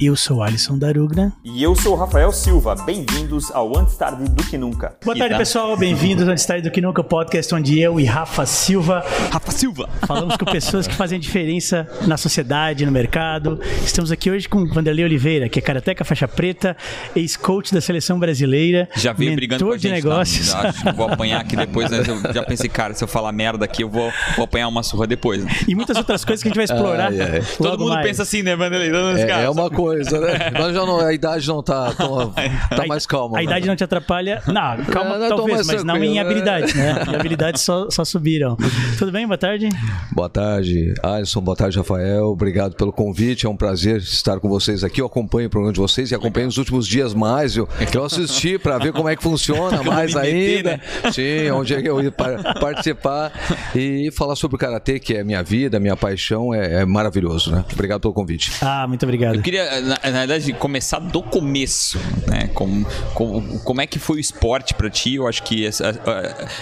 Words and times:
Eu 0.00 0.14
sou 0.14 0.44
Alisson 0.44 0.78
Darugna. 0.78 1.32
E 1.44 1.60
eu 1.60 1.74
sou 1.74 1.96
Rafael 1.96 2.30
Silva. 2.30 2.76
Bem-vindos 2.86 3.50
ao 3.50 3.76
Antes 3.76 3.96
Tarde 3.96 4.30
do 4.30 4.44
Que 4.44 4.56
Nunca. 4.56 4.96
Boa 5.04 5.16
tarde, 5.16 5.36
pessoal. 5.36 5.76
Bem-vindos 5.76 6.22
ao 6.22 6.30
Antes 6.30 6.46
Tarde 6.46 6.68
do 6.68 6.72
Que 6.72 6.80
Nunca, 6.80 7.02
podcast 7.02 7.52
onde 7.52 7.80
eu 7.80 7.98
e 7.98 8.04
Rafa 8.04 8.46
Silva... 8.46 9.04
Rafa 9.32 9.50
Silva! 9.50 9.88
Falamos 10.06 10.36
com 10.36 10.44
pessoas 10.44 10.86
que 10.86 10.94
fazem 10.94 11.18
diferença 11.18 11.88
na 12.06 12.16
sociedade, 12.16 12.86
no 12.86 12.92
mercado. 12.92 13.58
Estamos 13.84 14.12
aqui 14.12 14.30
hoje 14.30 14.48
com 14.48 14.64
Vanderlei 14.66 15.04
Oliveira, 15.04 15.48
que 15.48 15.58
é 15.58 15.62
karateca 15.62 16.04
faixa 16.04 16.28
preta, 16.28 16.76
ex-coach 17.16 17.74
da 17.74 17.80
seleção 17.80 18.20
brasileira. 18.20 18.88
Já 18.94 19.12
veio 19.12 19.34
brigando 19.34 19.64
com 19.64 19.72
a 19.72 19.78
gente, 19.78 19.82
de 19.82 19.88
tá? 19.88 19.94
negócios. 19.96 20.52
Tá? 20.52 20.92
vou 20.94 21.08
apanhar 21.08 21.40
aqui 21.40 21.56
depois, 21.56 21.90
né? 21.90 22.04
Eu 22.06 22.32
já 22.32 22.44
pensei, 22.44 22.68
cara, 22.68 22.94
se 22.94 23.02
eu 23.02 23.08
falar 23.08 23.32
merda 23.32 23.64
aqui, 23.64 23.82
eu 23.82 23.88
vou, 23.88 24.12
vou 24.36 24.44
apanhar 24.44 24.68
uma 24.68 24.84
surra 24.84 25.08
depois. 25.08 25.44
Né? 25.44 25.50
E 25.66 25.74
muitas 25.74 25.96
outras 25.96 26.24
coisas 26.24 26.40
que 26.40 26.48
a 26.48 26.50
gente 26.50 26.56
vai 26.56 26.66
explorar. 26.66 27.10
Ah, 27.12 27.56
Todo 27.56 27.80
mundo 27.80 27.94
mais. 27.94 28.06
pensa 28.06 28.22
assim, 28.22 28.44
né, 28.44 28.54
Vanderlei? 28.54 28.92
É, 29.18 29.44
é, 29.44 29.50
uma 29.50 29.68
coisa, 29.68 29.87
né? 29.94 30.50
Mas 30.58 30.74
já 30.74 30.86
não, 30.86 31.00
a 31.00 31.12
idade 31.12 31.46
não 31.48 31.62
tá, 31.62 31.92
tão, 31.92 32.32
tá 32.70 32.86
mais 32.86 33.06
calma. 33.06 33.38
A, 33.38 33.40
né? 33.40 33.44
idade 33.44 33.66
não 33.66 33.76
te 33.76 33.84
atrapalha. 33.84 34.42
Não, 34.46 34.84
calma, 34.84 35.16
é, 35.16 35.18
não 35.18 35.36
talvez, 35.36 35.66
mas 35.66 35.84
não 35.84 35.96
em 36.02 36.18
habilidades, 36.18 36.74
né? 36.74 37.04
Em 37.08 37.14
habilidades 37.14 37.62
só, 37.62 37.90
só 37.90 38.04
subiram. 38.04 38.56
Tudo 38.98 39.12
bem? 39.12 39.26
Boa 39.26 39.38
tarde. 39.38 39.68
Boa 40.12 40.28
tarde, 40.28 40.94
Alisson. 41.02 41.40
Boa 41.40 41.56
tarde, 41.56 41.78
Rafael. 41.78 42.26
Obrigado 42.26 42.74
pelo 42.74 42.92
convite. 42.92 43.46
É 43.46 43.48
um 43.48 43.56
prazer 43.56 43.98
estar 43.98 44.40
com 44.40 44.48
vocês 44.48 44.84
aqui. 44.84 45.00
Eu 45.00 45.06
acompanho 45.06 45.48
o 45.48 45.50
programa 45.50 45.72
de 45.72 45.80
vocês 45.80 46.10
e 46.10 46.14
acompanho 46.14 46.46
nos 46.46 46.58
últimos 46.58 46.86
dias 46.86 47.14
mais. 47.14 47.56
Eu, 47.56 47.68
eu 47.94 48.04
assisti 48.04 48.58
para 48.58 48.78
ver 48.78 48.92
como 48.92 49.08
é 49.08 49.16
que 49.16 49.22
funciona 49.22 49.82
mais 49.82 50.16
ainda. 50.16 50.72
Né? 50.72 50.80
Sim, 51.12 51.50
onde 51.50 51.74
é 51.74 51.82
que 51.82 51.88
eu 51.88 52.02
ia 52.02 52.12
participar 52.12 53.32
e 53.74 54.10
falar 54.12 54.36
sobre 54.36 54.56
o 54.56 54.58
Karatê, 54.58 54.98
que 54.98 55.14
é 55.14 55.24
minha 55.24 55.42
vida, 55.42 55.78
minha 55.80 55.96
paixão. 55.96 56.54
É, 56.54 56.82
é 56.82 56.84
maravilhoso, 56.84 57.50
né? 57.52 57.64
Obrigado 57.72 58.00
pelo 58.00 58.14
convite. 58.14 58.52
Ah, 58.60 58.86
muito 58.86 59.02
obrigado. 59.04 59.36
Eu 59.36 59.42
queria, 59.42 59.77
na, 59.80 59.98
na 60.10 60.18
verdade, 60.26 60.52
começar 60.52 60.98
do 60.98 61.22
começo, 61.22 61.98
né? 62.26 62.48
Como, 62.54 62.86
como, 63.14 63.60
como 63.60 63.80
é 63.80 63.86
que 63.86 63.98
foi 63.98 64.16
o 64.16 64.20
esporte 64.20 64.74
para 64.74 64.90
ti? 64.90 65.14
Eu 65.14 65.26
acho 65.26 65.42
que 65.42 65.66
essa, 65.66 65.94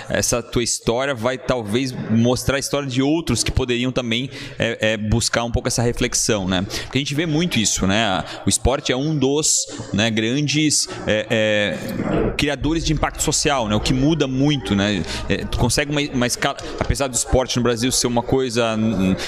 essa 0.09 0.43
tua 0.43 0.63
história 0.63 1.15
vai 1.15 1.39
talvez 1.39 1.93
mostrar 2.11 2.57
a 2.57 2.59
história 2.59 2.89
de 2.89 3.03
outros 3.03 3.43
que 3.43 3.51
poderiam 3.51 3.93
também 3.93 4.31
é, 4.59 4.93
é, 4.93 4.97
buscar 4.97 5.45
um 5.45 5.51
pouco 5.51 5.69
essa 5.69 5.83
reflexão, 5.83 6.47
né? 6.47 6.63
Porque 6.63 6.99
a 6.99 7.01
gente 7.01 7.15
vê 7.15 7.27
muito 7.27 7.59
isso, 7.59 7.87
né? 7.87 8.25
O 8.45 8.49
esporte 8.49 8.93
é 8.93 8.97
um 8.97 9.17
dos 9.17 9.67
né, 9.93 10.11
grandes 10.11 10.89
é, 11.07 11.27
é 11.31 12.33
criadores 12.37 12.85
de 12.85 12.93
impacto 12.93 13.23
social, 13.23 13.69
né? 13.69 13.75
O 13.75 13.81
que 13.81 13.95
muda 13.95 14.27
muito, 14.27 14.75
né? 14.75 15.03
É, 15.29 15.39
tu 15.39 15.59
consegue 15.59 15.91
uma, 15.91 16.01
uma 16.15 16.27
escala, 16.27 16.57
apesar 16.79 17.09
do 17.09 17.15
esporte 17.15 17.57
no 17.57 17.63
Brasil 17.63 17.91
ser 17.91 18.07
uma 18.07 18.23
coisa, 18.23 18.77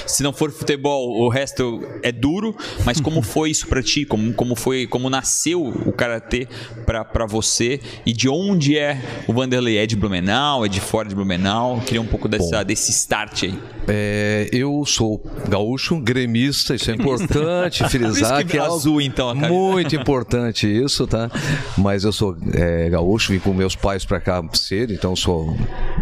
se 0.07 0.23
não 0.23 0.33
for 0.33 0.51
futebol, 0.51 1.23
o 1.23 1.29
resto 1.29 1.83
é 2.03 2.13
duro, 2.13 2.57
mas 2.85 3.01
como 3.01 3.23
foi 3.29 3.51
isso 3.51 3.67
para 3.67 3.78
ti? 3.83 4.05
Como, 4.05 4.33
como 4.33 4.55
foi, 4.55 4.87
como 4.87 5.11
nasceu 5.11 5.67
o 5.67 5.93
karatê 5.93 6.47
para 6.87 7.27
você 7.27 7.81
e 8.05 8.13
de 8.13 8.29
onde 8.29 8.79
é 8.79 9.01
o 9.27 9.33
Vanderlei? 9.33 9.79
É 9.79 9.87
de 9.87 9.97
Blumenau? 9.97 10.65
É 10.65 10.69
de 10.69 10.81
fora 10.81 11.09
de 11.09 11.15
Blumenau? 11.15 11.81
queria 11.81 12.01
um 12.01 12.07
pouco 12.07 12.29
dessa, 12.29 12.63
desse 12.63 12.91
start 12.91 13.45
aí. 13.45 13.59
É, 13.87 14.49
eu 14.53 14.85
sou 14.85 15.25
gaúcho, 15.49 15.99
gremista, 15.99 16.75
isso 16.75 16.91
é 16.91 16.95
importante 16.97 17.89
frisar 17.89 18.45
que, 18.45 18.53
que 18.53 18.59
é 18.59 18.61
azul 18.61 19.01
então, 19.01 19.35
muito 19.35 19.97
importante 19.97 20.67
isso, 20.67 21.07
tá? 21.07 21.31
Mas 21.77 22.05
eu 22.05 22.13
sou 22.13 22.37
é, 22.53 22.91
gaúcho, 22.91 23.33
vim 23.33 23.39
com 23.39 23.53
meus 23.53 23.75
pais 23.75 24.05
para 24.05 24.21
cá 24.21 24.43
cedo, 24.53 24.93
então 24.93 25.17
sou 25.17 25.57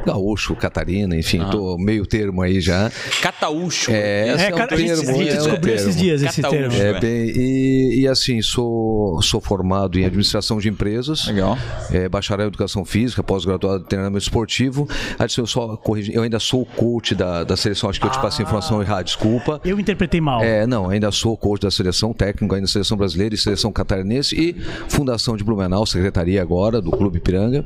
gaúcho, 0.06 0.54
Catarina, 0.54 1.16
enfim, 1.16 1.40
ah. 1.40 1.50
tô 1.50 1.76
meio 1.76 2.06
termo 2.06 2.40
aí 2.40 2.60
já. 2.60 2.90
Cataúcho. 3.20 3.90
É, 3.90 4.34
esse 4.34 4.44
é, 4.44 4.50
é 4.50 4.54
um 4.54 4.66
termo. 4.66 4.74
A 4.74 4.76
gente 4.76 5.28
é 5.28 5.36
descobriu 5.36 5.74
um 5.74 5.76
esses 5.76 5.96
dias 5.96 6.22
esse 6.22 6.42
termo. 6.42 6.74
É, 6.74 6.90
é, 6.90 7.00
bem, 7.00 7.32
e, 7.34 8.00
e, 8.02 8.08
assim, 8.08 8.40
sou, 8.40 9.20
sou 9.22 9.40
formado 9.40 9.98
em 9.98 10.04
administração 10.04 10.58
de 10.58 10.68
empresas. 10.68 11.26
Legal. 11.26 11.58
É, 11.90 12.08
bacharel 12.08 12.46
em 12.46 12.48
educação 12.48 12.84
física, 12.84 13.22
pós-graduado 13.22 13.82
em 13.82 13.86
treinamento 13.86 14.22
esportivo. 14.22 14.88
Assim, 15.18 15.40
eu, 15.40 15.46
só 15.46 15.76
corrigi, 15.76 16.14
eu 16.14 16.22
ainda 16.22 16.38
sou 16.38 16.64
coach 16.64 17.14
da, 17.14 17.42
da 17.42 17.56
seleção, 17.56 17.90
acho 17.90 18.00
que 18.00 18.06
eu 18.06 18.10
te 18.10 18.20
passei 18.20 18.44
ah. 18.44 18.46
informação 18.46 18.80
errada, 18.80 19.04
desculpa. 19.04 19.60
Eu 19.64 19.80
interpretei 19.80 20.20
mal. 20.20 20.42
É, 20.42 20.66
não, 20.66 20.88
ainda 20.88 21.10
sou 21.10 21.36
coach 21.36 21.62
da 21.62 21.70
seleção, 21.70 22.12
técnico 22.12 22.54
ainda 22.54 22.66
da 22.66 22.72
seleção 22.72 22.96
brasileira 22.96 23.34
e 23.34 23.38
seleção 23.38 23.72
catarinense 23.72 24.36
e 24.36 24.54
fundação 24.88 25.36
de 25.36 25.42
Blumenau, 25.42 25.84
secretaria 25.84 26.40
agora 26.40 26.80
do 26.80 26.90
Clube 26.90 27.18
Piranga. 27.18 27.64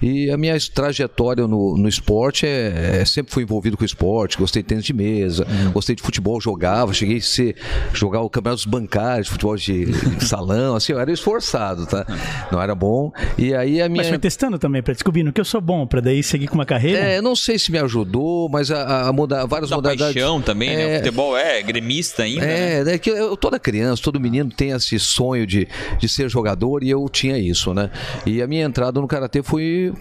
E 0.00 0.30
a 0.30 0.36
minha 0.36 0.54
trajetória 0.72 1.46
no, 1.46 1.63
no, 1.76 1.88
esporte 1.88 2.46
é, 2.46 3.00
é, 3.00 3.04
sempre 3.04 3.32
fui 3.32 3.42
envolvido 3.42 3.76
com 3.76 3.84
esporte, 3.84 4.36
gostei 4.36 4.62
de 4.62 4.68
tênis 4.68 4.84
de 4.84 4.92
mesa, 4.92 5.46
uhum. 5.48 5.72
gostei 5.72 5.94
de 5.94 6.02
futebol, 6.02 6.40
jogava, 6.40 6.92
cheguei 6.92 7.18
a 7.18 7.22
ser, 7.22 7.56
jogar 7.92 8.20
o 8.20 8.30
campeonato 8.30 8.62
dos 8.62 8.70
bancários, 8.70 9.28
futebol 9.28 9.56
de, 9.56 9.86
de 9.86 10.24
salão, 10.26 10.76
assim, 10.76 10.92
eu 10.92 11.00
era 11.00 11.10
esforçado, 11.12 11.86
tá? 11.86 12.06
Não 12.50 12.60
era 12.60 12.74
bom. 12.74 13.12
E 13.38 13.54
aí 13.54 13.80
a 13.80 13.88
minha. 13.88 14.02
Mas 14.02 14.08
foi 14.08 14.18
testando 14.18 14.58
também, 14.58 14.82
para 14.82 14.92
descobrir 14.92 15.22
no 15.22 15.32
que 15.32 15.40
eu 15.40 15.44
sou 15.44 15.60
bom, 15.60 15.86
para 15.86 16.00
daí 16.00 16.22
seguir 16.22 16.48
com 16.48 16.54
uma 16.54 16.66
carreira? 16.66 16.98
É, 16.98 17.22
não 17.22 17.34
sei 17.34 17.58
se 17.58 17.70
me 17.70 17.78
ajudou, 17.78 18.48
mas 18.48 18.70
a, 18.70 19.08
a 19.08 19.12
mudar 19.12 19.46
várias 19.46 19.70
da 19.70 19.76
modalidades. 19.76 20.14
paixão 20.14 20.40
também, 20.40 20.70
é, 20.70 20.76
né? 20.76 20.94
O 20.94 20.98
futebol 20.98 21.36
é 21.36 21.62
gremista 21.62 22.22
ainda. 22.22 22.44
É, 22.44 22.84
né? 22.84 22.94
é 22.94 22.98
que 22.98 23.10
eu, 23.10 23.36
toda 23.36 23.58
criança, 23.58 24.02
todo 24.02 24.20
menino 24.20 24.50
tem 24.50 24.70
esse 24.70 24.98
sonho 24.98 25.46
de, 25.46 25.68
de 25.98 26.08
ser 26.08 26.28
jogador 26.28 26.82
e 26.82 26.90
eu 26.90 27.08
tinha 27.08 27.38
isso, 27.38 27.72
né? 27.72 27.90
E 28.26 28.42
a 28.42 28.46
minha 28.46 28.64
entrada 28.64 29.00
no 29.00 29.06
karatê 29.06 29.42
foi 29.42 29.92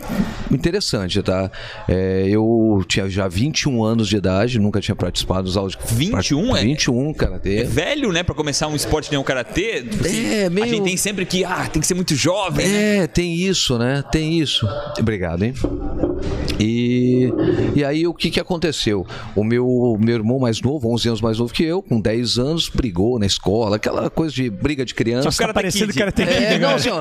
interessante, 0.51 1.21
tá? 1.21 1.51
É, 1.87 2.25
eu 2.27 2.83
tinha 2.87 3.09
já 3.09 3.27
21 3.27 3.83
anos 3.83 4.07
de 4.07 4.17
idade, 4.17 4.59
nunca 4.59 4.79
tinha 4.79 4.95
participado 4.95 5.43
dos 5.43 5.57
aulas. 5.57 5.77
21? 5.91 6.57
É, 6.57 6.61
21, 6.61 7.13
karatê. 7.13 7.57
É 7.57 7.63
velho, 7.63 8.11
né, 8.11 8.23
para 8.23 8.35
começar 8.35 8.67
um 8.67 8.75
esporte 8.75 9.11
nem 9.11 9.19
o 9.19 9.23
karatê? 9.23 9.85
Assim, 9.99 10.33
é, 10.33 10.49
meio... 10.49 10.65
A 10.65 10.69
gente 10.69 10.83
tem 10.83 10.97
sempre 10.97 11.25
que, 11.25 11.43
ah, 11.43 11.67
tem 11.71 11.81
que 11.81 11.87
ser 11.87 11.93
muito 11.93 12.15
jovem. 12.15 12.65
É, 12.65 12.99
né? 13.01 13.07
tem 13.07 13.35
isso, 13.35 13.77
né? 13.77 14.03
Tem 14.11 14.39
isso. 14.39 14.67
Obrigado, 14.99 15.43
hein? 15.43 15.53
E, 16.59 17.31
e 17.75 17.83
aí 17.83 18.05
o 18.07 18.13
que, 18.13 18.29
que 18.29 18.39
aconteceu? 18.39 19.05
O 19.35 19.43
meu, 19.43 19.97
meu 19.99 20.15
irmão 20.15 20.39
mais 20.39 20.61
novo, 20.61 20.93
11 20.93 21.07
anos 21.09 21.21
mais 21.21 21.39
novo 21.39 21.53
que 21.53 21.63
eu, 21.63 21.81
com 21.81 21.99
10 21.99 22.37
anos, 22.37 22.69
brigou 22.69 23.19
na 23.19 23.25
escola, 23.25 23.75
aquela 23.77 24.09
coisa 24.09 24.33
de 24.33 24.49
briga 24.49 24.85
de 24.85 24.93
criança. 24.93 25.31
Só 25.31 25.43
cara 25.43 25.53
parecendo 25.53 25.93
Karate 25.93 26.25
Kid. 26.25 26.33
É, 26.33 26.59
não, 26.59 26.75
assim, 26.75 26.89
ó, 26.89 26.99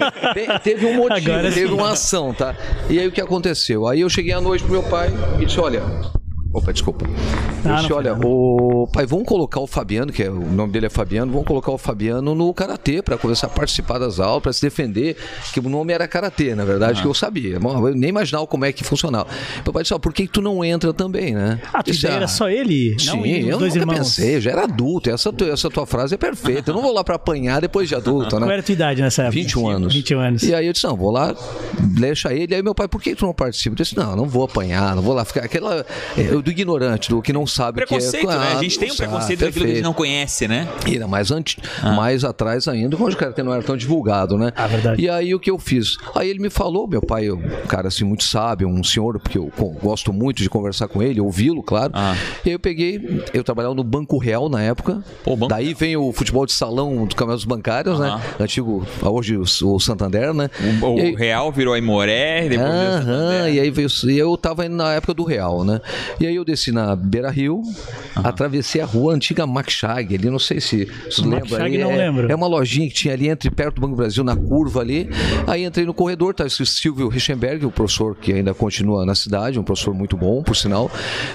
teve 0.58 0.86
um 0.86 0.96
motivo, 0.96 1.30
Agora 1.30 1.52
teve 1.52 1.68
sim. 1.68 1.74
uma 1.74 1.92
ação, 1.92 2.32
tá? 2.32 2.56
E 2.88 2.98
aí 2.98 3.06
o 3.06 3.12
que 3.12 3.20
aconteceu? 3.20 3.86
Aí 3.86 4.00
eu 4.00 4.08
cheguei 4.08 4.32
à 4.32 4.40
noite 4.40 4.64
pro 4.64 4.72
meu 4.72 4.82
pai 4.82 5.10
e 5.40 5.46
disse, 5.46 5.60
olha, 5.60 5.82
Opa, 6.52 6.70
desculpa. 6.70 7.06
Ah, 7.64 7.82
olha, 7.90 8.14
o 8.14 8.86
pai, 8.92 9.06
vamos 9.06 9.26
colocar 9.26 9.60
o 9.60 9.66
Fabiano, 9.66 10.12
que 10.12 10.22
é, 10.22 10.30
o 10.30 10.52
nome 10.52 10.72
dele 10.72 10.86
é 10.86 10.90
Fabiano, 10.90 11.32
vamos 11.32 11.46
colocar 11.46 11.72
o 11.72 11.78
Fabiano 11.78 12.34
no 12.34 12.52
karatê 12.52 13.00
para 13.00 13.16
começar 13.16 13.46
a 13.46 13.50
participar 13.50 13.98
das 13.98 14.20
aulas, 14.20 14.42
para 14.42 14.52
se 14.52 14.60
defender, 14.60 15.16
que 15.54 15.60
o 15.60 15.62
nome 15.62 15.94
era 15.94 16.06
karatê, 16.06 16.54
na 16.54 16.64
verdade, 16.64 16.98
ah. 16.98 17.02
que 17.02 17.08
eu 17.08 17.14
sabia. 17.14 17.54
Eu 17.54 17.94
nem 17.94 18.10
imaginava 18.10 18.46
como 18.46 18.66
é 18.66 18.72
que 18.72 18.84
funcionava. 18.84 19.28
Meu 19.64 19.72
pai 19.72 19.82
disse, 19.82 19.94
ó, 19.94 19.98
por 19.98 20.12
que, 20.12 20.28
tu 20.28 20.42
não 20.42 20.62
entra 20.62 20.92
também, 20.92 21.34
né? 21.34 21.58
Ah, 21.72 21.82
tu 21.82 21.90
disse, 21.90 22.06
ah, 22.06 22.12
era 22.12 22.28
só 22.28 22.50
ele? 22.50 22.98
Sim, 22.98 23.16
não, 23.16 23.24
eu 23.24 23.58
dois 23.58 23.74
nunca 23.74 23.84
irmãos. 23.84 23.98
pensei, 23.98 24.36
eu 24.36 24.40
já 24.40 24.50
era 24.50 24.64
adulto, 24.64 25.08
essa, 25.08 25.32
essa 25.50 25.70
tua 25.70 25.86
frase 25.86 26.14
é 26.14 26.18
perfeita. 26.18 26.70
Eu 26.70 26.74
não 26.74 26.82
vou 26.82 26.92
lá 26.92 27.02
para 27.02 27.14
apanhar 27.14 27.62
depois 27.62 27.88
de 27.88 27.94
adulto, 27.94 28.36
né? 28.38 28.42
Qual 28.42 28.50
era 28.50 28.60
a 28.60 28.64
tua 28.64 28.72
idade 28.72 29.00
nessa 29.00 29.22
época? 29.22 29.36
21 29.36 29.68
anos. 29.68 29.94
21 29.94 30.20
anos. 30.20 30.42
E 30.42 30.54
aí 30.54 30.66
eu 30.66 30.72
disse, 30.72 30.84
não, 30.84 30.96
vou 30.96 31.10
lá, 31.10 31.34
deixa 31.80 32.34
ele. 32.34 32.54
Aí 32.54 32.62
meu 32.62 32.74
pai, 32.74 32.88
por 32.88 33.00
que 33.00 33.14
tu 33.14 33.24
não 33.24 33.32
participa? 33.32 33.72
Eu 33.72 33.76
disse, 33.76 33.96
não, 33.96 34.14
não 34.14 34.26
vou 34.26 34.44
apanhar, 34.44 34.94
não 34.94 35.02
vou 35.02 35.14
lá 35.14 35.24
ficar. 35.24 35.44
Aquela. 35.44 35.86
É, 36.16 36.41
do 36.42 36.50
ignorante, 36.50 37.08
do 37.08 37.22
que 37.22 37.32
não 37.32 37.46
sabe 37.46 37.76
preconceito, 37.76 38.24
o 38.24 38.28
que 38.28 38.34
é. 38.34 38.38
Né? 38.38 38.52
A 38.52 38.62
gente 38.62 38.78
tem 38.78 38.92
um 38.92 38.96
preconceito 38.96 39.40
daquilo 39.40 39.64
que 39.64 39.70
a 39.70 39.74
gente 39.74 39.84
não 39.84 39.94
conhece, 39.94 40.48
né? 40.48 40.68
E 40.86 40.96
era 40.96 41.08
mais, 41.08 41.30
antes, 41.30 41.56
ah. 41.82 41.92
mais 41.92 42.24
atrás 42.24 42.68
ainda, 42.68 42.96
quando 42.96 43.14
o 43.14 43.16
cara 43.16 43.34
não 43.42 43.52
era 43.52 43.62
tão 43.62 43.76
divulgado, 43.76 44.36
né? 44.36 44.52
Ah, 44.56 44.66
verdade. 44.66 45.02
E 45.02 45.08
aí 45.08 45.34
o 45.34 45.40
que 45.40 45.50
eu 45.50 45.58
fiz? 45.58 45.96
Aí 46.14 46.28
ele 46.28 46.40
me 46.40 46.50
falou, 46.50 46.86
meu 46.86 47.02
pai, 47.02 47.30
um 47.30 47.40
cara 47.68 47.88
assim 47.88 48.04
muito 48.04 48.24
sábio, 48.24 48.68
um 48.68 48.82
senhor, 48.84 49.18
porque 49.18 49.38
eu 49.38 49.50
gosto 49.82 50.12
muito 50.12 50.42
de 50.42 50.50
conversar 50.50 50.88
com 50.88 51.02
ele, 51.02 51.20
ouvi-lo, 51.20 51.62
claro. 51.62 51.92
Ah. 51.94 52.14
E 52.44 52.50
aí 52.50 52.54
eu 52.54 52.60
peguei, 52.60 53.22
eu 53.32 53.44
trabalhava 53.44 53.74
no 53.74 53.84
Banco 53.84 54.18
Real 54.18 54.48
na 54.48 54.62
época. 54.62 55.02
Pô, 55.24 55.36
banco... 55.36 55.48
Daí 55.48 55.74
vem 55.74 55.96
o 55.96 56.12
futebol 56.12 56.46
de 56.46 56.52
salão 56.52 57.06
do 57.06 57.14
Campeonato 57.14 57.36
dos 57.38 57.44
Bancários, 57.44 57.98
né? 57.98 58.20
Antigo, 58.38 58.86
hoje 59.02 59.36
o, 59.36 59.42
o 59.42 59.80
Santander, 59.80 60.34
né? 60.34 60.50
O, 60.80 60.86
o 60.86 61.00
aí, 61.00 61.14
Real 61.14 61.50
virou 61.52 61.74
a 61.74 61.78
Imoré, 61.78 62.48
depois 62.48 62.68
aham, 62.68 63.48
E 63.50 63.60
aí 63.60 63.70
veio, 63.70 63.88
e 64.08 64.18
eu 64.18 64.36
tava 64.36 64.68
na 64.68 64.94
época 64.94 65.14
do 65.14 65.24
Real, 65.24 65.64
né? 65.64 65.80
E 66.20 66.26
aí 66.26 66.31
aí 66.32 66.36
eu 66.36 66.44
desci 66.44 66.72
na 66.72 66.96
Beira 66.96 67.30
Rio, 67.30 67.62
atravessei 68.16 68.80
a 68.80 68.86
rua 68.86 69.14
antiga 69.14 69.46
Macchag, 69.46 70.14
ali, 70.14 70.30
não 70.30 70.38
sei 70.38 70.60
se 70.60 70.88
você 71.04 71.22
lembra. 71.22 71.64
Ali, 71.64 71.78
não 71.78 71.92
é, 71.92 71.96
lembro. 71.96 72.32
É 72.32 72.34
uma 72.34 72.46
lojinha 72.46 72.88
que 72.88 72.94
tinha 72.94 73.14
ali 73.14 73.28
entre 73.28 73.50
perto 73.50 73.76
do 73.76 73.80
Banco 73.80 73.94
do 73.94 73.96
Brasil, 73.96 74.24
na 74.24 74.34
curva 74.34 74.80
ali. 74.80 75.08
Aí 75.46 75.64
entrei 75.64 75.86
no 75.86 75.94
corredor, 75.94 76.34
tá 76.34 76.44
o 76.44 76.50
Silvio 76.50 77.08
Richenberg, 77.08 77.64
o 77.66 77.70
professor 77.70 78.16
que 78.16 78.32
ainda 78.32 78.54
continua 78.54 79.04
na 79.04 79.14
cidade, 79.14 79.58
um 79.58 79.62
professor 79.62 79.94
muito 79.94 80.16
bom, 80.16 80.42
por 80.42 80.56
sinal. 80.56 80.90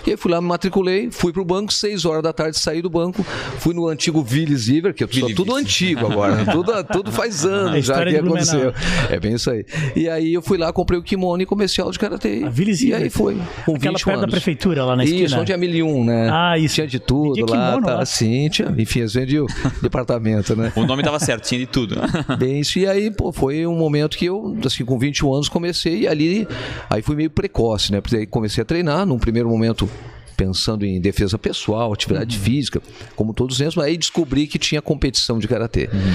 E 0.05 0.11
aí 0.11 0.17
fui 0.17 0.31
lá, 0.31 0.41
me 0.41 0.47
matriculei, 0.47 1.09
fui 1.11 1.31
pro 1.31 1.45
banco, 1.45 1.71
seis 1.71 2.05
horas 2.05 2.23
da 2.23 2.33
tarde 2.33 2.57
saí 2.57 2.81
do 2.81 2.89
banco, 2.89 3.23
fui 3.59 3.73
no 3.73 3.87
antigo 3.87 4.25
Willis 4.29 4.67
River, 4.67 4.93
que 4.93 5.03
é 5.03 5.07
tudo, 5.07 5.35
tudo 5.35 5.55
antigo 5.55 6.05
agora, 6.05 6.45
tudo, 6.45 6.83
tudo 6.85 7.11
faz 7.11 7.45
anos 7.45 7.85
já 7.85 8.03
que 8.03 8.15
aconteceu. 8.15 8.73
É 9.09 9.19
bem 9.19 9.35
isso 9.35 9.49
aí. 9.51 9.65
E 9.95 10.09
aí 10.09 10.33
eu 10.33 10.41
fui 10.41 10.57
lá, 10.57 10.71
comprei 10.73 10.99
o 10.99 11.03
kimono 11.03 11.41
e 11.41 11.45
comecei 11.45 11.81
aula 11.81 11.91
de 11.91 11.99
karatê. 11.99 12.43
A 12.43 12.49
Willis 12.49 12.81
e 12.81 12.93
aí 12.93 13.09
foi, 13.09 13.37
com 13.65 13.75
Aquela 13.75 13.93
20 13.93 14.05
perto 14.05 14.09
anos. 14.09 14.21
da 14.21 14.27
prefeitura 14.27 14.85
lá 14.87 14.95
na 14.95 15.03
esquina. 15.03 15.25
Isso, 15.25 15.39
onde 15.39 15.51
é 15.51 15.57
1001, 15.57 16.03
né? 16.03 16.29
Ah, 16.31 16.57
isso. 16.57 16.75
Tinha 16.75 16.87
de 16.87 16.99
tudo 16.99 17.45
lá, 17.49 17.79
tá, 17.81 17.95
lá. 17.95 18.01
Assim, 18.01 18.49
tinha, 18.49 18.73
enfim, 18.77 19.05
vendi 19.05 19.39
o 19.39 19.47
departamento, 19.81 20.55
né? 20.55 20.71
O 20.75 20.85
nome 20.85 21.03
tava 21.03 21.19
certo, 21.19 21.47
tinha 21.47 21.59
de 21.59 21.67
tudo. 21.67 21.95
Bem, 22.37 22.59
isso. 22.59 22.79
E 22.79 22.87
aí, 22.87 23.11
pô, 23.11 23.31
foi 23.31 23.65
um 23.65 23.75
momento 23.75 24.17
que 24.17 24.25
eu, 24.25 24.57
assim, 24.65 24.85
com 24.85 24.97
21 24.97 25.33
anos 25.33 25.49
comecei 25.49 26.01
e 26.01 26.07
ali, 26.07 26.47
aí 26.89 27.01
fui 27.01 27.15
meio 27.15 27.29
precoce, 27.29 27.91
né? 27.91 28.01
Porque 28.01 28.15
aí 28.15 28.25
comecei 28.25 28.61
a 28.61 28.65
treinar, 28.65 29.05
num 29.05 29.19
primeiro 29.19 29.49
momento 29.49 29.89
pensando 30.37 30.85
em 30.85 31.01
defesa 31.01 31.37
pessoal, 31.39 31.91
atividade 31.91 32.37
uhum. 32.37 32.43
física, 32.43 32.81
como 33.15 33.33
todos 33.33 33.59
eles, 33.59 33.75
mas 33.75 33.87
aí 33.87 33.97
descobri 33.97 34.45
que 34.45 34.59
tinha 34.59 34.81
competição 34.81 35.39
de 35.39 35.47
karatê. 35.47 35.89
Uhum. 35.91 36.13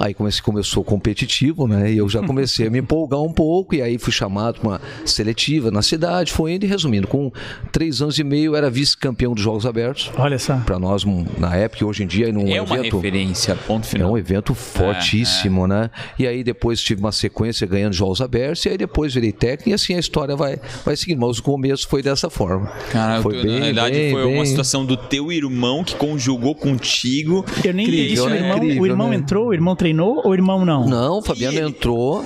Aí 0.00 0.14
comecei, 0.14 0.42
começou 0.42 0.82
competitivo, 0.82 1.68
né? 1.68 1.92
E 1.92 1.98
eu 1.98 2.08
já 2.08 2.22
comecei 2.22 2.66
a 2.66 2.70
me 2.70 2.78
empolgar 2.78 3.20
um 3.20 3.32
pouco, 3.32 3.74
e 3.74 3.82
aí 3.82 3.98
fui 3.98 4.12
chamado 4.12 4.60
para 4.60 4.68
uma 4.68 4.80
seletiva 5.04 5.70
na 5.70 5.82
cidade, 5.82 6.32
foi 6.32 6.54
indo 6.54 6.64
e 6.64 6.68
resumindo, 6.68 7.06
com 7.06 7.30
três 7.70 8.00
anos 8.00 8.18
e 8.18 8.24
meio 8.24 8.56
era 8.56 8.70
vice-campeão 8.70 9.34
dos 9.34 9.44
Jogos 9.44 9.66
Abertos. 9.66 10.10
Olha 10.16 10.38
só. 10.38 10.56
Para 10.56 10.78
nós, 10.78 11.04
na 11.36 11.54
época, 11.54 11.84
hoje 11.84 12.04
em 12.04 12.06
dia, 12.06 12.32
num 12.32 12.48
é 12.48 12.56
evento. 12.56 12.72
uma 12.72 12.82
referência, 12.82 13.54
ponto 13.54 13.86
final. 13.86 14.08
É 14.08 14.12
um 14.12 14.18
evento 14.18 14.54
fortíssimo, 14.54 15.62
é, 15.62 15.64
é. 15.64 15.68
né? 15.68 15.90
E 16.18 16.26
aí 16.26 16.42
depois 16.42 16.80
tive 16.80 17.00
uma 17.00 17.12
sequência 17.12 17.66
ganhando 17.66 17.92
Jogos 17.92 18.22
Abertos, 18.22 18.64
e 18.64 18.70
aí 18.70 18.78
depois 18.78 19.12
virei 19.12 19.32
técnico, 19.32 19.68
e 19.68 19.72
assim 19.74 19.94
a 19.94 19.98
história 19.98 20.34
vai, 20.34 20.58
vai 20.86 20.96
seguindo. 20.96 21.20
Mas 21.20 21.38
o 21.38 21.42
começo 21.42 21.86
foi 21.86 22.02
dessa 22.02 22.30
forma. 22.30 22.66
Cara, 22.90 23.20
foi 23.20 23.42
bem 23.42 23.57
na 23.58 23.64
realidade 23.66 23.96
bem, 23.96 24.12
foi 24.12 24.24
bem. 24.24 24.34
uma 24.34 24.46
situação 24.46 24.84
do 24.84 24.96
teu 24.96 25.32
irmão 25.32 25.84
que 25.84 25.94
conjugou 25.94 26.54
contigo. 26.54 27.44
Eu 27.64 27.74
nem 27.74 27.86
incrível, 27.86 28.12
isso, 28.12 28.26
o 28.26 28.34
irmão, 28.34 28.56
incrível, 28.56 28.82
o 28.82 28.86
irmão 28.86 29.08
né? 29.10 29.16
entrou, 29.16 29.46
o 29.48 29.54
irmão 29.54 29.76
treinou 29.76 30.22
ou 30.24 30.30
o 30.30 30.34
irmão 30.34 30.64
não? 30.64 30.86
Não, 30.86 31.18
o 31.18 31.22
Fabiano 31.22 31.58
e... 31.58 31.62
entrou. 31.62 32.24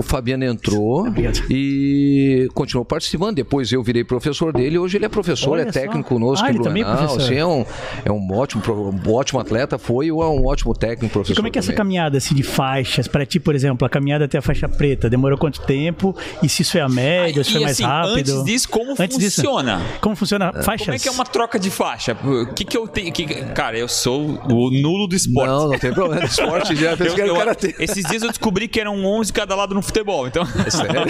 O 0.00 0.02
Fabiano 0.02 0.46
entrou 0.46 1.06
e 1.50 2.48
continuou 2.54 2.86
participando. 2.86 3.36
Depois 3.36 3.70
eu 3.70 3.82
virei 3.82 4.02
professor 4.02 4.50
dele. 4.50 4.78
Hoje 4.78 4.96
ele 4.96 5.04
é 5.04 5.10
professor, 5.10 5.50
Olha 5.50 5.60
é 5.60 5.64
técnico 5.66 6.08
só. 6.08 6.14
conosco 6.14 6.46
ah, 6.46 6.50
em 6.50 6.54
Blumenau. 6.54 6.90
É 6.90 7.04
assim, 7.04 7.34
é, 7.34 7.44
um, 7.44 7.66
é 8.06 8.10
um, 8.10 8.32
ótimo, 8.32 8.62
um 8.66 9.12
ótimo 9.12 9.40
atleta, 9.40 9.76
foi 9.76 10.10
ou 10.10 10.22
é 10.22 10.26
um 10.26 10.46
ótimo 10.46 10.72
técnico 10.72 11.12
professor. 11.12 11.34
E 11.34 11.36
como 11.36 11.48
é 11.48 11.50
que 11.50 11.58
é 11.58 11.60
essa 11.60 11.74
caminhada 11.74 12.16
assim, 12.16 12.34
de 12.34 12.42
faixas? 12.42 13.06
Para 13.06 13.26
ti, 13.26 13.38
por 13.38 13.54
exemplo, 13.54 13.86
a 13.86 13.90
caminhada 13.90 14.24
até 14.24 14.38
a 14.38 14.42
faixa 14.42 14.66
preta, 14.70 15.10
demorou 15.10 15.36
quanto 15.36 15.60
tempo? 15.66 16.16
E 16.42 16.48
se 16.48 16.62
isso 16.62 16.78
é 16.78 16.80
a 16.80 16.88
média, 16.88 17.42
ah, 17.42 17.44
se 17.44 17.52
foi 17.52 17.60
mais 17.60 17.72
assim, 17.72 17.82
rápido? 17.82 18.16
Antes 18.16 18.44
disso, 18.44 18.70
como 18.70 18.92
antes 18.98 19.22
funciona? 19.22 19.76
Disso, 19.76 20.00
como 20.00 20.16
funciona 20.16 20.50
faixas? 20.62 20.86
Como 20.86 20.96
é 20.96 20.98
que 20.98 21.08
é 21.08 21.12
uma 21.12 21.26
troca 21.26 21.58
de 21.58 21.68
faixa? 21.68 22.16
O 22.24 22.54
que, 22.54 22.64
que 22.64 22.76
eu 22.78 22.88
tenho. 22.88 23.12
Que, 23.12 23.26
cara, 23.52 23.76
eu 23.76 23.86
sou 23.86 24.40
o 24.50 24.70
nulo 24.70 25.06
do 25.06 25.14
esporte. 25.14 25.50
Não, 25.50 25.68
não 25.68 25.78
tem 25.78 25.92
problema. 25.92 26.24
Esporte 26.30 26.74
já 26.74 26.96
fez 26.96 27.18
eu, 27.18 27.26
eu, 27.26 27.36
Esses 27.78 28.02
dias 28.04 28.22
eu 28.22 28.30
descobri 28.30 28.66
que 28.66 28.80
eram 28.80 29.04
11 29.04 29.30
cada 29.30 29.54
lado 29.54 29.74
no 29.74 29.82
futebol. 29.90 30.26
Então. 30.26 30.42
É 30.66 30.70
sério? 30.70 31.02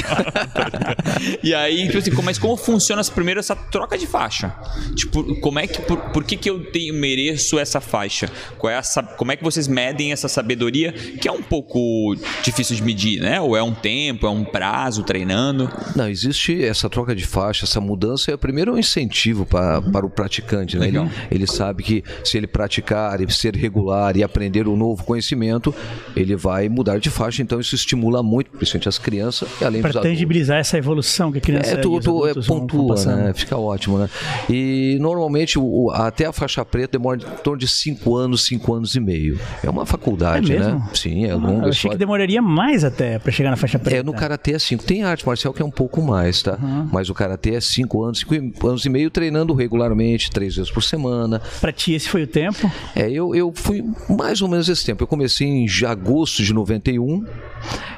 e 1.43 1.55
aí, 1.55 1.87
tipo 1.87 1.99
assim, 1.99 2.11
mas 2.23 2.39
como 2.39 2.57
funciona 2.57 3.03
primeiro 3.05 3.41
essa 3.41 3.55
troca 3.55 3.97
de 3.97 4.07
faixa? 4.07 4.55
Tipo, 4.95 5.41
como 5.41 5.59
é 5.59 5.67
que 5.67 5.81
por, 5.83 5.99
por 6.11 6.25
que, 6.25 6.37
que 6.37 6.51
eu 6.51 6.71
tenho, 6.71 6.95
mereço 6.95 7.59
essa 7.59 7.81
faixa? 7.81 8.29
Qual 8.59 8.71
é 8.71 8.77
essa, 8.77 9.03
como 9.03 9.33
é 9.33 9.37
que 9.37 9.45
vocês 9.45 9.69
medem 9.69 10.13
essa 10.13 10.29
sabedoria 10.29 10.93
que 10.93 11.29
é 11.29 11.33
um 11.33 11.43
pouco 11.43 12.15
difícil 12.43 12.77
de 12.77 12.83
medir, 12.83 13.21
né? 13.21 13.41
Ou 13.41 13.57
é 13.57 13.63
um 13.63 13.75
tempo, 13.75 14.27
é 14.27 14.31
um 14.31 14.45
prazo 14.45 15.03
treinando? 15.03 15.71
Não, 15.95 16.09
existe 16.09 16.65
essa 16.65 16.89
troca 16.89 17.15
de 17.15 17.27
faixa, 17.27 17.65
essa 17.65 17.81
mudança 17.81 18.33
é 18.33 18.37
primeiro 18.37 18.75
um 18.75 18.79
incentivo 18.79 19.47
para, 19.47 19.81
para 19.83 20.07
o 20.07 20.11
praticante, 20.11 20.79
né? 20.79 20.89
Ele, 20.89 20.99
ele 21.31 21.47
sabe 21.47 21.83
que 21.83 22.05
se 22.25 22.37
ele 22.37 22.47
praticar 22.47 23.21
e 23.21 23.33
ser 23.33 23.55
regular 23.55 24.17
e 24.17 24.23
aprender 24.23 24.67
um 24.67 24.77
novo 24.77 25.05
conhecimento, 25.05 25.75
ele 26.17 26.37
vai 26.37 26.69
mudar 26.69 26.99
de 26.99 27.11
faixa, 27.11 27.43
então 27.43 27.61
isso 27.61 27.75
estimula 27.75 28.23
muito, 28.23 28.51
principalmente 28.61 28.89
as 28.89 28.99
crianças 28.99 29.49
além 29.63 29.81
Para 29.81 30.01
tangibilizar 30.01 30.59
essa 30.59 30.77
evolução 30.77 31.33
que 31.33 31.39
a 31.39 31.41
criança 31.41 31.73
é, 31.73 31.77
tu, 31.77 31.99
tu, 32.01 32.27
é 32.27 32.35
pontua, 32.35 32.95
né? 33.07 33.33
Fica 33.35 33.57
ótimo, 33.57 33.99
né? 33.99 34.09
E 34.49 34.99
normalmente 35.01 35.59
o, 35.59 35.91
até 35.91 36.27
a 36.27 36.33
faixa 36.33 36.65
preta 36.65 36.99
demora 36.99 37.19
em 37.19 37.43
torno 37.43 37.59
de 37.59 37.67
5 37.67 38.17
anos, 38.17 38.45
5 38.45 38.75
anos 38.75 38.95
e 38.95 39.01
meio. 39.01 39.41
É 39.65 39.71
uma 39.71 39.87
faculdade, 39.87 40.55
é 40.55 40.59
né? 40.59 40.83
Sim, 40.93 41.25
é 41.25 41.35
longa. 41.35 41.67
Eu 41.67 41.71
achei 41.71 41.91
que 41.91 41.97
demoraria 41.97 42.43
mais 42.43 42.85
até 42.85 43.19
para 43.19 43.33
chegar 43.33 43.51
na 43.51 43.57
faixa 43.57 43.79
preta. 43.79 44.01
É, 44.01 44.03
no 44.03 44.13
karatê 44.13 44.53
é 44.53 44.59
5. 44.59 44.85
Tem 44.85 45.03
arte 45.03 45.27
marcial 45.27 45.55
que 45.55 45.63
é 45.63 45.65
um 45.65 45.71
pouco 45.71 46.03
mais, 46.03 46.43
tá? 46.43 46.59
Uhum. 46.61 46.89
Mas 46.93 47.09
o 47.09 47.15
karatê 47.15 47.55
é 47.55 47.61
5 47.61 48.05
anos, 48.05 48.21
5 48.21 48.69
anos 48.69 48.85
e 48.85 48.89
meio 48.91 49.11
treinando 49.11 49.55
regularmente, 49.55 50.31
três 50.31 50.57
vezes 50.57 50.71
por 50.71 50.83
semana. 50.83 51.41
Para 51.61 51.73
ti 51.73 51.95
esse 51.95 52.09
foi 52.09 52.25
o 52.25 52.27
tempo? 52.27 52.71
É, 52.95 53.11
eu, 53.11 53.35
eu 53.35 53.53
fui 53.55 53.85
mais 54.09 54.43
ou 54.43 54.49
menos 54.49 54.69
esse 54.69 54.85
tempo. 54.85 55.03
Eu 55.03 55.09
comecei 55.09 55.47
em 55.47 55.67
agosto 55.87 56.43
de 56.43 56.53
91 56.53 57.25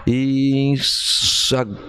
e 0.06 0.54
em 0.54 0.76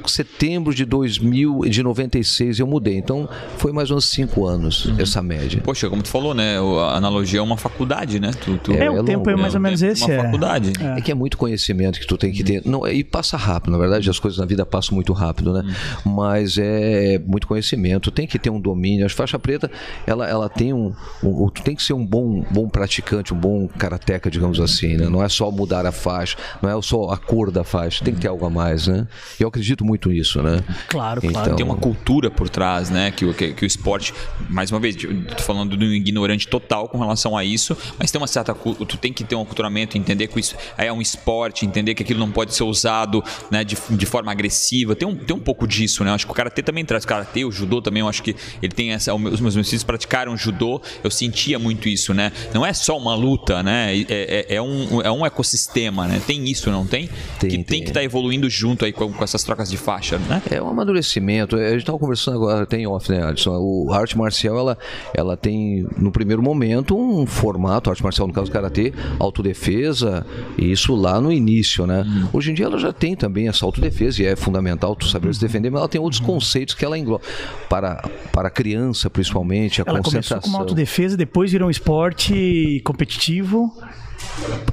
setembro 0.06 0.74
de 0.74 0.86
2000, 0.86 1.62
de 1.70 1.84
96 1.84 2.60
eu 2.60 2.68
mudei. 2.68 2.98
Então 2.98 3.28
foi 3.58 3.72
mais 3.72 3.90
ou 3.90 3.96
menos 3.96 4.06
cinco 4.06 4.46
anos 4.46 4.86
uhum. 4.86 5.00
essa 5.00 5.22
média. 5.22 5.62
Poxa, 5.64 5.90
como 5.90 6.02
tu 6.02 6.10
falou, 6.10 6.34
né? 6.34 6.58
A 6.58 6.98
analogia 6.98 7.40
é 7.40 7.44
uma 7.44 7.58
faculdade, 7.58 8.20
né? 8.20 8.32
Tu, 8.42 8.58
tu... 8.58 8.74
É, 8.74 8.86
é, 8.86 8.92
o 8.92 9.00
é 9.00 9.04
tempo 9.04 9.30
é 9.30 9.36
mais 9.36 9.56
ou 9.56 9.62
menos 9.62 9.82
é 9.82 9.90
esse. 9.90 10.04
Uma 10.04 10.14
é. 10.14 10.24
faculdade. 10.24 10.74
É. 10.80 11.00
é. 11.00 11.02
que 11.02 11.12
é 11.12 11.16
muito 11.16 11.38
conhecimento 11.38 12.00
que 12.00 12.08
tu 12.08 12.18
tem 12.18 12.32
que 12.32 12.44
ter. 12.44 12.62
Não, 12.66 12.88
e 12.88 13.04
passa 13.04 13.38
rápido, 13.38 13.72
na 13.72 13.78
verdade, 13.78 14.10
as 14.10 14.20
coisas 14.20 14.40
na 14.40 14.46
vida 14.46 14.66
passam 14.66 14.96
muito 14.96 15.14
rápido, 15.14 15.54
né? 15.54 15.64
Uhum. 16.06 16.16
Mas 16.16 16.58
é 16.58 17.20
muito 17.26 17.48
conhecimento, 17.48 18.12
tem 18.12 18.28
que 18.28 18.38
ter 18.38 18.50
um 18.50 18.60
domínio. 18.60 19.06
A 19.06 19.10
faixa 19.10 19.40
preta, 19.40 19.70
ela, 20.06 20.28
ela 20.28 20.50
tem 20.50 20.74
um, 20.74 20.94
um. 21.24 21.50
Tu 21.50 21.64
tem 21.64 21.76
que 21.76 21.84
ser 21.84 21.94
um 21.94 22.06
bom, 22.06 22.44
bom 22.50 22.68
praticante, 22.68 23.34
um 23.34 23.38
bom 23.38 23.68
karateca, 23.68 24.30
digamos 24.30 24.60
assim, 24.60 24.96
né? 24.96 25.08
Não 25.10 25.24
é 25.24 25.30
só 25.30 25.50
mudar 25.52 25.86
a 25.86 25.92
faixa, 25.92 26.38
não 26.62 26.70
é 26.70 26.82
só 26.82 27.10
a 27.10 27.18
cor 27.18 27.52
da 27.52 27.63
faixa, 27.64 28.04
tem 28.04 28.14
que 28.14 28.22
ter 28.22 28.28
algo 28.28 28.46
a 28.46 28.50
mais, 28.50 28.88
né? 28.88 29.08
Eu 29.40 29.48
acredito 29.48 29.86
muito 29.86 30.10
nisso, 30.10 30.42
né? 30.42 30.64
Claro, 30.88 31.22
claro. 31.22 31.40
Então... 31.40 31.56
Tem 31.56 31.66
uma 31.66 31.76
cultura 31.76 32.30
por 32.30 32.50
trás, 32.50 32.90
né? 32.90 33.12
Que, 33.12 33.32
que, 33.34 33.54
que 33.54 33.66
o 33.66 33.68
esporte, 33.68 34.14
mais 34.50 34.72
uma 34.72 34.80
vez, 34.80 34.96
tô 34.96 35.44
falando 35.44 35.76
do 35.76 35.86
ignorante 35.86 36.48
total 36.48 36.88
com 36.88 36.98
relação 36.98 37.38
a 37.38 37.44
isso, 37.44 37.76
mas 37.98 38.12
tem 38.12 38.20
uma 38.20 38.28
certa. 38.28 38.54
Tu 38.54 38.98
tem 38.98 39.14
que 39.14 39.24
ter 39.24 39.36
um 39.36 39.42
aculturamento, 39.42 39.98
entender 39.98 40.28
que 40.28 40.40
isso 40.40 40.56
é 40.78 40.92
um 40.92 41.02
esporte, 41.02 41.66
entender 41.66 41.96
que 41.96 42.04
aquilo 42.04 42.20
não 42.20 42.32
pode 42.32 42.54
ser 42.54 42.64
usado 42.64 43.24
né, 43.50 43.64
de, 43.64 43.78
de 43.90 44.06
forma 44.06 44.32
agressiva. 44.32 44.96
Tem 44.96 45.08
um, 45.08 45.16
tem 45.16 45.36
um 45.36 45.40
pouco 45.40 45.68
disso, 45.68 46.04
né? 46.04 46.10
Eu 46.12 46.16
acho 46.16 46.26
que 46.26 46.32
o 46.32 46.36
karatê 46.36 46.62
também 46.62 46.86
traz. 46.86 47.04
O 47.04 47.08
karatê, 47.08 47.46
o 47.46 47.52
judô 47.52 47.82
também, 47.82 48.02
eu 48.02 48.08
acho 48.08 48.24
que 48.24 48.36
ele 48.62 48.74
tem 48.74 48.92
essa. 48.92 49.14
Os 49.14 49.40
meus 49.40 49.56
filhos 49.70 49.84
praticaram 49.84 50.36
judô, 50.38 50.82
eu 51.04 51.12
sentia 51.12 51.60
muito 51.60 51.88
isso, 51.88 52.14
né? 52.14 52.32
Não 52.54 52.66
é 52.66 52.74
só 52.74 52.98
uma 52.98 53.16
luta, 53.16 53.64
né? 53.64 53.96
É, 53.96 54.06
é, 54.50 54.56
é 54.56 54.62
um, 54.62 55.02
é 55.02 55.12
um 55.12 55.26
ecossistema, 55.26 56.08
né? 56.08 56.22
Tem 56.26 56.44
isso, 56.50 56.70
não 56.70 56.86
tem? 56.86 57.10
tem 57.40 57.53
que 57.58 57.64
tem, 57.64 57.82
que 57.82 57.90
estar 57.90 58.00
tá 58.00 58.04
evoluindo 58.04 58.50
junto 58.50 58.86
aí 58.86 58.92
com, 58.92 59.12
com 59.12 59.24
essas 59.24 59.44
trocas 59.44 59.70
de 59.70 59.78
faixa, 59.78 60.18
né? 60.18 60.42
É 60.50 60.62
um 60.62 60.70
amadurecimento. 60.70 61.56
A 61.56 61.70
gente 61.70 61.80
estava 61.80 61.98
conversando 61.98 62.38
agora, 62.38 62.66
tem 62.66 62.88
off, 62.88 63.12
né, 63.12 63.24
Alisson? 63.24 63.58
O 63.58 63.92
a 63.92 63.98
arte 63.98 64.18
marcial, 64.18 64.58
ela, 64.58 64.78
ela 65.14 65.38
tem, 65.38 65.86
no 65.98 66.12
primeiro 66.12 66.42
momento, 66.42 66.98
um 66.98 67.26
formato, 67.26 67.90
arte 67.90 68.04
marcial, 68.04 68.28
no 68.28 68.34
caso 68.34 68.50
do 68.50 68.54
Karatê, 68.54 68.94
autodefesa, 69.20 70.26
e 70.58 70.72
isso 70.72 70.96
lá 70.96 71.20
no 71.20 71.32
início, 71.32 71.86
né? 71.86 72.02
Uhum. 72.02 72.30
Hoje 72.34 72.52
em 72.52 72.54
dia 72.54 72.66
ela 72.66 72.78
já 72.78 72.92
tem 72.92 73.16
também 73.16 73.48
essa 73.48 73.66
autodefesa, 73.66 74.22
e 74.22 74.26
é 74.26 74.36
fundamental 74.36 74.96
tu 74.96 75.08
saber 75.08 75.28
uhum. 75.28 75.34
se 75.34 75.42
defender, 75.42 75.70
mas 75.70 75.80
ela 75.80 75.90
tem 75.90 76.02
outros 76.02 76.22
uhum. 76.22 76.28
conceitos 76.28 76.74
que 76.74 76.84
ela 76.84 76.98
engloba. 76.98 77.24
Para, 77.70 78.04
para 78.32 78.48
a 78.48 78.52
criança, 78.52 79.10
principalmente, 79.10 79.82
a 79.82 79.86
ela 79.88 79.98
concentração. 80.00 80.36
Ela 80.36 80.42
começou 80.42 80.52
com 80.52 80.58
uma 80.58 80.60
autodefesa, 80.60 81.18
depois 81.18 81.52
virou 81.52 81.68
um 81.68 81.72
esporte 81.72 82.82
competitivo. 82.84 83.74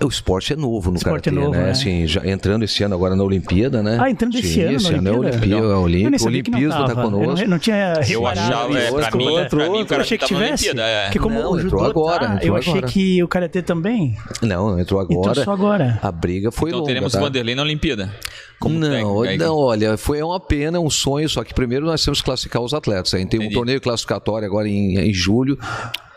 O 0.02 0.08
esporte 0.08 0.52
é 0.52 0.56
novo 0.56 0.90
no 0.90 0.96
esporte 0.96 1.28
é 1.28 1.32
karatê, 1.32 1.40
é 1.40 1.46
novo, 1.46 1.58
né? 1.58 1.64
né? 1.66 1.70
Assim, 1.70 2.06
já 2.06 2.26
entrando 2.26 2.64
esse 2.64 2.82
ano 2.82 2.94
agora 2.94 3.14
na 3.14 3.22
Olimpíada, 3.22 3.82
né? 3.82 3.98
Ah, 4.00 4.10
entrando 4.10 4.36
esse 4.36 4.60
ano 4.60 4.76
esse 4.76 4.90
na 4.92 4.98
ano 4.98 5.08
é 5.08 5.12
Olimpíada? 5.12 5.46
Olimpíada, 5.78 5.78
Olimpíada, 5.78 6.26
Olimpíada 6.26 6.94
tá 6.94 7.02
conosco. 7.02 7.30
Eu 7.30 7.36
não, 7.36 7.46
não 7.48 7.58
tinha 7.58 8.00
Eu 8.08 8.26
achava, 8.26 8.78
é, 8.78 8.90
pra 8.90 9.10
mim, 9.16 9.26
pra 9.48 9.70
mim, 9.70 9.82
o 9.82 9.86
eu 9.94 10.00
achei 10.00 10.18
que 10.18 10.26
tivesse. 10.26 10.70
É. 10.78 11.10
Que 11.10 11.18
como 11.18 11.34
não, 11.34 11.52
o 11.52 11.60
entrou 11.60 11.84
agora, 11.84 12.26
tá, 12.26 12.34
entrou 12.36 12.48
eu 12.48 12.56
achei 12.56 12.72
agora. 12.72 12.86
que 12.86 13.22
o 13.22 13.28
karatê 13.28 13.62
também. 13.62 14.16
Não, 14.42 14.78
entrou 14.78 15.00
agora. 15.00 15.30
Entrou 15.30 15.44
só 15.44 15.52
agora. 15.52 15.98
A 16.02 16.10
briga 16.10 16.50
foi 16.50 16.70
Então 16.70 16.80
longa, 16.80 16.88
teremos 16.88 17.12
tá? 17.12 17.20
Vanderlei 17.20 17.54
na 17.54 17.62
Olimpíada. 17.62 18.14
Como 18.58 18.78
não, 18.78 19.22
técnico, 19.22 19.44
não, 19.44 19.56
olha, 19.56 19.96
foi 19.96 20.22
uma 20.22 20.38
pena, 20.38 20.78
um 20.80 20.90
sonho, 20.90 21.28
só 21.28 21.42
que 21.42 21.54
primeiro 21.54 21.86
nós 21.86 22.04
temos 22.04 22.20
que 22.20 22.24
classificar 22.26 22.60
os 22.60 22.74
atletas. 22.74 23.14
A 23.14 23.18
gente 23.18 23.30
tem 23.30 23.40
um 23.40 23.50
torneio 23.50 23.80
classificatório 23.80 24.46
agora 24.46 24.68
em, 24.68 24.98
em 24.98 25.14
julho. 25.14 25.58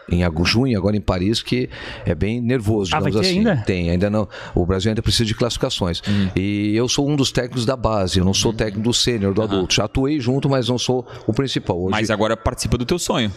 Em 0.09 0.23
junho, 0.45 0.77
agora 0.77 0.95
em 0.95 1.01
Paris, 1.01 1.41
que 1.41 1.69
é 2.05 2.13
bem 2.13 2.41
nervoso, 2.41 2.91
ah, 2.93 2.99
digamos 2.99 3.17
assim. 3.17 3.39
Ainda? 3.39 3.57
Tem, 3.65 3.89
ainda 3.89 4.09
não. 4.09 4.27
O 4.53 4.65
Brasil 4.65 4.89
ainda 4.89 5.01
precisa 5.01 5.25
de 5.25 5.33
classificações. 5.33 6.01
Hum. 6.07 6.29
E 6.35 6.75
eu 6.75 6.87
sou 6.87 7.09
um 7.09 7.15
dos 7.15 7.31
técnicos 7.31 7.65
da 7.65 7.75
base, 7.75 8.19
eu 8.19 8.25
não 8.25 8.33
sou 8.33 8.53
técnico 8.53 8.83
do 8.83 8.93
sênior, 8.93 9.33
do 9.33 9.41
adulto. 9.41 9.73
Já 9.73 9.85
atuei 9.85 10.19
junto, 10.19 10.49
mas 10.49 10.67
não 10.69 10.77
sou 10.77 11.07
o 11.25 11.33
principal. 11.33 11.81
Hoje... 11.81 11.91
Mas 11.91 12.09
agora 12.09 12.35
participa 12.35 12.77
do 12.77 12.85
teu 12.85 12.99
sonho. 12.99 13.31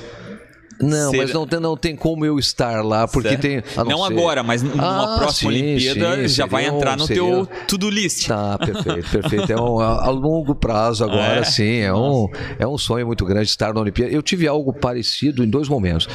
Não, 0.80 1.10
Ser... 1.10 1.16
mas 1.16 1.32
não 1.32 1.46
tem, 1.46 1.60
não 1.60 1.76
tem 1.76 1.96
como 1.96 2.24
eu 2.24 2.38
estar 2.38 2.84
lá, 2.84 3.08
porque 3.08 3.30
certo. 3.30 3.42
tem. 3.42 3.62
Não, 3.76 3.84
não 3.84 4.04
agora, 4.04 4.42
mas 4.42 4.62
numa 4.62 5.14
ah, 5.14 5.18
próxima 5.18 5.52
sim, 5.52 5.62
Olimpíada 5.62 6.28
sim, 6.28 6.34
já 6.34 6.46
vai 6.46 6.66
entrar 6.66 6.96
no 6.96 7.06
seria... 7.06 7.22
teu 7.22 7.48
to-do 7.66 7.88
list. 7.88 8.28
Tá, 8.28 8.58
perfeito, 8.58 9.10
perfeito. 9.10 9.52
É 9.52 9.60
um, 9.60 9.80
a, 9.80 10.06
a 10.06 10.10
longo 10.10 10.54
prazo 10.54 11.04
agora, 11.04 11.40
é. 11.40 11.44
sim. 11.44 11.78
É 11.78 11.94
um, 11.94 12.28
é 12.58 12.66
um 12.66 12.76
sonho 12.76 13.06
muito 13.06 13.24
grande 13.24 13.48
estar 13.48 13.72
na 13.72 13.80
Olimpíada. 13.80 14.12
Eu 14.12 14.22
tive 14.22 14.46
algo 14.46 14.72
parecido 14.72 15.42
em 15.42 15.48
dois 15.48 15.68
momentos. 15.68 16.08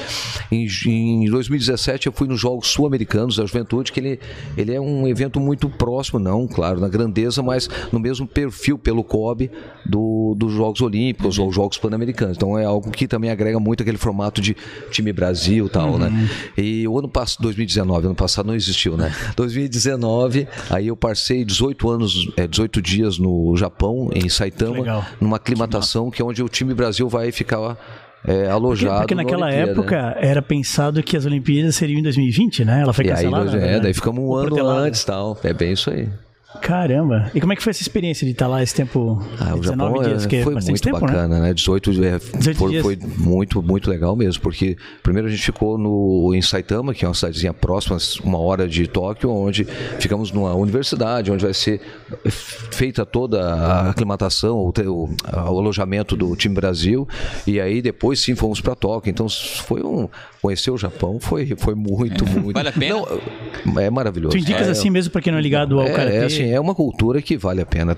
Em, 0.52 0.68
em 0.86 1.30
2017, 1.30 2.08
eu 2.08 2.14
fui 2.14 2.28
nos 2.28 2.40
Jogos 2.40 2.68
Sul-Americanos 2.68 3.38
da 3.38 3.46
Juventude, 3.46 3.92
que 3.92 4.00
ele, 4.00 4.20
ele 4.56 4.74
é 4.74 4.80
um 4.80 5.08
evento 5.08 5.40
muito 5.40 5.70
próximo, 5.70 6.20
não, 6.20 6.48
claro, 6.48 6.80
na 6.80 6.88
grandeza, 6.88 7.42
mas 7.42 7.70
no 7.92 8.00
mesmo 8.00 8.28
perfil 8.28 8.78
pelo 8.78 9.04
COB 9.04 9.50
do, 9.86 10.36
dos 10.38 10.54
Jogos 10.54 10.82
Olímpicos 10.82 11.38
uhum. 11.38 11.46
ou 11.46 11.52
Jogos 11.52 11.78
Pan-Americanos. 11.78 12.38
Então 12.38 12.58
é 12.58 12.66
algo 12.66 12.92
que 12.92 13.08
também 13.08 13.30
agrega 13.32 13.60
muito 13.60 13.82
aquele 13.82 13.98
formato 13.98 14.42
de 14.42 14.51
time 14.90 15.12
Brasil 15.12 15.66
e 15.66 15.70
tal, 15.70 15.98
né? 15.98 16.08
uhum. 16.08 16.12
né? 16.12 16.30
E 16.58 16.88
o 16.88 16.98
ano 16.98 17.10
passado, 17.10 17.44
2019, 17.44 18.08
ano 18.08 18.16
passado 18.16 18.48
não 18.48 18.56
existiu, 18.56 18.98
né? 18.98 19.14
2019, 19.36 20.48
aí 20.70 20.88
eu 20.88 20.96
passei 20.96 21.44
18 21.44 21.90
anos, 21.90 22.32
é, 22.38 22.48
18 22.48 22.82
dias 22.82 23.18
no 23.18 23.56
Japão, 23.56 24.10
em 24.14 24.30
Saitama, 24.30 25.06
numa 25.20 25.38
aclimatação 25.38 26.10
que 26.10 26.22
é 26.22 26.26
onde 26.26 26.44
o 26.44 26.50
time 26.50 26.74
Brasil 26.74 27.08
vai 27.08 27.32
ficar 27.32 27.78
é, 28.26 28.48
alojado. 28.48 29.00
Porque, 29.00 29.16
porque 29.16 29.16
naquela 29.16 29.52
época 29.52 30.16
era 30.20 30.42
pensado 30.42 31.02
que 31.02 31.18
as 31.18 31.26
Olimpíadas 31.26 31.76
seriam 31.76 32.00
em 32.00 32.04
2020, 32.04 32.66
né? 32.66 32.82
Ela 32.82 32.94
foi 32.94 33.06
cancelada. 33.06 33.58
Aí, 33.58 33.76
é, 33.76 33.80
daí 33.80 33.94
ficamos 33.94 34.24
um 34.24 34.36
ano 34.36 34.68
antes 34.68 35.04
tal. 35.04 35.38
É 35.44 35.54
bem 35.54 35.74
isso 35.74 35.90
aí. 35.90 36.08
Caramba! 36.60 37.32
E 37.34 37.40
como 37.40 37.54
é 37.54 37.56
que 37.56 37.64
foi 37.64 37.72
essa 37.72 37.82
experiência 37.82 38.26
de 38.26 38.34
estar 38.34 38.48
lá 38.48 38.62
esse 38.62 38.76
tempo? 38.76 39.22
Ah, 39.40 39.56
o 39.56 39.64
Japão 39.64 39.94
dias, 40.04 40.26
que 40.26 40.38
é 40.38 40.44
foi 40.44 40.54
muito 40.54 40.82
tempo, 40.82 41.00
né? 41.00 41.08
bacana, 41.08 41.40
né? 41.40 41.48
né? 41.48 41.54
18, 41.54 41.92
é, 42.04 42.20
18 42.20 42.58
foi, 42.58 42.72
dias. 42.72 42.84
foi 42.84 43.00
muito, 43.18 43.62
muito 43.62 43.90
legal 43.90 44.16
mesmo, 44.16 44.42
porque 44.42 44.76
primeiro 45.02 45.28
a 45.28 45.32
gente 45.32 45.44
ficou 45.44 45.78
no, 45.78 46.34
em 46.36 46.42
Saitama, 46.42 46.94
que 46.94 47.06
é 47.06 47.08
uma 47.08 47.14
cidadezinha 47.14 47.54
próxima, 47.54 47.98
uma 48.24 48.40
hora 48.40 48.68
de 48.68 48.88
Tóquio, 48.88 49.30
onde 49.32 49.64
ficamos 50.00 50.32
numa 50.32 50.54
universidade, 50.54 51.32
onde 51.32 51.44
vai 51.44 51.54
ser 51.54 51.82
feita 52.72 53.06
toda 53.06 53.42
a 53.42 53.90
aclimatação, 53.90 54.58
o, 54.58 54.70
o, 54.70 55.10
o 55.34 55.60
alojamento 55.60 56.16
do 56.16 56.36
time 56.36 56.56
Brasil, 56.56 57.08
e 57.48 57.60
aí 57.60 57.82
depois 57.82 58.20
sim 58.20 58.36
fomos 58.36 58.60
para 58.60 58.76
Tóquio. 58.76 59.10
Então 59.10 59.28
foi 59.30 59.82
um. 59.82 60.10
Conhecer 60.42 60.72
o 60.72 60.78
Japão 60.78 61.20
foi, 61.20 61.54
foi 61.56 61.76
muito, 61.76 62.26
muito. 62.26 62.54
Vale 62.58 62.70
a 62.70 62.72
pena? 62.72 62.96
Não, 63.64 63.80
é 63.80 63.90
maravilhoso. 63.92 64.36
Tu 64.36 64.40
indicas 64.40 64.68
é, 64.68 64.72
assim 64.72 64.90
mesmo 64.90 65.12
para 65.12 65.22
quem 65.22 65.32
não 65.32 65.38
é 65.38 65.42
ligado 65.42 65.80
ao 65.80 65.86
é, 65.86 65.92
karatê? 65.92 66.16
É 66.16 66.24
assim, 66.24 66.41
é 66.50 66.60
uma 66.60 66.74
cultura 66.76 67.22
que 67.22 67.38
vale 67.38 67.62
a 67.62 67.66
pena. 67.66 67.96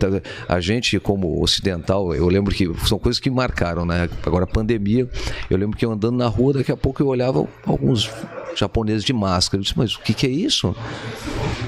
A 0.47 0.59
gente, 0.59 0.99
como 0.99 1.41
ocidental, 1.41 2.13
eu 2.13 2.27
lembro 2.27 2.53
que 2.53 2.69
são 2.87 2.99
coisas 2.99 3.19
que 3.19 3.29
marcaram, 3.29 3.85
né? 3.85 4.09
Agora, 4.25 4.43
a 4.45 4.47
pandemia, 4.47 5.07
eu 5.49 5.57
lembro 5.57 5.77
que 5.77 5.85
eu 5.85 5.91
andando 5.91 6.17
na 6.17 6.27
rua, 6.27 6.53
daqui 6.53 6.71
a 6.71 6.77
pouco 6.77 7.01
eu 7.01 7.07
olhava 7.07 7.47
alguns 7.65 8.09
japoneses 8.55 9.03
de 9.03 9.13
máscara. 9.13 9.59
Eu 9.59 9.63
disse, 9.63 9.77
mas 9.77 9.95
o 9.95 9.99
que, 9.99 10.13
que 10.13 10.27
é 10.27 10.29
isso? 10.29 10.75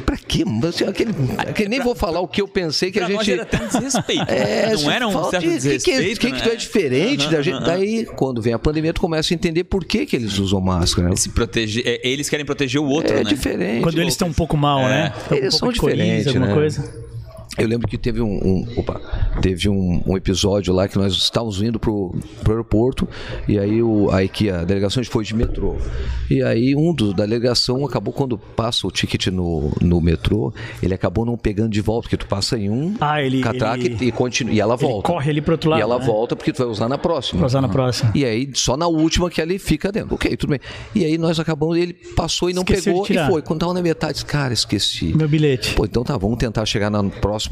Pra 0.06 0.18
quê? 0.18 0.44
Aquele, 0.88 1.14
aquele, 1.38 1.70
nem 1.70 1.80
vou 1.82 1.96
falar 1.96 2.20
o 2.20 2.28
que 2.28 2.42
eu 2.42 2.48
pensei 2.48 2.92
que 2.92 3.00
pra 3.00 3.08
a 3.08 3.10
gente. 3.10 3.18
Nós 3.18 3.30
era 3.30 3.44
até 3.44 3.58
desrespeito. 3.58 4.26
É, 4.32 4.74
não 4.76 4.92
era 4.92 5.08
um 5.08 5.30
certo 5.30 5.44
de, 5.44 5.50
desrespeito. 5.50 6.18
O 6.18 6.20
que, 6.20 6.32
que, 6.32 6.42
que, 6.42 6.50
é 6.50 6.56
diferente 6.56 7.26
uhum, 7.26 7.32
da 7.32 7.42
gente? 7.42 7.56
Uhum. 7.56 7.64
Daí, 7.64 8.06
quando 8.06 8.42
vem 8.42 8.54
a 8.54 8.60
pandemia, 8.60 8.94
tu 8.94 9.02
começa 9.02 9.34
a 9.34 9.36
entender 9.36 9.64
por 9.64 9.86
que, 9.86 10.06
que 10.06 10.16
eles 10.16 10.38
usam 10.38 10.62
máscara. 10.62 11.10
Né? 11.10 11.16
Se 11.16 11.30
proteger, 11.30 11.84
é, 11.86 12.08
eles 12.08 12.30
querem 12.30 12.46
proteger 12.46 12.82
o 12.82 12.86
outro, 12.86 13.14
é, 13.14 13.24
né? 13.24 13.24
diferente. 13.24 13.84
Quando 13.84 14.00
eles 14.00 14.14
estão 14.14 14.28
um 14.28 14.34
pouco 14.34 14.58
mal, 14.58 14.82
é. 14.82 14.90
né? 14.90 15.14
Tão 15.28 15.38
eles 15.38 15.56
um 15.56 15.58
são 15.58 15.72
diferentes, 15.72 16.34
né? 16.34 16.54
Coisa. 16.54 17.06
Eu 17.58 17.68
lembro 17.68 17.88
que 17.88 17.98
teve 17.98 18.22
um, 18.22 18.28
um 18.28 18.68
opa, 18.78 19.00
teve 19.42 19.70
um, 19.70 20.04
um, 20.06 20.18
episódio 20.18 20.74
lá 20.74 20.88
que 20.88 20.98
nós 20.98 21.14
estávamos 21.14 21.62
indo 21.62 21.80
pro, 21.80 22.14
pro 22.44 22.54
aeroporto 22.54 23.08
e 23.48 23.58
aí 23.58 23.82
o, 23.82 24.12
aí 24.12 24.28
que 24.28 24.50
a 24.50 24.64
delegação 24.64 25.04
foi 25.06 25.24
de 25.24 25.34
metrô. 25.34 25.78
E 26.30 26.42
aí 26.42 26.76
um 26.76 26.94
dos 26.94 27.14
da 27.14 27.26
delegação 27.26 27.86
acabou 27.86 28.14
quando 28.14 28.38
passa 28.38 28.86
o 28.86 28.92
ticket 28.92 29.28
no, 29.28 29.72
no 29.82 30.02
metrô, 30.02 30.54
ele 30.84 30.94
acabou 30.94 31.26
não 31.26 31.38
pegando 31.38 31.70
de 31.70 31.80
volta, 31.80 32.04
porque 32.04 32.18
tu 32.18 32.28
passa 32.28 32.58
em 32.58 32.70
um 32.70 32.96
ah, 33.00 33.22
ele, 33.22 33.42
catraca 33.42 33.84
ele, 33.84 33.98
e, 34.06 34.12
continua, 34.12 34.54
e 34.54 34.60
ela 34.60 34.76
volta. 34.76 35.08
corre 35.08 35.32
ali 35.32 35.42
pro 35.42 35.54
outro 35.54 35.70
lado. 35.70 35.80
E 35.80 35.82
ela 35.82 35.98
né? 35.98 36.06
volta 36.06 36.36
porque 36.36 36.52
tu 36.52 36.58
vai 36.58 36.68
usar 36.68 36.90
na 36.90 36.98
próxima. 36.98 37.40
Vai 37.40 37.48
usar 37.48 37.62
na 37.62 37.70
próxima. 37.70 38.12
E 38.14 38.26
aí 38.26 38.50
só 38.54 38.76
na 38.76 38.88
última 38.88 39.30
que 39.30 39.40
ele 39.40 39.58
fica 39.58 39.92
dentro. 39.92 40.16
Ok, 40.16 40.36
tudo 40.36 40.50
bem. 40.50 40.60
E 40.94 41.06
aí 41.06 41.18
nós 41.18 41.40
acabamos, 41.40 41.78
ele 41.78 41.94
passou 41.94 42.50
e 42.50 42.54
não 42.54 42.64
Esqueceu 42.64 43.04
pegou 43.04 43.24
e 43.24 43.28
foi. 43.28 43.42
Quando 43.42 43.62
tava 43.62 43.74
na 43.74 43.82
metade, 43.82 44.26
cara, 44.26 44.54
esqueci. 44.54 45.16
Meu 45.16 45.30
bilhete. 45.30 45.74
Pô, 45.74 45.86
então 45.86 46.04
tá, 46.04 46.18
vamos 46.18 46.38
tentar 46.38 46.66
chegar 46.66 46.90
na 46.90 47.04
próxima 47.04 47.45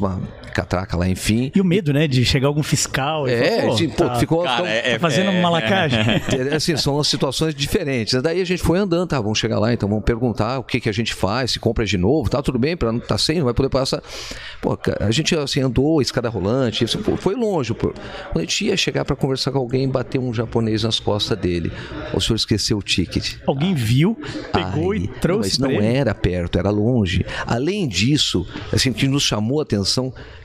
catraca 0.54 0.96
lá, 0.96 1.08
enfim. 1.08 1.50
E 1.54 1.60
o 1.60 1.64
medo, 1.64 1.92
né, 1.92 2.06
de 2.06 2.24
chegar 2.24 2.46
algum 2.46 2.62
fiscal. 2.62 3.26
É, 3.26 3.60
falar, 3.60 3.74
assim, 3.74 3.88
pô, 3.88 4.04
tá, 4.04 4.14
ficou 4.14 4.44
cara, 4.44 4.56
tão, 4.58 4.66
é, 4.66 4.92
tá 4.92 4.98
fazendo 5.00 5.30
é, 5.30 5.42
malacagem. 5.42 6.04
É, 6.34 6.56
assim, 6.56 6.76
são 6.76 7.02
situações 7.04 7.54
diferentes. 7.54 8.20
Daí 8.22 8.40
a 8.40 8.44
gente 8.44 8.62
foi 8.62 8.78
andando, 8.78 9.08
tá, 9.08 9.20
vamos 9.20 9.38
chegar 9.38 9.58
lá, 9.58 9.72
então 9.72 9.88
vamos 9.88 10.04
perguntar 10.04 10.58
o 10.58 10.62
que, 10.62 10.80
que 10.80 10.88
a 10.88 10.92
gente 10.92 11.14
faz, 11.14 11.52
se 11.52 11.58
compra 11.58 11.84
de 11.84 11.96
novo, 11.96 12.28
tá 12.28 12.42
tudo 12.42 12.58
bem, 12.58 12.76
para 12.76 12.90
não 12.92 13.00
tá 13.00 13.18
sem, 13.18 13.38
não 13.38 13.44
vai 13.44 13.54
poder 13.54 13.68
passar. 13.68 14.02
Pô, 14.60 14.78
a 15.00 15.10
gente 15.10 15.34
assim 15.36 15.60
andou, 15.60 16.00
escada 16.00 16.28
rolante, 16.28 16.84
isso, 16.84 16.98
pô, 16.98 17.16
foi 17.16 17.34
longe, 17.34 17.74
pô. 17.74 17.92
Quando 18.32 18.38
a 18.38 18.40
gente 18.40 18.64
ia 18.64 18.76
chegar 18.76 19.04
para 19.04 19.16
conversar 19.16 19.52
com 19.52 19.58
alguém, 19.58 19.88
bateu 19.88 20.22
um 20.22 20.32
japonês 20.32 20.82
nas 20.82 20.98
costas 20.98 21.38
dele. 21.38 21.72
O 22.12 22.20
senhor 22.20 22.36
esqueceu 22.36 22.78
o 22.78 22.82
ticket. 22.82 23.36
Alguém 23.46 23.74
viu, 23.74 24.16
pegou 24.52 24.92
Ai, 24.92 24.98
e 24.98 25.08
trouxe. 25.08 25.60
Não, 25.60 25.68
mas 25.68 25.78
não 25.78 25.84
ele. 25.84 25.96
era 25.96 26.14
perto, 26.14 26.58
era 26.58 26.70
longe. 26.70 27.24
Além 27.46 27.86
disso, 27.86 28.46
assim, 28.72 28.92
que 28.92 29.06
nos 29.06 29.22
chamou 29.22 29.60
a 29.60 29.62
atenção 29.62 29.83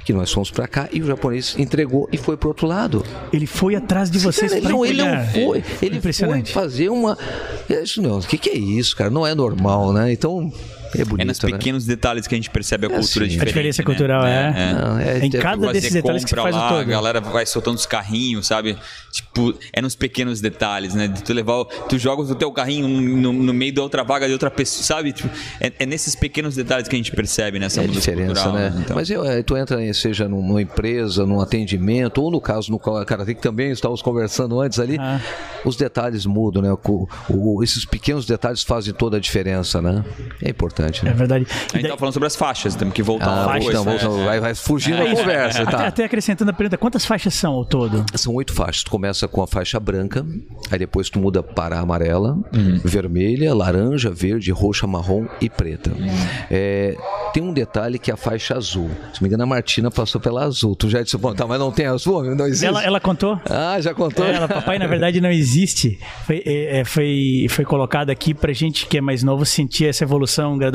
que 0.06 0.14
nós 0.14 0.32
fomos 0.32 0.52
para 0.52 0.68
cá 0.68 0.90
e 0.92 1.02
o 1.02 1.06
japonês 1.06 1.56
entregou 1.58 2.10
e 2.12 2.18
foi 2.18 2.36
pro 2.36 2.50
outro 2.50 2.68
lado. 2.68 3.06
Ele 3.32 3.46
foi 3.46 3.76
atrás 3.76 4.10
de 4.10 4.20
vocês 4.20 4.54
para 4.54 4.70
Não, 4.70 4.86
ele 4.86 5.04
não 5.04 5.26
foi. 5.28 5.64
Ele 5.82 6.02
foi 6.02 6.14
fazer 6.46 6.90
uma. 6.90 7.18
Isso 7.70 8.02
não, 8.02 8.20
o 8.20 8.22
que, 8.22 8.38
que 8.38 8.50
é 8.50 8.58
isso, 8.58 8.96
cara? 8.96 9.10
Não 9.10 9.26
é 9.26 9.36
normal, 9.36 9.94
né? 9.94 10.12
Então 10.12 10.52
é 10.96 11.06
bonito, 11.06 11.22
É 11.22 11.26
nos 11.26 11.40
né? 11.42 11.52
pequenos 11.52 11.86
detalhes 11.86 12.28
que 12.28 12.36
a 12.36 12.38
gente 12.38 12.50
percebe 12.50 12.88
a 12.88 12.90
é 12.90 12.94
cultura 12.94 13.26
assim, 13.26 13.34
diferente. 13.34 13.42
A 13.42 13.46
diferença 13.46 13.82
né? 13.82 13.86
cultural 13.86 14.26
é. 14.26 14.54
é. 14.56 14.74
Não, 14.74 15.00
é, 15.00 15.26
em 15.26 15.30
cada 15.30 15.72
desses 15.72 15.94
detalhes 15.94 16.26
que 16.26 16.36
faz 16.36 16.56
lá, 16.56 16.66
o 16.66 16.70
todo. 16.70 16.82
A 16.82 16.84
galera 16.84 17.22
vai 17.22 17.46
soltando 17.46 17.76
os 17.76 17.86
carrinhos, 17.86 18.48
sabe? 18.48 18.78
Tipo, 19.12 19.56
é 19.74 19.82
nos 19.82 19.96
pequenos 19.96 20.42
detalhes, 20.42 20.94
né? 20.94 21.08
De 21.08 21.24
tu 21.24 21.34
levar, 21.34 21.66
tu 21.66 21.98
joga 21.98 22.22
o 22.22 22.36
teu 22.36 22.52
carrinho 22.52 22.88
no, 22.88 23.34
no, 23.34 23.54
meio 23.54 23.74
da 23.74 23.82
outra 23.82 24.04
vaga 24.04 24.28
de 24.28 24.34
outra 24.34 24.52
pessoa, 24.52 24.84
sabe? 24.84 25.12
Tipo, 25.12 25.30
é, 25.60 25.72
é, 25.80 25.86
nesses 25.86 26.16
pequenos 26.16 26.56
detalhes 26.56 26.88
que 26.88 26.96
a 26.96 27.00
gente 27.00 27.12
percebe 27.12 27.60
nessa 27.60 27.82
é 27.82 27.88
diferença, 27.88 28.34
cultural, 28.34 28.54
né? 28.54 28.74
Então. 28.80 28.96
Mas 28.96 29.10
eu, 29.10 29.26
é, 29.26 29.42
tu 29.42 29.58
entra, 29.58 29.84
em, 29.84 29.92
seja 29.94 30.28
numa 30.28 30.62
empresa, 30.62 31.26
num 31.26 31.40
atendimento, 31.42 32.22
ou 32.22 32.32
no 32.32 32.40
caso 32.40 32.72
no 32.72 32.80
Karate, 32.80 33.36
que 33.36 33.42
também 33.42 33.72
estávamos 33.72 34.02
conversando 34.02 34.60
antes 34.60 34.80
ali, 34.80 34.98
ah. 35.00 35.20
os 35.66 35.76
detalhes 35.76 36.26
mudam, 36.26 36.62
né? 36.62 36.72
O, 36.72 37.08
o, 37.30 37.64
esses 37.64 37.86
pequenos 37.86 38.26
detalhes 38.26 38.64
fazem 38.64 38.94
toda 38.94 39.18
a 39.18 39.20
diferença, 39.20 39.82
né? 39.82 40.04
É 40.42 40.50
importante, 40.50 40.79
né? 40.80 41.12
É 41.12 41.14
verdade. 41.14 41.46
A 41.50 41.78
gente 41.78 41.88
daí... 41.88 41.98
falando 41.98 42.14
sobre 42.14 42.28
as 42.28 42.36
faixas, 42.36 42.76
temos 42.76 42.94
que 42.94 43.04
voltar 43.04 43.28
ah, 43.28 43.54
depois. 43.54 43.68
Então, 43.68 43.84
vamos, 43.84 44.04
é, 44.04 44.26
vai, 44.26 44.40
vai 44.40 44.56
fugindo 44.56 44.98
é, 44.98 45.12
a 45.12 45.16
conversa. 45.16 45.66
Tá. 45.66 45.72
Até, 45.72 45.88
até, 45.88 46.04
acrescentando 46.06 46.52
a 46.52 46.54
pergunta, 46.54 46.78
quantas 46.78 47.06
faixas 47.06 47.34
são 47.34 47.54
ao 47.54 47.66
todo? 47.66 48.06
São 48.16 48.34
oito 48.36 48.54
faixas. 48.54 48.84
Tu 48.84 48.92
começa 48.92 49.28
com 49.28 49.42
a 49.42 49.48
faixa 49.48 49.80
branca, 49.80 50.26
aí 50.72 50.80
depois 50.80 51.10
tu 51.10 51.20
muda 51.20 51.44
para 51.44 51.78
a 51.78 51.80
amarela, 51.80 52.38
uhum. 52.54 52.80
vermelha, 52.84 53.54
laranja, 53.54 54.10
verde, 54.10 54.52
roxa, 54.52 54.88
marrom 54.88 55.26
e 55.42 55.50
preta. 55.50 55.92
Uhum. 55.92 56.08
É, 56.50 56.96
tem 57.34 57.44
um 57.44 57.54
detalhe 57.54 58.00
que 58.00 58.12
é 58.12 58.14
a 58.14 58.18
faixa 58.18 58.56
azul. 58.56 58.90
Se 59.14 59.22
me 59.22 59.28
engano, 59.28 59.44
a 59.44 59.46
Martina 59.46 59.92
passou 59.92 60.20
pela 60.20 60.44
azul. 60.44 60.76
Tu 60.76 60.90
já 60.90 61.02
disse, 61.02 61.18
bom, 61.18 61.34
tá, 61.34 61.46
mas 61.46 61.60
não 61.60 61.72
tem 61.72 61.86
azul? 61.86 62.24
Não 62.36 62.46
existe? 62.46 62.66
Ela, 62.66 62.84
ela 62.84 63.00
contou? 63.00 63.40
Ah, 63.50 63.80
já 63.80 63.94
contou? 63.94 64.26
É, 64.26 64.34
ela, 64.34 64.48
papai, 64.48 64.80
na 64.80 64.88
verdade, 64.88 65.22
não 65.22 65.30
existe. 65.30 66.00
Foi, 66.26 66.42
é, 66.46 66.80
é 66.80 66.86
foi, 66.86 67.48
foi 67.50 67.66
colocado 67.66 68.10
aqui 68.10 68.34
pra 68.34 68.54
gente 68.54 68.86
que 68.86 68.98
é 68.98 69.02
mais 69.02 69.24
novo 69.24 69.46
sentir 69.46 69.86
essa 69.86 70.04
evolução 70.04 70.58
gradual. 70.58 70.69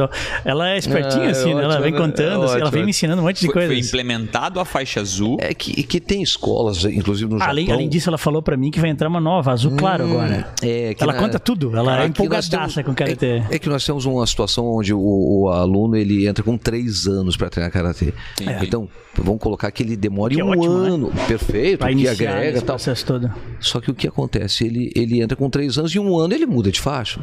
Ela 0.44 0.70
é 0.70 0.78
espertinha, 0.78 1.28
ah, 1.28 1.30
assim, 1.30 1.52
é 1.52 1.54
né? 1.54 1.64
ela 1.64 1.80
vem 1.80 1.92
né? 1.92 1.98
contando, 1.98 2.42
é 2.42 2.46
assim, 2.46 2.60
ela 2.60 2.70
vem 2.70 2.84
me 2.84 2.90
ensinando 2.90 3.22
um 3.22 3.24
monte 3.24 3.40
de 3.40 3.48
coisas. 3.48 3.70
Foi 3.70 3.78
implementado 3.78 4.60
a 4.60 4.64
faixa 4.64 5.00
azul. 5.00 5.36
É 5.40 5.54
que, 5.54 5.82
que 5.82 6.00
tem 6.00 6.22
escolas, 6.22 6.84
inclusive 6.84 7.32
no 7.32 7.42
além, 7.42 7.66
Japão. 7.66 7.78
Além 7.78 7.88
disso, 7.88 8.10
ela 8.10 8.18
falou 8.18 8.42
pra 8.42 8.56
mim 8.56 8.70
que 8.70 8.80
vai 8.80 8.90
entrar 8.90 9.08
uma 9.08 9.20
nova, 9.20 9.52
azul 9.52 9.72
hum, 9.72 9.76
claro 9.76 10.04
agora. 10.04 10.48
É, 10.62 10.94
ela 10.98 11.12
na... 11.12 11.18
conta 11.18 11.38
tudo, 11.38 11.76
ela 11.76 12.02
é 12.02 12.06
empolgadaça 12.06 12.82
com 12.82 12.92
o 12.92 12.94
Karatê. 12.94 13.26
É, 13.26 13.46
é, 13.50 13.58
que 13.58 13.68
nós 13.68 13.84
temos 13.84 14.04
uma 14.04 14.26
situação 14.26 14.66
onde 14.66 14.92
o, 14.92 14.98
o 15.00 15.48
aluno 15.48 15.96
ele 15.96 16.26
entra 16.26 16.42
com 16.42 16.56
três 16.56 17.06
anos 17.06 17.36
para 17.36 17.48
treinar 17.48 17.72
Karatê. 17.72 18.12
É. 18.40 18.64
Então, 18.64 18.88
vamos 19.16 19.40
colocar 19.40 19.70
que 19.70 19.82
ele 19.82 19.96
demore 19.96 20.34
que 20.34 20.40
é 20.40 20.44
um 20.44 20.50
ótimo, 20.50 20.78
né? 20.78 20.88
ano. 20.88 21.08
Né? 21.08 21.24
Perfeito, 21.26 21.78
pra 21.78 21.94
que 21.94 22.08
agrega 22.08 22.62
tal. 22.62 22.76
Todo. 23.06 23.32
Só 23.60 23.80
que 23.80 23.90
o 23.90 23.94
que 23.94 24.06
acontece? 24.06 24.64
Ele, 24.64 24.92
ele 24.94 25.20
entra 25.20 25.36
com 25.36 25.48
três 25.48 25.78
anos 25.78 25.94
e 25.94 25.98
um 25.98 26.18
ano 26.18 26.34
ele 26.34 26.46
muda 26.46 26.70
de 26.70 26.80
faixa. 26.80 27.20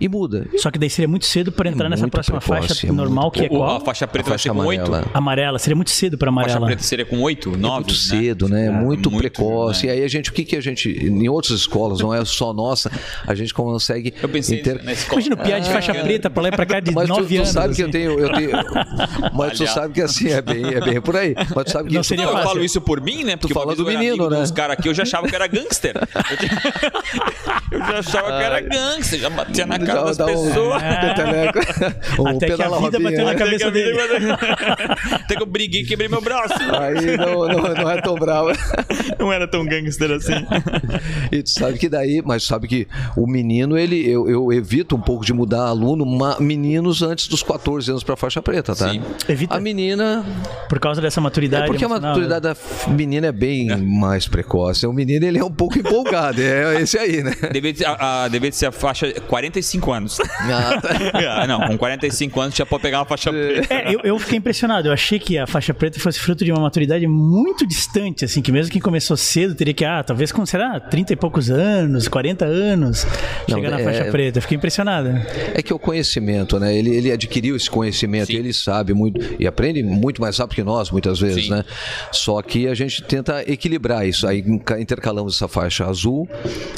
E 0.00 0.08
muda. 0.08 0.46
Só 0.56 0.70
que 0.70 0.78
daí 0.78 0.90
seria 0.90 1.08
muito 1.08 1.26
cedo 1.26 1.52
para 1.52 1.70
entrar 1.70 1.86
é 1.86 1.90
nessa 1.90 2.08
próxima 2.08 2.40
precoce, 2.40 2.68
faixa 2.68 2.86
é 2.86 2.92
normal, 2.92 3.30
que 3.30 3.44
é 3.44 3.48
qual? 3.48 3.76
A 3.76 3.80
faixa 3.80 4.06
preta 4.06 4.28
a 4.28 4.32
faixa 4.32 4.52
vai 4.52 4.76
ser 4.76 4.82
com 4.84 4.96
8? 4.96 5.10
Amarela. 5.14 5.58
Seria 5.58 5.76
muito 5.76 5.90
cedo 5.90 6.18
para 6.18 6.28
amarela. 6.28 6.56
A 6.56 6.60
faixa 6.60 6.66
preta 6.66 6.82
seria 6.82 7.04
com 7.04 7.20
8, 7.20 7.56
9? 7.56 7.58
É 7.58 7.70
muito 7.74 7.88
né? 7.88 7.96
cedo, 7.96 8.48
né? 8.48 8.70
muito, 8.70 9.10
muito, 9.10 9.22
precoce. 9.22 9.86
Né? 9.86 9.92
E 9.92 9.96
aí 9.96 10.04
a 10.04 10.08
gente, 10.08 10.30
o 10.30 10.32
que 10.32 10.44
que 10.44 10.56
a 10.56 10.60
gente, 10.60 10.90
em 10.90 11.28
outras 11.28 11.60
escolas, 11.60 12.00
não 12.00 12.12
é 12.12 12.24
só 12.24 12.52
nossa, 12.52 12.90
a 13.26 13.34
gente 13.34 13.54
consegue... 13.54 14.14
Eu 14.22 14.28
pensei 14.28 14.60
inter... 14.60 14.84
na 14.84 14.92
escola. 14.92 15.20
Imagina 15.20 15.34
o 15.34 15.38
piá 15.38 15.58
de 15.58 15.70
faixa 15.70 15.92
ah, 15.92 16.02
preta 16.02 16.30
para 16.30 16.42
lá 16.42 16.48
e 16.48 16.52
para 16.52 16.66
cá 16.66 16.80
de 16.80 16.90
9 16.90 17.12
anos. 17.12 17.30
Mas 17.30 17.48
tu 17.48 17.52
sabe 17.52 17.66
assim. 17.66 17.74
que 17.74 17.82
eu 17.82 17.90
tenho... 17.90 18.18
Eu 18.18 18.32
tenho 18.32 18.50
mas 19.32 19.58
tu 19.58 19.66
sabe 19.66 19.94
que 19.94 20.02
assim, 20.02 20.28
é 20.28 20.42
bem, 20.42 20.64
é 20.74 20.80
bem 20.80 21.00
por 21.00 21.16
aí. 21.16 21.34
Mas 21.54 21.64
tu 21.64 21.70
sabe 21.70 21.88
que... 21.88 21.94
Não 21.94 22.02
seria 22.02 22.24
eu 22.24 22.42
falo 22.42 22.64
isso 22.64 22.80
por 22.80 23.00
mim, 23.00 23.24
né? 23.24 23.36
Porque 23.36 23.52
tu 23.52 23.58
fala 23.58 23.74
do 23.74 23.84
menino, 23.84 24.28
né? 24.28 24.42
Os 24.42 24.50
caras 24.50 24.76
aqui, 24.78 24.88
eu 24.88 24.94
já 24.94 25.02
achava 25.02 25.26
que 25.26 25.34
era 25.34 25.46
gangster. 25.46 25.94
Eu 27.70 27.80
já 27.80 27.98
achava 27.98 28.26
que 28.28 28.44
era 28.44 28.60
gangster, 28.60 29.18
já 29.18 29.30
batia 29.30 29.66
na 29.66 29.78
cara 29.84 30.04
das 30.04 30.16
pessoas. 30.16 30.56
Um, 32.18 32.26
Até 32.28 32.56
que 32.56 32.62
a 32.62 32.78
vida 32.78 33.00
bateu 33.00 33.24
na 33.24 33.34
cabeça 33.34 33.70
dele. 33.70 33.98
Até 35.12 35.36
que 35.36 35.42
eu 35.42 35.46
briguei 35.46 35.82
e 35.82 35.84
quebrei 35.84 36.08
meu 36.08 36.20
braço. 36.20 36.54
Aí 36.54 37.16
não, 37.16 37.48
não, 37.48 37.74
não 37.74 37.90
é 37.90 38.00
tão 38.00 38.14
bravo. 38.14 38.50
Não 39.18 39.32
era 39.32 39.46
tão 39.48 39.64
gangster 39.64 40.10
assim. 40.12 40.34
E 41.30 41.42
tu 41.42 41.50
sabe 41.50 41.78
que 41.78 41.88
daí, 41.88 42.22
mas 42.24 42.42
sabe 42.44 42.68
que 42.68 42.88
o 43.16 43.26
menino, 43.26 43.76
ele, 43.76 44.08
eu, 44.08 44.28
eu 44.28 44.52
evito 44.52 44.96
um 44.96 45.00
pouco 45.00 45.24
de 45.24 45.32
mudar 45.32 45.66
aluno, 45.66 46.04
meninos 46.40 47.02
antes 47.02 47.28
dos 47.28 47.42
14 47.42 47.90
anos 47.90 48.04
para 48.04 48.16
faixa 48.16 48.42
preta, 48.42 48.74
tá? 48.74 48.90
Sim. 48.90 49.02
Evita. 49.28 49.56
A 49.56 49.60
menina. 49.60 50.24
Por 50.68 50.78
causa 50.78 51.00
dessa 51.00 51.20
maturidade. 51.20 51.64
É 51.64 51.66
porque 51.66 51.84
a 51.84 51.88
maturidade 51.88 52.42
da 52.42 52.56
menina 52.88 53.28
é 53.28 53.32
bem 53.32 53.70
é. 53.70 53.76
mais 53.76 54.26
precoce. 54.28 54.86
O 54.86 54.92
menino, 54.92 55.24
ele 55.26 55.38
é 55.38 55.44
um 55.44 55.50
pouco 55.50 55.78
empolgado. 55.78 56.40
É 56.40 56.80
esse 56.80 56.98
aí, 56.98 57.22
né? 57.22 57.34
Deve, 57.52 57.74
a, 57.84 58.24
a, 58.24 58.28
deve 58.28 58.52
ser 58.52 58.66
a 58.66 58.72
faixa 58.72 59.12
45 59.20 59.73
anos. 59.92 60.18
Ah, 60.44 60.80
tá. 60.80 60.90
ah, 61.42 61.46
não, 61.46 61.60
com 61.68 61.78
45 61.78 62.40
anos 62.40 62.54
já 62.54 62.66
pode 62.66 62.82
pegar 62.82 62.98
uma 62.98 63.04
faixa 63.06 63.32
preta. 63.32 63.72
É, 63.72 63.94
eu, 63.94 64.00
eu, 64.04 64.18
fiquei 64.18 64.38
impressionado. 64.38 64.88
Eu 64.88 64.92
achei 64.92 65.18
que 65.18 65.38
a 65.38 65.46
faixa 65.46 65.72
preta 65.72 65.98
fosse 65.98 66.20
fruto 66.20 66.44
de 66.44 66.52
uma 66.52 66.60
maturidade 66.60 67.06
muito 67.06 67.66
distante, 67.66 68.24
assim, 68.24 68.42
que 68.42 68.52
mesmo 68.52 68.70
quem 68.70 68.80
começou 68.80 69.16
cedo 69.16 69.54
teria 69.54 69.72
que, 69.72 69.84
ah, 69.84 70.02
talvez 70.02 70.30
com, 70.30 70.44
será, 70.44 70.78
30 70.78 71.14
e 71.14 71.16
poucos 71.16 71.50
anos, 71.50 72.08
40 72.08 72.44
anos, 72.44 73.06
não, 73.48 73.56
chegar 73.56 73.70
na 73.70 73.80
é, 73.80 73.84
faixa 73.84 74.04
preta. 74.10 74.38
Eu 74.38 74.42
fiquei 74.42 74.56
impressionado. 74.56 75.08
É 75.54 75.62
que 75.62 75.72
o 75.72 75.78
conhecimento, 75.78 76.58
né? 76.58 76.76
Ele, 76.76 76.94
ele 76.94 77.10
adquiriu 77.10 77.56
esse 77.56 77.70
conhecimento, 77.70 78.26
Sim. 78.26 78.36
ele 78.36 78.52
sabe 78.52 78.92
muito 78.92 79.20
e 79.38 79.46
aprende 79.46 79.82
muito 79.82 80.20
mais 80.20 80.36
rápido 80.36 80.56
que 80.56 80.64
nós, 80.64 80.90
muitas 80.90 81.20
vezes, 81.20 81.44
Sim. 81.44 81.50
né? 81.50 81.64
Só 82.12 82.40
que 82.42 82.68
a 82.68 82.74
gente 82.74 83.02
tenta 83.02 83.42
equilibrar 83.50 84.06
isso. 84.06 84.26
Aí 84.26 84.44
intercalamos 84.78 85.36
essa 85.36 85.48
faixa 85.48 85.86
azul 85.86 86.28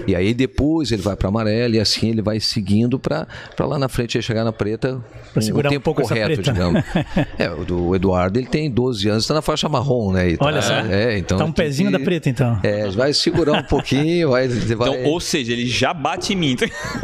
e 0.07 0.15
aí 0.15 0.33
depois 0.33 0.93
ele 0.93 1.03
vai 1.03 1.17
para 1.17 1.29
amarela 1.29 1.77
e 1.77 1.81
assim 1.81 2.11
ele 2.11 2.23
vai 2.23 2.39
seguindo 2.39 2.86
para 2.99 3.67
lá 3.67 3.79
na 3.79 3.89
frente 3.89 4.21
chegar 4.23 4.45
na 4.45 4.53
preta 4.53 5.01
para 5.33 5.43
segurar 5.43 5.69
o 5.69 5.73
tempo 5.73 5.91
um 5.91 5.95
pouco 5.95 6.09
correto, 6.09 6.43
digamos. 6.43 6.83
é, 7.39 7.51
o 7.51 7.65
do 7.65 7.95
Eduardo 7.95 8.39
ele 8.39 8.47
tem 8.47 8.71
12 8.71 9.09
anos, 9.09 9.25
está 9.25 9.35
na 9.35 9.43
faixa 9.43 9.69
marrom, 9.69 10.13
né? 10.13 10.37
Tá, 10.37 10.47
Olha 10.47 10.63
só. 10.63 10.75
É, 10.75 11.19
então. 11.19 11.39
Tá 11.39 11.45
um 11.45 11.53
pezinho 11.53 11.91
que, 11.91 11.99
da 11.99 12.05
preta 12.05 12.29
então. 12.29 12.59
É, 12.63 12.89
vai 12.91 13.13
segurar 13.13 13.53
um 13.53 13.63
pouquinho, 13.63 14.31
vai, 14.31 14.49
vai... 14.49 14.89
Então, 14.89 15.05
ou 15.05 15.21
seja, 15.21 15.53
ele 15.53 15.67
já 15.67 15.93
bate 15.93 16.33
em 16.33 16.37
mim. 16.37 16.57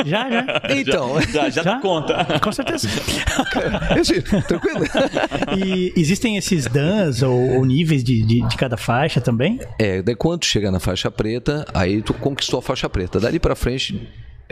Já, 0.04 0.30
já. 0.30 0.62
Então, 0.82 1.20
já, 1.30 1.50
já, 1.50 1.62
já? 1.62 1.80
conta. 1.80 2.40
Com 2.40 2.52
certeza. 2.52 2.88
tranquilo. 4.48 4.84
E 5.56 5.92
existem 5.96 6.36
esses 6.36 6.66
dans 6.66 7.22
ou, 7.22 7.56
ou 7.56 7.64
níveis 7.64 8.02
de, 8.02 8.22
de, 8.22 8.40
de, 8.46 8.56
cada 8.56 8.76
faixa 8.76 9.20
também? 9.20 9.60
É, 9.78 10.02
daí 10.02 10.14
quando 10.14 10.40
tu 10.40 10.46
chega 10.46 10.70
na 10.70 10.80
faixa 10.80 11.10
preta, 11.10 11.66
aí 11.74 12.02
tu 12.02 12.14
conquistou 12.14 12.58
a 12.58 12.62
faixa 12.62 12.88
preta. 12.88 13.20
Dali 13.20 13.38
para 13.38 13.54
frente 13.54 14.08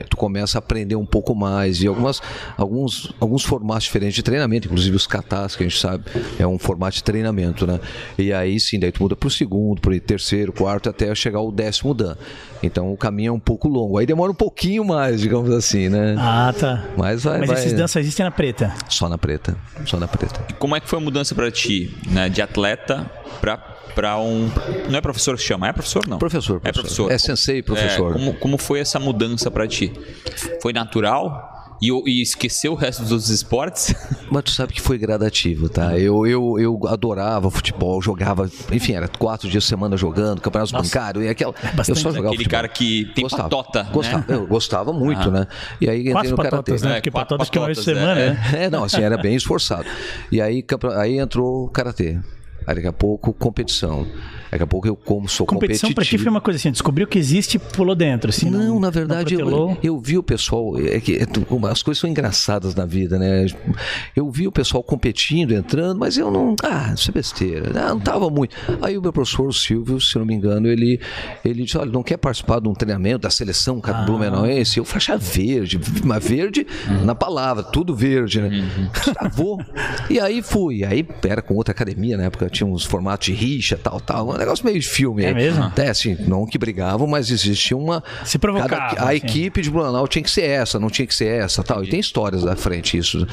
tu 0.08 0.16
começa 0.16 0.58
a 0.58 0.60
aprender 0.60 0.96
um 0.96 1.06
pouco 1.06 1.34
mais 1.34 1.82
e 1.82 1.86
algumas, 1.86 2.20
alguns, 2.56 3.12
alguns 3.20 3.44
formatos 3.44 3.84
diferentes 3.84 4.14
de 4.14 4.22
treinamento, 4.22 4.66
inclusive 4.66 4.96
os 4.96 5.06
katas, 5.06 5.56
que 5.56 5.62
a 5.62 5.68
gente 5.68 5.78
sabe, 5.78 6.04
é 6.38 6.46
um 6.46 6.58
formato 6.58 6.96
de 6.96 7.04
treinamento, 7.04 7.66
né? 7.66 7.80
E 8.18 8.32
aí 8.32 8.58
sim, 8.58 8.78
daí 8.78 8.92
tu 8.92 9.02
muda 9.02 9.16
para 9.16 9.26
o 9.26 9.30
segundo, 9.30 9.80
para 9.80 9.92
o 9.92 10.00
terceiro, 10.00 10.52
quarto, 10.52 10.88
até 10.88 11.14
chegar 11.14 11.38
ao 11.38 11.50
décimo 11.50 11.94
dan. 11.94 12.16
Então 12.62 12.92
o 12.92 12.96
caminho 12.96 13.30
é 13.30 13.32
um 13.32 13.40
pouco 13.40 13.68
longo. 13.68 13.98
Aí 13.98 14.06
demora 14.06 14.30
um 14.30 14.34
pouquinho 14.34 14.84
mais, 14.84 15.20
digamos 15.20 15.50
assim, 15.50 15.88
né? 15.88 16.16
Ah, 16.18 16.52
tá. 16.58 16.84
Mas 16.96 17.24
vai. 17.24 17.38
Mas 17.38 17.48
vai... 17.48 17.58
esses 17.58 17.72
danças 17.72 18.02
existem 18.02 18.24
na 18.24 18.30
preta? 18.30 18.72
Só 18.88 19.08
na 19.08 19.18
preta. 19.18 19.56
Só 19.86 19.98
na 19.98 20.08
preta. 20.08 20.44
E 20.48 20.52
como 20.54 20.76
é 20.76 20.80
que 20.80 20.88
foi 20.88 20.98
a 20.98 21.02
mudança 21.02 21.34
para 21.34 21.50
ti, 21.50 21.94
né? 22.08 22.28
De 22.28 22.42
atleta 22.42 23.10
para 23.40 23.79
para 23.94 24.18
um. 24.18 24.50
Não 24.88 24.98
é 24.98 25.00
professor 25.00 25.36
que 25.36 25.42
chama, 25.42 25.68
é 25.68 25.72
professor 25.72 26.06
não? 26.06 26.18
Professor. 26.18 26.60
professor. 26.60 26.68
É 26.68 26.72
professor. 26.72 27.12
É 27.12 27.18
sensei 27.18 27.62
professor. 27.62 28.10
É, 28.10 28.12
como, 28.12 28.34
como 28.34 28.58
foi 28.58 28.80
essa 28.80 28.98
mudança 28.98 29.50
para 29.50 29.66
ti? 29.66 29.92
Foi 30.60 30.72
natural? 30.72 31.58
E, 31.82 31.90
e 32.06 32.20
esqueceu 32.20 32.72
o 32.72 32.74
resto 32.74 33.04
dos 33.04 33.30
esportes? 33.30 33.94
Mas 34.30 34.44
tu 34.44 34.50
sabe 34.50 34.74
que 34.74 34.80
foi 34.80 34.98
gradativo, 34.98 35.68
tá? 35.68 35.98
Eu, 35.98 36.26
eu, 36.26 36.58
eu 36.58 36.80
adorava 36.86 37.50
futebol, 37.50 38.02
jogava, 38.02 38.50
enfim, 38.70 38.92
era 38.92 39.08
quatro 39.08 39.48
dias 39.48 39.64
por 39.64 39.68
semana 39.68 39.96
jogando, 39.96 40.42
campeonatos 40.42 40.72
bancários 40.72 41.24
e 41.24 41.28
aquela. 41.28 41.54
É 41.62 41.90
eu 41.90 41.94
só 41.96 42.10
jogava 42.10 42.28
Aquele 42.28 42.44
futebol. 42.44 42.50
cara 42.50 42.68
que 42.68 43.10
tem 43.14 43.22
gostava, 43.22 43.44
patota. 43.44 43.82
Né? 43.84 43.90
Gostava, 43.92 44.18
né? 44.18 44.24
Eu 44.28 44.46
gostava 44.46 44.92
muito, 44.92 45.28
ah. 45.28 45.30
né? 45.30 45.46
E 45.80 45.88
aí 45.88 46.00
entrei 46.00 46.12
Quatro 46.12 46.30
no 46.30 46.36
patotas, 46.36 46.82
né? 46.82 46.94
Porque 46.94 47.10
patotas 47.10 47.48
que 47.48 47.56
é 47.56 47.60
uma 47.60 47.74
semana, 47.74 48.14
né? 48.14 48.50
É, 48.54 48.70
não, 48.70 48.84
assim, 48.84 49.00
era 49.00 49.16
bem 49.16 49.34
esforçado. 49.34 49.86
E 50.30 50.40
aí, 50.40 50.62
aí 50.98 51.18
entrou 51.18 51.64
o 51.64 51.68
karatê. 51.70 52.18
Aí 52.66 52.74
daqui 52.74 52.86
a 52.86 52.92
pouco, 52.92 53.32
competição. 53.32 54.06
Daqui 54.50 54.64
a 54.64 54.66
pouco 54.66 54.86
eu 54.86 54.96
como 54.96 55.28
sou 55.28 55.46
competição 55.46 55.92
para 55.92 56.04
ti 56.04 56.18
foi 56.18 56.28
uma 56.28 56.40
coisa 56.40 56.56
assim, 56.58 56.70
descobriu 56.70 57.06
que 57.06 57.18
existe 57.18 57.58
pulou 57.58 57.94
dentro, 57.94 58.30
assim. 58.30 58.50
Não, 58.50 58.60
não 58.60 58.80
na 58.80 58.90
verdade 58.90 59.34
eu, 59.34 59.78
eu, 59.82 59.98
vi 59.98 60.18
o 60.18 60.22
pessoal, 60.22 60.78
é 60.78 61.00
que 61.00 61.16
é, 61.16 61.26
as 61.70 61.82
coisas 61.82 62.00
são 62.00 62.10
engraçadas 62.10 62.74
na 62.74 62.84
vida, 62.84 63.18
né? 63.18 63.46
Eu 64.14 64.30
vi 64.30 64.46
o 64.46 64.52
pessoal 64.52 64.82
competindo, 64.82 65.52
entrando, 65.52 65.98
mas 65.98 66.16
eu 66.16 66.30
não, 66.30 66.56
ah, 66.62 66.92
isso 66.94 67.10
é 67.10 67.14
besteira, 67.14 67.70
não, 67.72 67.90
não 67.90 68.00
tava 68.00 68.28
muito. 68.28 68.56
Aí 68.82 68.98
o 68.98 69.02
meu 69.02 69.12
professor 69.12 69.48
o 69.48 69.52
Silvio, 69.52 70.00
se 70.00 70.18
não 70.18 70.26
me 70.26 70.34
engano, 70.34 70.66
ele 70.66 71.00
ele 71.44 71.64
disse, 71.64 71.78
olha, 71.78 71.90
não 71.90 72.02
quer 72.02 72.16
participar 72.16 72.60
de 72.60 72.68
um 72.68 72.74
treinamento 72.74 73.20
da 73.20 73.30
seleção 73.30 73.80
ah. 73.84 73.92
Blumenauense? 74.04 74.78
Eu 74.78 74.84
faixa 74.84 75.16
verde, 75.16 75.80
mas 76.04 76.26
verde 76.26 76.66
uhum. 76.88 77.04
na 77.04 77.14
palavra, 77.14 77.62
tudo 77.62 77.94
verde, 77.94 78.40
né? 78.40 78.48
Uhum. 78.48 78.90
Ah. 79.16 79.30
E 80.08 80.18
aí 80.18 80.42
fui, 80.42 80.84
aí 80.84 81.06
era 81.24 81.42
com 81.42 81.54
outra 81.54 81.72
academia 81.72 82.16
na 82.16 82.24
época, 82.24 82.48
tinha 82.48 82.66
uns 82.66 82.84
formatos 82.84 83.26
de 83.26 83.32
rixa, 83.32 83.78
tal, 83.80 84.00
tal, 84.00 84.32
negócio 84.40 84.64
meio 84.64 84.78
de 84.78 84.88
filme. 84.88 85.24
É 85.24 85.32
mesmo? 85.32 85.62
Até 85.62 85.88
assim, 85.88 86.16
não 86.26 86.46
que 86.46 86.58
brigavam, 86.58 87.06
mas 87.06 87.30
existia 87.30 87.76
uma. 87.76 88.02
Se 88.24 88.38
provocava. 88.38 88.68
Cada, 88.68 89.02
a 89.02 89.08
assim. 89.08 89.16
equipe 89.16 89.62
de 89.62 89.70
Blumenau 89.70 90.06
tinha 90.08 90.22
que 90.22 90.30
ser 90.30 90.44
essa, 90.44 90.78
não 90.78 90.90
tinha 90.90 91.06
que 91.06 91.14
ser 91.14 91.26
essa, 91.26 91.62
tal. 91.62 91.84
E 91.84 91.88
tem 91.88 92.00
histórias 92.00 92.42
da 92.42 92.56
frente 92.56 92.96
isso. 92.96 93.26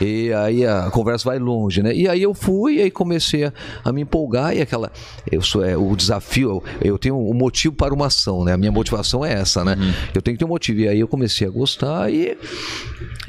E 0.00 0.32
aí 0.32 0.66
a 0.66 0.90
conversa 0.90 1.24
vai 1.24 1.38
longe, 1.38 1.82
né? 1.82 1.94
E 1.94 2.08
aí 2.08 2.22
eu 2.22 2.34
fui 2.34 2.76
e 2.76 2.82
aí 2.82 2.90
comecei 2.90 3.44
a, 3.44 3.52
a 3.84 3.92
me 3.92 4.02
empolgar 4.02 4.56
e 4.56 4.60
aquela. 4.60 4.90
Eu 5.30 5.42
sou, 5.42 5.64
é, 5.64 5.76
o 5.76 5.94
desafio, 5.94 6.62
eu 6.82 6.98
tenho 6.98 7.16
um 7.16 7.34
motivo 7.34 7.74
para 7.74 7.94
uma 7.94 8.06
ação, 8.06 8.44
né? 8.44 8.52
A 8.52 8.56
minha 8.56 8.72
motivação 8.72 9.24
é 9.24 9.32
essa, 9.32 9.64
né? 9.64 9.76
Uhum. 9.78 9.92
Eu 10.14 10.22
tenho 10.22 10.36
que 10.36 10.38
ter 10.38 10.44
um 10.44 10.48
motivo. 10.48 10.80
E 10.80 10.88
aí 10.88 11.00
eu 11.00 11.08
comecei 11.08 11.46
a 11.46 11.50
gostar 11.50 12.12
e. 12.12 12.36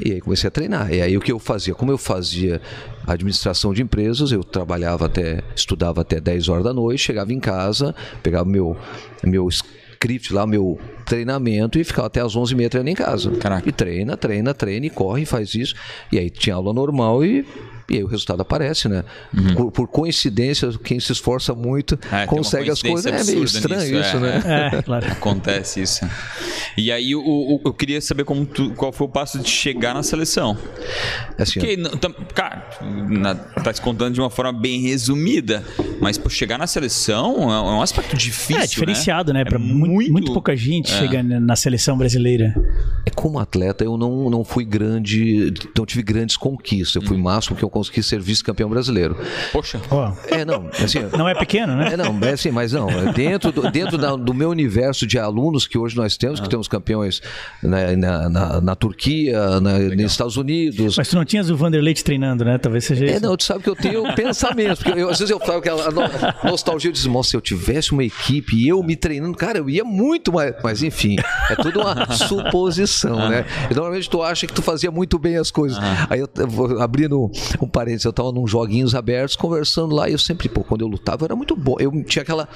E 0.04 0.12
aí 0.14 0.22
comecei 0.22 0.48
a 0.48 0.52
treinar. 0.52 0.94
E 0.94 1.02
aí 1.02 1.18
o 1.18 1.22
que 1.22 1.32
eu 1.32 1.40
fazia? 1.40 1.74
Como 1.74 1.92
eu 1.92 1.98
fazia 1.98 2.62
administração 3.08 3.74
de 3.74 3.82
empresas, 3.82 4.32
eu 4.32 4.44
trabalhava 4.44 5.06
até, 5.06 5.44
estudava 5.56 6.02
até 6.02 6.20
10 6.20 6.50
horas 6.50 6.64
da 6.64 6.74
noite, 6.74 7.02
chegava 7.02 7.32
em 7.34 7.40
casa, 7.40 7.96
pegava 8.24 8.46
meu, 8.46 8.78
meu 9.24 9.48
script 9.50 10.34
lá, 10.34 10.46
meu 10.46 10.80
treinamento 11.06 11.80
e 11.80 11.84
ficava 11.84 12.08
até 12.08 12.22
as 12.22 12.36
11h30 12.36 12.70
treinando 12.70 12.90
em 12.90 12.96
casa. 12.96 13.32
Caraca. 13.38 13.68
E 13.68 13.72
treina, 13.72 14.18
treina, 14.18 14.54
treina 14.54 14.86
e 14.86 14.90
corre 14.90 15.26
faz 15.26 15.56
isso. 15.56 15.76
E 16.12 16.20
aí 16.20 16.30
tinha 16.30 16.56
aula 16.56 16.74
normal 16.74 17.24
e 17.24 17.46
e 17.90 17.98
aí 17.98 18.04
o 18.04 18.08
resultado 18.08 18.42
aparece, 18.42 18.88
né? 18.88 19.04
Uhum. 19.34 19.56
Por, 19.56 19.72
por, 19.72 19.88
coincidência, 19.88 20.70
quem 20.84 21.00
se 21.00 21.12
esforça 21.12 21.54
muito 21.54 21.98
é, 22.12 22.26
consegue 22.26 22.70
as 22.72 22.82
coisas. 22.82 23.06
É 23.06 23.24
meio 23.32 23.44
estranho 23.44 23.82
nisso, 23.82 24.18
isso, 24.18 24.18
é, 24.18 24.20
né? 24.20 24.72
É, 24.74 24.82
claro. 24.82 25.12
Acontece 25.12 25.82
isso. 25.82 26.08
E 26.78 26.92
aí 26.92 27.16
o, 27.16 27.22
o, 27.22 27.62
eu 27.64 27.74
queria 27.74 28.02
saber 28.02 28.24
como 28.24 28.46
tu, 28.46 28.72
qual 28.72 28.92
foi 28.92 29.08
o 29.08 29.10
passo 29.10 29.40
de 29.40 29.50
chegar 29.50 29.94
na 29.94 30.04
seleção. 30.04 30.58
É 31.38 31.44
assim, 31.44 31.60
Porque, 31.60 31.78
cara, 32.34 32.68
na, 32.82 33.36
tá 33.36 33.74
se 33.74 33.82
contando 33.82 34.14
de 34.14 34.20
uma 34.20 34.30
forma 34.30 34.52
bem 34.52 34.82
resumida, 34.82 35.64
mas 36.02 36.18
por 36.18 36.32
chegar 36.32 36.58
na 36.58 36.68
seleção 36.68 37.52
é 37.52 37.62
um 37.62 37.82
aspecto 37.82 38.18
difícil. 38.18 38.62
É 38.62 38.68
diferenciado, 38.68 39.32
né? 39.32 39.44
né? 39.44 39.50
Para 39.50 39.60
muito, 39.60 40.12
muito 40.12 40.34
pouca 40.34 40.56
gente 40.56 40.92
é. 40.92 40.98
chega 40.98 41.22
na 41.22 41.56
seleção 41.56 41.98
brasileira. 41.98 42.56
É 43.06 43.10
como 43.10 43.40
atleta, 43.40 43.84
eu 43.84 43.98
não, 43.98 44.30
não 44.30 44.44
fui 44.44 44.66
grande, 44.66 45.54
não 45.78 45.86
tive 45.86 46.02
grandes 46.02 46.36
conquistas. 46.36 46.96
Eu 46.96 47.08
fui 47.08 47.18
hum. 47.18 47.22
máximo 47.22 47.56
que 47.56 47.64
eu 47.64 47.70
consegui 47.76 48.02
ser 48.02 48.22
vice-campeão 48.22 48.70
brasileiro. 48.70 49.18
Poxa. 49.52 49.82
Oh. 49.92 50.14
É, 50.34 50.46
não, 50.46 50.70
assim, 50.82 51.00
não 51.18 51.28
é 51.28 51.36
pequeno, 51.36 51.76
né? 51.76 51.92
É, 51.92 51.98
não, 51.98 52.18
é 52.26 52.32
assim, 52.32 52.50
mas 52.50 52.72
não, 52.72 52.90
é 52.90 53.12
dentro 53.12 53.52
do, 53.52 53.70
dentro 53.70 53.98
da, 53.98 54.16
do 54.16 54.34
meu 54.34 54.50
universo 54.50 55.06
de 55.06 55.20
alunos 55.20 55.68
que 55.68 55.78
hoje 55.78 55.98
nós 55.98 56.16
temos, 56.16 56.40
ah. 56.40 56.44
que 56.44 56.50
temos 56.50 56.70
campeões 56.70 57.22
na, 57.62 57.94
na, 57.98 58.30
na, 58.30 58.62
na 58.62 58.76
Turquia, 58.76 59.60
na, 59.60 59.78
nos 59.78 60.12
Estados 60.12 60.38
Unidos. 60.38 60.96
Mas 60.96 61.10
tu 61.10 61.18
não 61.18 61.26
tinhas 61.26 61.50
o 61.50 61.58
Vanderlei 61.58 61.94
te 61.94 62.04
treinando, 62.04 62.46
né? 62.46 62.58
Talvez 62.58 62.86
seja 62.86 63.04
é, 63.04 63.08
isso. 63.10 63.18
É, 63.18 63.20
não, 63.20 63.36
tu 63.36 63.44
sabe 63.44 63.62
que 63.62 63.70
eu 63.70 63.76
tenho 63.76 64.04
pensamentos, 64.16 64.82
porque 64.82 64.98
eu, 64.98 65.10
às 65.10 65.20
vezes 65.20 65.30
eu 65.30 65.40
falo 65.40 65.60
aquela 65.60 65.90
nostalgia, 66.46 66.88
eu 66.88 66.94
disse, 66.94 67.10
nossa, 67.10 67.32
se 67.32 67.36
eu 67.36 67.42
tivesse 67.42 67.92
uma 67.92 68.06
equipe 68.06 68.56
e 68.56 68.70
eu 68.70 68.82
me 68.82 68.96
treinando, 68.96 69.36
cara, 69.36 69.58
eu 69.58 69.70
ia 69.70 69.84
muito 69.84 70.32
mais, 70.32 70.56
mas 70.64 70.82
enfim, 70.82 71.18
é 71.50 71.56
tudo 71.56 71.82
uma 71.82 72.10
suposição, 72.16 73.30
né? 73.30 73.46
E, 73.70 73.74
normalmente 73.74 74.10
tu 74.10 74.24
acha 74.24 74.48
que 74.48 74.54
tu 74.54 74.62
fazia 74.62 74.90
muito 74.90 75.20
bem 75.20 75.36
as 75.36 75.52
coisas. 75.52 75.78
Ah. 75.78 76.08
Aí 76.10 76.22
eu, 76.22 76.30
eu 76.38 76.48
vou 76.48 76.82
abrindo 76.82 77.30
um 77.66 77.68
parênteses, 77.68 78.06
eu 78.06 78.14
tava 78.14 78.32
num 78.32 78.48
joguinhos 78.48 78.96
abertos, 78.96 79.36
conversando 79.36 79.94
lá, 79.94 80.10
e 80.10 80.14
eu 80.14 80.18
sempre, 80.18 80.48
pô, 80.48 80.64
quando 80.64 80.82
eu 80.82 80.88
lutava 80.88 81.26
era 81.26 81.36
muito 81.36 81.56
bom. 81.56 81.76
Eu 81.80 81.92
tinha 82.04 82.22
aquela 82.22 82.48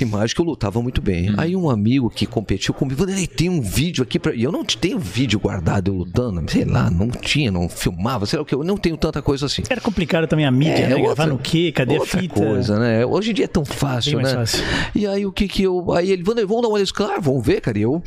imagem 0.00 0.34
que 0.34 0.40
eu 0.40 0.44
lutava 0.44 0.80
muito 0.82 1.00
bem. 1.00 1.30
Hum. 1.30 1.34
Aí 1.36 1.56
um 1.56 1.68
amigo 1.68 2.10
que 2.10 2.26
competiu 2.26 2.72
comigo, 2.72 3.02
ele 3.08 3.26
tem 3.26 3.48
um 3.48 3.60
vídeo 3.60 4.02
aqui 4.02 4.18
pra... 4.18 4.34
E 4.34 4.42
eu 4.42 4.52
não 4.52 4.64
tenho 4.64 4.98
vídeo 4.98 5.38
guardado 5.40 5.88
eu 5.90 5.94
lutando, 5.94 6.50
sei 6.50 6.64
lá, 6.64 6.90
não 6.90 7.08
tinha, 7.10 7.50
não 7.50 7.68
filmava, 7.68 8.26
sei 8.26 8.38
lá 8.38 8.42
o 8.42 8.46
que, 8.46 8.54
eu 8.54 8.64
não 8.64 8.76
tenho 8.76 8.96
tanta 8.96 9.20
coisa 9.22 9.46
assim. 9.46 9.62
Era 9.68 9.80
complicado 9.80 10.26
também 10.26 10.46
a 10.46 10.50
mídia, 10.50 10.84
é, 10.84 10.88
né? 10.88 10.96
Outra, 10.96 11.14
Gravar 11.14 11.26
no 11.26 11.38
quê? 11.38 11.72
Cadê 11.72 11.96
a 11.96 12.04
fita? 12.04 12.34
coisa, 12.34 12.78
né? 12.78 13.04
Hoje 13.04 13.30
em 13.30 13.34
dia 13.34 13.46
é 13.46 13.48
tão 13.48 13.64
fácil, 13.64 14.20
né? 14.20 14.34
Fácil. 14.34 14.62
E 14.94 15.06
aí 15.06 15.26
o 15.26 15.32
que 15.32 15.48
que 15.48 15.62
eu... 15.62 15.92
Aí 15.92 16.10
ele, 16.10 16.22
vamos 16.22 16.46
dar 16.46 16.68
uma 16.68 16.68
olhada, 16.68 16.90
claro, 16.92 17.22
vamos 17.22 17.44
ver, 17.44 17.60
cara, 17.60 17.78
e 17.78 17.82
eu... 17.82 18.02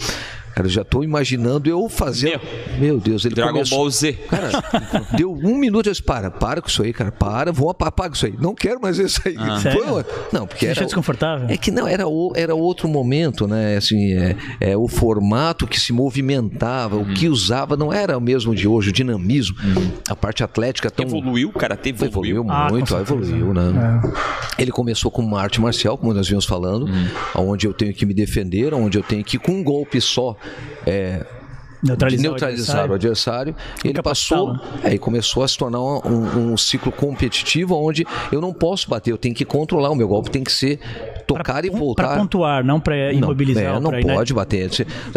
Cara, 0.53 0.67
eu 0.67 0.71
já 0.71 0.83
tô 0.83 1.03
imaginando 1.03 1.69
eu 1.69 1.87
fazer. 1.89 2.39
Meu, 2.77 2.79
Meu 2.79 2.99
Deus, 2.99 3.25
ele 3.25 3.35
Dragon 3.35 3.53
começou... 3.53 3.77
Ball 3.77 3.89
Z. 3.89 4.13
Cara, 4.29 4.49
deu 5.15 5.31
um 5.31 5.57
minuto 5.57 5.87
eu 5.87 5.91
disse, 5.91 6.03
para, 6.03 6.29
para 6.29 6.61
com 6.61 6.67
isso 6.67 6.83
aí, 6.83 6.93
cara, 6.93 7.11
para, 7.11 7.51
vou 7.51 7.69
apagar 7.69 8.11
isso 8.11 8.25
aí. 8.25 8.35
Não 8.39 8.53
quero 8.53 8.81
mais 8.81 8.97
isso 8.97 9.21
aí. 9.25 9.35
Ah. 9.37 9.59
Foi, 9.59 10.05
não, 10.31 10.47
porque 10.47 10.65
Você 10.65 10.71
era 10.71 10.85
desconfortável. 10.85 11.47
É 11.49 11.57
que 11.57 11.71
não 11.71 11.87
era 11.87 12.07
o, 12.07 12.33
era 12.35 12.53
outro 12.55 12.87
momento, 12.87 13.47
né? 13.47 13.77
Assim, 13.77 14.13
é, 14.13 14.35
é 14.59 14.77
o 14.77 14.87
formato 14.87 15.67
que 15.67 15.79
se 15.79 15.93
movimentava, 15.93 16.97
o 16.97 17.05
que 17.13 17.27
usava 17.27 17.75
não 17.75 17.91
era 17.91 18.17
o 18.17 18.21
mesmo 18.21 18.55
de 18.55 18.67
hoje, 18.67 18.89
o 18.89 18.93
dinamismo, 18.93 19.55
a 20.07 20.15
parte 20.15 20.43
atlética 20.43 20.89
tão 20.89 21.05
evoluiu, 21.05 21.51
cara, 21.51 21.75
teve 21.75 22.05
evoluiu, 22.05 22.37
evoluiu 22.37 22.69
muito, 22.69 22.95
ah, 22.95 23.01
evoluiu, 23.01 23.53
né? 23.53 24.01
É. 24.57 24.61
Ele 24.61 24.71
começou 24.71 25.09
com 25.09 25.21
uma 25.21 25.41
arte 25.41 25.59
marcial, 25.59 25.97
como 25.97 26.13
nós 26.13 26.27
vimos 26.27 26.45
falando, 26.45 26.85
hum. 26.85 27.07
onde 27.35 27.67
eu 27.67 27.73
tenho 27.73 27.93
que 27.93 28.05
me 28.05 28.13
defender, 28.13 28.73
onde 28.73 28.97
eu 28.97 29.03
tenho 29.03 29.23
que 29.23 29.37
com 29.37 29.53
um 29.53 29.63
golpe 29.63 29.99
só 29.99 30.35
é, 30.85 31.25
neutralizar, 31.83 32.23
neutralizar 32.23 32.89
o 32.89 32.93
adversário. 32.93 32.93
O 32.93 32.95
adversário 32.95 33.55
ele 33.83 34.01
passou 34.01 34.59
aí 34.83 34.97
começou 34.97 35.43
a 35.43 35.47
se 35.47 35.57
tornar 35.57 35.79
um, 35.79 36.51
um, 36.51 36.57
ciclo 36.57 36.91
competitivo 36.91 37.75
onde 37.75 38.05
eu 38.31 38.41
não 38.41 38.53
posso 38.53 38.89
bater, 38.89 39.11
eu 39.11 39.17
tenho 39.17 39.33
que 39.33 39.45
controlar 39.45 39.89
o 39.89 39.95
meu 39.95 40.07
golpe, 40.07 40.29
tem 40.29 40.43
que 40.43 40.51
ser 40.51 40.79
tocar 41.25 41.61
pra, 41.61 41.67
e 41.67 41.69
voltar. 41.69 42.07
Para 42.07 42.17
pontuar, 42.17 42.63
não 42.63 42.79
para 42.79 43.13
imobilizar. 43.13 43.79
Não, 43.79 43.93
é, 43.93 44.03
não 44.03 44.15
pode 44.15 44.33
bater. 44.33 44.69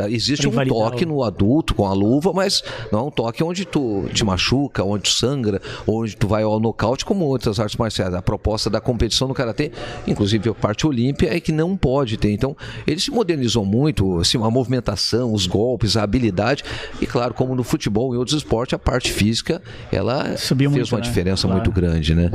Existe 0.09 0.47
um 0.47 0.53
toque 0.67 1.05
no 1.05 1.23
adulto 1.23 1.75
com 1.75 1.87
a 1.87 1.93
luva, 1.93 2.33
mas 2.33 2.63
não 2.93 3.01
é 3.01 3.03
um 3.03 3.11
toque 3.11 3.43
onde 3.43 3.65
tu 3.65 4.07
te 4.13 4.25
machuca, 4.25 4.85
onde 4.85 5.05
tu 5.05 5.11
sangra, 5.11 5.61
onde 5.87 6.17
tu 6.17 6.27
vai 6.27 6.43
ao 6.43 6.61
nocaute, 6.61 7.05
como 7.05 7.25
outras 7.25 7.59
artes 7.59 7.77
marciais. 7.77 8.15
A 8.15 8.23
proposta 8.23 8.71
da 8.71 8.81
competição 8.81 9.29
no 9.29 9.35
karatê, 9.35 9.73
inclusive 10.07 10.51
a 10.51 10.55
parte 10.55 10.87
olímpica, 10.87 11.35
é 11.35 11.41
que 11.41 11.53
não 11.53 11.77
pode 11.77 12.17
ter. 12.17 12.31
Então, 12.31 12.57
ele 12.87 13.01
se 13.01 13.11
modernizou 13.11 13.65
muito, 13.65 14.19
assim, 14.19 14.39
a 14.43 14.51
movimentação, 14.51 15.33
os 15.33 15.47
golpes, 15.47 15.97
a 15.97 16.03
habilidade 16.03 16.54
e 17.01 17.07
claro, 17.07 17.35
como 17.35 17.55
no 17.55 17.65
futebol 17.65 18.15
e 18.15 18.19
outros 18.19 18.37
esportes, 18.37 18.75
a 18.75 18.79
parte 18.79 19.11
física 19.11 19.63
ela 19.91 20.37
Subiu 20.37 20.71
fez 20.71 20.91
muito, 20.91 20.93
uma 20.93 20.99
né? 21.01 21.05
diferença 21.05 21.47
claro. 21.47 21.57
muito 21.57 21.73
grande, 21.73 22.15
né? 22.15 22.31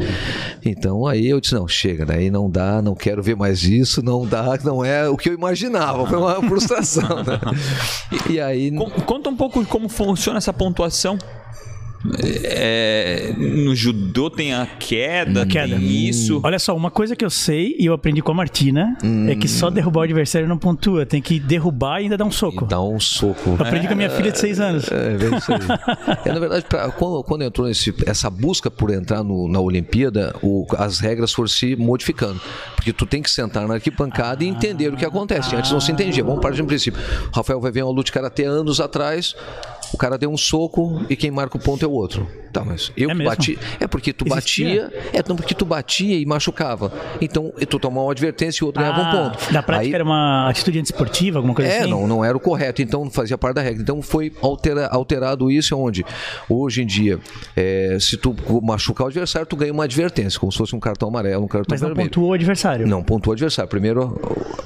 Então 0.65 1.05
aí 1.05 1.29
eu 1.29 1.39
disse, 1.39 1.53
não, 1.53 1.67
chega, 1.67 2.05
daí 2.05 2.29
não 2.29 2.49
dá, 2.49 2.81
não 2.81 2.95
quero 2.95 3.21
ver 3.21 3.35
mais 3.35 3.63
isso, 3.63 4.03
não 4.03 4.25
dá, 4.25 4.57
não 4.63 4.83
é 4.83 5.07
o 5.07 5.17
que 5.17 5.29
eu 5.29 5.33
imaginava, 5.33 6.05
foi 6.07 6.17
uma 6.17 6.41
frustração, 6.47 7.23
né? 7.23 7.39
E, 8.29 8.33
e 8.33 8.41
aí... 8.41 8.71
Conta 9.05 9.29
um 9.29 9.35
pouco 9.35 9.63
como 9.65 9.89
funciona 9.89 10.37
essa 10.37 10.53
pontuação 10.53 11.17
é, 12.43 13.33
no 13.37 13.75
judô 13.75 14.29
tem 14.29 14.53
a 14.53 14.65
queda, 14.65 15.45
queda. 15.45 15.75
tem 15.75 16.07
isso. 16.07 16.39
Olha 16.43 16.57
só, 16.57 16.75
uma 16.75 16.89
coisa 16.89 17.15
que 17.15 17.25
eu 17.25 17.29
sei 17.29 17.75
e 17.77 17.85
eu 17.85 17.93
aprendi 17.93 18.21
com 18.21 18.31
a 18.31 18.35
Martina 18.35 18.97
hum. 19.03 19.27
é 19.27 19.35
que 19.35 19.47
só 19.47 19.67
hum. 19.67 19.71
derrubar 19.71 20.01
o 20.01 20.03
adversário 20.03 20.47
não 20.47 20.57
pontua. 20.57 21.05
Tem 21.05 21.21
que 21.21 21.39
derrubar 21.39 21.99
e 21.99 22.03
ainda 22.03 22.17
dar 22.17 22.23
um 22.23 22.31
soco. 22.31 22.65
Dar 22.65 22.81
um 22.81 22.99
soco. 22.99 23.49
Eu 23.49 23.65
aprendi 23.65 23.85
é, 23.85 23.87
com 23.87 23.93
a 23.93 23.97
minha 23.97 24.09
filha 24.09 24.31
de 24.31 24.39
seis 24.39 24.59
anos. 24.61 24.89
É, 24.89 25.13
é 25.13 25.37
isso 25.37 25.51
aí. 25.51 25.59
é, 26.25 26.31
na 26.31 26.39
verdade, 26.39 26.65
pra, 26.69 26.89
quando, 26.91 27.21
quando 27.23 27.41
entrou 27.43 27.67
nesse, 27.67 27.93
essa 28.05 28.29
busca 28.29 28.71
por 28.71 28.91
entrar 28.91 29.21
no, 29.21 29.49
na 29.49 29.59
Olimpíada, 29.59 30.33
o, 30.41 30.65
as 30.77 30.99
regras 30.99 31.33
foram 31.33 31.49
se 31.49 31.75
modificando. 31.75 32.39
Porque 32.75 32.93
tu 32.93 33.05
tem 33.05 33.21
que 33.21 33.29
sentar 33.29 33.67
na 33.67 33.73
arquibancada 33.73 34.41
ah, 34.41 34.45
e 34.45 34.47
entender 34.47 34.93
o 34.93 34.95
que 34.95 35.05
acontece. 35.05 35.53
Antes 35.53 35.71
não 35.71 35.81
se 35.81 35.91
entendia. 35.91 36.23
Vamos 36.23 36.41
partir 36.41 36.57
de 36.57 36.63
um 36.63 36.67
princípio. 36.67 37.01
Rafael 37.33 37.59
vai 37.59 37.71
ver 37.71 37.83
uma 37.83 37.91
luta 37.91 38.05
de 38.05 38.11
karatê 38.13 38.45
anos 38.45 38.79
atrás 38.79 39.35
o 39.93 39.97
cara 39.97 40.17
deu 40.17 40.29
um 40.29 40.37
soco 40.37 41.05
e 41.09 41.15
quem 41.15 41.31
marca 41.31 41.57
o 41.57 41.59
ponto 41.59 41.83
é 41.83 41.87
o 41.87 41.91
outro. 41.91 42.27
Tá, 42.51 42.63
mas 42.65 42.91
eu 42.97 43.11
é 43.11 43.15
que 43.15 43.23
bati. 43.23 43.59
É 43.79 43.87
porque 43.87 44.11
tu 44.11 44.25
Existia? 44.27 44.85
batia. 44.85 45.09
É 45.13 45.23
não 45.27 45.35
porque 45.35 45.53
tu 45.53 45.65
batia 45.65 46.17
e 46.17 46.25
machucava. 46.25 46.91
Então, 47.21 47.53
tu 47.69 47.79
tomava 47.79 48.07
uma 48.07 48.11
advertência 48.11 48.63
e 48.63 48.65
o 48.65 48.67
outro 48.67 48.81
ah, 48.81 48.85
ganhava 48.85 49.01
um 49.01 49.05
ah, 49.07 49.29
ponto. 49.29 49.53
Da 49.53 49.61
prática 49.61 49.87
Aí, 49.87 49.93
era 49.93 50.03
uma 50.03 50.49
atitude 50.49 50.79
antiesportiva, 50.79 51.37
alguma 51.37 51.53
coisa 51.53 51.71
é, 51.71 51.79
assim? 51.79 51.87
É, 51.87 51.91
não, 51.91 52.07
não 52.07 52.25
era 52.25 52.35
o 52.35 52.39
correto. 52.39 52.81
Então 52.81 53.09
fazia 53.09 53.37
parte 53.37 53.55
da 53.55 53.61
regra. 53.61 53.81
Então 53.81 54.01
foi 54.01 54.33
altera, 54.41 54.87
alterado 54.87 55.51
isso 55.51 55.77
onde 55.77 56.03
hoje 56.49 56.81
em 56.81 56.85
dia, 56.85 57.19
é, 57.55 57.97
se 57.99 58.17
tu 58.17 58.35
machucar 58.63 59.05
o 59.05 59.09
adversário, 59.09 59.47
tu 59.47 59.55
ganha 59.55 59.71
uma 59.71 59.83
advertência, 59.83 60.39
como 60.39 60.51
se 60.51 60.57
fosse 60.57 60.75
um 60.75 60.79
cartão 60.79 61.09
amarelo, 61.09 61.43
um 61.43 61.47
cartão 61.47 61.67
Mas 61.69 61.81
não 61.81 61.89
vermelho. 61.89 62.09
pontuou 62.09 62.31
o 62.31 62.33
adversário. 62.33 62.87
Não 62.87 63.03
pontuou 63.03 63.33
o 63.33 63.35
adversário. 63.35 63.69
Primeiro, 63.69 64.19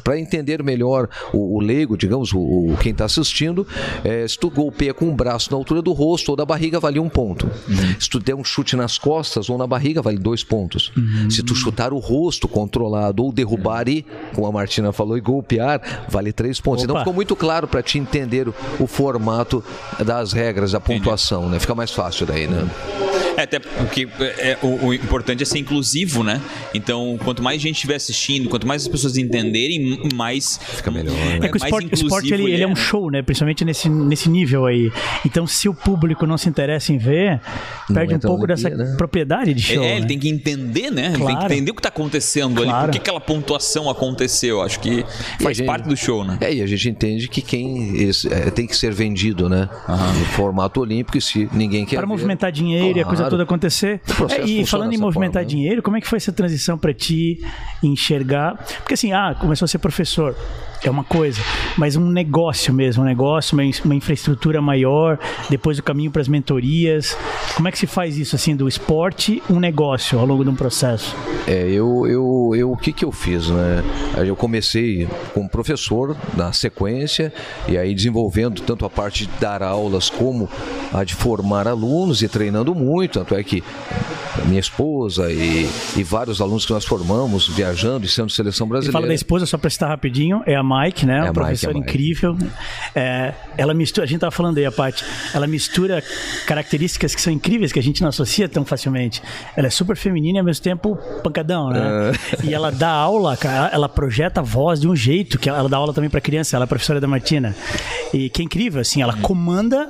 para 0.03 0.17
entender 0.17 0.63
melhor 0.63 1.09
o, 1.33 1.57
o 1.57 1.59
leigo, 1.59 1.97
digamos, 1.97 2.31
o, 2.33 2.39
o 2.39 2.77
quem 2.79 2.91
está 2.91 3.05
assistindo, 3.05 3.67
é, 4.03 4.27
se 4.27 4.37
tu 4.37 4.49
golpeia 4.49 4.93
com 4.93 5.12
o 5.13 5.15
braço 5.15 5.51
na 5.51 5.57
altura 5.57 5.81
do 5.81 5.91
rosto 5.91 6.29
ou 6.29 6.35
da 6.35 6.45
barriga, 6.45 6.79
vale 6.79 6.99
um 6.99 7.07
ponto. 7.07 7.49
Uhum. 7.67 7.95
Se 7.99 8.09
tu 8.09 8.19
der 8.19 8.35
um 8.35 8.43
chute 8.43 8.75
nas 8.75 8.97
costas 8.97 9.49
ou 9.49 9.57
na 9.57 9.67
barriga, 9.67 10.01
vale 10.01 10.17
dois 10.17 10.43
pontos. 10.43 10.91
Uhum. 10.97 11.29
Se 11.29 11.43
tu 11.43 11.55
chutar 11.55 11.93
o 11.93 11.99
rosto 11.99 12.47
controlado 12.47 13.23
ou 13.23 13.31
derrubar 13.31 13.87
e, 13.87 14.05
como 14.33 14.47
a 14.47 14.51
Martina 14.51 14.91
falou, 14.91 15.17
e 15.17 15.21
golpear, 15.21 16.05
vale 16.09 16.33
três 16.33 16.59
pontos. 16.59 16.83
Então, 16.83 16.95
Opa. 16.95 17.01
Então 17.01 17.03
ficou 17.03 17.13
muito 17.13 17.35
claro 17.35 17.67
para 17.67 17.81
te 17.81 17.97
entender 17.97 18.47
o, 18.47 18.55
o, 18.79 18.87
formato 18.87 19.63
das 20.05 20.33
regras, 20.33 20.71
da 20.71 20.79
pontuação, 20.79 21.49
né? 21.49 21.59
Fica 21.59 21.75
mais 21.75 21.91
fácil 21.91 22.25
daí, 22.25 22.47
né? 22.47 22.67
É, 23.43 23.55
até 23.55 23.59
porque 23.59 24.07
é, 24.19 24.51
é, 24.51 24.57
o, 24.61 24.87
o, 24.87 24.93
importante 24.93 25.43
é 25.43 25.45
ser 25.45 25.59
inclusivo, 25.59 26.23
né? 26.23 26.41
Então, 26.73 27.19
quanto 27.23 27.43
mais 27.43 27.61
gente 27.61 27.75
estiver 27.75 27.95
assistindo, 27.95 28.49
quanto 28.49 28.65
mais 28.65 28.83
as 28.83 28.87
pessoas 28.87 29.17
entenderem, 29.17 29.99
mais. 30.15 30.59
Fica 30.75 30.89
melhor. 30.89 31.13
Né? 31.13 31.39
É 31.43 31.47
que 31.49 31.55
o 31.55 31.57
esporte, 31.57 31.87
o 31.87 31.93
esporte 31.93 32.33
ele, 32.33 32.51
ele, 32.51 32.63
é 32.63 32.67
um 32.67 32.75
show, 32.75 33.11
né? 33.11 33.21
Principalmente 33.21 33.65
nesse, 33.65 33.89
nesse 33.89 34.29
nível 34.29 34.65
aí. 34.65 34.91
Então, 35.25 35.45
se 35.45 35.67
o 35.67 35.73
público 35.73 36.25
não 36.25 36.37
se 36.37 36.47
interessa 36.47 36.93
em 36.93 36.97
ver, 36.97 37.41
não 37.89 37.95
perde 37.95 38.15
um 38.15 38.19
pouco 38.19 38.47
dessa 38.47 38.69
né? 38.69 38.95
propriedade 38.97 39.53
de 39.53 39.61
show. 39.61 39.83
É, 39.83 39.87
né? 39.87 39.97
ele 39.97 40.05
tem 40.05 40.19
que 40.19 40.29
entender, 40.29 40.89
né? 40.89 41.13
Claro. 41.15 41.23
Ele 41.23 41.25
tem 41.25 41.37
que 41.37 41.45
entender 41.53 41.71
o 41.71 41.73
que 41.73 41.79
está 41.79 41.89
acontecendo 41.89 42.61
claro. 42.61 42.71
ali, 42.71 42.85
por 42.85 42.91
que 42.91 42.97
aquela 42.97 43.19
pontuação 43.19 43.89
aconteceu. 43.89 44.61
Acho 44.61 44.79
que 44.79 45.05
faz 45.41 45.57
gente, 45.57 45.67
parte 45.67 45.87
do 45.89 45.97
show, 45.97 46.23
né? 46.23 46.37
É, 46.39 46.53
e 46.53 46.61
a 46.61 46.67
gente 46.67 46.89
entende 46.89 47.27
que 47.27 47.41
quem 47.41 48.09
é, 48.31 48.51
tem 48.51 48.65
que 48.65 48.75
ser 48.75 48.93
vendido, 48.93 49.49
né? 49.49 49.67
Uhum. 49.87 50.19
No 50.19 50.25
formato 50.27 50.79
olímpico, 50.79 51.17
e 51.17 51.21
se 51.21 51.49
ninguém 51.51 51.85
quer. 51.85 51.97
Para 51.97 52.07
movimentar 52.07 52.51
dinheiro 52.51 52.85
claro. 52.85 52.99
e 52.99 53.01
a 53.01 53.05
coisa 53.05 53.29
toda 53.33 53.43
acontecer. 53.43 54.01
É, 54.29 54.41
e 54.45 54.65
falando 54.65 54.93
em 54.93 54.97
movimentar 54.97 55.43
forma, 55.43 55.49
né? 55.49 55.49
dinheiro, 55.49 55.83
como 55.83 55.97
é 55.97 56.01
que 56.01 56.07
foi 56.07 56.17
essa 56.17 56.31
transição 56.31 56.77
para 56.77 56.93
ti 56.93 57.43
enxergar? 57.83 58.55
Porque 58.77 58.93
assim, 58.93 59.11
ah, 59.11 59.35
começou 59.37 59.65
a 59.65 59.67
ser 59.67 59.79
professor 59.79 60.33
é 60.87 60.91
uma 60.91 61.03
coisa, 61.03 61.41
mas 61.77 61.95
um 61.95 62.09
negócio 62.09 62.73
mesmo, 62.73 63.03
um 63.03 63.05
negócio, 63.05 63.57
uma, 63.57 63.63
uma 63.85 63.95
infraestrutura 63.95 64.61
maior, 64.61 65.17
depois 65.49 65.79
o 65.79 65.83
caminho 65.83 66.11
para 66.11 66.21
as 66.21 66.27
mentorias. 66.27 67.17
Como 67.55 67.67
é 67.67 67.71
que 67.71 67.77
se 67.77 67.87
faz 67.87 68.17
isso, 68.17 68.35
assim, 68.35 68.55
do 68.55 68.67
esporte, 68.67 69.41
um 69.49 69.59
negócio 69.59 70.19
ao 70.19 70.25
longo 70.25 70.43
de 70.43 70.49
um 70.49 70.55
processo? 70.55 71.15
É, 71.47 71.69
eu, 71.69 72.05
eu, 72.07 72.51
eu 72.55 72.71
o 72.71 72.77
que 72.77 72.91
que 72.91 73.05
eu 73.05 73.11
fiz, 73.11 73.47
né? 73.49 73.83
Eu 74.25 74.35
comecei 74.35 75.07
como 75.33 75.49
professor 75.49 76.15
na 76.35 76.51
sequência 76.51 77.33
e 77.67 77.77
aí 77.77 77.93
desenvolvendo 77.93 78.61
tanto 78.61 78.85
a 78.85 78.89
parte 78.89 79.25
de 79.25 79.31
dar 79.39 79.63
aulas 79.63 80.09
como 80.09 80.49
a 80.93 81.03
de 81.03 81.15
formar 81.15 81.67
alunos 81.67 82.21
e 82.21 82.27
treinando 82.27 82.75
muito, 82.75 83.19
tanto 83.19 83.35
é 83.35 83.43
que 83.43 83.63
minha 84.45 84.59
esposa 84.59 85.31
e, 85.31 85.69
e, 85.95 86.03
vários 86.03 86.41
alunos 86.41 86.65
que 86.65 86.73
nós 86.73 86.85
formamos 86.85 87.47
viajando 87.47 88.05
e 88.05 88.09
sendo 88.09 88.29
seleção 88.29 88.67
brasileira. 88.67 88.93
Fala 88.93 89.07
da 89.07 89.13
esposa, 89.13 89.45
só 89.45 89.57
para 89.57 89.69
citar 89.69 89.89
rapidinho, 89.89 90.41
é 90.45 90.55
a 90.55 90.63
Mike, 90.63 91.05
né? 91.05 91.19
É 91.19 91.23
uma 91.23 91.33
professora 91.33 91.77
incrível. 91.77 92.37
É, 92.95 93.33
ela 93.57 93.73
mistura, 93.73 94.05
a 94.05 94.07
gente 94.07 94.17
estava 94.17 94.31
falando 94.31 94.57
aí 94.57 94.65
a 94.65 94.71
parte, 94.71 95.03
ela 95.33 95.47
mistura 95.47 96.03
características 96.45 97.15
que 97.15 97.21
são 97.21 97.31
incríveis, 97.31 97.71
que 97.71 97.79
a 97.79 97.83
gente 97.83 98.01
não 98.01 98.09
associa 98.09 98.49
tão 98.49 98.65
facilmente. 98.65 99.21
Ela 99.55 99.67
é 99.67 99.69
super 99.69 99.95
feminina 99.95 100.37
e 100.37 100.39
ao 100.39 100.45
mesmo 100.45 100.63
tempo 100.63 100.97
pancadão, 101.23 101.69
né? 101.69 102.11
Uh. 102.11 102.45
E 102.45 102.53
ela 102.53 102.71
dá 102.71 102.89
aula, 102.89 103.37
ela 103.71 103.87
projeta 103.87 104.41
a 104.41 104.43
voz 104.43 104.81
de 104.81 104.87
um 104.87 104.95
jeito, 104.95 105.37
que 105.37 105.49
ela 105.49 105.69
dá 105.69 105.77
aula 105.77 105.93
também 105.93 106.09
para 106.09 106.21
criança, 106.21 106.55
ela 106.55 106.65
é 106.65 106.67
professora 106.67 106.99
da 106.99 107.07
Martina. 107.07 107.55
E 108.13 108.29
que 108.29 108.41
é 108.41 108.45
incrível, 108.45 108.81
assim, 108.81 109.01
ela 109.01 109.13
comanda 109.17 109.89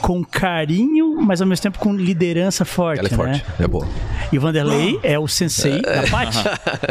com 0.00 0.24
carinho, 0.24 1.20
mas 1.20 1.40
ao 1.40 1.46
mesmo 1.46 1.62
tempo 1.62 1.78
com 1.78 1.94
liderança 1.94 2.64
forte. 2.64 3.00
Ela 3.00 3.08
é 3.08 3.16
forte, 3.16 3.32
né? 3.32 3.42
é 3.58 3.68
boa. 3.68 3.83
E 4.32 4.38
o 4.38 4.40
Vanderlei 4.40 4.98
é 5.02 5.18
o 5.18 5.28
sensei 5.28 5.80
da 5.80 6.06
Paty, 6.10 6.38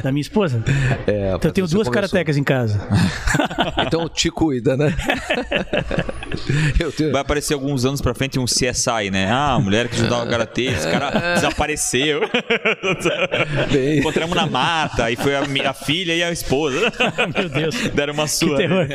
da 0.01 0.11
minha 0.11 0.21
esposa. 0.21 0.63
É, 1.05 1.33
então 1.35 1.49
eu 1.49 1.53
tenho 1.53 1.67
duas 1.67 1.89
karatecas 1.89 2.37
em 2.37 2.43
casa. 2.43 2.79
então 3.85 4.07
te 4.07 4.29
cuida, 4.29 4.77
né? 4.77 4.95
tenho... 6.95 7.11
Vai 7.11 7.21
aparecer 7.21 7.53
alguns 7.53 7.83
anos 7.83 8.01
pra 8.01 8.13
frente 8.13 8.39
um 8.39 8.45
CSI, 8.45 9.09
né? 9.11 9.29
Ah, 9.29 9.53
a 9.53 9.59
mulher 9.59 9.87
que 9.87 9.95
ajudava 9.95 10.25
o 10.25 10.29
karatê, 10.29 10.65
esse 10.65 10.87
cara 10.89 11.35
desapareceu. 11.35 12.21
Bem... 13.71 13.99
Encontramos 13.99 14.35
na 14.35 14.45
mata, 14.45 15.11
e 15.11 15.15
foi 15.15 15.35
a, 15.35 15.41
a, 15.69 15.73
filha 15.73 16.15
e 16.15 16.23
a 16.23 16.31
esposa. 16.31 16.91
Meu 17.35 17.49
Deus. 17.49 17.75
Deram 17.89 18.13
uma 18.13 18.27
sua. 18.27 18.57
Que 18.57 18.67
terror. 18.67 18.87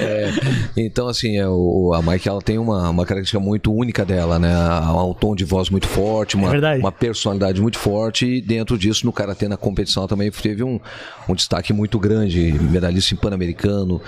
É, 0.00 0.32
então, 0.76 1.08
assim, 1.08 1.38
é, 1.38 1.48
o, 1.48 1.92
a 1.94 2.02
Mike 2.02 2.28
ela 2.28 2.42
tem 2.42 2.58
uma, 2.58 2.90
uma 2.90 3.04
característica 3.04 3.40
muito 3.40 3.72
única 3.72 4.04
dela, 4.04 4.38
né? 4.38 4.54
Um 4.90 5.14
tom 5.14 5.34
de 5.34 5.44
voz 5.44 5.70
muito 5.70 5.86
forte, 5.86 6.36
uma, 6.36 6.47
é 6.54 6.78
uma 6.78 6.92
personalidade 6.92 7.60
muito 7.60 7.78
forte 7.78 8.26
e 8.26 8.40
dentro 8.40 8.78
disso, 8.78 9.06
no 9.06 9.12
Karatê, 9.12 9.48
na 9.48 9.56
competição, 9.56 10.06
também 10.06 10.30
teve 10.30 10.62
um, 10.62 10.80
um 11.28 11.34
destaque 11.34 11.72
muito 11.72 11.98
grande, 11.98 12.52
medalhista 12.52 13.14
em 13.14 13.16
Pan-Americano, 13.16 14.00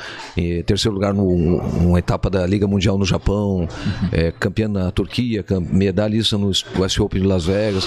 terceiro 0.67 0.95
lugar 0.95 1.13
no, 1.13 1.63
numa 1.81 1.99
etapa 1.99 2.31
da 2.31 2.47
Liga 2.47 2.67
Mundial 2.67 2.99
no 2.99 3.05
Japão, 3.05 3.61
uhum. 3.61 4.09
é, 4.13 4.33
campeã 4.33 4.69
na 4.69 4.91
Turquia, 4.91 5.45
medalhista 5.71 6.37
no 6.39 6.51
West 6.79 6.99
Open 6.99 7.21
de 7.21 7.27
Las 7.27 7.45
Vegas. 7.45 7.85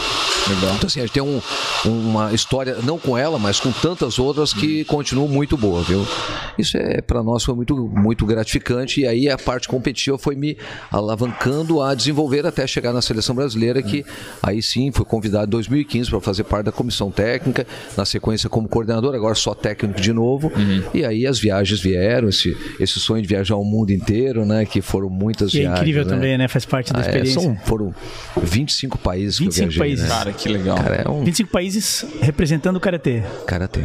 Legal. 0.47 0.75
Então, 0.75 0.87
assim, 0.87 0.99
a 0.99 1.03
gente 1.05 1.13
tem 1.13 1.23
um, 1.23 1.41
uma 1.85 2.33
história, 2.33 2.77
não 2.83 2.97
com 2.97 3.17
ela, 3.17 3.39
mas 3.39 3.59
com 3.59 3.71
tantas 3.71 4.19
outras 4.19 4.53
que 4.53 4.79
uhum. 4.79 4.85
continuam 4.85 5.27
muito 5.27 5.57
boa, 5.57 5.81
viu? 5.83 6.05
Isso 6.57 6.77
é, 6.77 7.01
para 7.01 7.23
nós, 7.23 7.43
foi 7.43 7.55
muito, 7.55 7.75
muito 7.75 8.25
gratificante 8.25 9.01
e 9.01 9.07
aí 9.07 9.29
a 9.29 9.37
parte 9.37 9.67
competitiva 9.67 10.17
foi 10.17 10.35
me 10.35 10.57
alavancando 10.91 11.81
a 11.81 11.95
desenvolver 11.95 12.45
até 12.45 12.65
chegar 12.67 12.93
na 12.93 13.01
seleção 13.01 13.35
brasileira, 13.35 13.81
que 13.81 13.99
uhum. 13.99 14.05
Aí 14.43 14.61
sim 14.61 14.91
fui 14.91 15.05
convidado 15.05 15.45
em 15.45 15.49
2015 15.49 16.09
para 16.09 16.19
fazer 16.19 16.43
parte 16.43 16.65
da 16.65 16.71
comissão 16.71 17.09
técnica, 17.09 17.65
na 17.95 18.03
sequência 18.03 18.49
como 18.49 18.67
coordenador, 18.67 19.15
agora 19.15 19.33
só 19.33 19.55
técnico 19.55 20.01
de 20.01 20.11
novo. 20.11 20.51
Uhum. 20.55 20.83
E 20.93 21.05
aí 21.05 21.25
as 21.25 21.39
viagens 21.39 21.79
vieram, 21.79 22.27
esse, 22.27 22.55
esse 22.79 22.99
sonho 22.99 23.21
de 23.21 23.27
viajar 23.27 23.55
o 23.55 23.63
mundo 23.63 23.91
inteiro, 23.91 24.45
né? 24.45 24.65
Que 24.65 24.81
foram 24.81 25.09
muitas 25.09 25.53
e 25.53 25.59
viagens. 25.59 25.79
É 25.79 25.81
incrível 25.81 26.03
né? 26.03 26.09
também, 26.09 26.37
né? 26.37 26.47
Faz 26.49 26.65
parte 26.65 26.91
da 26.91 26.99
ah, 26.99 27.01
experiência. 27.01 27.39
É, 27.39 27.41
são, 27.41 27.55
foram 27.63 27.95
25 28.41 28.97
países 28.97 29.39
25 29.39 29.53
que 29.53 29.61
eu 29.61 29.69
viajei, 29.69 29.79
países. 29.79 30.03
Né? 30.03 30.09
Cara, 30.09 30.33
que 30.33 30.49
legal. 30.49 30.77
Cara, 30.77 30.95
é 31.05 31.09
um... 31.09 31.23
25 31.23 31.49
países 31.49 32.05
representando 32.21 32.75
o 32.75 32.79
Karatê. 32.79 33.23
Karatê. 33.47 33.81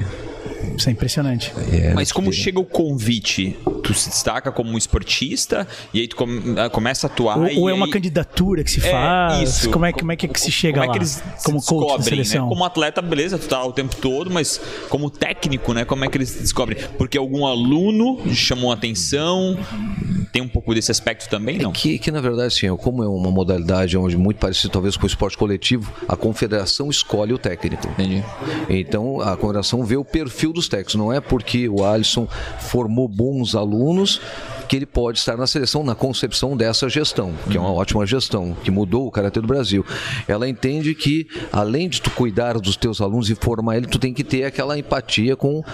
Isso 0.77 0.89
é 0.89 0.93
impressionante. 0.93 1.53
É, 1.73 1.95
Mas 1.95 2.13
como 2.13 2.33
chega 2.33 2.59
o 2.59 2.65
convite? 2.65 3.57
Tu 3.89 3.95
se 3.95 4.11
destaca 4.11 4.53
como 4.53 4.71
um 4.71 4.77
esportista 4.77 5.67
e 5.95 6.01
aí 6.01 6.09
tu 6.09 6.17
ah, 6.59 6.69
começa 6.69 7.07
a 7.07 7.11
atuar. 7.11 7.39
Ou, 7.39 7.61
ou 7.61 7.69
é 7.71 7.73
aí... 7.73 7.79
uma 7.79 7.89
candidatura 7.91 8.63
que 8.63 8.71
se 8.71 8.87
é, 8.87 8.91
faz? 8.91 9.49
Isso. 9.49 9.71
Como 9.71 9.87
é, 9.87 9.93
como 9.93 10.13
é 10.13 10.17
que, 10.17 10.29
que 10.29 10.39
se 10.39 10.53
chega 10.53 10.81
como 10.81 10.93
lá? 10.93 10.93
Como 10.93 11.03
é 11.03 11.07
que 11.07 11.15
eles 11.15 11.43
como 11.43 11.63
coach 11.63 11.93
da 11.93 11.97
né? 11.97 12.03
seleção? 12.03 12.43
Né? 12.43 12.49
Como 12.51 12.65
atleta, 12.67 13.01
beleza, 13.01 13.39
tu 13.39 13.49
tá 13.49 13.65
o 13.65 13.73
tempo 13.73 13.97
todo, 13.97 14.31
mas 14.31 14.61
como 14.91 15.09
técnico, 15.09 15.73
né? 15.73 15.87
Como 15.87 16.05
é 16.05 16.09
que 16.09 16.19
eles 16.19 16.35
descobrem? 16.35 16.79
Porque 16.99 17.17
algum 17.17 17.47
aluno 17.47 18.21
chamou 18.35 18.71
a 18.71 18.75
atenção, 18.75 19.59
tem 20.33 20.43
um 20.43 20.49
pouco 20.49 20.75
desse 20.75 20.91
aspecto 20.91 21.31
também, 21.31 21.57
é 21.57 21.63
não? 21.63 21.71
É 21.71 21.73
que, 21.73 21.99
que 21.99 22.11
na 22.11 22.21
verdade, 22.21 22.53
sim, 22.53 22.69
como 22.77 23.03
é 23.03 23.09
uma 23.09 23.31
modalidade 23.31 23.97
onde 23.97 24.19
muito 24.19 24.37
parecido 24.37 24.71
talvez 24.71 24.99
com 24.99 25.05
o 25.05 25.07
esporte 25.07 25.39
coletivo, 25.39 25.91
a 26.07 26.15
confederação 26.15 26.91
escolhe 26.91 27.33
o 27.33 27.39
técnico. 27.39 27.89
Entendi. 27.89 28.23
Então 28.69 29.23
a 29.23 29.35
confederação 29.35 29.83
vê 29.83 29.97
o 29.97 30.05
perfil 30.05 30.53
dos 30.53 30.69
técnicos. 30.69 30.95
Não 30.95 31.11
é 31.11 31.21
porque 31.21 31.69
o 31.69 31.85
Alisson 31.85 32.29
formou 32.61 33.09
bons 33.09 33.55
alunos 33.55 33.78
alunos 33.79 34.21
que 34.69 34.77
ele 34.77 34.87
pode 34.87 35.19
estar 35.19 35.37
na 35.37 35.47
seleção 35.47 35.83
na 35.83 35.95
concepção 35.95 36.57
dessa 36.57 36.89
gestão, 36.89 37.35
que 37.51 37.57
é 37.57 37.61
uma 37.61 37.73
ótima 37.73 38.07
gestão, 38.07 38.57
que 38.63 38.71
mudou 38.71 39.07
o 39.07 39.11
Karatê 39.11 39.41
do 39.41 39.47
Brasil. 39.47 39.85
Ela 40.29 40.49
entende 40.49 40.95
que, 40.95 41.27
além 41.51 41.89
de 41.89 42.03
tu 42.03 42.11
cuidar 42.11 42.59
dos 42.59 42.77
teus 42.77 43.01
alunos 43.01 43.31
e 43.31 43.35
formar 43.35 43.79
ele, 43.79 43.87
tu 43.87 43.99
tem 43.99 44.13
que 44.13 44.23
ter 44.23 44.45
aquela 44.45 44.79
empatia 44.79 45.35
com 45.35 45.65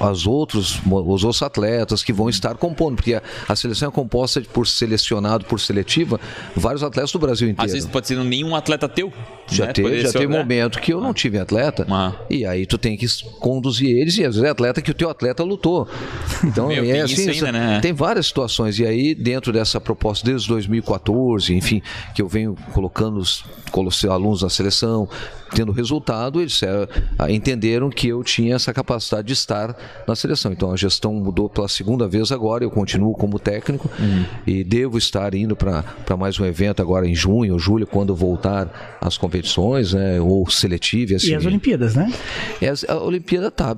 as 0.00 0.26
outros, 0.26 0.80
os 0.84 1.24
outros 1.24 1.42
atletas 1.42 2.02
que 2.02 2.12
vão 2.12 2.28
estar 2.28 2.56
compondo, 2.56 2.96
porque 2.96 3.14
a, 3.14 3.22
a 3.48 3.54
seleção 3.54 3.88
é 3.88 3.92
composta 3.92 4.40
por 4.40 4.66
selecionado, 4.66 5.44
por 5.44 5.60
seletiva, 5.60 6.20
vários 6.56 6.82
atletas 6.82 7.12
do 7.12 7.18
Brasil 7.18 7.48
inteiro. 7.48 7.66
Às 7.66 7.72
vezes 7.72 7.88
pode 7.88 8.08
ser 8.08 8.16
nenhum 8.18 8.56
atleta 8.56 8.88
teu. 8.88 9.12
Já 9.48 9.66
né? 9.66 9.72
teve, 9.72 10.00
já 10.00 10.12
teve 10.12 10.26
né? 10.26 10.38
momento 10.38 10.80
que 10.80 10.92
eu 10.92 11.00
não 11.00 11.14
tive 11.14 11.38
atleta, 11.38 11.86
ah. 11.90 12.14
e 12.28 12.44
aí 12.44 12.66
tu 12.66 12.78
tem 12.78 12.96
que 12.96 13.06
conduzir 13.38 13.96
eles, 13.96 14.16
e 14.18 14.24
às 14.24 14.34
vezes 14.34 14.48
é 14.48 14.50
atleta 14.50 14.82
que 14.82 14.90
o 14.90 14.94
teu 14.94 15.08
atleta 15.08 15.44
lutou. 15.44 15.88
Então, 16.42 16.68
Meu, 16.68 16.84
é 16.84 17.00
assim, 17.02 17.30
ainda, 17.30 17.52
né? 17.52 17.80
tem 17.80 17.92
várias 17.92 18.26
situações 18.26 18.39
situações. 18.40 18.78
E 18.78 18.86
aí, 18.86 19.14
dentro 19.14 19.52
dessa 19.52 19.80
proposta, 19.80 20.24
desde 20.24 20.48
2014, 20.48 21.54
enfim, 21.54 21.82
que 22.14 22.22
eu 22.22 22.28
venho 22.28 22.56
colocando 22.72 23.18
os, 23.18 23.44
os 23.74 24.04
alunos 24.04 24.42
na 24.42 24.48
seleção, 24.48 25.08
tendo 25.54 25.72
resultado, 25.72 26.40
eles 26.40 26.62
é, 26.62 26.88
entenderam 27.28 27.90
que 27.90 28.08
eu 28.08 28.22
tinha 28.22 28.54
essa 28.54 28.72
capacidade 28.72 29.26
de 29.26 29.32
estar 29.32 29.74
na 30.06 30.14
seleção. 30.14 30.52
Então 30.52 30.72
a 30.72 30.76
gestão 30.76 31.14
mudou 31.14 31.48
pela 31.48 31.68
segunda 31.68 32.06
vez 32.08 32.32
agora, 32.32 32.64
eu 32.64 32.70
continuo 32.70 33.14
como 33.14 33.38
técnico 33.38 33.90
uhum. 33.98 34.24
e 34.46 34.64
devo 34.64 34.98
estar 34.98 35.34
indo 35.34 35.56
para 35.56 35.84
mais 36.18 36.38
um 36.38 36.44
evento 36.44 36.80
agora 36.80 37.06
em 37.06 37.14
junho 37.14 37.54
ou 37.54 37.58
julho, 37.58 37.86
quando 37.86 38.14
voltar 38.14 38.98
às 39.00 39.16
competições, 39.16 39.92
né, 39.92 40.20
ou 40.20 40.48
seletivo. 40.50 41.16
Assim. 41.16 41.30
E 41.30 41.34
as 41.34 41.46
Olimpíadas, 41.46 41.94
né? 41.94 42.12
E 42.60 42.66
a 42.66 42.96
Olimpíada 42.96 43.50
tá, 43.50 43.76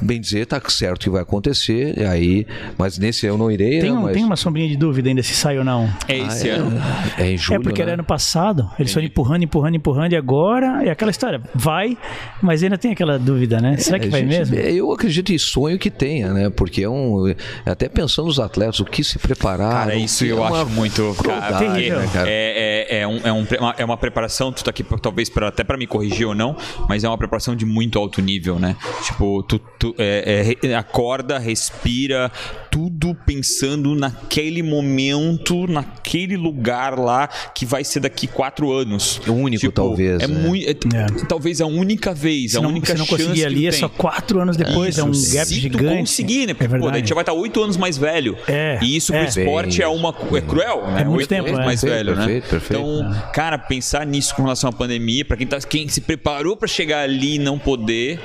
bem 0.00 0.20
dizer, 0.20 0.46
tá 0.46 0.60
certo 0.68 1.00
que 1.00 1.10
vai 1.10 1.22
acontecer, 1.22 2.06
aí, 2.06 2.46
mas 2.78 2.98
nesse 2.98 3.26
eu 3.26 3.36
não 3.36 3.50
irei. 3.50 3.80
Tem, 3.80 3.92
um, 3.92 4.02
mas... 4.02 4.14
tem 4.14 4.24
uma 4.24 4.36
sombrinha 4.36 4.68
de 4.68 4.76
dúvida 4.76 5.08
ainda 5.08 5.22
se 5.22 5.34
sai 5.34 5.58
ou 5.58 5.64
não. 5.64 5.88
É 6.08 6.18
esse 6.18 6.50
ah, 6.50 6.54
é, 6.54 6.56
ano. 6.56 6.82
É, 7.18 7.30
em 7.32 7.38
julho. 7.38 7.60
É 7.60 7.62
porque 7.62 7.80
né? 7.80 7.90
era 7.90 7.94
ano 7.94 8.04
passado, 8.04 8.70
eles 8.78 8.92
foram 8.92 9.06
empurrando, 9.06 9.42
empurrando, 9.42 9.74
empurrando, 9.76 10.12
e 10.12 10.16
agora 10.16 10.82
é 10.84 10.90
aquela 11.04 11.10
história. 11.10 11.40
Vai, 11.54 11.96
mas 12.42 12.62
ainda 12.62 12.78
tem 12.78 12.92
aquela 12.92 13.18
dúvida, 13.18 13.60
né? 13.60 13.76
Será 13.76 13.98
que 13.98 14.06
é, 14.06 14.10
vai 14.10 14.20
gente, 14.22 14.30
mesmo? 14.30 14.56
Eu 14.56 14.92
acredito 14.92 15.32
em 15.32 15.38
sonho 15.38 15.78
que 15.78 15.90
tenha, 15.90 16.32
né? 16.32 16.50
Porque 16.50 16.82
é 16.82 16.88
um. 16.88 17.34
Até 17.66 17.88
pensando 17.88 18.26
nos 18.26 18.40
atletas, 18.40 18.80
o 18.80 18.84
que 18.84 19.04
se 19.04 19.18
preparar. 19.18 19.72
Cara, 19.72 19.94
isso 19.94 20.24
eu 20.24 20.42
é 20.42 20.48
acho 20.48 20.70
muito. 20.70 21.14
Cara, 21.22 21.58
terrível. 21.58 22.00
Né, 22.00 22.10
cara? 22.12 22.28
É, 22.28 22.86
é, 22.88 22.98
é, 23.00 23.06
um, 23.06 23.18
é, 23.18 23.32
um, 23.32 23.46
é 23.78 23.84
uma 23.84 23.96
preparação, 23.96 24.52
tu 24.52 24.64
tá 24.64 24.70
aqui 24.70 24.82
talvez 25.00 25.28
pra, 25.28 25.48
até 25.48 25.62
para 25.62 25.76
me 25.76 25.86
corrigir 25.86 26.26
ou 26.26 26.34
não, 26.34 26.56
mas 26.88 27.04
é 27.04 27.08
uma 27.08 27.18
preparação 27.18 27.54
de 27.54 27.66
muito 27.66 27.98
alto 27.98 28.22
nível, 28.22 28.58
né? 28.58 28.76
Tipo, 29.02 29.42
tu, 29.42 29.58
tu 29.78 29.94
é, 29.98 30.56
é, 30.62 30.74
acorda, 30.74 31.38
respira, 31.38 32.30
tudo 32.74 33.14
pensando 33.24 33.94
naquele 33.94 34.60
momento, 34.60 35.64
naquele 35.68 36.36
lugar 36.36 36.98
lá 36.98 37.28
que 37.54 37.64
vai 37.64 37.84
ser 37.84 38.00
daqui 38.00 38.26
quatro 38.26 38.72
anos. 38.72 39.20
O 39.28 39.32
único, 39.32 39.60
tipo, 39.60 39.72
talvez. 39.72 40.20
É, 40.20 40.26
né? 40.26 40.48
muito. 40.48 40.88
É, 40.92 41.02
é. 41.02 41.06
Talvez 41.28 41.60
a 41.60 41.66
única 41.66 42.12
vez, 42.12 42.50
se 42.50 42.58
a 42.58 42.60
não, 42.60 42.70
única 42.70 42.88
se 42.88 42.98
não 42.98 43.06
chance. 43.06 43.22
conseguir 43.22 43.44
ali, 43.44 43.68
é 43.68 43.70
só 43.70 43.88
quatro 43.88 44.40
anos 44.40 44.56
depois, 44.56 44.96
isso, 44.96 45.00
é 45.00 45.04
um 45.04 45.12
gap 45.12 45.46
se 45.46 45.54
gigante. 45.54 45.84
Tu 45.84 45.98
conseguir, 45.98 46.46
né? 46.48 46.54
Porque, 46.54 46.74
é 46.74 46.78
pô, 46.80 46.90
daí 46.90 47.06
já 47.06 47.14
vai 47.14 47.22
estar 47.22 47.32
oito 47.32 47.62
anos 47.62 47.76
mais 47.76 47.96
velho. 47.96 48.36
É. 48.48 48.80
E 48.82 48.96
isso 48.96 49.12
pro 49.12 49.22
é. 49.22 49.24
esporte 49.26 49.80
é 49.80 49.86
uma. 49.86 50.12
É 50.34 50.40
cruel, 50.40 50.84
né? 50.88 51.02
É 51.02 51.04
muito 51.04 51.28
tempo, 51.28 51.46
anos 51.46 51.60
é. 51.60 51.64
mais 51.64 51.80
perfeito, 51.80 52.06
velho, 52.06 52.16
perfeito, 52.16 52.44
né? 52.44 52.50
Perfeito, 52.50 52.82
então, 52.82 53.30
cara, 53.32 53.56
pensar 53.56 54.04
nisso 54.04 54.34
com 54.34 54.42
relação 54.42 54.68
à 54.68 54.72
pandemia, 54.72 55.24
para 55.24 55.36
quem, 55.36 55.46
tá, 55.46 55.60
quem 55.60 55.86
se 55.86 56.00
preparou 56.00 56.56
para 56.56 56.66
chegar 56.66 57.02
ali 57.02 57.36
e 57.36 57.38
não 57.38 57.56
poder 57.56 58.18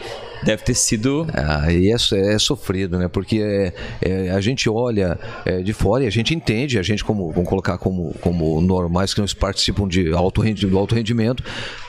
Deve 0.43 0.63
ter 0.63 0.73
sido. 0.73 1.27
Ah, 1.33 1.71
e 1.71 1.91
é, 1.91 1.95
é 2.33 2.39
sofrido, 2.39 2.97
né? 2.97 3.07
Porque 3.07 3.39
é, 3.41 3.73
é, 4.01 4.31
a 4.31 4.41
gente 4.41 4.69
olha 4.69 5.19
é, 5.45 5.61
de 5.61 5.73
fora 5.73 6.03
e 6.03 6.07
a 6.07 6.09
gente 6.09 6.33
entende, 6.33 6.79
a 6.79 6.83
gente, 6.83 7.03
como 7.03 7.31
vamos 7.31 7.49
colocar 7.49 7.77
como, 7.77 8.13
como 8.21 8.61
normais 8.61 9.13
que 9.13 9.19
não 9.19 9.27
participam 9.39 9.87
de 9.87 10.11
alto 10.13 10.41
rendimento, 10.41 10.77
alto 10.77 10.95
rendimento 10.95 11.43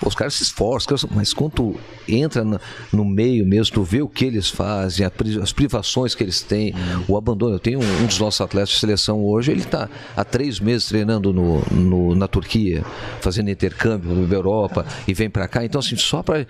os 0.04 0.14
caras 0.14 0.34
se 0.34 0.42
esforçam, 0.42 0.96
mas 1.14 1.32
quando 1.32 1.78
entra 2.08 2.44
no, 2.44 2.60
no, 2.92 3.04
meio 3.04 3.46
mesmo, 3.46 3.74
tu 3.74 3.82
vê 3.82 4.02
o 4.02 4.08
que 4.08 4.24
eles 4.24 4.48
fazem, 4.48 5.06
as 5.42 5.52
privações 5.52 6.14
que 6.14 6.22
eles 6.22 6.42
têm, 6.42 6.74
o 7.06 7.16
abandono. 7.16 7.54
Eu 7.54 7.58
tenho 7.58 7.80
um, 7.80 8.02
um 8.02 8.06
dos 8.06 8.18
nossos 8.18 8.40
atletas 8.40 8.70
de 8.70 8.78
seleção 8.78 9.24
hoje, 9.24 9.50
ele 9.50 9.60
está 9.60 9.88
há 10.16 10.24
três 10.24 10.60
meses 10.60 10.88
treinando 10.88 11.32
no, 11.32 11.60
no, 11.70 12.14
na 12.14 12.26
Turquia, 12.26 12.84
fazendo 13.20 13.50
intercâmbio 13.50 14.26
na 14.26 14.34
Europa 14.34 14.86
e 15.06 15.14
vem 15.14 15.28
para 15.28 15.46
cá. 15.46 15.64
Então, 15.64 15.78
assim, 15.78 15.96
só 15.96 16.22
para 16.22 16.46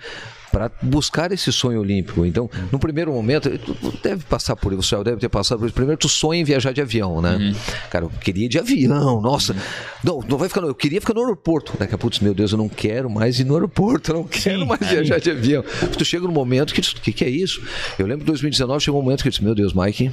para 0.51 0.71
buscar 0.81 1.31
esse 1.31 1.51
sonho 1.51 1.79
olímpico. 1.79 2.25
Então, 2.25 2.49
no 2.71 2.79
primeiro 2.79 3.11
momento, 3.11 3.49
tu 3.57 3.93
deve 4.03 4.23
passar 4.25 4.55
por 4.55 4.73
isso, 4.73 4.95
o 4.95 5.03
deve 5.03 5.17
ter 5.17 5.29
passado 5.29 5.59
por 5.59 5.65
isso. 5.65 5.73
Primeiro, 5.73 5.99
tu 5.99 6.09
sonha 6.09 6.41
em 6.41 6.43
viajar 6.43 6.73
de 6.73 6.81
avião, 6.81 7.21
né? 7.21 7.37
Uhum. 7.37 7.55
Cara, 7.89 8.05
eu 8.05 8.09
queria 8.09 8.45
ir 8.45 8.49
de 8.49 8.59
avião, 8.59 9.21
nossa. 9.21 9.55
Não, 10.03 10.19
não 10.27 10.37
vai 10.37 10.49
ficar, 10.49 10.61
no, 10.61 10.67
eu 10.67 10.75
queria 10.75 10.99
ficar 10.99 11.13
no 11.13 11.21
aeroporto. 11.21 11.73
Daqui 11.77 11.95
a 11.95 11.97
pouco, 11.97 12.15
meu 12.21 12.33
Deus, 12.33 12.51
eu 12.51 12.57
não 12.57 12.67
quero 12.67 13.09
mais 13.09 13.39
ir 13.39 13.45
no 13.45 13.53
aeroporto, 13.53 14.11
eu 14.11 14.15
não 14.15 14.23
quero 14.23 14.59
Sim, 14.59 14.65
mais 14.65 14.81
viajar 14.81 15.19
de 15.19 15.31
avião. 15.31 15.63
Tu 15.97 16.05
chega 16.05 16.25
no 16.25 16.33
momento 16.33 16.73
que, 16.73 16.81
o 16.81 17.01
que, 17.01 17.13
que 17.13 17.23
é 17.23 17.29
isso? 17.29 17.61
Eu 17.97 18.05
lembro 18.05 18.21
de 18.21 18.27
2019, 18.27 18.83
chegou 18.83 18.99
um 18.99 19.03
momento 19.03 19.21
que 19.21 19.27
eu 19.27 19.31
disse, 19.31 19.43
meu 19.43 19.55
Deus, 19.55 19.73
Mike, 19.73 20.11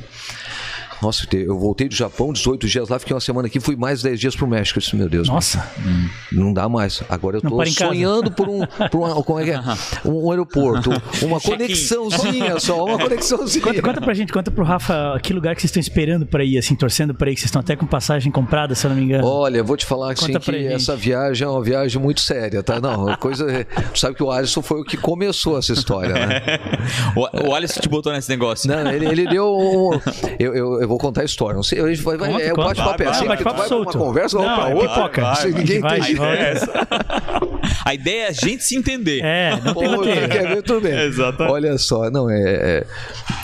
nossa, 1.01 1.27
eu 1.33 1.59
voltei 1.59 1.89
do 1.89 1.95
Japão, 1.95 2.33
18 2.33 2.67
dias 2.67 2.89
lá, 2.89 2.99
fiquei 2.99 3.15
uma 3.15 3.21
semana 3.21 3.47
aqui, 3.47 3.61
fui 3.61 3.77
mais 3.77 4.03
10 4.03 4.19
dias 4.19 4.37
pro 4.37 4.47
México. 4.47 4.79
Eu 4.79 4.83
disse, 4.83 4.97
meu 4.97 5.09
Deus. 5.09 5.29
Nossa. 5.29 5.65
Hum, 5.79 6.09
não 6.33 6.53
dá 6.53 6.69
mais. 6.69 7.03
Agora 7.09 7.37
eu 7.37 7.43
tô 7.43 7.65
sonhando 7.67 8.31
por 8.31 8.49
um, 8.49 8.61
por 8.91 8.99
uma, 8.99 9.23
como 9.23 9.39
é 9.41 9.45
que 9.45 9.51
é? 9.51 9.59
Um 10.05 10.31
aeroporto, 10.31 10.91
uma 11.23 11.41
conexãozinha 11.41 12.59
só, 12.61 12.85
uma 12.85 12.99
conexãozinha. 13.03 13.65
Conta, 13.65 13.83
conta 13.83 14.01
pra 14.01 14.15
gente, 14.15 14.33
conta 14.33 14.51
pro 14.51 14.65
Rafa 14.65 15.19
que 15.23 15.33
lugar 15.33 15.55
que 15.55 15.61
vocês 15.61 15.71
estão 15.71 15.81
esperando 15.81 16.27
para 16.27 16.45
ir, 16.45 16.59
assim, 16.59 16.75
torcendo 16.75 17.15
para 17.15 17.31
ir, 17.31 17.35
que 17.35 17.41
vocês 17.41 17.49
estão 17.49 17.61
até 17.61 17.77
com 17.77 17.87
passagem 17.87 18.31
comprada, 18.31 18.75
se 18.75 18.87
eu 18.87 18.91
não 18.91 18.97
me 18.97 19.05
engano. 19.05 19.27
Olha, 19.27 19.63
vou 19.63 19.77
te 19.77 19.85
falar 19.85 20.13
assim, 20.13 20.33
que 20.39 20.67
essa 20.67 20.97
viagem 20.97 21.47
é 21.47 21.51
uma 21.51 21.63
viagem 21.63 22.01
muito 22.01 22.21
séria, 22.21 22.63
tá? 22.63 22.81
Não, 22.81 23.15
coisa. 23.17 23.67
Tu 23.93 23.99
sabe 23.99 24.15
que 24.15 24.23
o 24.23 24.31
Alisson 24.31 24.63
foi 24.63 24.81
o 24.81 24.85
que 24.85 24.97
começou 24.97 25.59
essa 25.59 25.73
história, 25.73 26.15
né? 26.15 26.43
o, 27.17 27.49
o 27.49 27.55
Alisson 27.55 27.81
te 27.81 27.89
botou 27.89 28.13
nesse 28.13 28.29
negócio. 28.29 28.69
Não, 28.69 28.91
ele, 28.91 29.07
ele 29.07 29.27
deu. 29.27 29.47
Um, 29.47 30.01
eu, 30.39 30.55
eu, 30.55 30.88
eu 30.89 30.91
vou 30.91 30.99
contar 30.99 31.21
a 31.21 31.25
história. 31.25 31.55
Não 31.55 31.63
sei, 31.63 31.81
a 31.81 31.87
gente 31.87 32.03
vai, 32.03 32.17
vai 32.17 32.31
conta, 32.31 32.43
é, 32.43 32.53
o 32.53 32.57
bate-papo 32.57 33.03
é 33.03 33.07
assim, 33.07 33.27
vai, 33.27 33.37
vai, 33.37 33.55
vai 33.55 33.69
solto. 33.69 33.99
uma 33.99 34.07
conversa, 34.07 34.39
pra 34.39 34.71
é 34.71 34.75
outra. 34.75 34.89
Pipoca. 34.89 35.23
Vai, 35.23 35.51
ninguém 35.51 35.81
vai, 35.81 36.01
tem 36.01 36.15
vai, 36.17 36.55
A 37.89 37.95
ideia 37.95 38.25
é 38.25 38.29
a 38.29 38.33
gente 38.33 38.63
se 38.65 38.77
entender. 38.77 39.25
É, 39.25 39.59
não 39.65 39.75
tem 39.75 39.89
Pô, 39.95 40.03
quer 40.03 40.47
ver, 40.47 40.63
tudo 40.63 40.83
bem. 40.83 40.93
Exatamente. 40.93 41.55
Olha 41.55 41.79
só, 41.79 42.11
não, 42.11 42.29
é, 42.29 42.43
é 42.43 42.87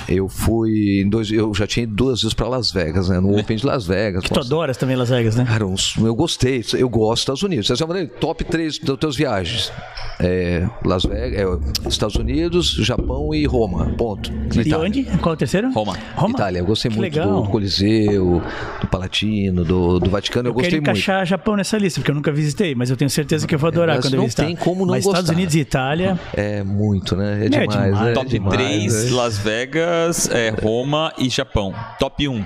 eu 0.06 0.28
fui 0.28 1.00
em 1.00 1.08
dois, 1.08 1.30
eu 1.30 1.54
já 1.54 1.66
tinha 1.66 1.84
ido 1.84 1.94
duas 1.94 2.20
vezes 2.20 2.34
para 2.34 2.46
Las 2.46 2.70
Vegas, 2.70 3.08
né? 3.08 3.20
No 3.20 3.38
Open 3.38 3.56
de 3.56 3.64
Las 3.64 3.86
Vegas. 3.86 4.22
Que 4.22 4.30
tu 4.30 4.40
adoras 4.40 4.76
também 4.76 4.96
Las 4.96 5.08
Vegas, 5.08 5.34
né? 5.36 5.46
Cara, 5.46 5.64
eu 5.64 6.14
gostei, 6.14 6.62
eu 6.74 6.88
gosto 6.90 7.14
dos 7.14 7.20
Estados 7.20 7.42
Unidos. 7.42 7.70
Essa 7.70 7.84
é 7.84 8.06
top 8.06 8.44
3 8.44 8.80
das 8.80 8.98
tuas 8.98 9.16
viagens. 9.16 9.72
É, 10.20 10.68
Las 10.84 11.04
Vegas, 11.04 11.38
é, 11.40 11.88
Estados 11.88 12.16
Unidos, 12.16 12.72
Japão 12.80 13.34
e 13.34 13.46
Roma. 13.46 13.94
Ponto. 13.96 14.30
E 14.30 14.60
Itália. 14.60 14.78
onde? 14.78 15.04
Qual 15.04 15.32
é 15.32 15.34
o 15.34 15.38
terceiro? 15.38 15.72
Roma. 15.72 15.96
Roma? 16.14 16.34
Itália. 16.34 16.58
Eu 16.58 16.66
gostei 16.66 16.90
que 16.90 16.98
muito 16.98 17.14
legal. 17.14 17.42
do 17.42 17.48
Coliseu, 17.48 18.42
do 18.80 18.86
Palatino, 18.88 19.64
do, 19.64 19.98
do 19.98 20.10
Vaticano. 20.10 20.48
Eu, 20.48 20.50
eu 20.50 20.54
gostei 20.54 20.72
muito. 20.72 20.90
Encaixar 20.90 21.24
Japão 21.24 21.56
nessa 21.56 21.78
lista, 21.78 22.00
porque 22.00 22.10
eu 22.10 22.14
nunca 22.14 22.30
visitei, 22.30 22.74
mas 22.74 22.90
eu 22.90 22.96
tenho 22.96 23.10
certeza 23.10 23.46
que 23.46 23.54
eu 23.54 23.58
vou 23.58 23.68
adorar 23.68 23.96
mas 23.96 24.04
quando 24.04 24.14
eu 24.14 24.33
tem 24.34 24.56
como 24.56 24.84
não 24.84 24.94
mas 24.94 25.04
gostar. 25.04 25.20
Estados 25.20 25.36
Unidos 25.36 25.54
e 25.54 25.60
Itália... 25.60 26.18
É 26.34 26.62
muito, 26.62 27.16
né? 27.16 27.42
É, 27.42 27.46
é 27.46 27.48
demais. 27.48 27.70
demais. 27.70 28.08
É 28.08 28.12
Top 28.12 28.28
demais, 28.28 28.54
3, 28.54 29.12
é. 29.12 29.14
Las 29.14 29.38
Vegas, 29.38 30.28
é, 30.30 30.50
Roma 30.50 31.12
e 31.18 31.28
Japão. 31.28 31.74
Top 31.98 32.28
1. 32.28 32.44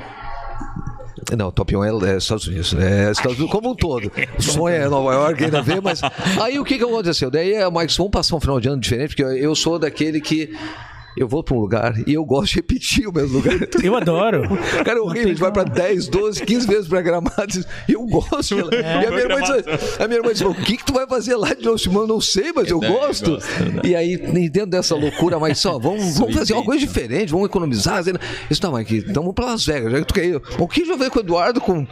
Não, 1.37 1.51
top 1.51 1.77
1 1.77 1.85
é, 1.85 2.15
é 2.15 2.17
Estados 2.17 2.47
Unidos. 2.47 2.75
É 2.75 3.11
Estados 3.11 3.37
Unidos 3.37 3.51
como 3.51 3.71
um 3.71 3.75
todo. 3.75 4.11
O 4.39 4.43
sonho 4.43 4.75
é 4.75 4.89
Nova 4.89 5.13
York, 5.13 5.45
ainda 5.45 5.61
vê, 5.61 5.81
mas. 5.81 6.01
Aí 6.41 6.59
o 6.59 6.65
que, 6.65 6.79
que 6.79 6.85
aconteceu? 6.85 7.31
Daí, 7.31 7.53
é, 7.53 7.71
Mike, 7.71 7.97
vamos 7.97 8.13
passar 8.13 8.37
um 8.37 8.41
final 8.41 8.61
de 8.61 8.69
ano 8.69 8.81
diferente, 8.81 9.15
porque 9.15 9.23
eu 9.23 9.55
sou 9.55 9.79
daquele 9.79 10.21
que 10.21 10.57
eu 11.19 11.29
vou 11.29 11.43
para 11.43 11.57
um 11.57 11.61
lugar 11.61 11.95
e 12.07 12.15
eu 12.15 12.25
gosto 12.25 12.51
de 12.51 12.57
repetir 12.57 13.09
o 13.09 13.13
mesmo 13.13 13.39
lugar. 13.39 13.55
Eu 13.83 13.97
adoro. 13.97 14.43
Cara, 14.85 14.99
é 14.99 15.01
horrível. 15.01 15.25
A 15.25 15.29
gente 15.29 15.41
vai 15.41 15.53
para 15.53 15.65
10, 15.65 16.09
12, 16.09 16.45
15 16.45 16.67
vezes 16.67 16.89
para 16.89 17.01
Gramados 17.01 17.65
e 17.89 17.93
eu 17.93 18.05
gosto. 18.07 18.55
É. 18.75 19.03
E 19.03 19.07
a 19.07 19.11
minha, 19.11 19.23
irmã 19.23 19.41
disse, 19.41 20.03
a 20.03 20.07
minha 20.07 20.19
irmã 20.19 20.33
disse: 20.33 20.45
O 20.45 20.55
que, 20.55 20.77
que 20.77 20.85
tu 20.85 20.93
vai 20.93 21.07
fazer 21.07 21.37
lá 21.37 21.55
de 21.55 21.65
novo? 21.65 21.79
Eu 21.89 22.07
não 22.07 22.21
sei, 22.21 22.53
mas 22.55 22.69
eu, 22.69 22.83
eu 22.83 22.93
gosto. 22.93 23.33
gosto 23.33 23.87
e 23.87 23.95
aí, 23.95 24.17
dentro 24.49 24.71
dessa 24.71 24.95
loucura, 24.95 25.39
mas 25.39 25.59
só, 25.59 25.79
vamos, 25.79 26.19
vamos 26.19 26.35
fazer 26.35 26.55
uma 26.55 26.65
coisa 26.65 26.81
diferente, 26.81 27.31
vamos 27.31 27.47
economizar. 27.47 28.03
Isso 28.51 28.63
não, 28.63 28.73
Mike, 28.73 29.05
então 29.09 29.23
vamos 29.23 29.35
para 29.35 29.47
Las 29.47 29.65
Vegas. 29.65 29.93
Já 29.93 30.01
que 30.01 30.07
tu 30.07 30.15
quer 30.15 30.25
ir. 30.25 30.43
O 30.59 30.69
que 30.69 30.85
já 30.85 30.97
veio 30.97 31.11
com 31.11 31.19
o 31.19 31.23
Eduardo 31.23 31.61
com 31.61 31.87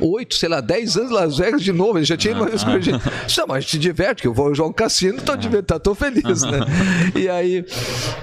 8, 0.00 0.34
sei 0.34 0.48
lá, 0.48 0.60
10 0.60 0.96
anos 0.96 1.10
em 1.10 1.14
Las 1.14 1.38
Vegas 1.38 1.62
de 1.62 1.72
novo? 1.72 1.98
Ele 1.98 2.04
já 2.04 2.16
tinha 2.16 2.34
uma 2.34 2.46
vez 2.46 2.62
com 2.64 2.70
a 2.70 2.80
gente. 2.80 3.00
Isso, 3.26 3.44
mas 3.46 3.56
a 3.56 3.60
gente 3.60 3.78
diverte, 3.78 4.22
que 4.22 4.28
eu 4.28 4.34
vou 4.34 4.54
jogar 4.54 4.70
um 4.70 4.72
cassino, 4.72 5.20
tô, 5.20 5.36
divertido, 5.36 5.80
tô 5.80 5.94
feliz, 5.94 6.42
né? 6.42 6.58
E 7.14 7.28
aí, 7.28 7.64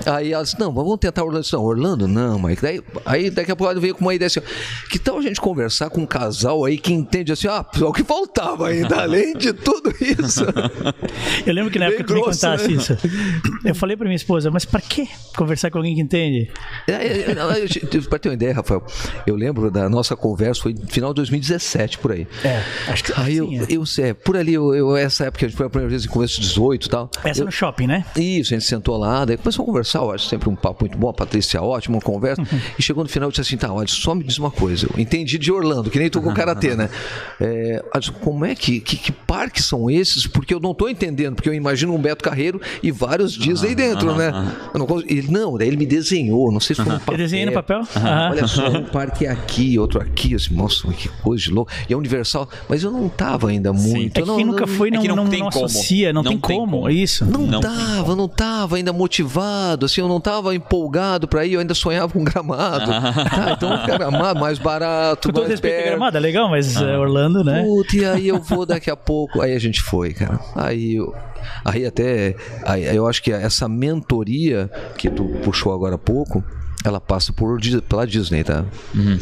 aí 0.06 0.34
disse: 0.45 0.60
Não, 0.60 0.73
vamos 0.73 0.97
tentar 0.97 1.23
Orlando. 1.23 1.45
Não, 1.51 1.63
Orlando 1.63 2.08
não, 2.08 2.39
Mike. 2.39 2.62
Daí, 2.62 2.81
aí 3.05 3.29
daqui 3.29 3.51
a 3.51 3.55
pouco 3.55 3.71
ela 3.71 3.79
veio 3.79 3.95
com 3.95 4.01
uma 4.01 4.15
ideia 4.15 4.27
assim: 4.27 4.41
que 4.89 4.97
tal 4.97 5.17
a 5.17 5.21
gente 5.21 5.41
conversar 5.41 5.89
com 5.89 6.01
um 6.01 6.05
casal 6.05 6.65
aí 6.65 6.77
que 6.77 6.93
entende 6.93 7.31
assim, 7.31 7.47
ah, 7.47 7.65
o 7.81 7.93
que 7.93 8.03
faltava 8.03 8.67
ainda, 8.67 9.01
além 9.01 9.36
de 9.36 9.53
tudo 9.53 9.93
isso? 9.99 10.45
eu 11.45 11.53
lembro 11.53 11.71
que 11.71 11.79
na 11.79 11.86
época 11.86 12.03
que 12.03 12.08
tu 12.08 12.13
me 12.13 12.21
contasse 12.21 12.67
né? 12.67 12.73
isso, 12.73 12.97
eu 13.63 13.75
falei 13.75 13.97
pra 13.97 14.05
minha 14.05 14.15
esposa, 14.15 14.49
mas 14.51 14.65
pra 14.65 14.81
que 14.81 15.08
conversar 15.36 15.69
com 15.71 15.79
alguém 15.79 15.95
que 15.95 16.01
entende? 16.01 16.49
É, 16.88 17.31
é, 17.31 18.01
pra 18.10 18.19
ter 18.19 18.29
uma 18.29 18.36
ideia, 18.36 18.53
Rafael, 18.53 18.86
eu 19.25 19.36
lembro 19.36 19.69
da 19.71 19.89
nossa 19.89 20.15
conversa, 20.15 20.62
foi 20.62 20.73
no 20.73 20.88
final 20.88 21.12
de 21.12 21.17
2017, 21.17 21.97
por 21.99 22.12
aí. 22.12 22.27
É, 22.43 22.62
acho 22.88 23.03
que 23.03 23.13
aí 23.15 23.38
eu, 23.38 23.51
é. 23.51 23.65
eu, 23.69 23.84
é, 23.99 24.13
por 24.13 24.38
ali, 24.38 24.53
eu, 24.53 24.73
eu, 24.73 24.95
essa 24.95 25.25
época, 25.25 25.45
a 25.45 25.49
gente 25.49 25.58
foi 25.58 25.65
a 25.65 25.69
primeira 25.69 25.89
vez 25.89 26.05
em 26.05 26.08
começo 26.08 26.36
de 26.36 26.47
18 26.47 26.86
e 26.86 26.89
tal. 26.89 27.10
Essa 27.23 27.41
eu, 27.41 27.45
no 27.45 27.51
shopping, 27.51 27.88
né? 27.88 28.05
Isso, 28.15 28.53
a 28.53 28.58
gente 28.58 28.67
sentou 28.67 28.97
lá, 28.97 29.25
daí 29.25 29.38
começou 29.38 29.63
a 29.63 29.65
conversar, 29.65 29.99
eu 29.99 30.12
acho 30.12 30.27
sempre 30.36 30.50
um 30.50 30.56
papo 30.56 30.84
muito 30.84 30.98
bom, 30.98 31.10
a 31.10 31.13
Patrícia 31.13 31.62
ótima, 31.62 31.95
uma 31.95 32.02
conversa. 32.02 32.41
Uhum. 32.41 32.60
E 32.78 32.84
chegou 32.84 33.04
no 33.04 33.10
final 33.10 33.30
e 33.30 33.32
disse 33.32 33.41
assim: 33.41 33.58
tá, 33.58 33.71
olha, 33.71 33.88
só 33.88 34.13
me 34.13 34.24
diz 34.24 34.38
uma 34.38 34.52
coisa. 34.52 34.88
Eu 34.93 35.00
entendi 35.00 35.38
de 35.38 35.52
Orlando, 35.52 35.89
que 35.89 35.98
nem 35.98 36.10
tu 36.10 36.21
com 36.21 36.34
karatê, 36.34 36.76
né? 36.76 36.89
É, 37.39 37.84
como 38.21 38.45
é 38.45 38.54
que, 38.54 38.80
que, 38.80 38.98
que, 38.98 39.12
parques 39.12 39.65
são 39.65 39.89
esses? 39.89 40.28
Porque 40.28 40.54
eu 40.54 40.60
não 40.60 40.71
estou 40.71 40.89
entendendo, 40.89 41.36
porque 41.36 41.50
eu 41.50 41.54
imagino 41.54 41.93
um 41.93 42.00
Beto 42.00 42.24
Carreiro 42.24 42.62
e 42.84 42.91
vários 42.91 43.34
dias 43.34 43.63
aí 43.63 43.74
dentro, 43.74 44.15
né? 44.15 44.32
Eu 44.74 44.80
não, 44.80 45.00
ele, 45.08 45.28
não, 45.30 45.58
daí 45.58 45.67
ele 45.67 45.78
me 45.78 45.86
desenhou, 45.86 46.52
não 46.52 46.60
sei 46.60 46.76
se 46.76 46.84
foi 46.84 46.93
um 46.93 47.00
papel. 47.00 47.15
Ele 47.15 47.24
desenhei 47.24 47.45
no 47.45 47.52
papel? 47.54 47.82
Olha 48.32 48.48
só, 48.48 48.67
um 48.69 48.84
parque 48.84 49.26
é 49.26 49.30
aqui, 49.30 49.80
outro 49.80 50.02
aqui, 50.02 50.36
assim, 50.36 50.54
nossa, 50.54 50.88
que 50.93 51.10
coisa 51.10 51.43
de 51.43 51.52
louco. 51.52 51.71
E 51.89 51.93
é 51.93 51.98
Universal, 51.98 52.50
mas 52.67 52.84
eu 52.84 52.91
não 52.91 53.08
tava 53.08 53.50
ainda 53.50 53.71
muito. 53.71 54.17
É 54.17 54.21
que 54.21 54.28
não, 54.28 54.36
quem 54.36 54.45
nunca 54.45 54.67
foi 54.67 54.91
não, 54.91 55.04
é 55.04 55.08
não, 55.08 55.15
não, 55.15 55.28
tem 55.28 55.39
não 55.39 55.48
associa, 55.48 56.12
não, 56.12 56.24
não 56.24 56.32
tem, 56.32 56.39
tem 56.39 56.58
como, 56.58 56.78
como, 56.78 56.89
é 56.89 56.93
isso. 56.93 57.26
Não, 57.26 57.41
não 57.41 57.60
tava, 57.60 58.15
não 58.15 58.28
tava 58.28 58.76
ainda 58.78 58.91
motivado, 58.91 59.86
assim, 59.86 60.02
eu 60.02 60.08
não 60.08 60.14
tava 60.19 60.56
empolgado 60.56 61.28
para 61.28 61.45
ir, 61.45 61.54
eu 61.54 61.60
ainda 61.60 61.73
sonhava 61.73 62.12
com 62.12 62.23
gramado. 62.23 62.91
ah, 62.91 63.56
então 63.56 63.86
gramado 63.86 64.39
mais 64.39 64.58
barato, 64.60 65.32
com 65.32 65.41
mais 65.41 65.60
perto. 65.60 65.86
gramado, 65.86 66.17
é 66.17 66.19
legal, 66.19 66.49
mas 66.49 66.78
ah. 66.78 66.99
Orlando, 66.99 67.43
né? 67.43 67.63
Putz, 67.63 67.93
e 67.93 68.06
aí 68.06 68.28
eu 68.28 68.41
vou 68.41 68.65
daqui 68.65 68.89
a 68.89 68.95
pouco. 68.95 69.41
Aí 69.41 69.54
a 69.54 69.60
gente 69.60 69.82
foi, 69.82 70.13
cara. 70.13 70.39
Aí 70.56 70.95
eu, 70.95 71.13
aí 71.63 71.86
até 71.86 72.36
aí 72.63 72.95
eu 72.95 73.08
acho 73.08 73.21
que 73.21 73.32
essa 73.32 73.67
mentoria 73.67 74.69
que 74.97 75.10
tu 75.10 75.25
puxou 75.43 75.73
agora 75.73 75.95
há 75.95 75.99
pouco, 75.99 76.43
ela 76.84 76.99
passa 76.99 77.34
por 77.34 77.60
pela 77.88 78.06
Disney, 78.06 78.43
tá? 78.43 78.65
Uhum 78.93 79.19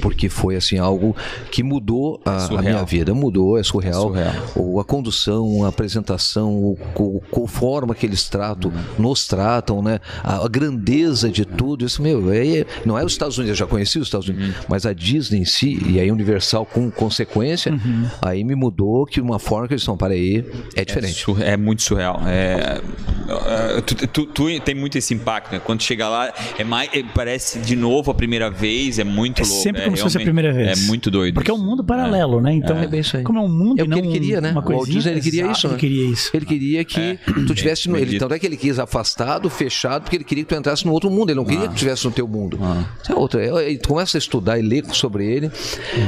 porque 0.00 0.28
foi 0.28 0.56
assim 0.56 0.78
algo 0.78 1.16
que 1.50 1.62
mudou 1.62 2.20
a, 2.24 2.46
a 2.46 2.62
minha 2.62 2.82
vida, 2.84 3.14
mudou, 3.14 3.58
é 3.58 3.62
surreal. 3.62 4.16
É 4.16 4.30
surreal. 4.30 4.46
O, 4.56 4.80
a 4.80 4.84
condução, 4.84 5.64
a 5.64 5.68
apresentação, 5.68 6.52
o, 6.54 6.78
o, 6.96 7.44
a 7.44 7.48
forma 7.48 7.94
que 7.94 8.06
eles 8.06 8.28
tratam, 8.28 8.70
uhum. 8.70 8.82
nos 8.98 9.26
tratam, 9.26 9.82
né? 9.82 10.00
A, 10.22 10.44
a, 10.44 10.48
grandeza 10.48 11.30
de 11.30 11.44
tudo, 11.44 11.84
isso 11.84 12.02
meu, 12.02 12.32
é, 12.32 12.64
não 12.84 12.98
é 12.98 13.04
os 13.04 13.12
Estados 13.12 13.38
Unidos, 13.38 13.58
eu 13.58 13.66
já 13.66 13.70
conheci 13.70 13.98
os 13.98 14.06
Estados 14.06 14.28
Unidos, 14.28 14.48
uhum. 14.48 14.64
mas 14.68 14.86
a 14.86 14.92
Disney 14.92 15.40
em 15.40 15.44
si 15.44 15.80
e 15.86 16.00
a 16.00 16.12
Universal 16.12 16.66
com 16.66 16.90
consequência, 16.90 17.72
uhum. 17.72 18.08
aí 18.22 18.44
me 18.44 18.54
mudou 18.54 19.06
que 19.06 19.20
uma 19.20 19.38
forma 19.38 19.66
que 19.66 19.74
eles 19.74 19.82
estão 19.82 19.96
para 19.96 20.14
aí 20.14 20.44
é 20.74 20.84
diferente. 20.84 21.24
É, 21.40 21.52
é 21.52 21.56
muito 21.56 21.82
surreal. 21.82 22.20
É, 22.26 22.80
é, 23.28 23.80
tu, 23.80 23.94
tu, 24.08 24.26
tu, 24.26 24.60
tem 24.60 24.74
muito 24.74 24.96
esse 24.96 25.14
impacto, 25.14 25.52
né? 25.52 25.60
Quando 25.62 25.82
chega 25.82 26.08
lá, 26.08 26.32
é 26.58 26.64
mais, 26.64 26.90
é, 26.92 27.02
parece 27.02 27.58
de 27.58 27.76
novo 27.76 28.10
a 28.10 28.14
primeira 28.14 28.50
vez, 28.50 28.98
é 28.98 29.04
muito 29.04 29.42
é 29.42 29.44
louco. 29.44 29.62
Sempre 29.62 29.83
como 29.84 29.94
é, 29.94 29.96
se 29.96 30.02
fosse 30.02 30.18
a 30.18 30.20
primeira 30.20 30.52
vez. 30.52 30.84
É 30.84 30.86
muito 30.86 31.10
doido. 31.10 31.34
Porque 31.34 31.50
é 31.50 31.54
um 31.54 31.62
mundo 31.62 31.84
paralelo, 31.84 32.40
né? 32.40 32.52
Então, 32.54 32.76
é, 32.76 32.86
bem 32.86 33.00
isso 33.00 33.16
aí. 33.16 33.22
como 33.22 33.38
é 33.38 33.42
um 33.42 33.48
mundo 33.48 33.80
é 33.80 33.82
o 33.82 33.88
que 33.88 33.98
ele 33.98 34.08
queria, 34.08 34.40
né? 34.40 34.52
Uma 34.52 34.64
o 34.64 34.68
Walt 34.68 34.88
Disney, 34.88 35.12
ele 35.12 35.20
queria 35.20 35.50
isso, 35.50 35.68
né? 35.68 35.74
Ele 35.74 35.80
queria 35.80 36.04
isso. 36.06 36.30
Ele 36.34 36.46
queria 36.46 36.84
que 36.84 37.00
é. 37.00 37.18
tu 37.46 37.54
tivesse 37.54 37.88
no 37.88 37.96
ele, 37.96 38.18
tanto 38.18 38.34
é 38.34 38.38
que 38.38 38.46
ele 38.46 38.56
quis 38.56 38.78
afastado, 38.78 39.48
fechado, 39.48 40.02
porque 40.02 40.16
ele 40.16 40.24
queria 40.24 40.44
que 40.44 40.54
tu 40.54 40.58
entrasse 40.58 40.84
no 40.84 40.92
outro 40.92 41.10
mundo, 41.10 41.30
ele 41.30 41.36
não 41.36 41.44
queria 41.44 41.64
ah. 41.64 41.68
que 41.68 41.68
tu 41.68 41.76
estivesse 41.76 42.04
no 42.04 42.12
teu 42.12 42.26
mundo. 42.26 42.58
Ah. 42.62 42.84
Isso 43.02 43.12
é 43.12 43.14
outra, 43.14 43.44
é, 43.44 43.76
tu 43.76 43.88
começa 43.88 44.16
a 44.16 44.20
estudar 44.20 44.58
e 44.58 44.62
ler 44.62 44.84
sobre 44.92 45.26
ele. 45.26 45.50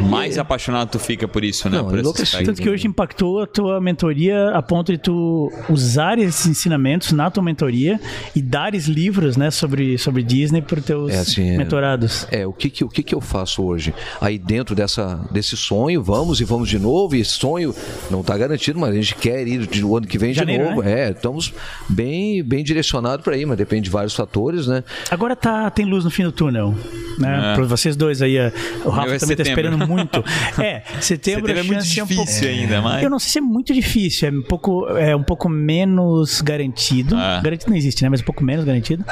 Mais 0.08 0.36
e, 0.36 0.40
apaixonado 0.40 0.90
tu 0.90 0.98
fica 0.98 1.26
por 1.28 1.44
isso, 1.44 1.68
né? 1.68 1.78
Não, 1.78 1.88
por 1.88 2.02
Tanto 2.02 2.62
que 2.62 2.68
hoje 2.68 2.86
impactou 2.86 3.42
a 3.42 3.46
tua 3.46 3.80
mentoria 3.80 4.50
a 4.50 4.62
ponto 4.62 4.92
de 4.92 4.98
tu 4.98 5.52
usar 5.68 6.18
esses 6.18 6.46
ensinamentos 6.46 7.12
na 7.12 7.30
tua 7.30 7.42
mentoria 7.42 8.00
e 8.34 8.42
dares 8.42 8.86
livros, 8.86 9.36
né, 9.36 9.50
sobre 9.50 9.98
sobre 9.98 10.22
Disney 10.22 10.62
para 10.62 10.78
os 10.78 10.84
teus 10.84 11.12
é 11.12 11.18
assim, 11.18 11.56
mentorados? 11.56 12.26
É, 12.30 12.46
o 12.46 12.52
que 12.52 12.70
que, 12.70 12.84
o 12.84 12.88
que 12.88 13.02
que 13.02 13.14
eu 13.14 13.20
faço 13.20 13.55
hoje? 13.62 13.94
Aí 14.20 14.38
dentro 14.38 14.74
dessa, 14.74 15.20
desse 15.30 15.56
sonho, 15.56 16.02
vamos 16.02 16.40
e 16.40 16.44
vamos 16.44 16.68
de 16.68 16.78
novo, 16.78 17.14
e 17.14 17.20
esse 17.20 17.32
sonho 17.32 17.74
não 18.10 18.20
está 18.20 18.36
garantido, 18.36 18.78
mas 18.78 18.90
a 18.90 18.94
gente 18.94 19.14
quer 19.14 19.46
ir 19.46 19.66
de, 19.66 19.84
o 19.84 19.96
ano 19.96 20.06
que 20.06 20.18
vem 20.18 20.32
Janeiro, 20.32 20.64
de 20.64 20.70
novo. 20.70 20.82
Né? 20.82 21.08
É, 21.08 21.10
estamos 21.10 21.52
bem, 21.88 22.42
bem 22.42 22.64
direcionados 22.64 23.24
para 23.24 23.36
ir, 23.36 23.46
mas 23.46 23.56
depende 23.56 23.82
de 23.82 23.90
vários 23.90 24.14
fatores, 24.14 24.66
né? 24.66 24.82
Agora 25.10 25.36
tá, 25.36 25.70
tem 25.70 25.84
luz 25.84 26.04
no 26.04 26.10
fim 26.10 26.24
do 26.24 26.32
túnel, 26.32 26.74
né? 27.18 27.52
É. 27.52 27.55
Para 27.55 27.64
vocês 27.64 27.96
dois 27.96 28.22
aí, 28.22 28.37
o 28.85 28.90
Rafa 28.90 29.14
é 29.14 29.18
também 29.18 29.35
está 29.35 29.42
esperando 29.42 29.87
muito. 29.87 30.24
É, 30.59 30.83
setembro, 31.00 31.48
setembro 31.48 31.52
é 31.52 31.62
muito 31.62 31.83
difícil 31.83 32.05
um 32.05 32.07
pouco, 32.09 32.46
ainda, 32.46 32.83
mas... 32.83 33.02
Eu 33.02 33.11
não 33.11 33.18
sei 33.18 33.31
se 33.31 33.38
é 33.38 33.40
muito 33.40 33.74
difícil, 33.74 34.29
é 34.29 34.33
um 34.33 34.42
pouco, 34.42 34.87
é 34.96 35.14
um 35.14 35.22
pouco 35.22 35.48
menos 35.48 36.40
garantido. 36.40 37.14
Ah. 37.16 37.40
Garantido 37.42 37.70
não 37.70 37.76
existe, 37.76 38.02
né? 38.02 38.09
Mas 38.09 38.20
um 38.20 38.24
pouco 38.24 38.42
menos 38.42 38.64
garantido. 38.64 39.05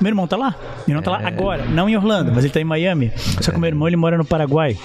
Meu 0.00 0.10
irmão 0.10 0.26
tá 0.26 0.36
lá. 0.36 0.54
Meu 0.86 0.96
irmão 0.96 1.02
tá 1.02 1.10
lá 1.12 1.22
é. 1.22 1.26
agora, 1.26 1.64
não 1.66 1.88
em 1.88 1.96
Orlando, 1.96 2.32
mas 2.34 2.44
ele 2.44 2.52
tá 2.52 2.60
em 2.60 2.64
Miami. 2.64 3.12
Só 3.40 3.50
que 3.50 3.56
o 3.56 3.60
meu 3.60 3.68
irmão 3.68 3.86
ele 3.86 3.96
mora 3.96 4.16
no 4.16 4.24
Paraguai. 4.24 4.76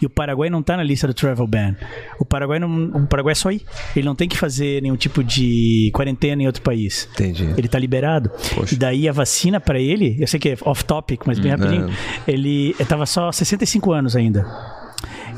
E 0.00 0.06
o 0.06 0.10
Paraguai 0.10 0.50
não 0.50 0.62
tá 0.62 0.76
na 0.76 0.82
lista 0.82 1.06
do 1.06 1.14
travel 1.14 1.46
ban. 1.46 1.76
O 2.18 2.24
Paraguai 2.24 2.58
não, 2.58 2.86
o 2.86 3.06
Paraguai 3.06 3.32
é 3.32 3.34
só 3.36 3.50
ir. 3.50 3.62
Ele 3.94 4.06
não 4.06 4.14
tem 4.14 4.28
que 4.28 4.36
fazer 4.36 4.82
nenhum 4.82 4.96
tipo 4.96 5.22
de 5.22 5.90
quarentena 5.94 6.42
em 6.42 6.46
outro 6.46 6.62
país. 6.62 7.08
Entendi. 7.12 7.54
Ele 7.56 7.68
tá 7.68 7.78
liberado. 7.78 8.30
Poxa. 8.54 8.74
E 8.74 8.78
daí 8.78 9.08
a 9.08 9.12
vacina 9.12 9.60
para 9.60 9.78
ele, 9.78 10.16
eu 10.18 10.26
sei 10.26 10.40
que 10.40 10.50
é 10.50 10.56
off 10.62 10.84
topic, 10.84 11.22
mas 11.26 11.38
bem 11.38 11.52
hum, 11.52 11.56
rapidinho, 11.56 11.86
não. 11.86 11.92
Ele 12.26 12.74
tava 12.88 13.06
só 13.06 13.30
65 13.30 13.92
anos 13.92 14.16
ainda. 14.16 14.46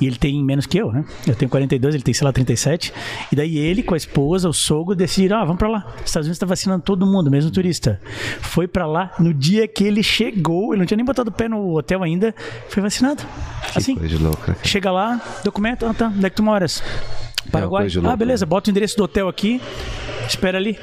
E 0.01 0.07
ele 0.07 0.17
tem 0.17 0.43
menos 0.43 0.67
que 0.67 0.79
eu, 0.79 0.93
né? 0.93 1.05
Eu 1.27 1.35
tenho 1.35 1.49
42, 1.49 1.95
ele 1.95 2.03
tem, 2.03 2.13
sei 2.13 2.25
lá, 2.25 2.33
37. 2.33 2.93
E 3.31 3.37
daí 3.37 3.57
ele, 3.57 3.83
com 3.83 3.95
a 3.95 3.97
esposa, 3.97 4.49
o 4.49 4.53
sogro, 4.53 4.95
decidiram: 4.95 5.39
ah, 5.39 5.45
vamos 5.45 5.59
pra 5.59 5.69
lá. 5.69 5.87
Os 5.99 6.07
Estados 6.07 6.27
Unidos 6.27 6.39
tá 6.39 6.47
vacinando 6.47 6.83
todo 6.83 7.07
mundo, 7.07 7.31
mesmo 7.31 7.51
turista. 7.51 8.01
Foi 8.41 8.67
pra 8.67 8.87
lá, 8.87 9.13
no 9.19 9.33
dia 9.33 9.69
que 9.69 9.85
ele 9.85 10.03
chegou, 10.03 10.73
ele 10.73 10.81
não 10.81 10.87
tinha 10.87 10.97
nem 10.97 11.07
botado 11.07 11.31
o 11.31 11.33
pé 11.33 11.49
no 11.49 11.77
hotel 11.77 12.03
ainda, 12.03 12.35
foi 12.69 12.83
vacinado. 12.83 13.23
Que 13.73 13.79
assim. 13.79 13.95
Coisa 13.95 14.19
louca. 14.19 14.57
Chega 14.63 14.91
lá, 14.91 15.21
documento, 15.45 15.87
ah 15.87 15.95
tá, 15.95 16.09
onde 16.09 16.27
é 16.27 16.31
que 16.31 16.37
tu 16.37 16.43
moras? 16.43 16.83
Paraguai. 17.51 17.87
É 17.87 18.07
ah, 18.07 18.17
beleza, 18.17 18.45
bota 18.45 18.69
o 18.69 18.73
endereço 18.73 18.97
do 18.97 19.05
hotel 19.05 19.29
aqui, 19.29 19.61
espera 20.27 20.59
ali. 20.59 20.79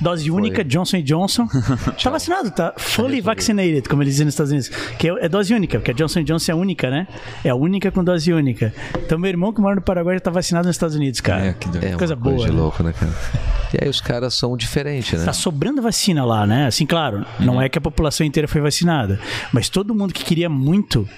Dose 0.00 0.30
única, 0.30 0.56
Foi. 0.56 0.64
Johnson 0.64 1.02
Johnson. 1.02 1.48
tá 2.02 2.10
vacinado, 2.10 2.50
tá? 2.50 2.74
Fully 2.76 3.20
vaccinated, 3.20 3.88
como 3.88 4.02
eles 4.02 4.14
dizem 4.14 4.26
nos 4.26 4.34
Estados 4.34 4.52
Unidos. 4.52 4.68
Que 4.98 5.08
é, 5.08 5.24
é, 5.24 5.28
dose 5.28 5.52
única, 5.52 5.78
porque 5.78 5.90
a 5.90 5.94
Johnson 5.94 6.22
Johnson 6.22 6.52
é 6.52 6.54
única, 6.54 6.90
né? 6.90 7.08
É 7.44 7.50
a 7.50 7.54
única 7.54 7.90
com 7.90 8.04
dose 8.04 8.32
única. 8.32 8.72
Então, 8.98 9.18
meu 9.18 9.28
irmão 9.28 9.52
que 9.52 9.60
mora 9.60 9.74
no 9.74 9.82
Paraguai 9.82 10.16
já 10.16 10.20
tá 10.20 10.30
vacinado 10.30 10.66
nos 10.66 10.76
Estados 10.76 10.94
Unidos, 10.96 11.20
cara. 11.20 11.46
É, 11.46 11.52
que 11.52 11.86
é 11.86 11.96
coisa 11.96 12.14
boa. 12.14 12.36
Coisa 12.36 12.52
né? 12.52 12.60
louco, 12.60 12.82
né, 12.82 12.92
cara? 12.92 13.12
E 13.74 13.84
aí 13.84 13.88
os 13.88 14.00
caras 14.00 14.34
são 14.34 14.56
diferentes, 14.56 15.18
né? 15.18 15.24
Tá 15.24 15.32
sobrando 15.32 15.82
vacina 15.82 16.24
lá, 16.24 16.46
né? 16.46 16.66
Assim, 16.66 16.86
claro, 16.86 17.18
uhum. 17.38 17.46
não 17.46 17.62
é 17.62 17.68
que 17.68 17.76
a 17.76 17.80
população 17.80 18.26
inteira 18.26 18.48
foi 18.48 18.60
vacinada, 18.60 19.20
mas 19.52 19.68
todo 19.68 19.94
mundo 19.94 20.14
que 20.14 20.24
queria 20.24 20.48
muito 20.48 21.08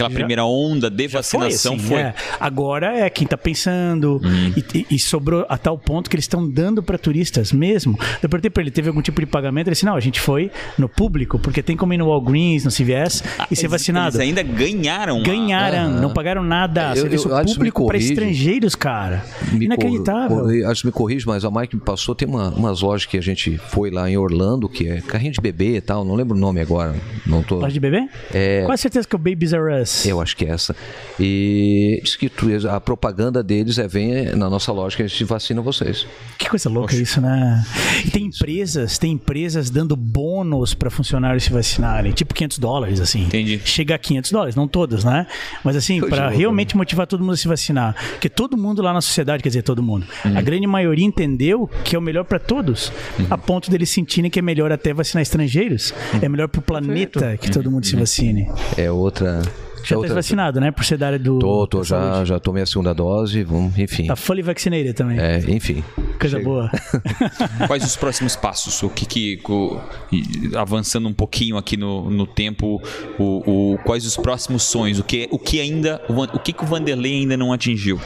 aquela 0.00 0.10
primeira 0.10 0.44
onda 0.44 0.90
de 0.90 1.06
vacinação 1.06 1.78
foi. 1.78 1.80
Assim, 1.80 1.88
foi. 1.88 2.00
É. 2.00 2.14
Agora 2.38 2.98
é 2.98 3.10
quem 3.10 3.24
está 3.24 3.36
pensando 3.36 4.20
hum. 4.24 4.52
e, 4.74 4.86
e, 4.90 4.98
sobrou 4.98 5.44
a 5.48 5.58
tal 5.58 5.76
ponto 5.78 6.08
que 6.08 6.16
eles 6.16 6.24
estão 6.24 6.48
dando 6.48 6.82
para 6.82 6.96
turistas 6.96 7.52
mesmo. 7.52 7.98
Eu 8.22 8.28
perguntei 8.28 8.50
para 8.50 8.62
ele, 8.62 8.70
teve 8.70 8.88
algum 8.88 9.02
tipo 9.02 9.20
de 9.20 9.26
pagamento? 9.26 9.68
Ele 9.68 9.74
disse, 9.74 9.84
não, 9.84 9.94
a 9.94 10.00
gente 10.00 10.20
foi 10.20 10.50
no 10.78 10.88
público, 10.88 11.38
porque 11.38 11.62
tem 11.62 11.76
como 11.76 11.92
ir 11.92 11.98
no 11.98 12.08
Walgreens, 12.08 12.64
no 12.64 12.70
CVS 12.70 13.22
ah, 13.38 13.46
e 13.50 13.56
ser 13.56 13.68
vacinado. 13.68 14.16
Eles 14.16 14.20
ainda 14.20 14.42
ganharam. 14.42 15.22
Ganharam, 15.22 15.90
não 16.00 16.12
pagaram 16.12 16.42
nada. 16.42 16.90
Eu, 16.90 17.02
Serviço 17.02 17.28
eu, 17.28 17.44
público 17.44 17.86
para 17.86 17.98
estrangeiros, 17.98 18.74
cara. 18.74 19.24
Me 19.52 19.66
Inacreditável. 19.66 20.68
acho 20.68 20.82
que 20.82 20.86
me 20.86 20.92
corrige, 20.92 21.26
mas 21.26 21.44
a 21.44 21.50
Mike 21.50 21.76
me 21.76 21.82
passou, 21.82 22.14
tem 22.14 22.26
uma, 22.26 22.50
umas 22.50 22.80
lojas 22.80 23.06
que 23.06 23.18
a 23.18 23.22
gente 23.22 23.58
foi 23.58 23.90
lá 23.90 24.08
em 24.08 24.16
Orlando, 24.16 24.68
que 24.68 24.88
é 24.88 25.00
carrinho 25.00 25.32
de 25.32 25.40
bebê 25.40 25.76
e 25.76 25.80
tal, 25.80 26.04
não 26.04 26.14
lembro 26.14 26.36
o 26.36 26.40
nome 26.40 26.60
agora. 26.60 26.94
Não 27.26 27.42
tô... 27.42 27.56
Loja 27.56 27.72
de 27.72 27.80
bebê? 27.80 28.08
É... 28.32 28.62
Quase 28.64 28.82
certeza 28.82 29.06
que 29.06 29.14
é 29.14 29.18
o 29.18 29.20
Babies 29.20 29.52
R 29.52 29.82
Us. 29.82 29.89
Eu 30.04 30.20
acho 30.20 30.36
que 30.36 30.44
é 30.44 30.50
essa. 30.50 30.74
E 31.18 32.00
diz 32.02 32.16
que 32.16 32.30
a 32.68 32.80
propaganda 32.80 33.42
deles 33.42 33.78
é 33.78 33.86
vem 33.86 34.34
na 34.36 34.48
nossa 34.48 34.72
lógica, 34.72 35.04
a 35.04 35.06
gente 35.06 35.24
vacina 35.24 35.60
vocês. 35.60 36.06
Que 36.38 36.48
coisa 36.48 36.68
louca 36.68 36.94
isso, 36.94 37.20
né? 37.20 37.64
E 38.04 38.10
tem 38.10 38.26
empresas, 38.26 38.98
tem 38.98 39.12
empresas 39.12 39.70
dando 39.70 39.96
bônus 39.96 40.74
para 40.74 40.90
funcionários 40.90 41.44
se 41.44 41.52
vacinarem, 41.52 42.12
tipo 42.12 42.34
500 42.34 42.58
dólares, 42.58 43.00
assim. 43.00 43.24
Entendi. 43.24 43.60
Chega 43.64 43.94
a 43.94 43.98
500 43.98 44.32
dólares, 44.32 44.54
não 44.54 44.66
todos, 44.66 45.04
né? 45.04 45.26
Mas 45.64 45.76
assim, 45.76 46.00
para 46.00 46.28
realmente 46.28 46.76
motivar 46.76 47.06
todo 47.06 47.20
mundo 47.20 47.34
a 47.34 47.36
se 47.36 47.48
vacinar. 47.48 47.94
Porque 48.12 48.28
todo 48.28 48.56
mundo 48.56 48.82
lá 48.82 48.92
na 48.92 49.00
sociedade, 49.00 49.42
quer 49.42 49.48
dizer, 49.48 49.62
todo 49.62 49.82
mundo, 49.82 50.06
uhum. 50.24 50.38
a 50.38 50.40
grande 50.40 50.66
maioria 50.66 51.04
entendeu 51.04 51.68
que 51.84 51.96
é 51.96 51.98
o 51.98 52.02
melhor 52.02 52.24
para 52.24 52.38
todos, 52.38 52.92
uhum. 53.18 53.26
a 53.30 53.38
ponto 53.38 53.70
deles 53.70 53.90
sentirem 53.90 54.30
que 54.30 54.38
é 54.38 54.42
melhor 54.42 54.72
até 54.72 54.92
vacinar 54.92 55.22
estrangeiros, 55.22 55.92
uhum. 56.14 56.20
é 56.22 56.28
melhor 56.28 56.48
para 56.48 56.60
o 56.60 56.62
planeta 56.62 57.36
que 57.36 57.50
todo 57.50 57.70
mundo 57.70 57.86
se 57.86 57.94
uhum. 57.94 58.00
vacine. 58.00 58.50
É 58.76 58.90
outra 58.90 59.42
já 59.90 60.08
tá 60.08 60.14
vacinado, 60.14 60.60
né? 60.60 60.70
Por 60.70 60.84
ser 60.84 60.96
da 60.96 61.06
área 61.06 61.18
do. 61.18 61.38
Tô, 61.38 61.66
tô, 61.66 61.84
já, 61.84 62.24
já 62.24 62.38
tomei 62.38 62.62
a 62.62 62.66
segunda 62.66 62.94
dose, 62.94 63.42
vamos, 63.42 63.78
enfim. 63.78 64.06
Tá 64.06 64.16
fully 64.16 64.42
vaccinated 64.42 64.94
também. 64.94 65.18
É, 65.18 65.38
enfim. 65.48 65.82
Coisa 66.18 66.38
Chega. 66.38 66.44
boa. 66.44 66.70
Quais 67.66 67.84
os 67.84 67.96
próximos 67.96 68.36
passos? 68.36 68.82
O 68.82 68.90
que 68.90 69.06
que. 69.06 69.40
O, 69.48 69.80
avançando 70.56 71.08
um 71.08 71.12
pouquinho 71.12 71.56
aqui 71.56 71.76
no, 71.76 72.10
no 72.10 72.26
tempo, 72.26 72.80
o, 73.18 73.72
o, 73.74 73.78
quais 73.84 74.04
os 74.06 74.16
próximos 74.16 74.62
sonhos? 74.62 74.98
O 74.98 75.04
que, 75.04 75.28
o 75.30 75.38
que 75.38 75.60
ainda. 75.60 76.00
O, 76.08 76.22
o 76.22 76.38
que, 76.38 76.52
que 76.52 76.62
o 76.62 76.66
Vanderlei 76.66 77.20
ainda 77.20 77.36
não 77.36 77.52
atingiu? 77.52 78.00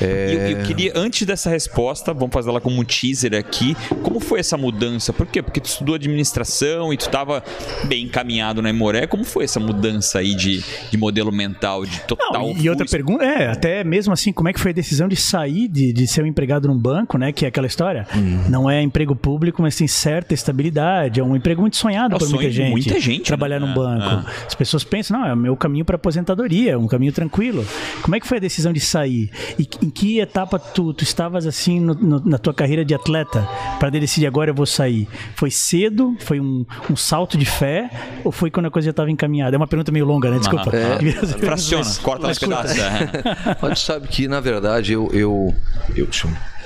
É... 0.00 0.52
Eu, 0.52 0.58
eu, 0.58 0.66
queria, 0.66 0.92
antes 0.94 1.26
dessa 1.26 1.48
resposta, 1.48 2.12
vamos 2.12 2.32
fazer 2.32 2.50
ela 2.50 2.60
como 2.60 2.80
um 2.80 2.84
teaser 2.84 3.34
aqui. 3.34 3.76
Como 4.02 4.20
foi 4.20 4.40
essa 4.40 4.56
mudança? 4.56 5.12
Por 5.12 5.26
quê? 5.26 5.42
Porque 5.42 5.60
tu 5.60 5.66
estudou 5.66 5.94
administração 5.94 6.92
e 6.92 6.96
tu 6.96 7.06
estava 7.06 7.42
bem 7.84 8.04
encaminhado 8.04 8.60
na 8.60 8.70
Emoré. 8.70 9.06
Como 9.06 9.24
foi 9.24 9.44
essa 9.44 9.60
mudança 9.60 10.18
aí 10.18 10.34
de, 10.34 10.62
de 10.90 10.96
modelo 10.96 11.32
mental, 11.32 11.84
de 11.84 12.00
total. 12.00 12.32
Não, 12.32 12.56
e 12.56 12.68
outra 12.68 12.86
pergunta, 12.86 13.24
é, 13.24 13.48
até 13.50 13.84
mesmo 13.84 14.12
assim, 14.12 14.32
como 14.32 14.48
é 14.48 14.52
que 14.52 14.60
foi 14.60 14.70
a 14.70 14.74
decisão 14.74 15.08
de 15.08 15.16
sair 15.16 15.68
de, 15.68 15.92
de 15.92 16.06
ser 16.06 16.22
um 16.22 16.26
empregado 16.26 16.68
num 16.68 16.78
banco, 16.78 17.18
né? 17.18 17.32
Que 17.32 17.44
é 17.44 17.48
aquela 17.48 17.66
história. 17.66 18.06
Hum. 18.14 18.44
Não 18.48 18.70
é 18.70 18.82
emprego 18.82 19.14
público, 19.14 19.62
mas 19.62 19.76
tem 19.76 19.86
certa 19.86 20.34
estabilidade. 20.34 21.20
É 21.20 21.24
um 21.24 21.36
emprego 21.36 21.60
muito 21.60 21.76
sonhado 21.76 22.14
é 22.14 22.18
por 22.18 22.28
muita 22.28 22.50
gente. 22.50 22.70
Muita 22.70 23.00
gente. 23.00 23.26
Trabalhar 23.26 23.60
né? 23.60 23.66
num 23.66 23.74
banco. 23.74 24.28
É. 24.28 24.46
As 24.46 24.54
pessoas 24.54 24.84
pensam, 24.84 25.18
não, 25.18 25.26
é 25.26 25.32
o 25.32 25.36
meu 25.36 25.56
caminho 25.56 25.84
para 25.84 25.96
aposentadoria, 25.96 26.72
é 26.72 26.76
um 26.76 26.86
caminho 26.86 27.12
tranquilo. 27.12 27.64
Como 28.02 28.14
é 28.14 28.20
que 28.20 28.26
foi 28.26 28.38
a 28.38 28.40
decisão 28.40 28.72
de 28.72 28.80
sair? 28.80 29.30
E 29.58 29.68
em 29.82 29.90
que 29.90 30.20
etapa 30.20 30.58
tu, 30.58 30.92
tu 30.92 31.02
estavas 31.02 31.46
assim 31.46 31.80
no, 31.80 31.94
no, 31.94 32.20
na 32.24 32.38
tua 32.38 32.54
carreira 32.54 32.84
de 32.84 32.94
atleta 32.94 33.46
para 33.78 33.90
decidir 33.90 34.26
agora 34.26 34.50
eu 34.50 34.54
vou 34.54 34.66
sair? 34.66 35.08
Foi 35.34 35.50
cedo? 35.50 36.16
Foi 36.20 36.40
um, 36.40 36.64
um 36.90 36.96
salto 36.96 37.36
de 37.36 37.46
fé? 37.46 37.90
Ou 38.24 38.32
foi 38.32 38.50
quando 38.50 38.66
a 38.66 38.70
coisa 38.70 38.86
já 38.86 38.90
estava 38.90 39.10
encaminhada? 39.10 39.54
É 39.54 39.58
uma 39.58 39.66
pergunta 39.66 39.90
meio 39.92 40.04
longa, 40.04 40.30
né? 40.30 40.38
Desculpa. 40.38 40.65
É, 40.72 41.38
fraciona, 41.38 41.94
corta 42.02 42.28
nos 42.28 42.38
pedaços. 42.38 42.78
É. 42.78 43.56
Mas 43.62 43.80
sabe 43.80 44.08
que, 44.08 44.26
na 44.28 44.40
verdade, 44.40 44.92
eu, 44.92 45.10
eu, 45.12 45.54
eu 45.94 46.08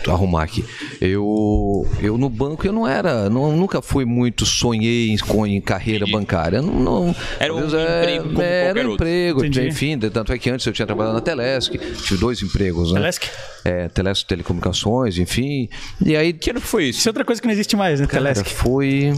arrumar 0.09 0.45
aqui. 0.45 0.65
Eu, 1.01 1.87
eu 2.01 2.17
no 2.17 2.31
banco 2.31 2.67
eu 2.67 2.73
não 2.73 2.87
era, 2.87 3.29
não, 3.29 3.55
nunca 3.55 3.83
fui 3.83 4.05
muito 4.05 4.47
sonhei 4.47 5.11
em, 5.11 5.17
em 5.49 5.61
carreira 5.61 6.05
Entendi. 6.05 6.13
bancária. 6.13 6.63
Não, 6.63 6.73
não, 6.81 7.17
era 7.39 7.53
um 7.53 7.59
é, 7.77 8.17
emprego 8.17 8.29
como 8.29 8.43
era 8.43 8.89
um 8.89 8.95
emprego, 8.95 9.45
enfim, 9.45 9.99
tanto 9.99 10.33
é 10.33 10.39
que 10.39 10.49
antes 10.49 10.65
eu 10.65 10.73
tinha 10.73 10.87
trabalhado 10.87 11.15
na 11.15 11.21
Telesc, 11.21 11.77
tive 12.03 12.21
dois 12.21 12.41
empregos, 12.43 12.93
né? 12.93 13.01
Telesc? 13.01 13.29
É, 13.65 13.89
Telesc 13.89 14.25
Telecomunicações, 14.27 15.19
enfim. 15.19 15.69
E 16.05 16.17
aí 16.17 16.33
que 16.33 16.51
ano 16.51 16.61
foi 16.61 16.85
isso? 16.85 17.01
Isso 17.01 17.09
é 17.09 17.11
outra 17.11 17.25
coisa 17.25 17.41
que 17.41 17.47
não 17.47 17.53
existe 17.53 17.77
mais, 17.77 18.01
né? 18.01 18.07
Cara, 18.07 18.23
Telesc. 18.23 18.55
Foi 18.55 19.13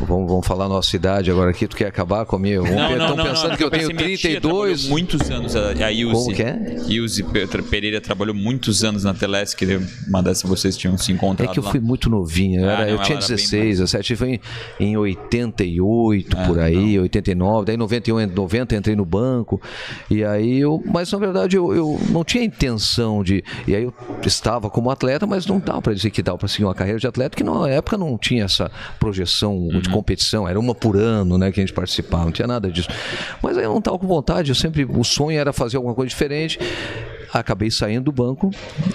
Vamos, 0.00 0.28
vamos 0.28 0.46
falar 0.46 0.68
nossa 0.68 0.94
idade 0.96 1.30
agora 1.30 1.50
aqui. 1.50 1.66
Tu 1.68 1.76
quer 1.76 1.86
acabar 1.86 2.24
comigo? 2.24 2.66
Estão 2.66 3.16
pensando 3.16 3.50
não, 3.50 3.56
que 3.56 3.64
eu 3.64 3.70
tenho 3.70 3.94
32. 3.94 4.88
muitos 4.88 5.30
anos 5.30 5.54
a, 5.54 5.70
a 5.70 5.92
Ilse. 5.92 6.14
Como 6.14 6.34
que 6.34 6.42
é? 6.42 6.76
Ilse 6.88 7.22
Pereira 7.70 8.00
trabalhou 8.00 8.34
muitos 8.34 8.82
anos 8.84 9.04
na 9.04 9.14
Telesc. 9.14 9.64
Uma 10.08 10.22
dessas 10.22 10.48
vocês 10.48 10.76
tinham 10.76 10.96
se 10.96 11.12
encontrado. 11.12 11.50
É 11.50 11.52
que 11.52 11.58
eu 11.58 11.62
fui 11.62 11.80
muito 11.80 12.08
novinho. 12.10 12.62
Eu, 12.62 12.68
ah, 12.68 12.72
era, 12.72 12.84
não, 12.84 12.90
eu 12.90 12.98
tinha 13.02 13.18
16, 13.18 13.78
17. 13.78 14.16
Foi 14.16 14.40
em, 14.80 14.92
em 14.92 14.96
88, 14.96 16.36
ah, 16.36 16.46
por 16.46 16.58
aí, 16.58 16.96
não. 16.96 17.02
89. 17.02 17.66
Daí 17.66 17.74
em 17.74 17.78
91, 17.78 18.26
90 18.26 18.76
entrei 18.76 18.96
no 18.96 19.04
banco. 19.04 19.60
E 20.10 20.24
aí 20.24 20.58
eu. 20.58 20.82
Mas 20.84 21.10
na 21.12 21.18
verdade 21.18 21.56
eu, 21.56 21.74
eu 21.74 22.00
não 22.10 22.24
tinha 22.24 22.42
intenção 22.42 23.22
de. 23.22 23.44
E 23.66 23.74
aí 23.74 23.84
eu 23.84 23.94
estava 24.24 24.70
como 24.70 24.90
atleta, 24.90 25.26
mas 25.26 25.46
não 25.46 25.58
dava 25.58 25.82
para 25.82 25.94
dizer 25.94 26.10
que 26.10 26.22
dava 26.22 26.38
para 26.38 26.48
seguir 26.48 26.64
uma 26.64 26.74
carreira 26.74 26.98
de 26.98 27.06
atleta, 27.06 27.36
que 27.36 27.44
na 27.44 27.68
época 27.68 27.96
não 27.96 28.16
tinha 28.18 28.44
essa 28.44 28.70
projeção. 28.98 29.68
De 29.82 29.90
competição, 29.90 30.48
era 30.48 30.58
uma 30.58 30.74
por 30.74 30.96
ano, 30.96 31.36
né, 31.36 31.50
que 31.50 31.60
a 31.60 31.62
gente 31.62 31.74
participava, 31.74 32.24
não 32.24 32.32
tinha 32.32 32.48
nada 32.48 32.70
disso. 32.70 32.88
Mas 33.42 33.58
aí 33.58 33.64
eu 33.64 33.70
não 33.70 33.78
estava 33.78 33.98
com 33.98 34.06
vontade, 34.06 34.50
eu 34.50 34.54
sempre, 34.54 34.84
o 34.84 35.04
sonho 35.04 35.38
era 35.38 35.52
fazer 35.52 35.76
alguma 35.76 35.94
coisa 35.94 36.08
diferente 36.08 36.58
acabei 37.32 37.70
saindo 37.70 38.04
do 38.04 38.12
banco 38.12 38.50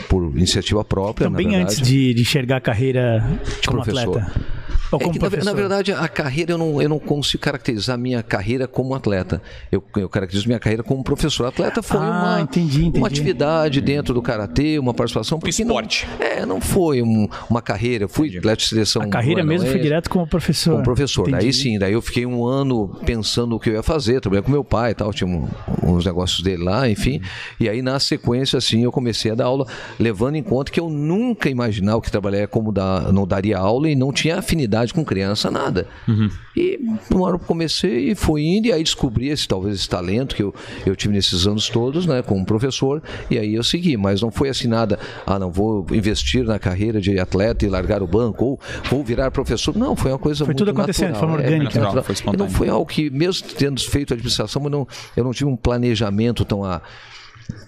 por 0.08 0.24
iniciativa 0.36 0.86
própria. 0.86 1.28
Também 1.28 1.56
antes 1.56 1.82
de, 1.82 2.14
de, 2.14 2.22
enxergar 2.22 2.58
a 2.58 2.62
carreira 2.62 3.24
de 3.62 3.68
como 3.68 3.82
professor. 3.82 4.20
atleta. 4.20 4.57
Ou 4.92 5.00
como 5.00 5.12
é 5.12 5.30
que, 5.30 5.38
na, 5.38 5.44
na, 5.44 5.54
verdade, 5.54 5.92
a 5.92 6.08
carreira 6.08 6.54
eu 6.54 6.58
não, 6.58 6.82
eu 6.82 6.90
não 6.90 7.00
consigo 7.00 7.44
caracterizar 7.44 7.96
a 7.96 7.98
minha 7.98 8.24
carreira 8.24 8.68
como 8.68 8.96
atleta. 8.96 9.42
Eu, 9.72 9.84
eu 9.98 10.08
caracterizo 10.08 10.48
minha 10.48 10.60
carreira 10.60 10.84
como 10.84 11.04
professor. 11.04 11.46
atleta 11.46 11.82
foi 11.82 12.00
ah, 12.00 12.10
uma, 12.10 12.42
entendi, 12.42 12.86
entendi. 12.86 12.98
uma 12.98 13.08
atividade 13.08 13.82
dentro 13.82 14.14
do 14.14 14.22
karatê, 14.22 14.80
uma 14.80 14.94
participação. 14.94 15.40
Um 15.44 15.48
esporte. 15.48 16.08
Não, 16.20 16.26
é, 16.26 16.46
não 16.46 16.62
foi 16.62 17.02
um, 17.02 17.28
uma 17.50 17.62
carreira. 17.62 18.06
Eu 18.06 18.10
fui 18.10 18.38
atleta 18.38 18.58
de 18.58 18.68
seleção. 18.68 19.02
A 19.02 19.08
carreira 19.08 19.44
mesmo 19.44 19.70
foi 19.70 19.80
direto 19.80 20.10
como 20.10 20.26
professor. 20.26 20.72
Como 20.72 20.84
professor. 20.84 21.28
Entendi. 21.28 21.44
Daí 21.44 21.54
sim, 21.54 21.80
daí 21.80 21.94
eu 21.94 22.02
fiquei 22.02 22.26
um 22.26 22.46
ano 22.46 22.98
pensando 23.06 23.56
o 23.56 23.60
que 23.60 23.70
eu 23.70 23.74
ia 23.74 23.84
fazer. 23.84 24.22
Trabalhei 24.22 24.44
com 24.44 24.52
meu 24.52 24.64
pai 24.64 24.92
e 24.92 24.96
tal, 24.96 25.14
tinha 25.14 25.28
um, 25.28 25.48
uns 25.84 26.06
negócios 26.06 26.42
dele 26.42 26.64
lá, 26.64 26.90
enfim. 26.90 27.22
E 27.60 27.68
aí 27.68 27.82
na 27.82 28.00
sequência, 28.00 28.58
assim, 28.58 28.84
eu 28.84 28.92
comecei 28.92 29.32
a 29.32 29.36
dar 29.36 29.46
aula, 29.46 29.66
levando 30.00 30.36
em 30.36 30.44
conta 30.44 30.72
que 30.72 30.80
eu 30.80 30.90
nunca 30.90 31.50
imaginava 31.50 32.02
que 32.02 32.12
trabalhar 32.12 32.48
como 32.48 32.72
da, 32.72 33.12
não 33.12 33.28
daria 33.28 33.58
aula 33.58 33.90
e 33.90 33.96
não 33.96 34.12
tinha 34.12 34.38
afinidade 34.38 34.77
com 34.94 35.04
criança, 35.04 35.52
nada. 35.52 35.88
Uhum. 36.08 36.30
E 36.56 36.80
uma 37.12 37.26
hora 37.26 37.36
eu 37.36 37.40
comecei 37.40 38.12
e 38.12 38.16
fui 38.16 38.44
indo, 38.44 38.68
e 38.68 38.74
aí 38.74 38.84
descobri 38.84 39.30
esse, 39.30 39.48
talvez 39.48 39.76
esse 39.76 39.90
talento 39.90 40.36
que 40.36 40.44
eu, 40.44 40.54
eu 40.86 40.96
tive 40.96 41.14
nesses 41.14 41.46
anos 41.46 41.70
todos, 41.70 42.06
né, 42.06 42.22
como 42.22 42.46
professor, 42.46 43.02
e 43.30 43.38
aí 43.38 43.54
eu 43.54 43.64
segui, 43.64 43.96
mas 43.98 44.22
não 44.22 44.32
foi 44.32 44.50
assim 44.50 44.68
nada, 44.68 45.00
ah, 45.26 45.38
não 45.38 45.52
vou 45.52 45.86
investir 45.92 46.44
na 46.44 46.58
carreira 46.58 47.00
de 47.00 47.20
atleta 47.20 47.66
e 47.66 47.70
largar 47.70 48.02
o 48.02 48.08
banco, 48.08 48.46
ou 48.46 48.60
vou 48.90 49.04
virar 49.04 49.30
professor. 49.32 49.76
Não, 49.76 49.96
foi 49.96 50.12
uma 50.12 50.20
coisa 50.20 50.40
foi 50.40 50.48
muito 50.48 50.60
tudo 50.60 50.72
acontecendo 50.72 51.14
de 51.14 51.20
forma 51.20 51.36
é, 51.36 51.46
orgânica. 51.46 51.78
É, 51.78 51.82
natural, 51.82 52.06
e 52.34 52.38
não 52.38 52.50
foi 52.50 52.70
algo 52.70 52.86
que, 52.86 53.10
mesmo 53.10 53.48
tendo 53.58 53.80
feito 53.82 54.14
administração, 54.14 54.64
eu 54.64 54.70
não, 54.70 54.88
eu 55.16 55.24
não 55.24 55.32
tive 55.32 55.50
um 55.50 55.56
planejamento 55.56 56.46
tão 56.46 56.64
a. 56.64 56.82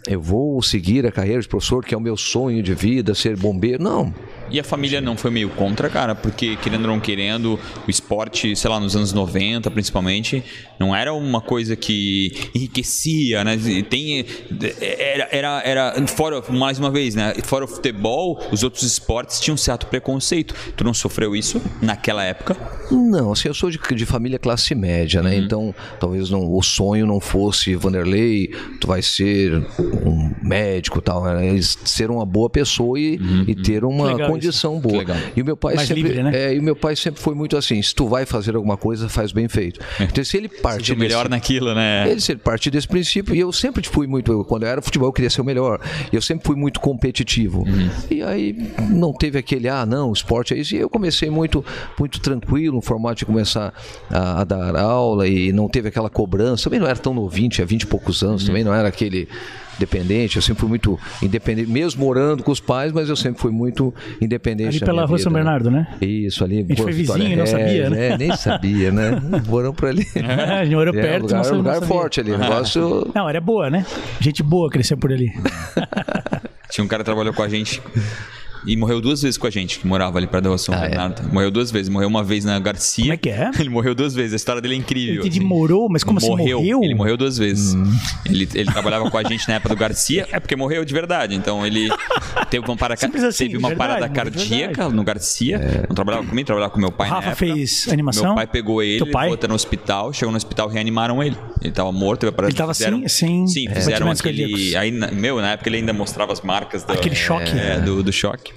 Eu 0.08 0.22
vou 0.22 0.62
seguir 0.62 1.06
a 1.06 1.12
carreira 1.12 1.42
de 1.42 1.48
professor, 1.48 1.86
que 1.86 1.94
é 1.94 1.98
o 1.98 2.02
meu 2.02 2.18
sonho 2.18 2.62
de 2.62 2.74
vida, 2.74 3.16
ser 3.16 3.38
bombeiro. 3.38 3.82
Não. 3.82 4.14
E 4.52 4.60
a 4.60 4.64
família 4.64 5.02
não 5.02 5.16
foi 5.18 5.32
meio 5.32 5.50
contra, 5.50 5.90
cara? 5.90 6.16
Porque, 6.16 6.56
querendo 6.58 6.82
ou 6.82 6.88
não 6.88 7.00
querendo, 7.00 7.60
o 7.88 7.90
esporte, 7.90 8.56
sei 8.56 8.70
lá, 8.70 8.80
nos 8.80 8.96
anos 8.96 9.14
90, 9.14 9.70
principalmente, 9.72 10.44
não 10.80 10.96
era 10.96 11.14
uma 11.14 11.42
coisa 11.42 11.76
que 11.76 12.50
enriquecia, 12.54 13.44
né? 13.44 13.58
Tem, 13.90 14.26
era, 14.80 15.28
era, 15.32 15.62
era 15.64 16.08
fora, 16.08 16.42
mais 16.50 16.80
uma 16.80 16.90
vez, 16.90 17.16
né? 17.16 17.34
Fora 17.44 17.66
o 17.66 17.68
futebol, 17.68 18.42
os 18.52 18.64
outros 18.64 18.84
esportes 18.84 19.40
tinham 19.40 19.56
um 19.56 19.58
certo 19.58 19.88
preconceito. 19.88 20.56
Tu 20.76 20.84
não 20.84 20.94
sofreu 20.94 21.36
isso 21.36 21.62
naquela 21.82 22.24
época? 22.24 22.56
Não, 22.92 23.32
assim, 23.32 23.48
eu 23.48 23.54
sou 23.54 23.70
de, 23.70 23.80
de 23.94 24.06
família 24.06 24.40
classe 24.40 24.74
média, 24.74 25.22
né? 25.22 25.36
Uhum. 25.36 25.44
Então, 25.44 25.76
talvez 26.00 26.30
não, 26.30 26.54
o 26.54 26.62
sonho 26.62 27.06
não 27.06 27.20
fosse, 27.20 27.76
Vanderlei, 27.76 28.48
tu 28.80 28.88
vai 28.88 29.02
ser 29.02 29.56
um 30.06 30.34
médico 30.42 31.02
tal, 31.02 31.24
né? 31.24 31.60
ser 31.62 32.10
uma 32.10 32.26
boa 32.26 32.50
pessoa 32.50 33.00
e, 33.00 33.18
uhum. 33.18 33.46
e 33.48 33.56
ter 33.56 33.84
uma 33.84 34.16
condição 34.40 34.80
boa. 34.80 35.06
E 35.36 35.42
o 35.42 35.46
meu 35.46 35.58
pai 35.58 35.76
Mais 35.76 35.88
sempre, 35.88 36.04
livre, 36.04 36.24
né? 36.24 36.32
é, 36.34 36.54
e 36.54 36.60
o 36.60 36.64
meu 36.64 36.76
pai 36.76 36.96
sempre 36.96 37.22
foi 37.22 37.36
muito 37.36 37.58
assim, 37.58 37.82
se 37.82 37.94
tu 37.94 38.08
vai 38.08 38.26
fazer 38.26 38.56
alguma 38.56 38.78
coisa, 38.78 39.10
faz 39.10 39.32
bem 39.32 39.48
feito. 39.48 39.80
É. 40.00 40.04
Então 40.04 40.24
se 40.24 40.38
ele 40.38 40.50
parte 40.50 40.88
Seja 40.88 40.96
melhor 40.96 41.24
desse, 41.24 41.30
naquilo, 41.30 41.74
né? 41.74 42.10
Ele 42.10 42.20
se 42.20 42.32
ele 42.32 42.40
parte 42.40 42.70
desse 42.70 42.88
princípio 42.88 43.36
e 43.36 43.40
eu 43.40 43.52
sempre 43.52 43.88
fui 43.88 44.08
muito, 44.08 44.44
quando 44.46 44.64
eu 44.64 44.70
era 44.70 44.82
futebol 44.82 45.10
eu 45.10 45.14
queria 45.14 45.30
ser 45.30 45.42
o 45.42 45.46
melhor. 45.46 45.80
Eu 46.12 46.22
sempre 46.22 46.46
fui 46.46 46.56
muito 46.56 46.80
competitivo. 46.80 47.60
Uhum. 47.60 47.90
E 48.10 48.22
aí 48.22 48.74
não 48.90 49.14
teve 49.14 49.38
aquele 49.38 49.68
ah, 49.68 49.86
não, 49.86 50.10
o 50.10 50.14
esporte 50.14 50.54
é 50.54 50.58
isso. 50.58 50.76
E 50.76 50.80
eu 50.80 50.90
comecei 50.90 51.30
muito 51.30 51.64
muito 51.98 52.20
tranquilo, 52.20 52.76
no 52.76 52.82
formato 52.82 53.20
de 53.20 53.26
começar 53.26 53.74
a, 54.10 54.42
a 54.42 54.44
dar 54.44 54.76
aula 54.76 55.28
e 55.28 55.52
não 55.52 55.68
teve 55.68 55.90
aquela 55.90 56.10
cobrança. 56.10 56.66
Também 56.66 56.80
não 56.80 56.88
era 56.88 56.98
tão 56.98 57.14
novinho, 57.14 57.50
tinha 57.50 57.66
20 57.66 57.82
e 57.82 57.88
poucos 57.88 58.24
anos, 58.24 58.42
uhum. 58.42 58.48
também 58.48 58.64
não 58.64 58.74
era 58.74 58.88
aquele 58.88 59.28
independente, 59.80 60.36
eu 60.36 60.42
sempre 60.42 60.60
fui 60.60 60.70
muito 60.70 61.00
independente, 61.22 61.70
mesmo 61.70 62.04
morando 62.04 62.44
com 62.44 62.52
os 62.52 62.60
pais, 62.60 62.92
mas 62.92 63.10
eu 63.10 63.16
sempre 63.16 63.42
fui 63.42 63.52
muito 63.52 63.94
independente. 64.22 64.78
Ali 64.78 64.80
pela 64.80 65.06
Rua 65.06 65.18
São 65.18 65.32
né? 65.32 65.40
Bernardo, 65.40 65.72
né? 65.72 65.88
Isso, 66.02 66.44
ali. 66.44 66.58
A 66.58 66.62
gente 66.62 66.82
foi 66.82 66.92
vizinho, 66.92 67.38
não 67.38 67.46
sabia, 67.46 67.90
né? 67.90 68.08
É, 68.08 68.18
nem 68.18 68.36
sabia, 68.36 68.92
né? 68.92 69.12
Moramos 69.48 69.78
por 69.78 69.90
ali. 69.90 70.06
É, 70.16 70.60
a 70.60 70.64
gente 70.66 70.76
morou 70.76 70.94
é, 70.94 71.02
perto, 71.02 71.24
lugar, 71.24 71.46
não, 71.46 71.58
lugar 71.58 71.82
forte 71.84 72.20
ali, 72.20 72.32
negócio... 72.38 73.10
Não, 73.16 73.30
era 73.30 73.40
boa, 73.40 73.70
né? 73.70 73.86
Gente 74.20 74.44
boa 74.44 74.70
cresceu 74.70 74.98
por 74.98 75.12
ali. 75.12 75.32
Tinha 76.70 76.84
um 76.84 76.88
cara 76.88 77.04
que 77.04 77.06
trabalhou 77.06 77.34
com 77.34 77.42
a 77.42 77.50
gente 77.50 77.82
e 78.66 78.76
morreu 78.76 79.00
duas 79.00 79.22
vezes 79.22 79.38
com 79.38 79.48
a 79.48 79.50
gente, 79.50 79.80
que 79.80 79.88
morava 79.88 80.18
ali 80.18 80.28
perto 80.28 80.50
da 80.50 80.58
São 80.58 80.76
ah, 80.76 80.80
é? 80.80 80.90
Bernardo. 80.90 81.22
É? 81.22 81.34
Morreu 81.34 81.52
duas 81.52 81.72
vezes. 81.72 81.90
Morreu 81.90 82.08
uma 82.08 82.24
vez 82.24 82.44
na 82.46 82.60
Garcia. 82.60 83.04
Como 83.04 83.14
é 83.14 83.18
que 83.18 83.30
é? 83.30 83.52
Ele 83.60 83.70
morreu 83.70 83.96
duas 83.96 84.14
vezes. 84.14 84.34
A 84.34 84.36
história 84.36 84.62
dele 84.62 84.76
é 84.76 84.78
incrível. 84.78 85.22
Ele 85.22 85.30
assim. 85.30 85.40
morou, 85.40 85.90
mas 85.90 86.04
como 86.04 86.20
morreu, 86.20 86.60
assim 86.60 86.72
morreu? 86.72 86.84
Ele 86.84 86.96
morreu 86.96 87.18
duas 87.18 87.38
vezes. 87.38 87.74
Hum. 87.74 87.92
Ele, 88.26 88.48
ele 88.54 88.72
trabalhava 88.72 89.10
com 89.10 89.18
a 89.18 89.24
gente 89.24 89.48
na 89.48 89.56
época 89.56 89.76
do 89.76 89.80
Garcia. 89.80 90.28
É 90.32 90.40
porque 90.40 90.56
morreu 90.56 90.86
de 90.86 90.94
verdade. 90.94 91.36
Então 91.36 91.66
ele 91.66 91.90
teve 92.50 92.64
uma, 92.66 92.78
para... 92.78 92.94
assim, 92.94 93.10
teve 93.10 93.58
uma 93.58 93.70
verdade, 93.70 93.76
parada 93.76 94.10
cardíaca 94.10 94.88
no 94.90 95.04
Garcia. 95.04 95.58
É. 95.58 95.86
Não 95.88 95.96
trabalhava 95.96 96.26
comigo, 96.26 96.46
trabalhava 96.46 96.72
com 96.72 96.80
meu 96.80 96.92
pai. 96.92 97.10
O 97.10 97.14
Rafa 97.14 97.36
fez 97.36 97.88
animação? 97.92 98.26
Meu 98.26 98.36
pai 98.36 98.48
pegou 98.48 98.82
ele, 98.82 99.04
botou 99.04 99.50
no 99.50 99.56
hospital. 99.56 100.14
Chegou 100.14 100.32
no 100.32 100.38
hospital, 100.38 100.68
reanimaram 100.68 101.22
ele. 101.24 101.36
Ele 101.62 101.72
tava 101.72 101.92
morto. 101.92 102.26
Ele 102.26 102.54
tava 102.54 102.74
fizeram... 102.74 103.04
assim, 103.06 103.48
sim. 103.48 103.48
Sim, 103.48 103.74
fizeram 103.74 104.10
aquele. 104.12 104.76
Aí, 104.76 104.92
meu, 104.92 105.42
na 105.42 105.52
época 105.52 105.70
ele 105.70 105.78
ainda 105.78 105.94
mostrava 105.94 106.32
as 106.32 106.42
marcas. 106.42 106.84
Do, 106.84 106.94
Aquele 106.94 107.16
choque. 107.16 107.58
É, 107.58 107.80
do, 107.80 108.04
do 108.04 108.12
choque. 108.12 108.49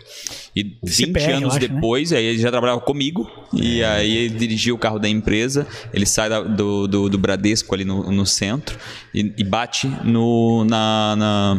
E 0.54 0.62
20 0.82 0.90
CPR, 0.90 1.32
anos 1.32 1.56
acho, 1.56 1.62
né? 1.62 1.68
depois, 1.68 2.10
né? 2.10 2.18
aí 2.18 2.24
ele 2.26 2.38
já 2.38 2.50
trabalhava 2.50 2.80
comigo. 2.80 3.30
E 3.52 3.82
aí 3.82 4.16
ele 4.16 4.38
dirigia 4.38 4.74
o 4.74 4.78
carro 4.78 4.98
da 4.98 5.08
empresa. 5.08 5.66
Ele 5.92 6.04
sai 6.04 6.28
da, 6.28 6.42
do, 6.42 6.86
do, 6.86 7.08
do, 7.08 7.18
Bradesco 7.18 7.74
ali 7.74 7.84
no, 7.84 8.10
no 8.12 8.26
centro 8.26 8.78
e, 9.14 9.32
e 9.38 9.44
bate 9.44 9.88
no, 10.04 10.64
na, 10.64 11.16
na 11.16 11.58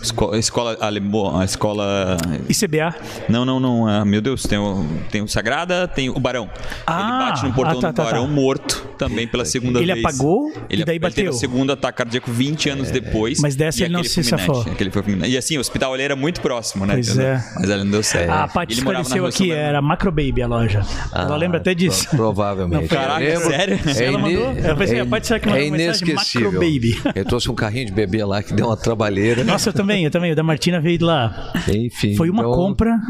Escola, 0.00 0.38
escola 0.38 0.76
alemã, 0.80 1.40
a 1.40 1.44
escola. 1.44 2.16
ICBA? 2.48 2.94
Não, 3.28 3.44
não, 3.44 3.58
não. 3.58 3.86
Ah, 3.86 4.04
meu 4.04 4.20
Deus, 4.20 4.42
tem 4.44 4.58
o, 4.58 4.86
tem 5.10 5.22
o 5.22 5.28
Sagrada, 5.28 5.88
tem 5.88 6.08
o 6.10 6.18
Barão. 6.18 6.50
Ah, 6.86 7.00
ele 7.00 7.30
bate 7.30 7.44
no 7.44 7.52
portão 7.52 7.78
ah, 7.78 7.80
tá, 7.80 7.90
do 7.90 7.94
tá, 7.94 8.04
Barão 8.04 8.26
tá. 8.26 8.32
morto 8.32 8.86
também 8.98 9.26
pela 9.26 9.44
segunda 9.44 9.78
ele 9.78 9.92
vez. 9.92 9.98
Ele 9.98 10.06
apagou 10.06 10.52
ele, 10.68 10.82
e 10.82 10.84
daí 10.84 10.98
bateu. 10.98 11.24
Ele 11.24 11.24
teve 11.24 11.28
o 11.28 11.32
segundo 11.32 11.72
ataque 11.72 11.98
cardíaco 11.98 12.30
20 12.30 12.70
anos 12.70 12.90
é, 12.90 12.92
depois. 12.92 13.40
Mas 13.40 13.56
dessa 13.56 13.82
ele 13.82 13.92
não 13.92 14.04
se 14.04 14.22
safou. 14.22 14.62
Aquele 14.62 14.90
foi 14.90 15.02
e 15.26 15.36
assim, 15.36 15.56
o 15.56 15.60
hospital 15.60 15.94
ele 15.94 16.02
era 16.02 16.16
muito 16.16 16.40
próximo, 16.40 16.86
né? 16.86 16.94
Pois 16.94 17.18
é. 17.18 17.42
Mas 17.56 17.70
ele 17.70 17.84
não 17.84 17.90
deu 17.90 18.02
certo. 18.02 18.30
Ah, 18.30 18.44
a 18.44 18.48
Paty 18.48 18.74
esclareceu 18.74 19.26
aqui, 19.26 19.50
era 19.50 19.80
Macro 19.80 20.10
Baby 20.10 20.42
a 20.42 20.46
loja. 20.46 20.82
Ah, 21.12 21.22
Ela 21.22 21.36
lembra 21.36 21.58
até 21.58 21.74
disso. 21.74 22.08
Provavelmente. 22.10 22.82
Não, 22.82 22.88
caraca, 22.88 23.40
sério? 23.40 23.78
É 23.86 24.04
ela 24.04 24.18
mandou? 24.18 24.52
Eu 24.52 24.76
pensei, 24.76 25.00
a 25.00 25.06
Paty 25.06 25.26
será 25.26 25.40
que 25.40 25.46
mandou 25.46 25.62
é 25.62 25.66
inesquecível. 25.66 26.52
Macro 26.52 26.60
Baby. 26.60 27.02
Eu 27.14 27.24
trouxe 27.24 27.50
um 27.50 27.54
carrinho 27.54 27.86
de 27.86 27.92
bebê 27.92 28.24
lá 28.24 28.42
que 28.42 28.52
deu 28.52 28.66
uma 28.66 28.76
trabalheira. 28.76 29.44
Nossa, 29.54 29.70
eu 29.70 29.72
também, 29.72 30.04
eu 30.04 30.10
também. 30.10 30.32
O 30.32 30.36
da 30.36 30.42
Martina 30.42 30.80
veio 30.80 30.98
de 30.98 31.04
lá. 31.04 31.52
Enfim. 31.68 32.16
Foi 32.16 32.28
uma 32.28 32.42
então... 32.42 32.52
compra. 32.52 33.00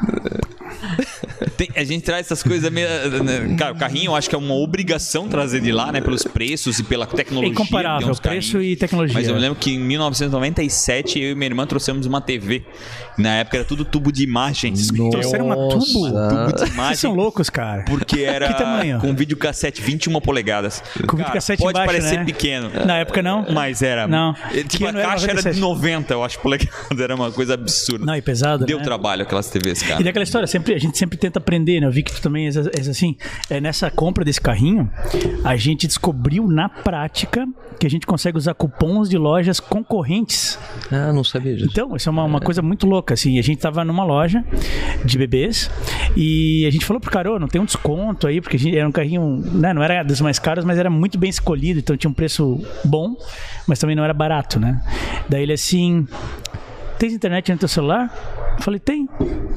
Tem, 1.57 1.69
a 1.75 1.85
gente 1.85 2.03
traz 2.03 2.27
essas 2.27 2.43
coisas 2.43 2.71
meio. 2.71 2.89
Né, 3.23 3.57
cara, 3.59 3.73
o 3.73 3.77
carrinho 3.77 4.11
eu 4.11 4.17
acho 4.17 4.29
que 4.29 4.35
é 4.35 4.39
uma 4.39 4.55
obrigação 4.55 5.29
trazer 5.29 5.61
de 5.61 5.73
lá, 5.73 5.93
né? 5.93 6.01
Pelos 6.01 6.23
preços 6.25 6.79
e 6.79 6.85
pela 6.85 7.07
tecnologia. 7.07 7.51
É 7.51 7.53
incomparável, 7.53 8.15
preço 8.17 8.61
e 8.63 8.77
tecnologia. 8.77 9.15
Mas 9.15 9.29
eu 9.29 9.35
me 9.35 9.41
lembro 9.41 9.59
que 9.59 9.73
em 9.73 9.79
1997 9.79 11.21
eu 11.21 11.33
e 11.33 11.35
minha 11.35 11.47
irmã 11.47 11.67
trouxemos 11.67 12.07
uma 12.07 12.21
TV. 12.21 12.65
Na 13.17 13.37
época 13.37 13.59
era 13.59 13.65
tudo 13.65 13.85
tubo 13.85 14.11
de 14.11 14.25
imagens. 14.25 14.91
Nossa. 14.91 15.11
Trouxeram 15.11 15.47
uma 15.47 15.55
tubo? 15.55 15.85
Tubo 15.85 16.65
de 16.65 16.71
imagem. 16.71 16.87
Vocês 16.87 16.99
são 16.99 17.15
loucos, 17.15 17.49
cara. 17.49 17.85
Porque 17.85 18.21
era 18.21 18.49
que 18.49 18.59
tamanho? 18.59 19.01
com 19.01 19.15
videocassete 19.15 19.81
21 19.81 20.21
polegadas. 20.21 20.83
Com 21.07 21.17
videocassete 21.17 21.63
Pode 21.63 21.79
embaixo, 21.79 21.93
parecer 21.93 22.19
né? 22.19 22.25
pequeno. 22.25 22.71
Na 22.85 22.99
época 22.99 23.23
não? 23.23 23.47
Mas 23.51 23.83
era. 23.83 24.09
Não. 24.09 24.35
Tipo, 24.69 24.87
a 24.87 24.93
caixa 24.93 25.31
era, 25.31 25.41
era 25.41 25.53
de 25.53 25.61
90, 25.61 26.13
eu 26.13 26.25
acho, 26.25 26.39
polegadas. 26.41 26.99
Era 26.99 27.15
uma 27.15 27.31
coisa 27.31 27.55
absurda. 27.55 28.05
Não, 28.05 28.17
e 28.17 28.23
pesada. 28.23 28.65
Deu 28.65 28.79
né? 28.79 28.85
trabalho 28.85 29.23
aquelas 29.23 29.49
TVs, 29.49 29.83
cara. 29.83 30.01
E 30.01 30.05
daquela 30.05 30.23
história, 30.23 30.47
sempre, 30.47 30.75
a 30.75 30.79
gente 30.79 30.99
sempre 30.99 31.17
tenta 31.19 31.41
aprender, 31.45 31.81
né? 31.81 31.87
Eu 31.87 31.93
vi 31.93 32.03
que 32.03 32.13
tu 32.13 32.21
também 32.21 32.47
és, 32.47 32.57
és 32.57 32.89
assim. 32.89 33.17
É, 33.51 33.61
nessa 33.61 33.91
compra 33.91 34.25
desse 34.25 34.41
carrinho, 34.41 34.91
a 35.45 35.55
gente 35.57 35.87
descobriu 35.87 36.49
na 36.49 36.69
prática 36.69 37.47
que 37.79 37.87
a 37.87 37.91
gente 37.91 38.07
consegue 38.07 38.39
usar 38.39 38.55
cupons 38.55 39.09
de 39.09 39.19
lojas 39.19 39.61
concorrentes. 39.61 40.59
Ah, 40.91 41.13
não 41.13 41.23
sabia 41.23 41.55
disso. 41.55 41.69
Então, 41.71 41.95
isso 41.95 42.09
é 42.09 42.13
uma, 42.13 42.25
uma 42.25 42.41
coisa 42.41 42.63
muito 42.63 42.87
louca, 42.87 43.15
assim. 43.15 43.39
A 43.39 43.43
gente 43.43 43.59
tava 43.59 43.85
numa 43.85 44.05
loja 44.05 44.45
de 45.05 45.19
bebês 45.19 45.71
e 46.17 46.65
a 46.67 46.71
gente 46.71 46.85
falou 46.85 47.01
pro 47.01 47.11
cara, 47.11 47.33
oh, 47.33 47.39
não 47.39 47.49
tem 47.49 47.61
um 47.61 47.65
desconto 47.65 48.27
aí, 48.27 48.41
porque 48.41 48.57
gente, 48.57 48.77
era 48.77 48.89
um 48.89 48.93
carrinho, 48.93 49.43
né, 49.53 49.73
não 49.73 49.83
era 49.83 50.03
dos 50.03 50.21
mais 50.21 50.39
caros, 50.39 50.65
mas 50.65 50.79
era 50.79 50.89
muito 50.89 51.19
bem 51.19 51.29
escolhido, 51.29 51.81
então 51.81 51.97
tinha 51.97 52.11
um 52.11 52.15
preço 52.15 52.61
bom, 52.85 53.17
mas 53.67 53.79
também 53.79 53.95
não 53.95 54.05
era 54.05 54.15
barato, 54.15 54.59
né? 54.59 54.81
Daí 55.29 55.43
ele 55.43 55.53
assim, 55.53 56.07
tem 56.99 57.13
internet 57.13 57.53
no 57.53 57.59
teu 57.59 57.69
celular? 57.69 58.13
Eu 58.57 58.63
falei, 58.63 58.79
tem. 58.79 59.09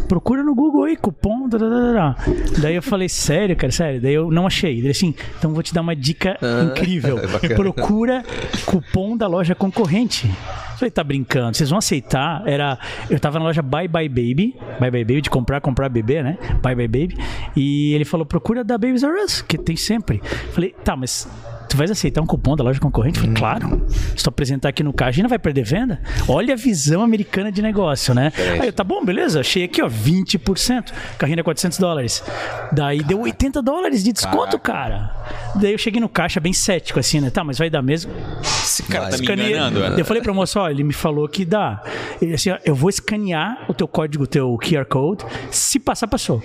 Procura 0.08 0.44
no 0.44 0.56
Google 0.56 0.86
aí, 0.86 0.96
cupom. 0.96 1.48
Da, 1.48 1.58
da, 1.58 1.68
da, 1.68 2.16
Daí 2.60 2.76
eu 2.76 2.82
falei, 2.82 3.08
sério, 3.08 3.56
cara, 3.56 3.72
sério. 3.72 4.02
Daí 4.02 4.14
eu 4.14 4.32
não 4.32 4.48
achei. 4.48 4.78
Ele 4.78 4.90
assim, 4.90 5.14
então 5.38 5.54
vou 5.54 5.62
te 5.62 5.74
dar 5.74 5.82
uma 5.82 5.96
dica 5.96 6.38
ah, 6.42 6.64
incrível. 6.64 7.18
É 7.44 7.54
Procura 7.54 8.24
cupom 8.66 9.16
da 9.16 9.28
loja 9.28 9.54
concorrente. 9.54 10.28
Eu 10.28 10.78
falei, 10.78 10.92
tá 10.92 11.04
brincando, 11.04 11.56
vocês 11.56 11.70
vão 11.70 11.80
aceitar? 11.80 12.44
Era. 12.46 12.78
Eu 13.10 13.20
tava 13.20 13.40
na 13.40 13.46
loja 13.46 13.62
Bye 13.62 13.88
Bye 13.88 14.10
Baby. 14.10 14.56
Bye 14.80 14.92
Bye 14.92 15.04
Baby, 15.04 15.22
de 15.22 15.30
comprar, 15.30 15.62
comprar 15.62 15.90
bebê, 15.90 16.24
né? 16.24 16.38
Bye 16.62 16.76
Bye 16.76 16.88
Baby. 16.88 17.18
E 17.56 17.94
ele 17.94 18.06
falou, 18.06 18.26
procura 18.26 18.64
da 18.64 18.78
Babies 18.78 19.04
R 19.04 19.24
Us, 19.24 19.42
que 19.42 19.58
tem 19.58 19.76
sempre. 19.76 20.22
Eu 20.24 20.52
falei, 20.54 20.76
tá, 20.84 20.96
mas 20.96 21.28
tu 21.68 21.78
vais 21.78 21.92
aceitar 21.92 22.22
um 22.22 22.26
cupom 22.26 22.56
da 22.56 22.64
loja 22.64 22.80
concorrente? 22.80 23.18
Eu 23.18 23.24
falei, 23.26 23.36
claro. 23.38 23.86
Se 24.16 24.24
tu 24.24 24.30
apresentar 24.30 24.70
aqui 24.70 24.84
no 24.84 24.94
caixa, 24.94 25.10
a 25.10 25.12
gente 25.14 25.24
não 25.24 25.30
vai 25.30 25.40
perder 25.40 25.64
venda? 25.64 26.00
Olha 26.28 26.54
a 26.54 26.58
visão 26.58 27.02
americana 27.02 27.52
de 27.52 27.62
negócio, 27.62 28.14
né? 28.14 28.32
É 28.38 28.50
Aí 28.62 28.68
eu, 28.68 28.74
tá 28.74 28.84
bom, 28.84 29.04
beleza, 29.04 29.40
achei 29.40 29.64
aqui, 29.64 29.82
ó, 29.82 29.88
20%. 29.88 30.92
Carrinho 31.18 31.40
é 31.40 31.44
400 31.44 31.78
dólares. 31.80 32.24
Daí 32.72 33.04
deu 33.04 33.20
80 33.22 33.62
dólares 33.62 34.04
de 34.04 34.12
desconto, 34.14 34.58
Caraca. 34.60 35.14
cara. 35.14 35.52
Daí 35.56 35.72
eu 35.74 35.78
cheguei 35.78 36.00
no 36.02 36.10
caixa 36.10 36.40
bem 36.40 36.54
cético, 36.54 37.00
assim, 37.00 37.20
né? 37.20 37.30
Tá, 37.30 37.44
mas 37.44 37.58
vai 37.58 37.70
dar 37.70 37.82
mesmo? 37.82 38.12
Esse 38.42 38.84
cara 38.84 39.10
vai. 39.10 39.20
tá 39.20 39.36
me 39.36 39.50
enganando, 39.50 39.80
né? 39.80 39.96
Eu 39.98 40.06
falei 40.06 40.22
pra 40.22 40.34
moça, 40.34 40.60
ó, 40.60 40.70
ele 40.70 40.84
me 40.84 40.94
falou 40.94 41.28
que 41.28 41.46
dá. 41.46 41.82
Ele 42.22 42.34
assim, 42.34 42.52
ó, 42.52 42.58
eu 42.66 42.76
vou 42.76 42.90
escanear 42.90 43.66
o 43.68 43.74
teu 43.74 43.88
código, 43.88 44.24
o 44.24 44.28
teu 44.28 44.58
QR 44.58 44.86
Code. 44.86 45.26
Se 45.52 45.80
passar, 45.80 46.08
passou. 46.08 46.42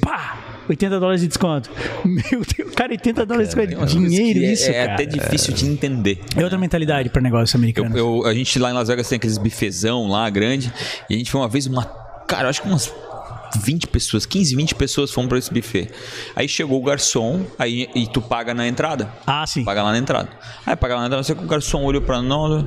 Pá! 0.00 0.45
80 0.68 1.00
dólares 1.00 1.20
de 1.20 1.28
desconto. 1.28 1.70
Meu 2.04 2.42
Deus, 2.56 2.74
cara, 2.74 2.92
80 2.92 3.26
dólares 3.26 3.50
de 3.50 3.66
desconto. 3.66 3.86
Dinheiro 3.86 4.40
é, 4.40 4.52
isso, 4.52 4.70
é 4.70 4.72
cara. 4.72 4.94
até 4.94 5.06
difícil 5.06 5.54
de 5.54 5.66
entender. 5.66 6.20
É 6.36 6.42
outra 6.42 6.58
mentalidade 6.58 7.08
para 7.08 7.22
negócio 7.22 7.56
americano. 7.56 7.96
Eu, 7.96 8.22
eu, 8.22 8.26
a 8.26 8.34
gente 8.34 8.58
lá 8.58 8.70
em 8.70 8.74
Las 8.74 8.88
Vegas 8.88 9.08
tem 9.08 9.16
aqueles 9.16 9.38
bifezão 9.38 10.08
lá, 10.08 10.28
grande, 10.30 10.72
e 11.08 11.14
a 11.14 11.18
gente 11.18 11.30
foi 11.30 11.40
uma 11.40 11.48
vez 11.48 11.66
uma... 11.66 11.84
Cara, 12.26 12.48
acho 12.48 12.60
que 12.60 12.68
umas 12.68 12.92
20 13.56 13.86
pessoas, 13.88 14.26
15, 14.26 14.56
20 14.56 14.74
pessoas 14.74 15.10
foram 15.10 15.28
para 15.28 15.38
esse 15.38 15.52
buffet. 15.52 15.90
Aí 16.34 16.48
chegou 16.48 16.80
o 16.80 16.84
garçom, 16.84 17.44
aí 17.58 17.88
e 17.94 18.06
tu 18.06 18.20
paga 18.20 18.54
na 18.54 18.66
entrada. 18.66 19.10
Ah, 19.26 19.46
sim. 19.46 19.64
Paga 19.64 19.82
lá 19.82 19.92
na 19.92 19.98
entrada. 19.98 20.28
Aí 20.64 20.76
paga 20.76 20.94
lá 20.94 21.00
na 21.02 21.06
entrada, 21.06 21.22
sei 21.22 21.34
que 21.34 21.44
o 21.44 21.46
garçom 21.46 21.82
olhou 21.82 22.02
para 22.02 22.20
nós, 22.22 22.64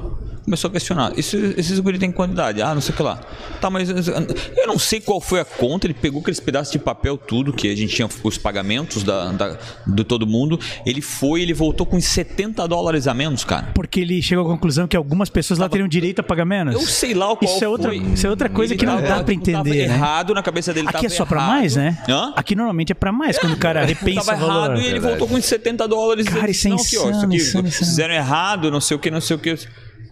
começou 0.50 0.68
a 0.68 0.72
questionar. 0.72 1.14
Esse, 1.16 1.54
esses 1.58 1.80
guri 1.80 2.00
tem 2.00 2.12
quantidade? 2.12 2.62
Ah, 2.62 2.74
não 2.74 2.82
sei 2.82 2.94
o 2.94 2.98
que 2.98 3.04
lá. 3.04 3.20
Tá, 3.62 3.70
mas 3.70 3.90
eu 3.90 4.68
não 4.68 4.80
sei 4.80 5.00
qual 5.00 5.22
foi 5.22 5.40
a 5.40 5.46
conta. 5.46 5.86
Ele 5.86 5.94
pegou 5.94 6.22
aqueles 6.22 6.40
pedaços 6.40 6.72
de 6.72 6.80
papel, 6.80 7.18
tudo, 7.18 7.54
que 7.54 7.70
a 7.70 7.76
gente 7.76 7.96
tinha 7.96 8.10
os 8.24 8.38
pagamentos 8.38 9.04
da, 9.04 9.32
da, 9.32 9.58
de 9.86 10.04
todo 10.04 10.26
mundo. 10.26 10.60
Ele 10.86 11.02
foi 11.02 11.42
ele 11.42 11.54
voltou 11.54 11.86
com 11.86 12.02
70 12.02 12.68
dólares 12.68 13.08
a 13.08 13.14
menos, 13.14 13.44
cara. 13.44 13.72
Porque 13.76 14.00
ele 14.00 14.22
chegou 14.22 14.46
à 14.46 14.48
conclusão 14.48 14.88
que 14.88 14.98
algumas 14.98 15.30
pessoas 15.30 15.60
lá 15.60 15.70
teriam 15.70 15.88
direito 15.88 16.20
a 16.20 16.24
pagar 16.24 16.46
menos. 16.46 16.74
Eu 16.74 16.82
sei 16.82 17.14
lá 17.14 17.32
o 17.32 17.38
qual 17.38 17.52
isso 17.52 17.64
é 17.64 17.68
outra, 17.68 17.90
foi. 17.90 17.98
Isso 17.98 18.26
é 18.26 18.30
outra 18.30 18.50
coisa 18.50 18.74
ele 18.74 18.80
que 18.80 18.86
não 18.86 19.02
dá 19.02 19.24
pra 19.24 19.34
entender. 19.34 19.88
Né? 19.88 20.00
errado 20.00 20.34
na 20.34 20.42
cabeça 20.42 20.74
dele. 20.74 20.79
Aqui 20.88 21.06
é 21.06 21.10
só 21.10 21.26
pra 21.26 21.42
mais, 21.42 21.76
né? 21.76 21.98
Hã? 22.08 22.34
Aqui 22.36 22.56
normalmente 22.56 22.92
é 22.92 22.96
pra 22.96 23.12
mais, 23.12 23.38
quando 23.38 23.54
o 23.54 23.58
cara 23.58 23.86
repensa 23.86 24.26
tava 24.26 24.44
o 24.44 24.48
valor. 24.48 24.66
errado 24.66 24.82
e 24.82 24.86
ele 24.86 25.00
voltou 25.00 25.28
com 25.28 25.42
70 25.42 25.88
dólares. 25.88 26.28
Cara, 26.28 26.50
isso 26.50 26.68
é 26.68 26.72
insano, 26.72 26.82
aqui, 26.82 26.98
ó, 26.98 27.12
isso 27.12 27.26
aqui, 27.26 27.36
insano, 27.36 27.72
fizeram 27.72 28.14
errado, 28.14 28.72
não 28.72 28.82
sei 28.82 28.96
o 28.98 29.00
que, 29.00 29.12
não 29.12 29.22
sei 29.22 29.36
o 29.36 29.40
que. 29.40 29.56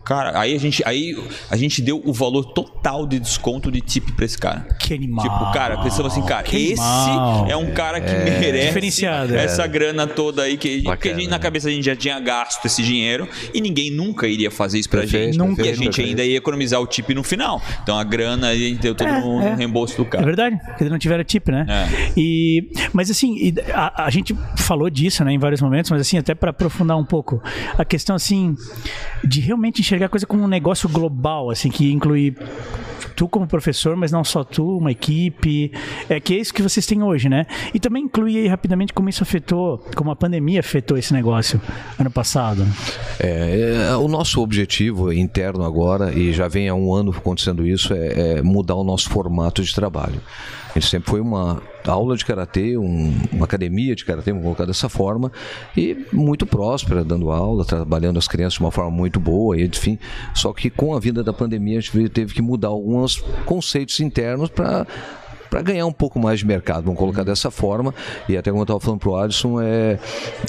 Cara, 0.07 0.39
aí 0.39 0.55
a 0.55 0.57
gente, 0.57 0.81
aí 0.85 1.21
a 1.51 1.57
gente 1.57 1.81
deu 1.81 2.01
o 2.05 2.13
valor 2.13 2.45
total 2.45 3.05
de 3.05 3.19
desconto 3.19 3.69
de 3.69 3.81
tip 3.81 4.09
pra 4.13 4.23
esse 4.23 4.37
cara. 4.37 4.61
Que 4.79 4.93
animal. 4.93 5.21
Tipo, 5.21 5.51
cara, 5.51 5.77
pensamos 5.79 6.13
assim, 6.13 6.21
cara, 6.25 6.43
que 6.43 6.71
esse 6.71 6.81
animal. 6.81 7.47
é 7.49 7.57
um 7.57 7.73
cara 7.73 7.99
que 7.99 8.09
é, 8.09 8.39
merece 8.39 8.67
diferenciado, 8.67 9.35
essa 9.35 9.63
é. 9.63 9.67
grana 9.67 10.07
toda 10.07 10.43
aí 10.43 10.55
que, 10.55 10.81
que 10.81 11.09
a 11.09 11.13
gente, 11.13 11.27
na 11.27 11.37
cabeça 11.37 11.67
a 11.67 11.71
gente 11.71 11.83
já 11.83 11.93
tinha 11.93 12.17
gasto 12.21 12.65
esse 12.65 12.81
dinheiro 12.81 13.27
e 13.53 13.59
ninguém 13.59 13.91
nunca 13.91 14.29
iria 14.29 14.49
fazer 14.49 14.79
isso 14.79 14.89
pra 14.89 15.01
perfeito, 15.01 15.33
gente. 15.33 15.37
Nunca. 15.37 15.65
E 15.65 15.69
a 15.69 15.75
gente 15.75 16.01
ainda 16.01 16.23
ia 16.23 16.37
economizar 16.37 16.79
o 16.79 16.87
tip 16.87 17.13
no 17.13 17.21
final. 17.21 17.61
Então 17.83 17.99
a 17.99 18.03
grana 18.05 18.47
a 18.47 18.55
gente 18.55 18.79
deu 18.79 18.95
todo 18.95 19.09
é, 19.09 19.19
no, 19.19 19.41
é. 19.41 19.55
reembolso 19.55 19.97
do 19.97 20.05
cara. 20.05 20.23
É 20.23 20.25
verdade, 20.25 20.57
porque 20.67 20.83
eles 20.83 20.91
não 20.91 20.99
tiveram 20.99 21.25
tip, 21.25 21.49
né? 21.49 21.65
É. 21.67 22.11
E, 22.15 22.69
mas 22.93 23.11
assim, 23.11 23.53
a, 23.73 24.05
a 24.05 24.09
gente 24.09 24.33
falou 24.55 24.89
disso 24.89 25.21
né, 25.25 25.33
em 25.33 25.37
vários 25.37 25.61
momentos, 25.61 25.91
mas 25.91 25.99
assim, 25.99 26.17
até 26.17 26.33
para 26.33 26.51
aprofundar 26.51 26.97
um 26.97 27.03
pouco, 27.03 27.43
a 27.77 27.83
questão 27.83 28.15
assim 28.15 28.55
de 29.21 29.41
realmente 29.41 29.81
enxergar 29.81 29.96
a 30.05 30.09
coisa 30.09 30.25
como 30.25 30.43
um 30.43 30.47
negócio 30.47 30.87
global, 30.87 31.49
assim, 31.49 31.69
que 31.69 31.91
inclui 31.91 32.35
tu 33.17 33.27
como 33.27 33.47
professor, 33.47 33.95
mas 33.95 34.11
não 34.11 34.23
só 34.23 34.43
tu, 34.43 34.77
uma 34.77 34.91
equipe, 34.91 35.71
é 36.07 36.19
que 36.19 36.35
é 36.35 36.37
isso 36.37 36.53
que 36.53 36.61
vocês 36.61 36.85
têm 36.85 37.01
hoje, 37.01 37.27
né? 37.27 37.47
E 37.73 37.79
também 37.79 38.03
inclui 38.03 38.37
aí 38.37 38.47
rapidamente 38.47 38.93
como 38.93 39.09
isso 39.09 39.23
afetou, 39.23 39.79
como 39.95 40.11
a 40.11 40.15
pandemia 40.15 40.59
afetou 40.59 40.97
esse 40.97 41.11
negócio 41.13 41.59
ano 41.97 42.11
passado. 42.11 42.65
É, 43.19 43.87
é 43.89 43.95
o 43.97 44.07
nosso 44.07 44.39
objetivo 44.39 45.11
interno 45.11 45.63
agora, 45.63 46.13
e 46.13 46.31
já 46.31 46.47
vem 46.47 46.69
há 46.69 46.75
um 46.75 46.93
ano 46.93 47.11
acontecendo 47.11 47.65
isso, 47.65 47.91
é, 47.91 48.37
é 48.37 48.41
mudar 48.43 48.75
o 48.75 48.83
nosso 48.83 49.09
formato 49.09 49.63
de 49.63 49.73
trabalho. 49.73 50.21
A 50.69 50.79
gente 50.79 50.91
sempre 50.91 51.09
foi 51.09 51.19
uma 51.19 51.59
aula 51.87 52.15
de 52.15 52.25
karatê, 52.25 52.77
um, 52.77 53.13
uma 53.31 53.45
academia 53.45 53.95
de 53.95 54.05
karatê, 54.05 54.31
vamos 54.31 54.43
colocar 54.43 54.65
dessa 54.65 54.89
forma, 54.89 55.31
e 55.75 56.05
muito 56.11 56.45
próspera, 56.45 57.03
dando 57.03 57.31
aula, 57.31 57.65
trabalhando 57.65 58.17
as 58.17 58.27
crianças 58.27 58.53
de 58.53 58.59
uma 58.61 58.71
forma 58.71 58.91
muito 58.91 59.19
boa, 59.19 59.57
e 59.57 59.65
enfim. 59.65 59.97
Só 60.33 60.53
que 60.53 60.69
com 60.69 60.95
a 60.95 60.99
vinda 60.99 61.23
da 61.23 61.33
pandemia 61.33 61.79
a 61.79 61.81
gente 61.81 62.09
teve 62.09 62.33
que 62.33 62.41
mudar 62.41 62.69
alguns 62.69 63.17
conceitos 63.45 63.99
internos 63.99 64.49
para 64.49 64.85
para 65.49 65.61
ganhar 65.61 65.85
um 65.85 65.91
pouco 65.91 66.19
mais 66.19 66.39
de 66.39 66.45
mercado, 66.45 66.83
vamos 66.83 66.99
colocar 66.99 67.23
dessa 67.23 67.49
forma. 67.51 67.93
E 68.27 68.37
até 68.37 68.49
como 68.49 68.61
eu 68.61 68.63
estava 68.63 68.79
falando 68.79 68.99
para 68.99 69.09
o 69.09 69.15
Alisson, 69.15 69.61
é, 69.61 69.99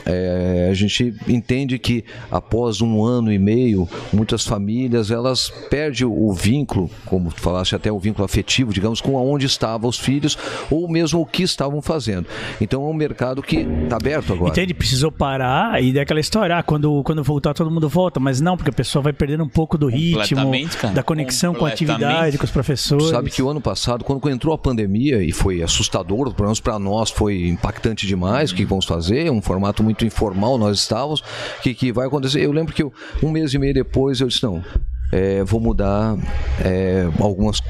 é, 0.07 0.69
a 0.71 0.75
gente 0.75 1.15
entende 1.29 1.79
que 1.79 2.05
após 2.31 2.81
um 2.81 3.05
ano 3.05 3.33
e 3.33 3.39
meio, 3.39 3.89
muitas 4.13 4.47
famílias 4.47 5.11
elas 5.11 5.51
perdem 5.71 6.07
o 6.07 6.33
vínculo, 6.33 6.91
como 7.05 7.31
tu 7.33 7.41
falaste 7.41 7.75
até 7.75 7.91
o 7.91 7.99
vínculo 7.99 8.25
afetivo, 8.25 8.73
digamos, 8.73 9.01
com 9.01 9.17
aonde 9.17 9.47
estavam 9.47 9.89
os 9.89 9.99
filhos 9.99 10.37
ou 10.71 10.89
mesmo 10.89 11.21
o 11.21 11.27
que 11.27 11.43
estavam 11.43 11.81
fazendo. 11.81 12.27
Então 12.61 12.85
é 12.85 12.89
um 12.89 12.95
mercado 12.95 13.43
que 13.43 13.59
está 13.59 13.97
aberto 13.97 14.33
agora. 14.33 14.51
Entende? 14.51 14.75
Precisou 14.75 15.11
parar 15.11 15.83
e 15.83 15.93
daquela 15.93 16.21
história, 16.21 16.57
ah, 16.57 16.63
quando, 16.63 17.03
quando 17.05 17.23
voltar 17.23 17.55
todo 17.55 17.71
mundo 17.71 17.89
volta, 17.89 18.21
mas 18.21 18.41
não, 18.41 18.57
porque 18.57 18.71
a 18.71 18.73
pessoa 18.73 19.03
vai 19.03 19.13
perdendo 19.13 19.45
um 19.45 19.49
pouco 19.49 19.79
do 19.79 19.87
ritmo, 19.87 20.53
da 20.95 21.03
conexão 21.03 21.55
com 21.55 21.65
a 21.65 21.69
atividade, 21.69 22.39
com 22.39 22.45
os 22.45 22.51
professores. 22.51 23.07
Tu 23.07 23.11
sabe 23.11 23.31
que 23.31 23.43
o 23.43 23.49
ano 23.49 23.61
passado, 23.61 24.05
quando 24.05 24.29
entrou 24.31 24.55
a 24.55 24.59
pandemia, 24.59 24.88
pandemia 24.89 25.23
e 25.23 25.31
foi 25.31 25.63
assustador, 25.63 26.33
pelo 26.33 26.49
menos 26.49 26.61
para 26.61 26.79
nós 26.79 27.11
foi 27.11 27.47
impactante 27.47 28.07
demais. 28.07 28.51
O 28.51 28.55
que 28.55 28.65
vamos 28.65 28.87
fazer? 28.87 29.31
Um 29.31 29.43
formato 29.43 29.83
muito 29.83 30.05
informal 30.05 30.57
nós 30.57 30.79
estávamos. 30.79 31.21
O 31.21 31.63
que, 31.63 31.75
que 31.75 31.93
vai 31.93 32.07
acontecer? 32.07 32.41
Eu 32.41 32.53
lembro 32.53 32.75
que 32.75 32.83
eu, 32.83 32.93
um 33.23 33.31
mês 33.31 33.53
e 33.53 33.59
meio 33.59 33.75
depois 33.75 34.21
eu 34.21 34.29
disse: 34.29 34.43
não, 34.43 34.65
é, 35.11 35.43
vou 35.45 35.61
mudar 35.61 36.17
é, 36.65 37.09
algumas 37.21 37.63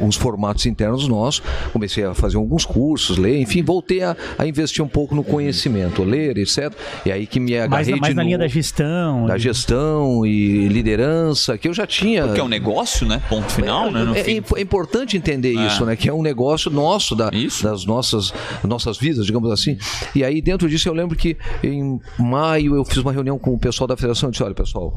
uns 0.00 0.16
formatos 0.16 0.66
internos 0.66 1.06
nossos. 1.06 1.42
Comecei 1.72 2.04
a 2.04 2.14
fazer 2.14 2.36
alguns 2.36 2.64
cursos, 2.64 3.18
ler, 3.18 3.40
enfim, 3.40 3.62
voltei 3.62 4.02
a, 4.02 4.16
a 4.38 4.46
investir 4.46 4.84
um 4.84 4.88
pouco 4.88 5.14
no 5.14 5.22
conhecimento, 5.22 6.02
ler, 6.02 6.38
etc. 6.38 6.72
E 7.04 7.12
aí 7.12 7.26
que 7.26 7.38
me 7.38 7.56
agarrei 7.56 7.92
mais, 7.92 8.00
mais 8.00 8.14
na 8.14 8.22
linha 8.22 8.38
da 8.38 8.48
gestão, 8.48 9.26
da 9.26 9.38
gestão 9.38 10.24
e 10.26 10.68
liderança 10.68 11.56
que 11.58 11.68
eu 11.68 11.74
já 11.74 11.86
tinha. 11.86 12.24
Porque 12.24 12.40
é 12.40 12.44
um 12.44 12.48
negócio, 12.48 13.06
né? 13.06 13.22
Ponto 13.28 13.50
final, 13.52 13.88
é, 13.88 13.90
né? 13.90 14.20
É, 14.20 14.30
é, 14.30 14.60
importante 14.60 15.16
entender 15.16 15.56
é. 15.56 15.66
isso, 15.66 15.84
né? 15.84 15.96
Que 15.96 16.08
é 16.08 16.12
um 16.12 16.22
negócio 16.22 16.70
nosso 16.70 17.14
da, 17.14 17.30
das 17.62 17.84
nossas 17.84 18.32
nossas 18.64 18.98
vidas, 18.98 19.26
digamos 19.26 19.50
assim. 19.50 19.76
E 20.14 20.24
aí 20.24 20.40
dentro 20.40 20.68
disso 20.68 20.88
eu 20.88 20.94
lembro 20.94 21.16
que 21.16 21.36
em 21.62 22.00
maio 22.18 22.76
eu 22.76 22.84
fiz 22.84 22.98
uma 22.98 23.12
reunião 23.12 23.38
com 23.38 23.52
o 23.54 23.58
pessoal 23.58 23.86
da 23.86 23.96
federação 23.96 24.28
e 24.28 24.32
disse, 24.32 24.42
olha 24.42 24.54
pessoal, 24.54 24.96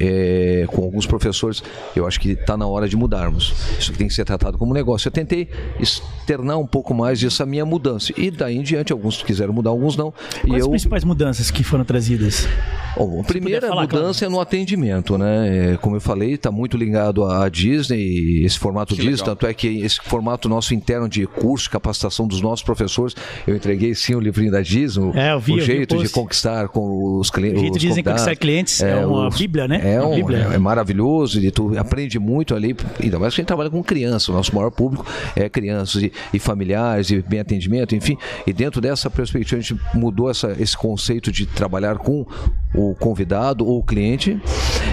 é, 0.00 0.17
com 0.68 0.82
alguns 0.82 1.06
professores, 1.06 1.62
eu 1.94 2.06
acho 2.06 2.20
que 2.20 2.30
está 2.30 2.56
na 2.56 2.66
hora 2.66 2.88
de 2.88 2.96
mudarmos. 2.96 3.54
Isso 3.78 3.92
tem 3.92 4.08
que 4.08 4.14
ser 4.14 4.24
tratado 4.24 4.58
como 4.58 4.72
negócio. 4.74 5.08
Eu 5.08 5.12
tentei 5.12 5.48
externar 5.80 6.58
um 6.58 6.66
pouco 6.66 6.94
mais 6.94 7.20
dessa 7.20 7.44
minha 7.46 7.64
mudança. 7.64 8.12
E 8.16 8.30
daí 8.30 8.56
em 8.56 8.62
diante, 8.62 8.92
alguns 8.92 9.22
quiseram 9.22 9.52
mudar, 9.52 9.70
alguns 9.70 9.96
não. 9.96 10.12
Quais 10.12 10.46
e 10.46 10.54
as 10.54 10.60
eu... 10.62 10.70
principais 10.70 11.04
mudanças 11.04 11.50
que 11.50 11.62
foram 11.64 11.84
trazidas? 11.84 12.46
Bom, 12.96 13.20
a 13.20 13.24
primeira 13.24 13.68
falar, 13.68 13.82
mudança 13.82 14.20
claro. 14.20 14.32
é 14.32 14.36
no 14.36 14.40
atendimento, 14.40 15.16
né? 15.16 15.72
É, 15.72 15.76
como 15.76 15.96
eu 15.96 16.00
falei, 16.00 16.34
está 16.34 16.50
muito 16.50 16.76
ligado 16.76 17.24
à 17.24 17.48
Disney, 17.48 18.44
esse 18.44 18.58
formato 18.58 18.94
que 18.94 19.00
Disney, 19.00 19.12
legal. 19.12 19.26
tanto 19.26 19.46
é 19.46 19.54
que 19.54 19.68
esse 19.82 20.00
formato 20.02 20.48
nosso 20.48 20.74
interno 20.74 21.08
de 21.08 21.24
curso, 21.26 21.70
capacitação 21.70 22.26
dos 22.26 22.40
nossos 22.40 22.64
professores, 22.64 23.14
eu 23.46 23.54
entreguei 23.54 23.94
sim 23.94 24.14
o 24.14 24.20
livrinho 24.20 24.50
da 24.50 24.60
Disney, 24.60 25.12
é, 25.14 25.38
vi, 25.38 25.52
o 25.52 25.60
jeito 25.60 25.96
de 25.98 26.08
conquistar 26.08 26.68
com 26.68 27.18
os 27.18 27.30
clientes. 27.30 27.58
O 27.58 27.60
jeito 27.60 27.78
de 27.78 28.02
conquistar 28.02 28.36
clientes 28.36 28.82
é, 28.82 28.90
é 28.90 29.06
uma 29.06 29.28
os, 29.28 29.38
bíblia, 29.38 29.68
né? 29.68 29.80
É, 29.84 30.00
é, 30.14 30.54
é, 30.54 30.58
maravilhoso 30.58 31.40
e 31.40 31.50
tu 31.50 31.78
aprende 31.78 32.18
muito 32.18 32.54
ali, 32.54 32.76
ainda 33.02 33.18
mais 33.18 33.34
que 33.34 33.40
a 33.40 33.42
gente 33.42 33.48
trabalha 33.48 33.70
com 33.70 33.82
criança, 33.82 34.32
o 34.32 34.34
nosso 34.34 34.54
maior 34.54 34.70
público 34.70 35.06
é 35.34 35.48
crianças 35.48 36.02
e, 36.02 36.12
e 36.32 36.38
familiares 36.38 37.10
e 37.10 37.22
bem 37.22 37.40
atendimento, 37.40 37.94
enfim, 37.94 38.16
e 38.46 38.52
dentro 38.52 38.80
dessa 38.80 39.10
perspectiva 39.10 39.58
a 39.58 39.62
gente 39.62 39.80
mudou 39.94 40.30
essa, 40.30 40.56
esse 40.58 40.76
conceito 40.76 41.30
de 41.32 41.46
trabalhar 41.46 41.98
com 41.98 42.26
o 42.74 42.94
convidado 42.94 43.66
ou 43.66 43.78
o 43.78 43.82
cliente 43.82 44.40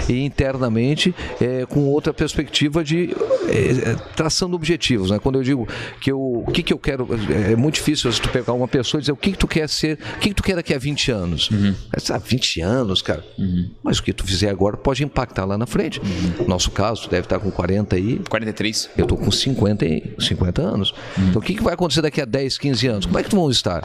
e 0.08 0.24
internamente 0.24 1.14
é, 1.40 1.66
com 1.66 1.86
outra 1.86 2.12
perspectiva 2.12 2.82
de 2.82 3.14
é, 3.48 3.90
é, 3.90 3.94
traçando 4.14 4.54
objetivos. 4.54 5.10
Né? 5.10 5.18
Quando 5.18 5.36
eu 5.36 5.42
digo 5.42 5.68
que 6.00 6.10
eu, 6.10 6.20
o 6.20 6.50
que, 6.50 6.62
que 6.62 6.72
eu 6.72 6.78
quero, 6.78 7.08
é, 7.30 7.52
é 7.52 7.56
muito 7.56 7.74
difícil 7.74 8.10
você 8.10 8.22
pegar 8.28 8.52
uma 8.52 8.68
pessoa 8.68 8.98
e 8.98 9.02
dizer 9.02 9.12
o 9.12 9.16
que, 9.16 9.32
que 9.32 9.38
tu 9.38 9.48
quer 9.48 9.68
ser, 9.68 9.98
o 10.16 10.18
que, 10.18 10.28
que 10.30 10.34
tu 10.34 10.42
quer 10.42 10.56
daqui 10.56 10.74
a 10.74 10.78
20 10.78 11.10
anos. 11.10 11.50
Uhum. 11.50 11.74
Ah, 12.10 12.18
20 12.18 12.60
anos, 12.60 13.02
cara. 13.02 13.24
Uhum. 13.38 13.70
Mas 13.82 13.98
o 13.98 14.02
que 14.02 14.12
tu 14.12 14.24
fizer 14.24 14.48
agora 14.48 14.76
pode 14.76 15.04
impactar 15.04 15.44
lá 15.44 15.58
na 15.58 15.66
frente. 15.66 16.00
Uhum. 16.00 16.46
Nosso 16.46 16.70
caso, 16.70 17.02
tu 17.02 17.10
deve 17.10 17.26
estar 17.26 17.38
com 17.38 17.50
40 17.50 17.96
aí. 17.96 18.20
43. 18.28 18.90
Eu 18.96 19.04
estou 19.04 19.18
com 19.18 19.30
50, 19.30 19.84
e, 19.84 20.14
50 20.18 20.62
anos. 20.62 20.94
Uhum. 21.16 21.28
Então 21.28 21.42
o 21.42 21.44
que, 21.44 21.54
que 21.54 21.62
vai 21.62 21.74
acontecer 21.74 22.02
daqui 22.02 22.20
a 22.20 22.24
10, 22.24 22.58
15 22.58 22.86
anos? 22.86 23.06
Como 23.06 23.18
é 23.18 23.22
que 23.22 23.30
tu 23.30 23.36
vão 23.36 23.50
estar? 23.50 23.84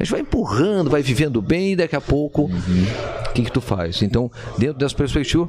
A 0.00 0.02
gente 0.02 0.12
vai 0.12 0.20
empurrando, 0.22 0.88
vai 0.88 1.02
vivendo 1.02 1.42
bem 1.42 1.72
e 1.72 1.76
daqui 1.76 1.94
a 1.94 2.00
pouco, 2.00 2.44
o 2.44 2.46
uhum. 2.46 2.86
que, 3.34 3.44
que 3.44 3.52
tu 3.52 3.60
faz? 3.60 4.00
Então, 4.00 4.30
dentro 4.56 4.78
dessa 4.78 4.94
perspectiva, 4.94 5.46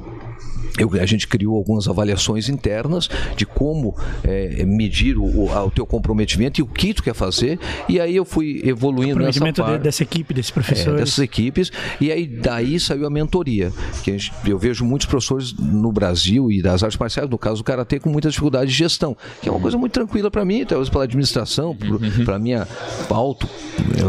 eu, 0.78 0.90
a 1.00 1.06
gente 1.06 1.28
criou 1.28 1.56
algumas 1.56 1.86
avaliações 1.88 2.48
internas 2.48 3.08
de 3.36 3.44
como 3.44 3.96
é, 4.24 4.64
medir 4.64 5.18
o, 5.18 5.24
o, 5.24 5.66
o, 5.66 5.70
teu 5.70 5.86
comprometimento 5.86 6.60
e 6.60 6.62
o 6.62 6.66
que 6.66 6.94
tu 6.94 7.02
quer 7.02 7.14
fazer. 7.14 7.58
E 7.88 8.00
aí 8.00 8.16
eu 8.16 8.24
fui 8.24 8.62
evoluindo 8.64 9.20
nessa 9.20 9.52
parte. 9.52 9.82
dessa 9.82 10.02
equipe, 10.02 10.32
desses 10.32 10.50
professores. 10.50 11.00
É, 11.00 11.04
dessas 11.04 11.18
equipes. 11.18 11.70
E 12.00 12.10
aí 12.10 12.26
daí 12.26 12.78
saiu 12.80 13.06
a 13.06 13.10
mentoria. 13.10 13.72
Que 14.02 14.16
gente, 14.16 14.32
eu 14.46 14.58
vejo 14.58 14.84
muitos 14.84 15.06
professores 15.06 15.52
no 15.52 15.92
Brasil 15.92 16.50
e 16.50 16.62
das 16.62 16.82
artes 16.82 16.98
marciais, 16.98 17.28
no 17.28 17.38
caso 17.38 17.58
do 17.58 17.64
Karatê, 17.64 18.00
com 18.00 18.10
muita 18.10 18.28
dificuldade 18.28 18.70
de 18.70 18.76
gestão. 18.76 19.16
Que 19.40 19.48
é 19.48 19.52
uma 19.52 19.60
coisa 19.60 19.76
muito 19.76 19.92
tranquila 19.92 20.30
para 20.30 20.44
mim, 20.44 20.64
talvez 20.64 20.88
pela 20.88 21.04
administração, 21.04 21.76
uhum. 21.82 22.24
para 22.24 22.38
minha 22.38 22.66
auto 23.10 23.48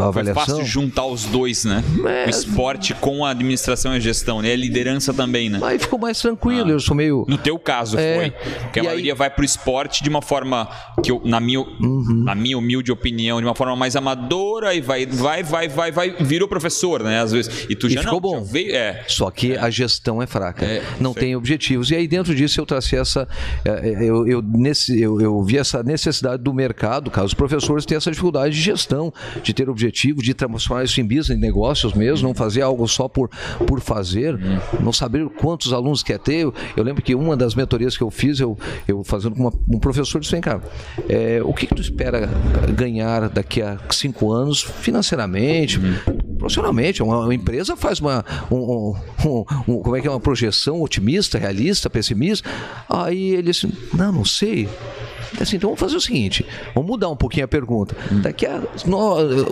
avaliação. 0.02 0.44
Foi 0.44 0.54
fácil 0.54 0.66
juntar 0.66 1.06
os 1.06 1.24
dois, 1.24 1.64
né? 1.64 1.84
É... 2.06 2.26
O 2.26 2.30
esporte 2.30 2.94
com 2.94 3.24
a 3.24 3.30
administração 3.30 3.92
e 3.94 3.96
a 3.96 4.00
gestão, 4.00 4.40
né? 4.40 4.52
A 4.52 4.56
liderança 4.56 5.12
também, 5.12 5.50
né? 5.50 5.60
Aí 5.62 5.78
ficou 5.78 5.98
mais 5.98 6.20
tranquilo 6.20 6.43
tranquilo, 6.44 6.68
ah. 6.68 6.72
eu 6.72 6.80
sou 6.80 6.94
meio. 6.94 7.24
No 7.26 7.38
teu 7.38 7.58
caso 7.58 7.98
é, 7.98 8.16
foi. 8.16 8.30
Porque 8.62 8.78
a 8.78 8.82
aí... 8.82 8.88
maioria 8.88 9.14
vai 9.14 9.30
pro 9.30 9.44
esporte 9.44 10.02
de 10.02 10.08
uma 10.08 10.22
forma 10.22 10.68
que, 11.02 11.10
eu, 11.10 11.20
na, 11.24 11.40
minha, 11.40 11.60
uhum. 11.60 12.22
na 12.24 12.34
minha 12.34 12.58
humilde 12.58 12.92
opinião, 12.92 13.40
de 13.40 13.46
uma 13.46 13.54
forma 13.54 13.74
mais 13.74 13.96
amadora 13.96 14.74
e 14.74 14.80
vai, 14.80 15.06
vai, 15.06 15.42
vai, 15.42 15.68
vai, 15.68 15.90
vai, 15.90 16.10
virou 16.20 16.48
professor, 16.48 17.02
né? 17.02 17.20
Às 17.20 17.32
vezes. 17.32 17.66
E 17.68 17.74
tu 17.74 17.88
já 17.88 18.00
e 18.00 18.04
ficou 18.04 18.20
não, 18.20 18.40
bom. 18.40 18.44
Veio, 18.44 18.74
é. 18.74 19.04
Só 19.08 19.30
que 19.30 19.52
é. 19.52 19.58
a 19.58 19.70
gestão 19.70 20.22
é 20.22 20.26
fraca. 20.26 20.64
É, 20.64 20.82
não 21.00 21.12
sei. 21.12 21.22
tem 21.22 21.36
objetivos. 21.36 21.90
E 21.90 21.96
aí 21.96 22.06
dentro 22.06 22.34
disso 22.34 22.60
eu 22.60 22.66
tracei 22.66 22.98
essa. 22.98 23.26
É, 23.64 23.70
é, 23.70 24.04
eu, 24.04 24.26
eu, 24.26 24.42
nesse, 24.42 25.00
eu, 25.00 25.20
eu 25.20 25.42
vi 25.42 25.58
essa 25.58 25.82
necessidade 25.82 26.42
do 26.42 26.52
mercado, 26.52 27.10
caso 27.10 27.26
os 27.26 27.34
professores 27.34 27.86
tenham 27.86 27.98
essa 27.98 28.10
dificuldade 28.10 28.54
de 28.54 28.60
gestão, 28.60 29.12
de 29.42 29.52
ter 29.52 29.68
objetivo, 29.68 30.22
de 30.22 30.34
transformar 30.34 30.84
isso 30.84 31.00
em 31.00 31.04
business, 31.04 31.30
em 31.30 31.40
negócios 31.40 31.94
mesmo, 31.94 32.28
não 32.28 32.34
fazer 32.34 32.62
algo 32.62 32.86
só 32.86 33.08
por, 33.08 33.28
por 33.66 33.80
fazer, 33.80 34.34
uhum. 34.34 34.58
não 34.80 34.92
saber 34.92 35.28
quantos 35.30 35.72
alunos 35.72 36.02
quer 36.02 36.18
ter, 36.18 36.33
eu, 36.40 36.54
eu 36.76 36.84
lembro 36.84 37.02
que 37.02 37.14
uma 37.14 37.36
das 37.36 37.54
mentorias 37.54 37.96
que 37.96 38.02
eu 38.02 38.10
fiz, 38.10 38.40
eu, 38.40 38.58
eu 38.86 39.02
fazendo 39.04 39.34
com 39.34 39.42
uma, 39.42 39.52
um 39.68 39.78
professor, 39.78 40.20
disse: 40.20 40.32
vem 40.32 40.40
cá, 40.40 40.60
é, 41.08 41.40
o 41.42 41.52
que, 41.52 41.66
que 41.66 41.74
tu 41.74 41.82
espera 41.82 42.28
ganhar 42.74 43.28
daqui 43.28 43.62
a 43.62 43.78
cinco 43.90 44.32
anos 44.32 44.62
financeiramente? 44.62 45.78
Uhum. 45.78 46.36
Profissionalmente, 46.38 47.02
uma, 47.02 47.20
uma, 47.20 47.34
empresa 47.34 47.76
faz 47.76 48.00
uma, 48.00 48.24
um, 48.50 48.94
um, 49.24 49.44
um, 49.68 49.82
como 49.82 49.96
é 49.96 50.00
que 50.00 50.06
é 50.06 50.10
uma 50.10 50.20
projeção 50.20 50.82
otimista, 50.82 51.38
realista, 51.38 51.88
pessimista. 51.88 52.48
Aí 52.88 53.30
ele 53.30 53.44
disse: 53.44 53.72
Não, 53.94 54.12
não 54.12 54.24
sei. 54.24 54.68
Assim, 55.40 55.56
então 55.56 55.70
vamos 55.70 55.80
fazer 55.80 55.96
o 55.96 56.00
seguinte: 56.00 56.44
vamos 56.74 56.90
mudar 56.90 57.08
um 57.08 57.16
pouquinho 57.16 57.44
a 57.44 57.48
pergunta. 57.48 57.96
Daqui 58.22 58.46
a 58.46 58.60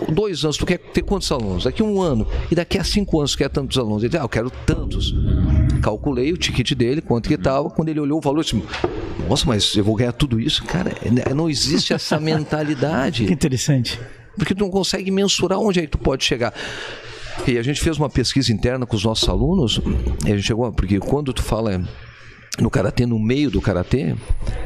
dois 0.09 0.43
anos, 0.43 0.57
tu 0.57 0.65
quer 0.65 0.77
ter 0.77 1.01
quantos 1.01 1.31
alunos? 1.31 1.65
Daqui 1.65 1.81
a 1.81 1.85
um 1.85 2.01
ano. 2.01 2.27
E 2.49 2.55
daqui 2.55 2.77
a 2.77 2.83
cinco 2.83 3.19
anos, 3.19 3.31
tu 3.33 3.37
quer 3.37 3.49
tantos 3.49 3.77
alunos? 3.77 4.03
Ele 4.03 4.09
disse, 4.09 4.21
ah, 4.21 4.25
eu 4.25 4.29
quero 4.29 4.49
tantos. 4.65 5.13
Calculei 5.83 6.31
o 6.31 6.37
ticket 6.37 6.73
dele, 6.73 7.01
quanto 7.01 7.27
que 7.27 7.35
estava. 7.35 7.69
Quando 7.69 7.89
ele 7.89 7.99
olhou 7.99 8.17
o 8.17 8.21
valor, 8.21 8.41
disse, 8.41 8.63
nossa, 9.27 9.45
mas 9.45 9.75
eu 9.75 9.83
vou 9.83 9.95
ganhar 9.95 10.13
tudo 10.13 10.39
isso? 10.39 10.63
Cara, 10.63 10.93
é, 11.03 11.33
não 11.33 11.49
existe 11.49 11.93
essa 11.93 12.17
mentalidade. 12.21 13.25
Que 13.25 13.33
interessante. 13.33 13.99
Porque 14.37 14.55
tu 14.55 14.61
não 14.61 14.71
consegue 14.71 15.11
mensurar 15.11 15.59
onde 15.59 15.79
é 15.79 15.81
que 15.83 15.89
tu 15.89 15.97
pode 15.97 16.23
chegar. 16.23 16.53
E 17.45 17.57
a 17.57 17.61
gente 17.61 17.81
fez 17.81 17.97
uma 17.97 18.09
pesquisa 18.09 18.53
interna 18.53 18.85
com 18.85 18.95
os 18.95 19.03
nossos 19.03 19.27
alunos, 19.27 19.81
e 20.25 20.31
a 20.31 20.35
gente 20.35 20.47
chegou, 20.47 20.71
porque 20.71 20.99
quando 20.99 21.33
tu 21.33 21.43
fala 21.43 21.83
no 22.59 22.69
karatê, 22.69 23.05
no 23.05 23.19
meio 23.19 23.51
do 23.51 23.59
karatê, 23.59 24.15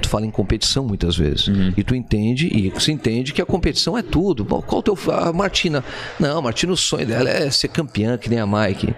tu 0.01 0.09
fala 0.09 0.26
em 0.26 0.32
competição 0.32 0.86
muitas 0.86 1.18
vezes. 1.18 1.47
Uhum. 1.47 1.74
E 1.76 1.84
tu 1.84 1.95
entende, 1.95 2.47
e 2.47 2.80
se 2.80 2.91
entende 2.91 3.34
que 3.34 3.41
a 3.41 3.45
competição 3.45 3.97
é 3.97 4.03
tudo. 4.03 4.45
Bom, 4.45 4.61
qual 4.61 4.80
o 4.80 4.84
teu. 4.84 4.97
A 5.11 5.34
Martina. 5.34 5.84
Não, 6.20 6.38
a 6.38 6.41
Martina, 6.41 6.74
o 6.74 6.78
sonho 6.78 7.07
dela 7.07 7.30
é 7.30 7.49
ser 7.49 7.70
campeã, 7.70 8.18
que 8.18 8.30
nem 8.30 8.39
a 8.39 8.45
Mike. 8.45 8.93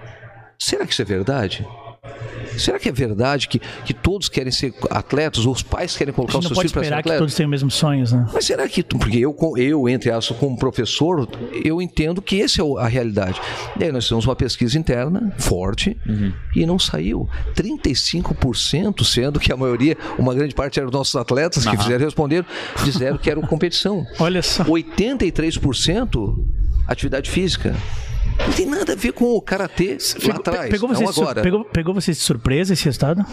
Será 0.58 0.84
que 0.84 0.92
isso 0.92 1.00
é 1.00 1.06
verdade? 1.06 1.66
Será 2.56 2.78
que 2.78 2.88
é 2.88 2.92
verdade 2.92 3.48
que, 3.48 3.58
que 3.58 3.94
todos 3.94 4.28
querem 4.28 4.50
ser 4.50 4.74
atletas, 4.90 5.46
ou 5.46 5.52
os 5.52 5.62
pais 5.62 5.96
querem 5.96 6.12
colocar 6.12 6.38
os 6.38 6.46
seus 6.46 6.58
filhos 6.58 6.72
para 6.72 6.82
ser 6.82 6.92
atletas? 6.92 7.12
que 7.12 7.18
todos 7.18 7.34
têm 7.34 7.46
os 7.46 7.50
mesmos 7.50 7.74
sonhos, 7.74 8.12
né? 8.12 8.26
Mas 8.32 8.44
será 8.44 8.68
que, 8.68 8.82
porque 8.82 9.18
eu, 9.18 9.36
eu 9.56 9.88
entre 9.88 10.10
aspas, 10.10 10.36
como 10.36 10.58
professor, 10.58 11.28
eu 11.64 11.80
entendo 11.80 12.20
que 12.20 12.40
essa 12.40 12.62
é 12.62 12.64
a 12.78 12.86
realidade. 12.86 13.40
E 13.78 13.84
aí 13.84 13.92
nós 13.92 14.08
temos 14.08 14.26
uma 14.26 14.36
pesquisa 14.36 14.78
interna 14.78 15.32
forte 15.38 15.96
uhum. 16.06 16.32
e 16.54 16.66
não 16.66 16.78
saiu. 16.78 17.28
35%, 17.54 19.04
sendo 19.04 19.38
que 19.40 19.52
a 19.52 19.56
maioria, 19.56 19.96
uma 20.18 20.34
grande 20.34 20.54
parte 20.54 20.80
eram 20.80 20.90
nossos 20.90 21.16
atletas 21.16 21.64
que 21.64 21.70
uhum. 21.70 21.82
fizeram 21.82 22.04
responder, 22.04 22.44
disseram 22.84 23.18
que 23.18 23.30
era 23.30 23.40
competição. 23.40 24.06
Olha 24.18 24.42
só. 24.42 24.64
83% 24.64 26.44
atividade 26.86 27.30
física. 27.30 27.74
Não 28.46 28.52
tem 28.52 28.66
nada 28.66 28.92
a 28.92 28.96
ver 28.96 29.12
com 29.12 29.24
o 29.36 29.40
karatê 29.40 29.98
lá 30.26 30.34
atrás. 30.36 30.70
Pegou 30.70 30.88
você, 30.88 31.04
agora. 31.04 31.42
Pegou, 31.42 31.64
pegou 31.64 31.94
você 31.94 32.12
de 32.12 32.18
surpresa 32.18 32.72
esse 32.72 32.84
resultado? 32.84 33.24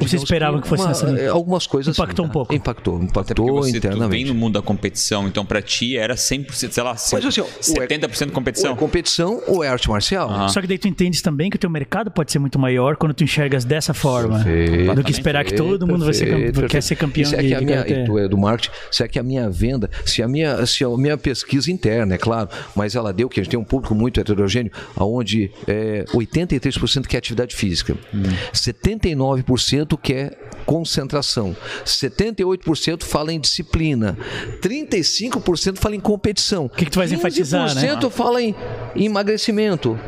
Ou 0.00 0.08
você 0.08 0.16
esperava 0.16 0.60
que 0.60 0.68
fosse 0.68 0.82
uma, 0.82 0.88
nessa 0.88 1.06
linha? 1.06 1.30
Algumas 1.30 1.66
coisas 1.66 1.96
Impactou 1.96 2.24
sim, 2.24 2.30
um 2.30 2.32
pouco. 2.32 2.54
Impactou, 2.54 3.02
impactou 3.02 3.46
você, 3.46 3.76
internamente. 3.76 4.08
Tu 4.08 4.10
vem 4.10 4.24
no 4.24 4.34
mundo 4.34 4.54
da 4.54 4.62
competição, 4.62 5.26
então 5.26 5.44
para 5.44 5.60
ti 5.60 5.96
era 5.96 6.14
100%, 6.14 6.70
sei 6.70 6.82
lá, 6.82 6.92
Mas, 6.92 7.12
assim, 7.24 7.42
70% 7.42 8.30
competição. 8.30 8.70
Ou 8.70 8.76
é 8.76 8.78
competição 8.78 9.42
ou 9.46 9.64
é 9.64 9.68
arte 9.68 9.88
marcial. 9.88 10.30
Uhum. 10.30 10.48
Só 10.48 10.60
que 10.60 10.66
daí 10.66 10.78
tu 10.78 10.88
entendes 10.88 11.22
também 11.22 11.50
que 11.50 11.56
o 11.56 11.58
teu 11.58 11.70
mercado 11.70 12.10
pode 12.10 12.32
ser 12.32 12.38
muito 12.38 12.58
maior 12.58 12.96
quando 12.96 13.14
tu 13.14 13.24
enxergas 13.24 13.64
dessa 13.64 13.94
forma. 13.94 14.42
Perfeito, 14.42 14.94
do 14.94 15.04
que 15.04 15.10
esperar 15.10 15.44
que 15.44 15.54
todo 15.54 15.86
mundo 15.86 16.04
perfeito, 16.04 16.54
vai 16.54 16.62
ser, 16.62 16.68
quer 16.68 16.82
ser 16.82 16.96
campeão 16.96 17.28
se 17.28 17.36
é 17.36 17.42
que 17.42 17.54
a 17.54 17.60
minha, 17.60 17.80
e 17.86 18.04
tu 18.04 18.18
é 18.18 18.28
do 18.28 18.38
marketing, 18.38 18.74
se 18.90 19.02
é 19.02 19.08
que 19.08 19.18
a 19.18 19.22
minha 19.22 19.50
venda, 19.50 19.90
se 20.04 20.22
a 20.22 20.28
minha, 20.28 20.64
se 20.66 20.84
a 20.84 20.88
minha 20.88 21.16
pesquisa 21.16 21.70
interna, 21.70 22.14
é 22.14 22.18
claro, 22.18 22.48
mas 22.74 22.94
ela 22.94 23.12
deu 23.12 23.28
que 23.28 23.40
a 23.40 23.42
gente 23.42 23.50
tem 23.50 23.58
um 23.58 23.64
público 23.64 23.94
muito 23.94 24.20
heterogêneo, 24.44 24.72
aonde 24.96 25.50
é, 25.66 26.04
83% 26.12 27.06
quer 27.06 27.18
atividade 27.18 27.54
física, 27.54 27.96
hum. 28.12 28.22
79% 28.52 29.98
quer 30.00 30.38
concentração, 30.66 31.56
78% 31.84 33.02
fala 33.02 33.32
em 33.32 33.40
disciplina, 33.40 34.16
35% 34.60 35.78
fala 35.78 35.96
em 35.96 36.00
competição. 36.00 36.66
O 36.66 36.68
que, 36.68 36.84
que 36.84 36.90
tu 36.90 36.98
vais 36.98 37.12
enfatizar, 37.12 37.74
né? 37.74 37.96
15% 37.96 38.10
fala 38.10 38.42
em 38.42 38.54
emagrecimento. 38.96 39.98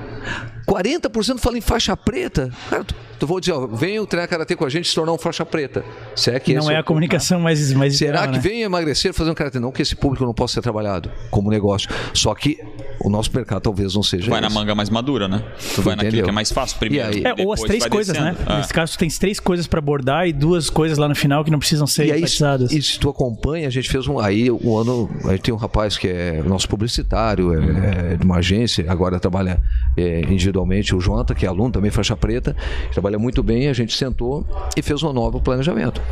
40% 0.67 1.39
fala 1.39 1.57
em 1.57 1.61
faixa 1.61 1.97
preta. 1.97 2.51
Cara, 2.69 2.85
tu 3.19 3.27
vou 3.27 3.39
dizer, 3.39 3.53
ó, 3.53 3.67
venham 3.67 4.05
treinar 4.05 4.29
karatê 4.29 4.57
com 4.57 4.65
a 4.65 4.69
gente 4.69 4.89
se 4.89 4.95
tornar 4.95 5.13
um 5.13 5.19
faixa 5.19 5.47
preta. 5.47 5.85
Será 6.17 6.41
que 6.41 6.55
não 6.55 6.69
é, 6.69 6.75
é 6.75 6.79
a 6.79 6.83
comunicação 6.83 7.39
mais, 7.39 7.73
mais 7.73 7.97
Será 7.97 8.27
que 8.27 8.35
né? 8.35 8.39
vem 8.41 8.63
emagrecer 8.63 9.15
fazer 9.15 9.31
um 9.31 9.35
karatê? 9.35 9.61
Não 9.61 9.71
que 9.71 9.81
esse 9.81 9.95
público 9.95 10.25
não 10.25 10.35
possa 10.35 10.55
ser 10.55 10.63
trabalhado 10.63 11.11
como 11.31 11.51
negócio. 11.51 11.89
Só 12.13 12.35
que 12.35 12.59
o 13.07 13.11
nosso 13.11 13.31
mercado 13.33 13.61
talvez 13.63 13.95
não 13.95 14.03
seja. 14.03 14.25
Tu 14.25 14.31
vai 14.31 14.41
esse. 14.41 14.49
na 14.49 14.55
manga 14.55 14.75
mais 14.75 14.91
madura, 14.91 15.29
né? 15.29 15.45
Tu, 15.77 15.81
vai 15.81 15.95
naquilo 15.95 16.25
que 16.25 16.29
é 16.29 16.33
mais 16.33 16.51
fácil 16.51 16.77
primeiro. 16.77 17.09
Aí, 17.09 17.23
é, 17.25 17.45
ou 17.45 17.53
as 17.53 17.61
três 17.61 17.87
coisas, 17.87 18.19
né? 18.19 18.33
descendo. 18.33 18.51
né? 18.51 18.59
Nesse 18.59 18.75
caso, 18.75 18.93
tu 18.95 18.99
tens 18.99 19.17
três 19.17 19.39
coisas 19.39 19.69
para 19.69 19.79
abordar 19.79 20.27
e 20.27 20.33
duas 20.33 20.69
coisas 20.69 20.99
lá 20.99 21.09
no 21.09 21.15
final 21.15 21.45
que 21.45 21.51
não 21.51 21.61
precisam 21.61 21.87
ser 21.87 22.07
e 22.07 22.13
aí, 22.13 22.19
enfatizadas. 22.19 22.73
E 22.73 22.83
se 22.83 22.99
tu 22.99 23.09
acompanha, 23.09 23.69
a 23.69 23.71
gente 23.71 23.89
fez 23.89 24.09
um. 24.09 24.19
Aí, 24.19 24.51
um 24.51 24.77
ano, 24.77 25.09
a 25.25 25.31
gente 25.31 25.43
tem 25.43 25.55
um 25.55 25.57
rapaz 25.57 25.97
que 25.97 26.09
é 26.09 26.43
nosso 26.43 26.69
publicitário, 26.69 27.55
é, 27.55 28.13
é 28.13 28.17
de 28.17 28.25
uma 28.25 28.39
agência, 28.39 28.85
agora 28.89 29.21
trabalha 29.21 29.63
é, 29.97 30.23
individualmente, 30.23 30.93
o 30.93 31.01
Jonathan, 31.01 31.35
que 31.35 31.47
é 31.47 31.49
aluno 31.49 31.71
também, 31.71 31.93
faixa 31.93 32.17
preta, 32.17 32.57
trabalha 32.93 33.21
muito 33.21 33.41
bem. 33.41 33.69
A 33.69 33.73
gente 33.73 33.97
sentou 33.97 34.45
e 34.77 34.83
fez 34.83 35.01
um 35.05 35.13
novo 35.13 35.41
planejamento 35.41 36.03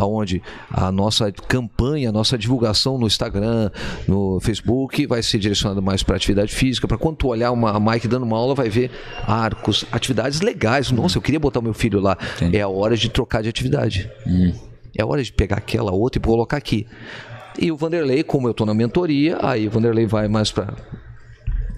aonde 0.00 0.42
a 0.70 0.90
nossa 0.90 1.30
campanha, 1.30 2.08
a 2.08 2.12
nossa 2.12 2.38
divulgação 2.38 2.98
no 2.98 3.06
Instagram, 3.06 3.70
no 4.08 4.40
Facebook 4.40 5.06
vai 5.06 5.22
ser 5.22 5.38
direcionada 5.38 5.80
mais 5.80 6.02
para 6.02 6.16
atividade 6.16 6.54
física, 6.54 6.88
para 6.88 6.96
quando 6.96 7.16
tu 7.16 7.28
olhar 7.28 7.52
uma 7.52 7.78
Mike 7.78 8.08
dando 8.08 8.24
uma 8.24 8.36
aula, 8.36 8.54
vai 8.54 8.68
ver 8.68 8.90
arcos, 9.26 9.84
atividades 9.92 10.40
legais. 10.40 10.90
Nossa, 10.90 11.18
eu 11.18 11.22
queria 11.22 11.38
botar 11.38 11.60
meu 11.60 11.74
filho 11.74 12.00
lá. 12.00 12.16
Entendi. 12.36 12.56
É 12.56 12.62
a 12.62 12.68
hora 12.68 12.96
de 12.96 13.08
trocar 13.10 13.42
de 13.42 13.48
atividade. 13.48 14.10
Hum. 14.26 14.52
É 14.96 15.02
a 15.02 15.06
hora 15.06 15.22
de 15.22 15.32
pegar 15.32 15.58
aquela 15.58 15.92
outra 15.92 16.18
e 16.18 16.24
colocar 16.24 16.56
aqui. 16.56 16.86
E 17.58 17.70
o 17.70 17.76
Vanderlei, 17.76 18.22
como 18.22 18.46
eu 18.46 18.52
estou 18.52 18.66
na 18.66 18.72
mentoria, 18.72 19.38
aí 19.42 19.66
o 19.66 19.70
Vanderlei 19.70 20.06
vai 20.06 20.28
mais 20.28 20.50
para 20.50 20.74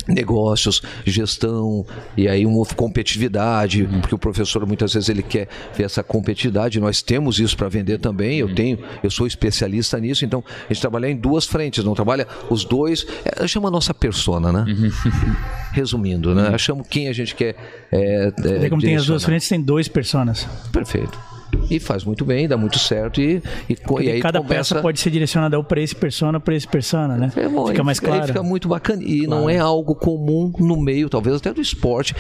negócios, 0.07 0.83
gestão 1.05 1.85
e 2.17 2.29
aí 2.29 2.47
uma 2.47 2.65
competitividade, 2.67 3.83
uhum. 3.83 4.01
porque 4.01 4.15
o 4.15 4.19
professor 4.19 4.67
muitas 4.67 4.93
vezes 4.93 5.09
ele 5.09 5.23
quer 5.23 5.49
ver 5.75 5.85
essa 5.85 6.03
competitividade. 6.03 6.81
Nós 6.81 7.03
temos 7.03 7.39
isso 7.39 7.57
para 7.57 7.69
vender 7.69 7.99
também. 7.99 8.39
Eu 8.39 8.49
uhum. 8.49 8.55
tenho, 8.55 8.79
eu 9.03 9.11
sou 9.11 9.27
especialista 9.27 9.99
nisso. 9.99 10.25
Então 10.25 10.43
a 10.69 10.73
gente 10.73 10.81
trabalha 10.81 11.09
em 11.09 11.17
duas 11.17 11.47
frentes, 11.47 11.85
não 11.85 11.95
trabalha 11.95 12.27
os 12.51 12.65
dois. 12.65 13.07
É, 13.25 13.47
chama 13.47 13.69
a 13.69 13.71
nossa 13.71 13.93
persona, 13.93 14.53
né? 14.53 14.65
Uhum. 14.69 14.91
Resumindo, 15.73 16.35
né? 16.35 16.57
Chamo 16.59 16.85
quem 16.85 17.09
a 17.09 17.13
gente 17.13 17.35
quer. 17.35 17.57
É, 17.91 18.33
é, 18.45 18.69
como 18.69 18.81
tem 18.81 18.97
as 18.97 19.07
duas 19.07 19.25
frentes, 19.25 19.49
tem 19.49 19.61
dois 19.61 19.89
personas. 19.89 20.47
Perfeito 20.71 21.32
e 21.71 21.79
faz 21.81 22.05
muito 22.05 22.25
bem, 22.25 22.49
dá 22.49 22.57
muito 22.57 22.79
certo 22.79 23.21
e, 23.21 23.43
e, 23.69 23.77
e 24.01 24.11
aí 24.11 24.21
cada 24.21 24.41
começa... 24.41 24.75
peça 24.75 24.83
pode 24.83 25.01
ser 25.01 25.11
direcionada 25.11 25.63
para 25.63 25.81
esse 25.81 25.95
persona, 25.95 26.41
para 26.41 26.55
esse 26.55 26.67
persona, 26.67 27.17
né? 27.17 27.33
É 27.37 27.49
bom, 27.49 27.67
fica 27.67 27.85
mais 27.85 28.01
claro. 28.01 28.27
fica 28.27 28.43
muito 28.43 28.69
bacana 28.69 29.03
e 29.03 29.25
claro. 29.25 29.43
não 29.43 29.51
é 29.51 29.59
algo 29.59 29.95
comum 29.95 30.53
no 30.59 30.81
meio, 30.81 31.09
talvez 31.09 31.37
até 31.37 31.53
do 31.53 31.61
esporte, 31.61 32.15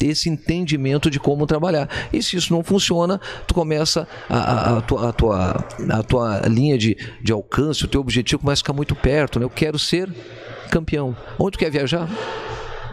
esse 0.00 0.28
entendimento 0.28 1.10
de 1.10 1.18
como 1.18 1.46
trabalhar. 1.46 1.88
E 2.12 2.22
se 2.22 2.36
isso 2.36 2.52
não 2.52 2.62
funciona, 2.62 3.20
tu 3.46 3.54
começa 3.54 4.06
a, 4.28 4.38
a, 4.38 4.78
a, 4.78 4.80
tua, 4.80 5.08
a 5.08 5.12
tua, 5.12 5.64
a 5.90 6.02
tua 6.02 6.40
linha 6.48 6.78
de, 6.78 6.96
de 7.22 7.32
alcance, 7.32 7.84
o 7.84 7.88
teu 7.88 8.00
objetivo 8.00 8.42
começa 8.42 8.60
a 8.60 8.64
ficar 8.64 8.72
muito 8.72 8.94
perto, 8.94 9.38
né? 9.38 9.44
Eu 9.44 9.50
quero 9.50 9.78
ser 9.78 10.08
campeão. 10.70 11.16
Onde 11.38 11.52
tu 11.52 11.58
quer 11.58 11.70
viajar? 11.70 12.08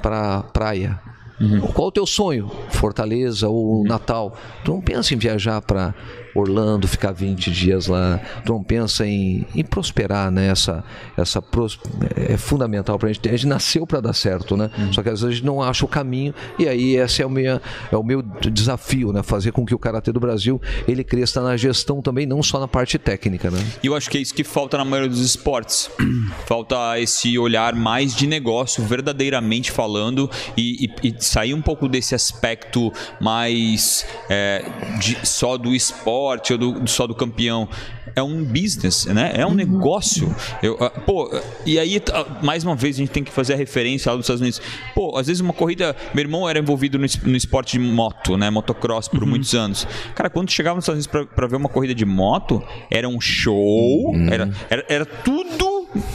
Para 0.01 0.41
praia 0.43 0.99
Uhum. 1.41 1.61
Qual 1.61 1.87
o 1.87 1.91
teu 1.91 2.05
sonho? 2.05 2.51
Fortaleza 2.69 3.49
ou 3.49 3.83
Natal? 3.83 4.37
Tu 4.63 4.71
não 4.71 4.79
pensa 4.81 5.13
em 5.13 5.17
viajar 5.17 5.61
para 5.61 5.93
Orlando, 6.33 6.87
ficar 6.87 7.11
20 7.11 7.51
dias 7.51 7.87
lá. 7.87 8.19
Não 8.47 8.63
pensa 8.63 9.05
em, 9.05 9.45
em 9.55 9.63
prosperar, 9.63 10.31
né? 10.31 10.47
Essa, 10.47 10.83
essa 11.17 11.41
pros, 11.41 11.79
é 12.15 12.37
fundamental 12.37 12.97
para 12.97 13.09
a 13.09 13.13
gente. 13.13 13.27
A 13.27 13.31
gente 13.31 13.47
nasceu 13.47 13.85
para 13.85 13.99
dar 13.99 14.13
certo, 14.13 14.55
né? 14.55 14.69
Uhum. 14.77 14.93
Só 14.93 15.03
que 15.03 15.09
às 15.09 15.21
vezes 15.21 15.25
a 15.25 15.35
gente 15.35 15.45
não 15.45 15.61
acha 15.61 15.85
o 15.85 15.87
caminho 15.87 16.33
e 16.57 16.67
aí 16.67 16.95
esse 16.95 17.21
é 17.21 17.25
o, 17.25 17.29
meu, 17.29 17.59
é 17.91 17.97
o 17.97 18.03
meu 18.03 18.21
desafio, 18.21 19.11
né? 19.11 19.23
Fazer 19.23 19.51
com 19.51 19.65
que 19.65 19.75
o 19.75 19.79
Karatê 19.79 20.11
do 20.11 20.19
Brasil 20.19 20.61
ele 20.87 21.03
cresça 21.03 21.41
na 21.41 21.57
gestão 21.57 22.01
também, 22.01 22.25
não 22.25 22.41
só 22.41 22.59
na 22.59 22.67
parte 22.67 22.97
técnica, 22.97 23.49
né? 23.49 23.59
E 23.83 23.87
eu 23.87 23.95
acho 23.95 24.09
que 24.09 24.17
é 24.17 24.21
isso 24.21 24.33
que 24.33 24.43
falta 24.43 24.77
na 24.77 24.85
maioria 24.85 25.09
dos 25.09 25.21
esportes. 25.21 25.89
falta 26.45 26.99
esse 26.99 27.37
olhar 27.37 27.75
mais 27.75 28.15
de 28.15 28.27
negócio, 28.27 28.83
verdadeiramente 28.83 29.71
falando, 29.71 30.29
e, 30.55 30.89
e, 31.03 31.09
e 31.09 31.15
sair 31.19 31.53
um 31.53 31.61
pouco 31.61 31.87
desse 31.87 32.15
aspecto 32.15 32.91
mais 33.19 34.05
é, 34.29 34.63
de, 34.99 35.17
só 35.23 35.57
do 35.57 35.73
esporte 35.73 36.20
ou 36.21 36.57
do, 36.57 36.87
só 36.87 37.07
do 37.07 37.15
campeão. 37.15 37.67
É 38.15 38.21
um 38.21 38.43
business, 38.43 39.05
né? 39.05 39.31
É 39.35 39.45
um 39.45 39.49
uhum. 39.49 39.55
negócio. 39.55 40.35
Eu, 40.61 40.73
uh, 40.73 40.89
pô, 41.05 41.31
e 41.65 41.79
aí, 41.79 41.97
uh, 41.97 42.45
mais 42.45 42.63
uma 42.63 42.75
vez, 42.75 42.97
a 42.97 42.99
gente 42.99 43.11
tem 43.11 43.23
que 43.23 43.31
fazer 43.31 43.53
a 43.53 43.55
referência 43.55 44.11
lá 44.11 44.17
dos 44.17 44.25
Estados 44.25 44.41
Unidos. 44.41 44.61
Pô, 44.93 45.17
às 45.17 45.27
vezes 45.27 45.39
uma 45.39 45.53
corrida. 45.53 45.95
Meu 46.13 46.23
irmão 46.23 46.49
era 46.49 46.59
envolvido 46.59 46.99
no, 46.99 47.05
no 47.23 47.37
esporte 47.37 47.73
de 47.73 47.79
moto, 47.79 48.35
né? 48.35 48.49
Motocross 48.49 49.07
por 49.07 49.23
uhum. 49.23 49.29
muitos 49.29 49.53
anos. 49.55 49.87
Cara, 50.13 50.29
quando 50.29 50.49
chegava 50.51 50.75
nos 50.75 50.83
Estados 50.83 51.05
Unidos 51.05 51.27
pra, 51.33 51.47
ver 51.47 51.55
uma 51.55 51.69
corrida 51.69 51.95
de 51.95 52.05
moto, 52.05 52.61
era 52.89 53.07
um 53.07 53.21
show, 53.21 54.11
uhum. 54.13 54.27
era, 54.29 54.51
era, 54.69 54.85
era 54.89 55.05
tudo 55.05 55.70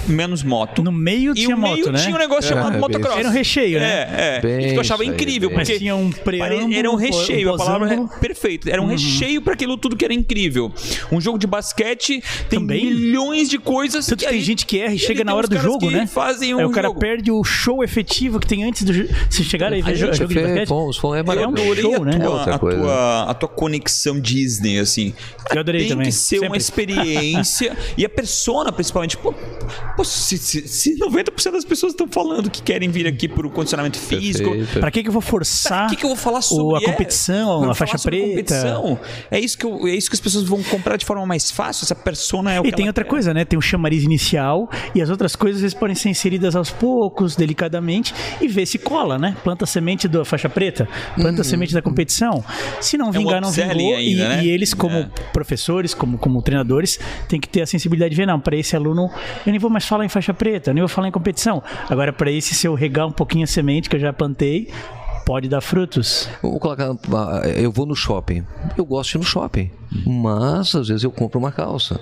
menos 0.07 0.43
moto. 0.43 0.83
No 0.83 0.93
meio 0.93 1.33
e 1.33 1.35
tinha 1.35 1.57
moto, 1.57 1.75
meio 1.75 1.93
né? 1.93 1.99
tinha 1.99 2.15
um 2.15 2.19
negócio 2.19 2.51
é, 2.51 2.55
chamado 2.55 2.77
é, 2.77 2.81
motocross. 2.81 3.19
Era 3.19 3.29
um 3.29 3.33
recheio, 3.33 3.79
né? 3.79 3.87
É, 3.87 4.37
é. 4.37 4.41
Bem 4.41 4.69
que 4.69 4.77
eu 4.77 4.81
achava 4.81 5.05
incrível. 5.05 5.51
Porque 5.51 5.71
Mas 5.73 5.79
tinha 5.79 5.95
um 5.95 6.11
preâmbulo, 6.11 6.75
Era 6.75 6.91
um 6.91 6.95
recheio, 6.95 7.51
um 7.51 7.55
a 7.55 7.59
palavra 7.59 7.95
é 7.95 8.19
perfeito. 8.21 8.69
Era 8.69 8.81
um 8.81 8.87
uhum. 8.87 8.91
recheio 8.91 9.43
para 9.43 9.55
aquilo 9.55 9.77
tudo 9.77 9.97
que 9.97 10.05
era 10.05 10.15
incrível. 10.15 10.73
Um 11.13 11.21
jogo 11.21 11.39
de 11.39 11.47
basquete 11.47 12.23
tem 12.49 12.61
Também? 12.61 12.87
milhões 12.87 13.49
de 13.49 13.59
coisas. 13.59 14.07
Tanto 14.07 14.25
que 14.25 14.31
tem 14.31 14.41
gente 14.41 14.67
que 14.67 14.81
erra 14.81 14.93
e, 14.93 14.97
e 14.97 14.99
chega 14.99 15.25
na 15.25 15.35
hora 15.35 15.47
do 15.47 15.59
jogo, 15.59 15.91
né? 15.91 16.07
Fazem 16.07 16.55
um 16.55 16.61
é, 16.61 16.67
o 16.67 16.71
cara 16.71 16.89
jogo. 16.89 17.01
perde 17.01 17.31
o 17.31 17.45
show 17.45 17.85
efetivo 17.85 18.41
que 18.41 18.47
tem 18.47 18.65
antes 18.65 18.83
do 18.83 18.93
se 19.31 19.45
chegar 19.45 19.73
aí 19.73 19.83
ver 19.83 19.97
jogo 19.97 20.13
de 20.13 20.35
basquete. 20.35 20.69
Bom, 20.69 20.91
é, 21.15 21.43
é 21.43 21.49
um 21.49 21.57
show, 21.77 22.05
né? 22.05 22.13
A 22.47 22.59
tua, 22.59 23.23
a 23.31 23.35
tua 23.35 23.49
conexão 23.49 24.19
Disney, 24.21 24.79
assim. 24.79 25.15
Eu 25.53 25.61
adorei 25.61 25.83
tem 25.83 25.91
também. 25.91 26.07
que 26.07 26.13
ser 26.13 26.41
uma 26.41 26.57
experiência. 26.57 27.77
e 27.97 28.05
a 28.05 28.09
persona, 28.09 28.73
principalmente. 28.73 29.19
Pô, 29.97 30.05
se, 30.05 30.39
se, 30.39 30.67
se 30.67 30.99
90% 30.99 31.53
das 31.53 31.65
pessoas 31.65 31.93
estão 31.93 32.09
falando 32.09 32.51
que 32.51 32.63
querem 32.63 32.89
vir 32.89 33.07
aqui 33.07 33.29
por 33.29 33.47
um 33.47 33.51
condicionamento 33.51 33.99
físico. 33.99 34.51
Para 34.81 34.91
que, 34.91 35.03
que 35.03 35.09
eu 35.09 35.13
vou 35.13 35.23
forçar? 35.23 35.89
que, 35.89 35.97
que 35.97 36.05
eu 36.05 36.09
vou 36.09 36.17
falar 36.17 36.43
sobre 36.43 36.85
a 36.85 36.91
competição, 36.91 37.65
é, 37.65 37.71
a 37.71 37.75
faixa 37.75 37.99
preta? 37.99 38.29
Competição. 38.29 38.99
É 39.31 39.39
isso, 39.39 39.57
que 39.57 39.65
eu, 39.65 39.87
é 39.87 39.95
isso 39.95 40.09
que 40.09 40.15
as 40.15 40.21
pessoas 40.21 40.45
vão 40.45 40.63
comprar 40.63 40.97
de 40.97 41.05
forma 41.05 41.25
mais 41.27 41.51
fácil. 41.51 41.85
Essa 41.85 41.95
persona 41.95 42.53
é 42.53 42.61
o 42.61 42.67
E 42.67 42.73
tem 42.73 42.87
outra 42.87 43.05
quer. 43.05 43.11
coisa, 43.11 43.33
né? 43.33 43.45
Tem 43.45 43.59
o 43.59 43.63
chamariz 43.63 44.03
inicial 44.05 44.69
e 44.95 45.03
as 45.03 45.11
outras 45.11 45.35
coisas 45.37 45.61
vezes 45.61 45.75
podem 45.75 45.95
ser 45.95 46.09
inseridas 46.09 46.57
aos 46.57 46.71
poucos, 46.71 47.37
delicadamente, 47.37 48.15
e 48.41 48.49
ver 48.49 48.67
se 48.67 48.79
cola, 48.79 49.19
né? 49.19 49.37
Planta 49.43 49.65
a 49.65 49.67
semente 49.67 50.09
da 50.09 50.25
faixa 50.25 50.49
preta, 50.49 50.89
planta 51.15 51.39
a 51.39 51.39
uhum. 51.39 51.45
semente 51.45 51.73
da 51.73 51.83
competição. 51.83 52.45
Se 52.81 52.97
não 52.97 53.11
vingar, 53.11 53.35
é 53.35 53.39
um 53.39 53.41
não 53.43 53.51
vingou. 53.51 53.95
Ainda, 53.97 54.01
e, 54.01 54.15
né? 54.15 54.45
e, 54.45 54.49
eles, 54.49 54.75
como 54.75 54.97
é. 54.97 55.11
professores, 55.33 55.95
como, 55.95 56.19
como 56.19 56.43
treinadores, 56.43 56.99
tem 57.29 57.41
que 57.41 57.49
ter 57.49 57.63
a 57.63 57.67
sensibilidade 57.67 58.11
de 58.11 58.17
ver, 58.17 58.27
não, 58.27 58.41
para 58.41 58.57
esse 58.57 58.77
aluno, 58.77 59.11
eu 59.47 59.53
nem 59.57 59.59
vou 59.59 59.71
mais 59.71 59.87
falar 59.87 60.05
em 60.05 60.09
faixa 60.09 60.35
preta, 60.35 60.73
nem 60.73 60.83
vou 60.83 60.89
falar 60.89 61.09
em 61.09 61.11
competição. 61.11 61.63
Agora, 61.89 62.13
para 62.13 62.31
esse, 62.31 62.55
se 62.55 62.67
eu 62.67 62.75
regar 62.75 63.07
um 63.07 63.13
pouquinho 63.13 63.45
a 63.45 63.47
semente 63.47 63.89
que 63.89 63.97
eu 63.97 64.01
já 64.01 64.13
plantei, 64.13 64.69
pode 65.25 65.49
dar 65.49 65.63
frutos. 65.63 66.29
Vou 66.43 66.61
colocar, 66.61 66.95
eu 67.57 67.73
vou 67.73 67.87
no 67.87 67.97
shopping. 67.97 68.45
Eu 68.77 68.85
gosto 68.85 69.13
de 69.13 69.17
ir 69.17 69.21
no 69.21 69.25
shopping, 69.25 69.71
mas 70.07 70.75
às 70.75 70.89
vezes 70.89 71.05
eu 71.05 71.11
compro 71.11 71.39
uma 71.39 71.51
calça. 71.51 71.99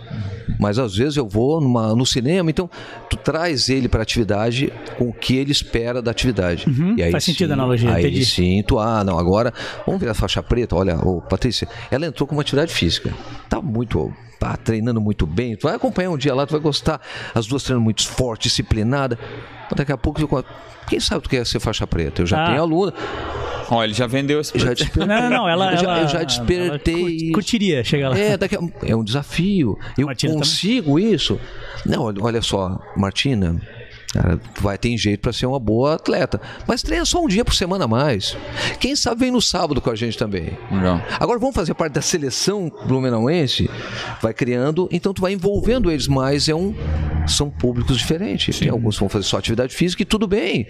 Mas 0.59 0.79
às 0.81 0.97
vezes 0.97 1.17
eu 1.17 1.29
vou 1.29 1.61
numa, 1.61 1.95
no 1.95 2.05
cinema, 2.05 2.51
então 2.51 2.69
tu 3.09 3.17
traz 3.17 3.69
ele 3.69 3.89
para 3.89 4.01
a 4.01 4.03
atividade 4.03 4.73
com 4.99 5.09
o 5.09 5.13
que 5.13 5.37
ele 5.37 5.53
espera 5.53 6.03
da 6.03 6.11
atividade. 6.11 6.69
Uhum, 6.69 6.97
aí, 7.01 7.13
faz 7.13 7.23
sentido 7.23 7.53
a 7.53 7.55
analogia. 7.55 7.93
Aí 7.93 8.05
entendi. 8.05 8.27
sim, 8.27 8.65
tu, 8.67 8.81
ah, 8.81 9.05
não, 9.05 9.17
agora 9.17 9.55
vamos 9.87 10.01
ver 10.01 10.09
a 10.09 10.15
faixa 10.15 10.43
preta. 10.43 10.75
Olha, 10.75 10.99
ô, 10.99 11.21
Patrícia, 11.21 11.69
ela 11.89 12.05
entrou 12.05 12.27
com 12.27 12.35
uma 12.35 12.43
atividade 12.43 12.75
física. 12.75 13.15
Tá 13.49 13.63
muito 13.63 14.13
tá 14.45 14.57
treinando 14.57 15.01
muito 15.01 15.27
bem, 15.27 15.57
tu 15.57 15.67
vai 15.67 15.75
acompanhar 15.75 16.11
um 16.11 16.19
dia 16.19 16.35
lá, 16.35 16.47
tu 16.47 16.53
vai 16.53 16.61
gostar. 16.61 17.01
As 17.35 17.47
duas 17.47 17.63
treinando 17.63 17.85
muito 17.85 18.07
forte, 18.07 18.45
disciplinada. 18.45 19.19
Daqui 19.75 19.93
a 19.93 19.97
pouco, 19.97 20.21
quem 20.87 21.01
sabe 21.01 21.23
tu 21.23 21.31
quer 21.31 21.47
ser 21.47 21.61
faixa 21.61 21.87
preta? 21.87 22.23
Eu 22.23 22.27
já 22.27 22.43
ah. 22.43 22.47
tenho 22.47 22.61
aluna. 22.61 22.93
Ó, 23.71 23.83
ele 23.83 23.95
já 23.95 24.07
vendeu 24.07 24.41
esse 24.41 24.59
já 24.59 24.75
despertei. 24.75 25.07
Não, 25.07 25.31
não, 25.31 25.49
ela, 25.49 25.73
eu, 25.73 25.79
já, 25.79 25.83
ela, 25.85 26.01
eu 26.03 26.09
já 26.09 26.23
despertei. 26.23 27.33
curtiria 27.33 27.83
chegar 27.83 28.11
lá. 28.11 28.19
É, 28.19 28.37
daqui 28.37 28.57
a, 28.57 28.61
é 28.83 28.95
um 28.95 29.03
desafio. 29.03 29.79
Eu 29.97 30.07
Martina 30.07 30.35
consigo 30.35 30.97
também? 30.97 31.15
isso. 31.15 31.41
Não, 31.87 32.05
olha 32.21 32.43
só, 32.43 32.79
Martina, 32.95 33.61
Cara, 34.15 34.41
vai 34.61 34.79
ter 34.79 34.97
jeito 34.97 35.19
para 35.19 35.33
ser 35.33 35.45
uma 35.45 35.59
boa 35.59 35.95
atleta. 35.95 36.41
Mas 36.69 36.83
treina 36.83 37.05
só 37.05 37.21
um 37.21 37.27
dia 37.27 37.45
por 37.45 37.53
semana 37.53 37.85
a 37.87 37.89
mais. 37.89 38.37
Quem 38.79 38.95
sabe 38.95 39.23
vem 39.23 39.33
no 39.33 39.43
sábado 39.43 39.81
com 39.81 39.91
a 39.91 39.97
gente 39.97 40.17
também. 40.17 40.57
Legal. 40.71 41.03
Agora 41.19 41.37
vamos 41.37 41.57
fazer 41.57 41.75
parte 41.75 41.95
da 41.95 42.01
seleção 42.01 42.71
blumenauense. 42.87 43.69
Vai 44.23 44.33
criando, 44.33 44.89
então 44.93 45.13
tu 45.13 45.21
vai 45.21 45.33
envolvendo 45.33 45.91
eles 45.91 46.07
mais. 46.07 46.49
É 46.49 46.55
um, 46.55 46.73
são 47.27 47.51
públicos 47.51 47.99
diferentes. 47.99 48.57
Tem 48.57 48.69
alguns 48.69 48.95
que 48.95 49.01
vão 49.01 49.09
fazer 49.09 49.25
só 49.25 49.37
atividade 49.37 49.75
física 49.75 50.03
e 50.03 50.07
tudo 50.07 50.29
bem. 50.29 50.69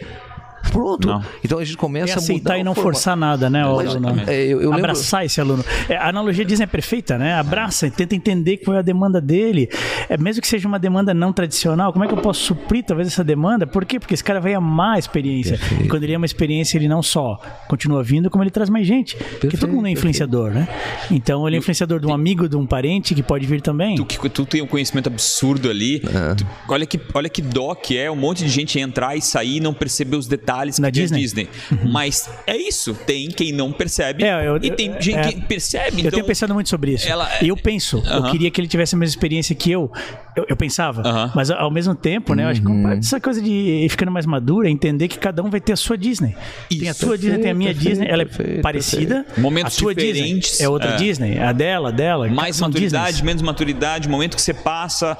Pronto. 0.70 1.08
Não. 1.08 1.22
Então 1.44 1.58
a 1.58 1.64
gente 1.64 1.76
começa 1.76 2.12
é 2.12 2.14
a 2.14 2.18
aceitar 2.18 2.58
e 2.58 2.64
não 2.64 2.74
forçar 2.74 3.16
nada, 3.16 3.48
né, 3.48 3.64
Mas, 3.64 3.94
aluno? 3.94 4.22
É, 4.26 4.44
eu, 4.44 4.60
eu 4.60 4.72
Abraçar 4.72 5.20
lembro... 5.20 5.26
esse 5.26 5.40
aluno. 5.40 5.64
É, 5.88 5.96
a 5.96 6.08
analogia 6.08 6.44
Disney 6.44 6.64
é 6.64 6.66
perfeita, 6.66 7.18
né? 7.18 7.34
Abraça, 7.34 7.90
tenta 7.90 8.14
entender 8.14 8.58
qual 8.58 8.76
é 8.76 8.80
a 8.80 8.82
demanda 8.82 9.20
dele. 9.20 9.68
É, 10.08 10.16
mesmo 10.16 10.42
que 10.42 10.48
seja 10.48 10.66
uma 10.66 10.78
demanda 10.78 11.12
não 11.14 11.32
tradicional, 11.32 11.92
como 11.92 12.04
é 12.04 12.08
que 12.08 12.14
eu 12.14 12.18
posso 12.18 12.40
suprir 12.40 12.84
talvez 12.84 13.08
essa 13.08 13.24
demanda? 13.24 13.66
Por 13.66 13.84
quê? 13.84 13.98
Porque 14.00 14.14
esse 14.14 14.24
cara 14.24 14.40
vai 14.40 14.54
amar 14.54 14.96
a 14.96 14.98
experiência. 14.98 15.58
Perfeito. 15.58 15.84
E 15.84 15.88
quando 15.88 16.04
ele 16.04 16.14
ama 16.14 16.24
a 16.24 16.26
experiência, 16.26 16.78
ele 16.78 16.88
não 16.88 17.02
só 17.02 17.40
continua 17.68 18.02
vindo, 18.02 18.30
como 18.30 18.42
ele 18.42 18.50
traz 18.50 18.68
mais 18.68 18.86
gente. 18.86 19.16
Perfeito, 19.16 19.40
porque 19.40 19.56
todo 19.56 19.72
mundo 19.72 19.88
é 19.88 19.90
influenciador, 19.90 20.52
perfeito. 20.52 20.70
né? 20.70 21.06
Então 21.10 21.46
ele 21.46 21.56
é 21.56 21.58
influenciador 21.58 22.00
de 22.00 22.06
um 22.06 22.14
amigo, 22.14 22.48
de 22.48 22.56
um 22.56 22.66
parente 22.66 23.14
que 23.14 23.22
pode 23.22 23.46
vir 23.46 23.60
também. 23.60 23.96
Tu, 23.96 24.04
que, 24.04 24.28
tu 24.28 24.46
tem 24.46 24.62
um 24.62 24.66
conhecimento 24.66 25.08
absurdo 25.08 25.70
ali. 25.70 25.96
É. 25.96 26.34
Tu, 26.34 26.46
olha, 26.68 26.86
que, 26.86 27.00
olha 27.12 27.28
que 27.28 27.42
dó 27.42 27.74
que 27.74 27.96
é 27.96 28.10
um 28.10 28.16
monte 28.16 28.44
de 28.44 28.50
gente 28.50 28.78
entrar 28.78 29.16
e 29.16 29.22
sair 29.22 29.56
e 29.56 29.60
não 29.60 29.74
perceber 29.74 30.16
os 30.16 30.26
detalhes 30.26 30.53
Na 30.54 30.90
Disney. 30.90 30.90
Disney. 30.90 31.20
Disney. 31.20 31.48
Uhum. 31.70 31.92
Mas 31.92 32.28
é 32.46 32.56
isso. 32.56 32.94
Tem 32.94 33.28
quem 33.28 33.52
não 33.52 33.72
percebe 33.72 34.24
é, 34.24 34.46
eu, 34.46 34.56
e 34.56 34.70
tem 34.70 34.92
gente 35.00 35.14
é, 35.14 35.32
que 35.32 35.40
percebe. 35.42 35.96
Eu 35.96 35.98
então, 36.00 36.10
tenho 36.12 36.24
pensado 36.24 36.54
muito 36.54 36.68
sobre 36.68 36.92
isso. 36.92 37.08
Ela, 37.08 37.28
eu 37.42 37.56
penso, 37.56 38.02
eu 38.06 38.24
queria 38.30 38.50
que 38.50 38.60
ele 38.60 38.68
tivesse 38.68 38.94
a 38.94 38.98
mesma 38.98 39.10
experiência 39.10 39.54
que 39.54 39.70
eu. 39.70 39.90
Eu, 40.36 40.46
eu 40.48 40.56
pensava. 40.56 41.32
Mas 41.34 41.50
ao 41.50 41.70
mesmo 41.70 41.94
tempo, 41.94 42.34
né? 42.34 42.44
Eu 42.44 42.48
acho 42.48 42.60
que 42.60 42.66
uhum. 42.66 42.92
essa 42.92 43.20
coisa 43.20 43.40
de 43.40 43.50
ir 43.50 43.88
ficando 43.88 44.10
mais 44.10 44.26
madura, 44.26 44.68
é 44.68 44.70
entender 44.70 45.08
que 45.08 45.18
cada 45.18 45.42
um 45.42 45.50
vai 45.50 45.60
ter 45.60 45.72
a 45.72 45.76
sua 45.76 45.96
Disney. 45.96 46.34
Isso. 46.70 46.80
Tem 46.80 46.88
a 46.88 46.94
tua 46.94 47.16
Disney, 47.16 47.38
tem 47.38 47.50
a 47.50 47.54
minha 47.54 47.72
perfeito, 47.72 47.90
Disney. 47.90 48.08
Ela 48.08 48.22
é 48.22 48.24
perfeito, 48.26 48.62
parecida. 48.62 49.14
Perfeito. 49.14 49.40
Momentos 49.40 49.76
a 49.76 49.80
tua 49.80 49.94
diferentes. 49.94 50.50
Disney 50.50 50.64
é 50.64 50.68
outra 50.68 50.90
é. 50.90 50.96
Disney. 50.96 51.38
A 51.38 51.52
dela, 51.52 51.88
a 51.88 51.92
dela. 51.92 52.28
Mais 52.28 52.60
maturidade, 52.60 53.06
Disneys. 53.06 53.22
menos 53.22 53.42
maturidade, 53.42 54.08
momento 54.08 54.36
que 54.36 54.42
você 54.42 54.54
passa. 54.54 55.16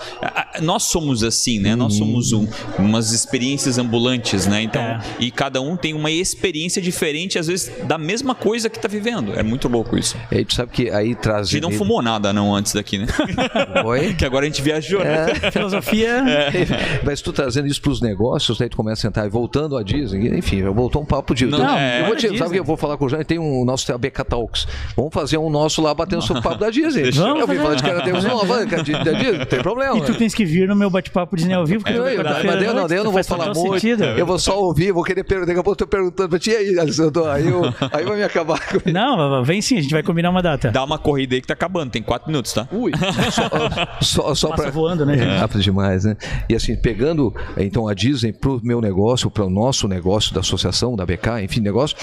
Nós 0.62 0.84
somos 0.84 1.22
assim, 1.22 1.58
né? 1.58 1.74
Nós 1.74 1.94
somos 1.94 2.32
um, 2.32 2.46
umas 2.78 3.12
experiências 3.12 3.78
ambulantes, 3.78 4.46
né? 4.46 4.62
Então, 4.62 4.82
é. 4.82 5.00
E 5.24 5.30
cada 5.30 5.60
um 5.60 5.74
tem 5.74 5.94
uma 5.94 6.10
experiência 6.10 6.82
diferente, 6.82 7.38
às 7.38 7.46
vezes, 7.46 7.72
da 7.84 7.96
mesma 7.96 8.34
coisa 8.34 8.68
que 8.68 8.78
tá 8.78 8.86
vivendo. 8.86 9.32
É 9.34 9.42
muito 9.42 9.68
louco 9.68 9.96
isso. 9.96 10.16
E 10.30 10.36
aí 10.36 10.44
tu 10.44 10.54
sabe 10.54 10.70
que 10.70 10.90
aí 10.90 11.14
traz. 11.14 11.48
A 11.48 11.50
gente 11.50 11.62
não 11.62 11.70
fumou 11.70 12.02
nada, 12.02 12.30
não, 12.30 12.54
antes 12.54 12.74
daqui, 12.74 12.98
né? 12.98 13.06
Oi? 13.84 14.14
que 14.14 14.24
agora 14.24 14.44
a 14.44 14.48
gente 14.48 14.60
viajou, 14.60 15.02
né? 15.02 15.26
É. 15.42 15.48
Filosofia. 15.50 16.22
É. 16.28 17.02
Mas 17.02 17.22
tu 17.22 17.32
trazendo 17.32 17.66
isso 17.66 17.80
pros 17.80 18.02
negócios, 18.02 18.60
aí 18.60 18.68
tu 18.68 18.76
começa 18.76 19.00
a 19.00 19.02
sentar 19.02 19.26
e 19.26 19.30
voltando 19.30 19.78
a 19.78 19.82
Disney, 19.82 20.36
enfim, 20.36 20.62
voltou 20.64 21.00
um 21.00 21.06
papo 21.06 21.34
de. 21.34 21.46
Não, 21.46 21.58
não 21.58 21.78
é, 21.78 22.02
eu 22.02 22.06
vou 22.06 22.16
te, 22.16 22.36
sabe 22.36 22.52
que 22.52 22.58
eu 22.58 22.64
vou 22.64 22.76
falar 22.76 22.98
com 22.98 23.06
o 23.06 23.08
Jair? 23.08 23.24
Tem 23.24 23.38
um 23.38 23.64
nosso 23.64 23.90
ABK 23.92 24.24
Talks. 24.28 24.66
Vamos 24.94 25.14
fazer 25.14 25.38
um 25.38 25.48
nosso 25.48 25.80
lá 25.80 25.94
batendo 25.94 26.20
sobre 26.26 26.40
o 26.40 26.42
papo 26.42 26.58
da 26.58 26.68
Disney. 26.68 27.10
Vamos 27.12 27.40
eu 27.40 27.46
vim 27.46 27.56
falar 27.56 27.76
de 27.76 27.82
cara, 27.82 28.02
temos 28.02 28.24
uma 28.24 28.44
banca 28.44 28.82
de, 28.82 28.92
da 28.92 29.12
Disney, 29.12 29.38
não 29.38 29.46
tem 29.46 29.62
problema. 29.62 29.96
E 29.96 30.02
tu 30.02 30.14
tens 30.14 30.34
que 30.34 30.44
vir 30.44 30.68
no 30.68 30.76
meu 30.76 30.90
bate-papo 30.90 31.34
Disney 31.36 31.54
ao 31.54 31.64
vivo, 31.64 31.82
que 31.82 31.92
é, 31.92 31.96
eu, 31.96 32.06
eu, 32.06 32.24
mas 32.24 32.62
eu, 32.62 32.74
não, 32.74 32.86
eu 32.86 33.04
não 33.04 33.12
vou 33.12 33.24
falar 33.24 33.54
muito. 33.54 33.80
Sentido. 33.80 34.04
Eu 34.04 34.26
vou 34.26 34.38
só 34.38 34.60
ouvir, 34.60 34.92
vou 34.92 35.02
querer 35.02 35.13
perguntar. 35.22 35.46
Daqui 35.48 35.60
a 35.60 35.62
pouco 35.62 35.82
eu 35.82 35.86
tô 35.86 35.86
perguntando 35.86 36.28
pra 36.28 36.38
ti, 36.38 36.50
e 36.50 36.56
aí, 36.56 36.78
Alessandro? 36.78 37.26
Aí, 37.26 37.46
eu, 37.46 37.62
aí 37.92 38.04
vai 38.04 38.16
me 38.16 38.22
acabar 38.22 38.60
com 38.66 38.90
Não, 38.90 39.44
vem 39.44 39.60
sim, 39.60 39.78
a 39.78 39.82
gente 39.82 39.92
vai 39.92 40.02
combinar 40.02 40.30
uma 40.30 40.42
data. 40.42 40.70
Dá 40.70 40.82
uma 40.82 40.98
corrida 40.98 41.34
aí 41.34 41.40
que 41.40 41.46
tá 41.46 41.54
acabando, 41.54 41.90
tem 41.90 42.02
quatro 42.02 42.28
minutos, 42.28 42.52
tá? 42.52 42.66
Ui, 42.72 42.92
só, 44.00 44.34
só, 44.34 44.34
só 44.34 44.56
pra... 44.56 44.70
voando, 44.70 45.04
né? 45.06 45.16
É 45.16 45.38
rápido 45.38 45.62
demais, 45.62 46.04
né? 46.04 46.16
E 46.48 46.54
assim, 46.54 46.74
pegando 46.74 47.34
então 47.56 47.86
a 47.86 47.94
Disney 47.94 48.32
pro 48.32 48.60
meu 48.62 48.80
negócio, 48.80 49.30
para 49.30 49.44
o 49.44 49.50
nosso 49.50 49.86
negócio 49.86 50.34
da 50.34 50.40
associação, 50.40 50.96
da 50.96 51.04
BK, 51.04 51.42
enfim, 51.42 51.60
negócio, 51.60 51.96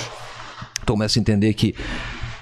tu 0.85 0.93
começa 0.93 1.19
a 1.19 1.21
entender 1.21 1.53
que 1.53 1.75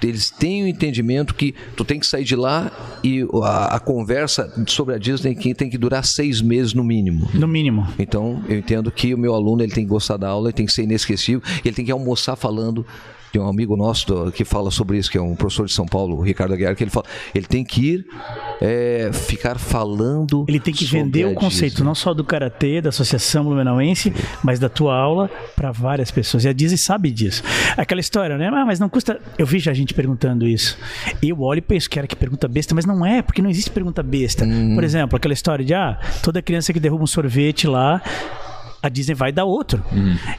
eles 0.02 0.30
têm 0.30 0.64
o 0.64 0.66
entendimento 0.66 1.34
que 1.34 1.54
tu 1.76 1.84
tem 1.84 1.98
que 1.98 2.06
sair 2.06 2.24
de 2.24 2.36
lá 2.36 2.70
e 3.02 3.26
a, 3.42 3.76
a, 3.76 3.80
conversa 3.80 4.52
sobre 4.66 4.94
a 4.94 4.98
Disney 4.98 5.34
tem 5.54 5.68
que 5.68 5.78
durar 5.78 6.04
seis 6.04 6.40
meses 6.40 6.74
no 6.74 6.84
mínimo. 6.84 7.28
No 7.34 7.48
mínimo. 7.48 7.86
Então, 7.98 8.42
eu 8.48 8.58
entendo 8.58 8.90
que 8.90 9.14
o 9.14 9.18
meu 9.18 9.34
aluno 9.34 9.62
ele 9.62 9.72
tem 9.72 9.84
que 9.84 9.90
gostar 9.90 10.16
da 10.16 10.28
aula, 10.28 10.48
ele 10.48 10.56
tem 10.56 10.66
que 10.66 10.72
ser 10.72 10.84
inesquecível, 10.84 11.42
ele 11.64 11.74
tem 11.74 11.84
que 11.84 11.92
almoçar 11.92 12.36
falando 12.36 12.86
de 13.32 13.38
um 13.38 13.48
amigo 13.48 13.76
nosso 13.76 14.06
do, 14.06 14.32
que 14.32 14.44
fala 14.44 14.70
sobre 14.70 14.98
isso, 14.98 15.10
que 15.10 15.18
é 15.18 15.20
um 15.20 15.34
professor 15.34 15.66
de 15.66 15.72
São 15.72 15.86
Paulo, 15.86 16.16
o 16.16 16.22
Ricardo 16.22 16.54
Aguiar, 16.54 16.74
que 16.74 16.84
ele 16.84 16.90
fala, 16.90 17.06
ele 17.34 17.46
tem 17.46 17.64
que 17.64 17.94
ir 17.94 18.06
é, 18.60 19.10
ficar 19.12 19.58
falando. 19.58 20.44
Ele 20.48 20.60
tem 20.60 20.74
que 20.74 20.84
vender 20.84 21.26
o 21.26 21.34
conceito 21.34 21.72
Disney. 21.72 21.86
não 21.86 21.94
só 21.94 22.12
do 22.12 22.24
karatê, 22.24 22.80
da 22.80 22.88
Associação 22.88 23.44
Blumenauense, 23.44 24.12
mas 24.42 24.58
da 24.58 24.68
tua 24.68 24.96
aula 24.96 25.30
para 25.54 25.70
várias 25.70 26.10
pessoas. 26.10 26.44
E 26.44 26.48
a 26.48 26.52
Disney 26.52 26.78
sabe 26.78 27.10
disso. 27.10 27.42
Aquela 27.76 28.00
história, 28.00 28.36
né? 28.36 28.48
Ah, 28.48 28.64
mas 28.64 28.80
não 28.80 28.88
custa. 28.88 29.20
Eu 29.38 29.46
vi 29.46 29.58
já 29.58 29.70
a 29.70 29.74
gente 29.74 29.94
perguntando 29.94 30.46
isso. 30.46 30.76
E 31.22 31.28
eu 31.28 31.40
olho 31.40 31.58
e 31.58 31.62
penso 31.62 31.88
que 31.88 31.98
era 31.98 32.08
que 32.08 32.16
pergunta 32.16 32.48
besta, 32.48 32.74
mas 32.74 32.84
não 32.84 33.04
é, 33.04 33.22
porque 33.22 33.40
não 33.40 33.50
existe 33.50 33.70
pergunta 33.70 34.02
besta. 34.02 34.44
Hum. 34.44 34.74
Por 34.74 34.84
exemplo, 34.84 35.16
aquela 35.16 35.34
história 35.34 35.64
de 35.64 35.74
ah, 35.74 35.98
toda 36.22 36.42
criança 36.42 36.72
que 36.72 36.80
derruba 36.80 37.04
um 37.04 37.06
sorvete 37.06 37.66
lá 37.66 38.02
a 38.82 38.88
Disney 38.88 39.14
vai 39.14 39.32
dar 39.32 39.44
outro. 39.44 39.82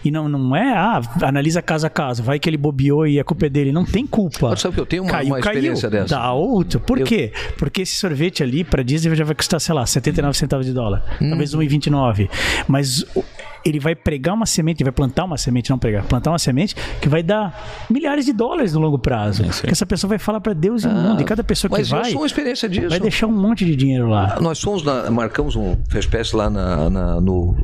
E 0.03 0.11
não, 0.11 0.27
não 0.27 0.55
é, 0.55 0.73
ah, 0.73 1.01
analisa 1.21 1.61
caso 1.61 1.85
a 1.87 1.89
caso, 1.89 2.23
vai 2.23 2.39
que 2.39 2.49
ele 2.49 2.57
bobeou 2.57 3.05
e 3.05 3.19
a 3.19 3.23
culpa 3.23 3.45
é 3.45 3.49
dele. 3.49 3.71
Não 3.71 3.85
tem 3.85 4.05
culpa. 4.05 4.49
Mas 4.49 4.61
sabe 4.61 4.75
que 4.75 4.81
eu 4.81 4.85
tenho 4.85 5.03
uma, 5.03 5.11
caiu, 5.11 5.27
uma 5.27 5.39
experiência 5.39 5.89
caiu, 5.89 6.03
dessa. 6.03 6.15
Dá 6.15 6.33
outro. 6.33 6.79
Por 6.79 6.99
eu... 6.99 7.05
quê? 7.05 7.31
Porque 7.57 7.81
esse 7.83 7.95
sorvete 7.95 8.43
ali 8.43 8.63
para 8.63 8.83
Disney 8.83 9.15
já 9.15 9.23
vai 9.23 9.35
custar, 9.35 9.59
sei 9.59 9.75
lá, 9.75 9.85
79 9.85 10.37
centavos 10.37 10.65
de 10.65 10.73
dólar. 10.73 11.03
Hum. 11.21 11.29
Talvez 11.29 11.55
1,29. 11.55 12.29
Mas 12.67 13.05
ele 13.65 13.79
vai 13.79 13.95
pregar 13.95 14.33
uma 14.33 14.45
semente, 14.45 14.83
vai 14.83 14.91
plantar 14.91 15.25
uma 15.25 15.37
semente, 15.37 15.69
não 15.69 15.77
pregar, 15.77 16.03
plantar 16.03 16.31
uma 16.31 16.39
semente 16.39 16.75
que 16.99 17.07
vai 17.07 17.23
dar 17.23 17.85
milhares 17.89 18.25
de 18.25 18.33
dólares 18.33 18.73
no 18.73 18.79
longo 18.79 18.97
prazo. 18.97 19.43
É, 19.43 19.49
que 19.49 19.71
essa 19.71 19.85
pessoa 19.85 20.09
vai 20.09 20.17
falar 20.17 20.41
para 20.41 20.53
Deus 20.53 20.83
e 20.83 20.87
o 20.87 20.91
ah, 20.91 20.93
mundo. 20.93 21.21
E 21.21 21.25
cada 21.25 21.43
pessoa 21.43 21.69
que 21.69 21.83
vai. 21.83 22.01
Mas 22.01 22.13
uma 22.13 22.25
experiência 22.25 22.67
disso. 22.67 22.89
Vai 22.89 22.99
deixar 22.99 23.27
um 23.27 23.31
monte 23.31 23.65
de 23.65 23.75
dinheiro 23.75 24.07
lá. 24.07 24.37
Nós 24.41 24.61
fomos, 24.61 24.83
na, 24.83 25.09
marcamos 25.09 25.55
um 25.55 25.77
Fespes 25.89 26.31
lá 26.31 26.49
na, 26.49 26.89
na, 26.89 27.21
no. 27.21 27.55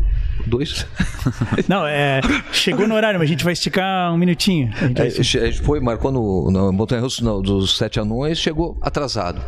Dois? 0.45 0.86
Não, 1.68 1.86
é. 1.86 2.22
Chegou 2.54 2.88
no 2.88 2.95
horário, 2.95 3.20
mas 3.20 3.28
a 3.28 3.32
gente 3.32 3.43
vai 3.43 3.52
esticar 3.52 4.14
um 4.14 4.18
minutinho. 4.18 4.72
A 4.80 4.88
gente, 4.88 5.38
é, 5.38 5.41
a 5.41 5.52
gente 5.52 5.62
foi, 5.62 5.80
marcou 5.80 6.12
no, 6.12 6.50
no 6.50 6.72
Montanha 6.72 7.02
Russo 7.02 7.24
dos 7.41 7.78
Sete 7.78 8.00
Anões, 8.00 8.38
chegou 8.38 8.78
atrasado. 8.82 9.41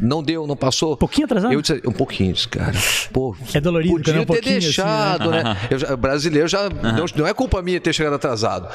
Não 0.00 0.22
deu, 0.22 0.46
não 0.46 0.56
passou. 0.56 0.94
Um 0.94 0.96
pouquinho 0.96 1.26
atrasado? 1.26 1.52
Eu 1.52 1.60
disse, 1.60 1.80
um 1.86 1.92
pouquinho, 1.92 2.34
cara. 2.50 2.72
Pô, 3.12 3.36
é 3.54 3.60
dolorido, 3.60 3.94
podia 3.94 4.22
um 4.22 4.24
ter 4.24 4.42
deixado, 4.42 5.22
assim, 5.22 5.30
né? 5.30 5.42
né? 5.44 5.56
Eu, 5.70 5.89
brasileiro 5.96 6.48
já. 6.48 6.64
Uhum. 6.64 6.70
Não, 6.82 7.04
não 7.16 7.26
é 7.26 7.34
culpa 7.34 7.62
minha 7.62 7.80
ter 7.80 7.92
chegado 7.92 8.14
atrasado. 8.14 8.68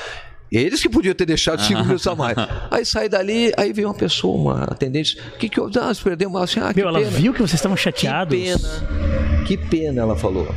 Eles 0.52 0.82
que 0.82 0.88
podiam 0.88 1.14
ter 1.14 1.26
deixado 1.26 1.62
cinco 1.62 1.82
minutos 1.82 2.06
a 2.08 2.16
mais. 2.16 2.38
Aí 2.70 2.86
sai 2.86 3.10
dali, 3.10 3.52
aí 3.58 3.74
vem 3.74 3.84
uma 3.84 3.94
pessoa, 3.94 4.36
uma 4.36 4.64
atendente. 4.66 5.20
O 5.36 5.38
que 5.38 5.50
que 5.50 5.60
eu. 5.60 5.70
Ah, 5.76 5.92
perdemos 6.02 6.42
assim, 6.42 6.60
ah, 6.60 6.74
que 6.74 6.80
Meu, 6.80 6.88
ela 6.88 7.02
viu 7.02 7.34
que 7.34 7.40
vocês 7.40 7.56
estavam 7.56 7.76
chateados. 7.76 8.38
Que 8.38 8.46
pena. 8.46 9.44
Que 9.46 9.58
pena, 9.58 10.02
ela 10.02 10.16
falou 10.16 10.48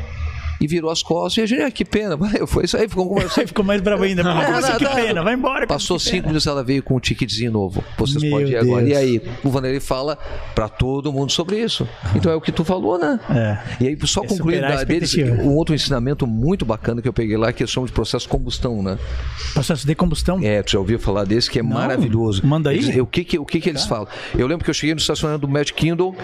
e 0.60 0.66
virou 0.66 0.90
as 0.90 1.02
costas 1.02 1.38
e 1.38 1.40
a 1.42 1.46
gente, 1.46 1.62
ah, 1.62 1.70
que 1.70 1.84
pena. 1.84 2.18
Foi 2.46 2.64
isso 2.64 2.76
aí, 2.76 2.88
ficou 2.88 3.08
conversando. 3.08 3.46
ficou 3.48 3.64
mais 3.64 3.80
bravo 3.80 4.02
ainda. 4.02 4.22
Não, 4.28 4.34
não, 4.34 4.60
não, 4.60 4.76
que 4.76 4.86
pena, 4.86 5.22
vai 5.22 5.34
embora. 5.34 5.66
Passou 5.66 5.98
cinco 5.98 6.28
minutos, 6.28 6.46
ela 6.46 6.62
veio 6.62 6.82
com 6.82 6.96
um 6.96 7.00
ticketzinho 7.00 7.50
novo. 7.50 7.82
Vocês 7.96 8.22
Meu 8.22 8.32
podem 8.32 8.48
ir 8.50 8.56
agora. 8.56 8.84
Deus. 8.84 8.96
E 8.96 9.00
aí, 9.00 9.22
o 9.42 9.50
Vanderlei 9.50 9.80
fala 9.80 10.18
para 10.54 10.68
todo 10.68 11.12
mundo 11.12 11.30
sobre 11.30 11.58
isso. 11.58 11.88
Então 12.14 12.30
é 12.30 12.34
o 12.34 12.40
que 12.40 12.52
tu 12.52 12.64
falou, 12.64 12.98
né? 12.98 13.18
É. 13.30 13.84
E 13.84 13.88
aí, 13.88 13.98
só 14.04 14.22
é 14.22 14.26
concluindo 14.26 14.62
da, 14.62 14.84
deles, 14.84 15.14
um 15.16 15.54
outro 15.54 15.74
ensinamento 15.74 16.26
muito 16.26 16.64
bacana 16.64 17.00
que 17.00 17.08
eu 17.08 17.12
peguei 17.12 17.36
lá, 17.36 17.52
que 17.52 17.62
é 17.62 17.66
sobre 17.66 17.90
processo 17.92 18.26
de 18.26 18.30
combustão, 18.30 18.82
né? 18.82 18.98
Processo 19.54 19.86
de 19.86 19.94
combustão? 19.94 20.40
É, 20.42 20.62
tu 20.62 20.72
já 20.72 20.78
ouviu 20.78 20.98
falar 20.98 21.24
desse, 21.24 21.50
que 21.50 21.58
é 21.58 21.62
não, 21.62 21.70
maravilhoso. 21.70 22.46
Manda 22.46 22.70
aí. 22.70 22.78
Eles, 22.78 22.96
o 22.96 23.06
que, 23.06 23.24
que, 23.24 23.38
o 23.38 23.46
que, 23.46 23.60
que 23.60 23.68
eles 23.68 23.84
falam? 23.84 24.08
Eu 24.36 24.46
lembro 24.46 24.64
que 24.64 24.70
eu 24.70 24.74
cheguei 24.74 24.94
no 24.94 25.00
estacionamento 25.00 25.46
do 25.46 25.52
Magic 25.52 25.74
Kindle, 25.74 26.14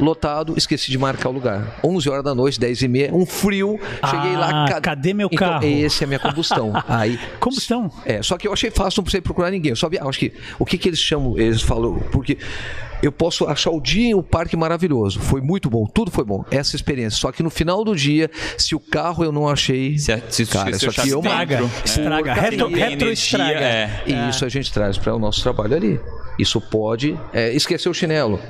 lotado, 0.00 0.54
esqueci 0.56 0.90
de 0.90 0.98
marcar 0.98 1.28
o 1.28 1.32
lugar. 1.32 1.78
11 1.82 2.08
horas 2.08 2.24
da 2.24 2.34
noite, 2.34 2.58
10 2.58 2.82
e 2.82 2.88
meia, 2.88 3.14
um 3.14 3.26
frio, 3.26 3.78
cheguei 4.08 4.34
ah. 4.34 4.38
lá, 4.38 4.64
ah, 4.66 4.80
cadê 4.80 5.14
meu 5.14 5.28
então, 5.30 5.48
carro? 5.48 5.64
Esse 5.64 6.02
é 6.02 6.04
a 6.04 6.08
minha 6.08 6.18
combustão. 6.18 6.72
Aí, 6.88 7.18
combustão? 7.40 7.90
É, 8.04 8.22
só 8.22 8.36
que 8.36 8.46
eu 8.46 8.52
achei 8.52 8.70
fácil, 8.70 9.00
não 9.00 9.04
precisei 9.04 9.20
procurar 9.20 9.50
ninguém. 9.50 9.70
Eu 9.70 9.76
só 9.76 9.88
vi, 9.88 9.98
acho 9.98 10.18
que 10.18 10.32
o 10.58 10.64
que, 10.64 10.78
que 10.78 10.88
eles 10.88 10.98
chamam, 10.98 11.38
eles 11.38 11.62
falam, 11.62 11.98
porque 12.10 12.38
eu 13.02 13.12
posso 13.12 13.46
achar 13.46 13.70
o 13.70 13.80
dia 13.80 14.08
em 14.08 14.14
um 14.14 14.22
parque 14.22 14.56
maravilhoso. 14.56 15.20
Foi 15.20 15.40
muito 15.40 15.68
bom, 15.68 15.86
tudo 15.86 16.10
foi 16.10 16.24
bom. 16.24 16.44
Essa 16.50 16.76
experiência. 16.76 17.18
Só 17.18 17.30
que 17.30 17.42
no 17.42 17.50
final 17.50 17.84
do 17.84 17.94
dia, 17.94 18.30
se 18.56 18.74
o 18.74 18.80
carro 18.80 19.24
eu 19.24 19.32
não 19.32 19.48
achei. 19.48 19.98
Se, 19.98 20.22
se 20.28 20.46
cara, 20.46 20.70
isso 20.70 20.88
aqui 20.88 21.12
é 21.12 21.16
uma. 21.16 21.28
Estraga, 21.28 21.70
estraga. 21.84 22.34
Retro, 22.34 22.68
retro 22.68 23.10
estraga. 23.10 23.60
É. 23.60 24.02
E 24.06 24.30
isso 24.30 24.44
a 24.44 24.48
gente 24.48 24.72
traz 24.72 24.96
para 24.98 25.14
o 25.14 25.18
nosso 25.18 25.42
trabalho 25.42 25.76
ali. 25.76 26.00
Isso 26.38 26.60
pode. 26.60 27.18
É, 27.32 27.52
esquecer 27.52 27.88
o 27.88 27.94
chinelo 27.94 28.40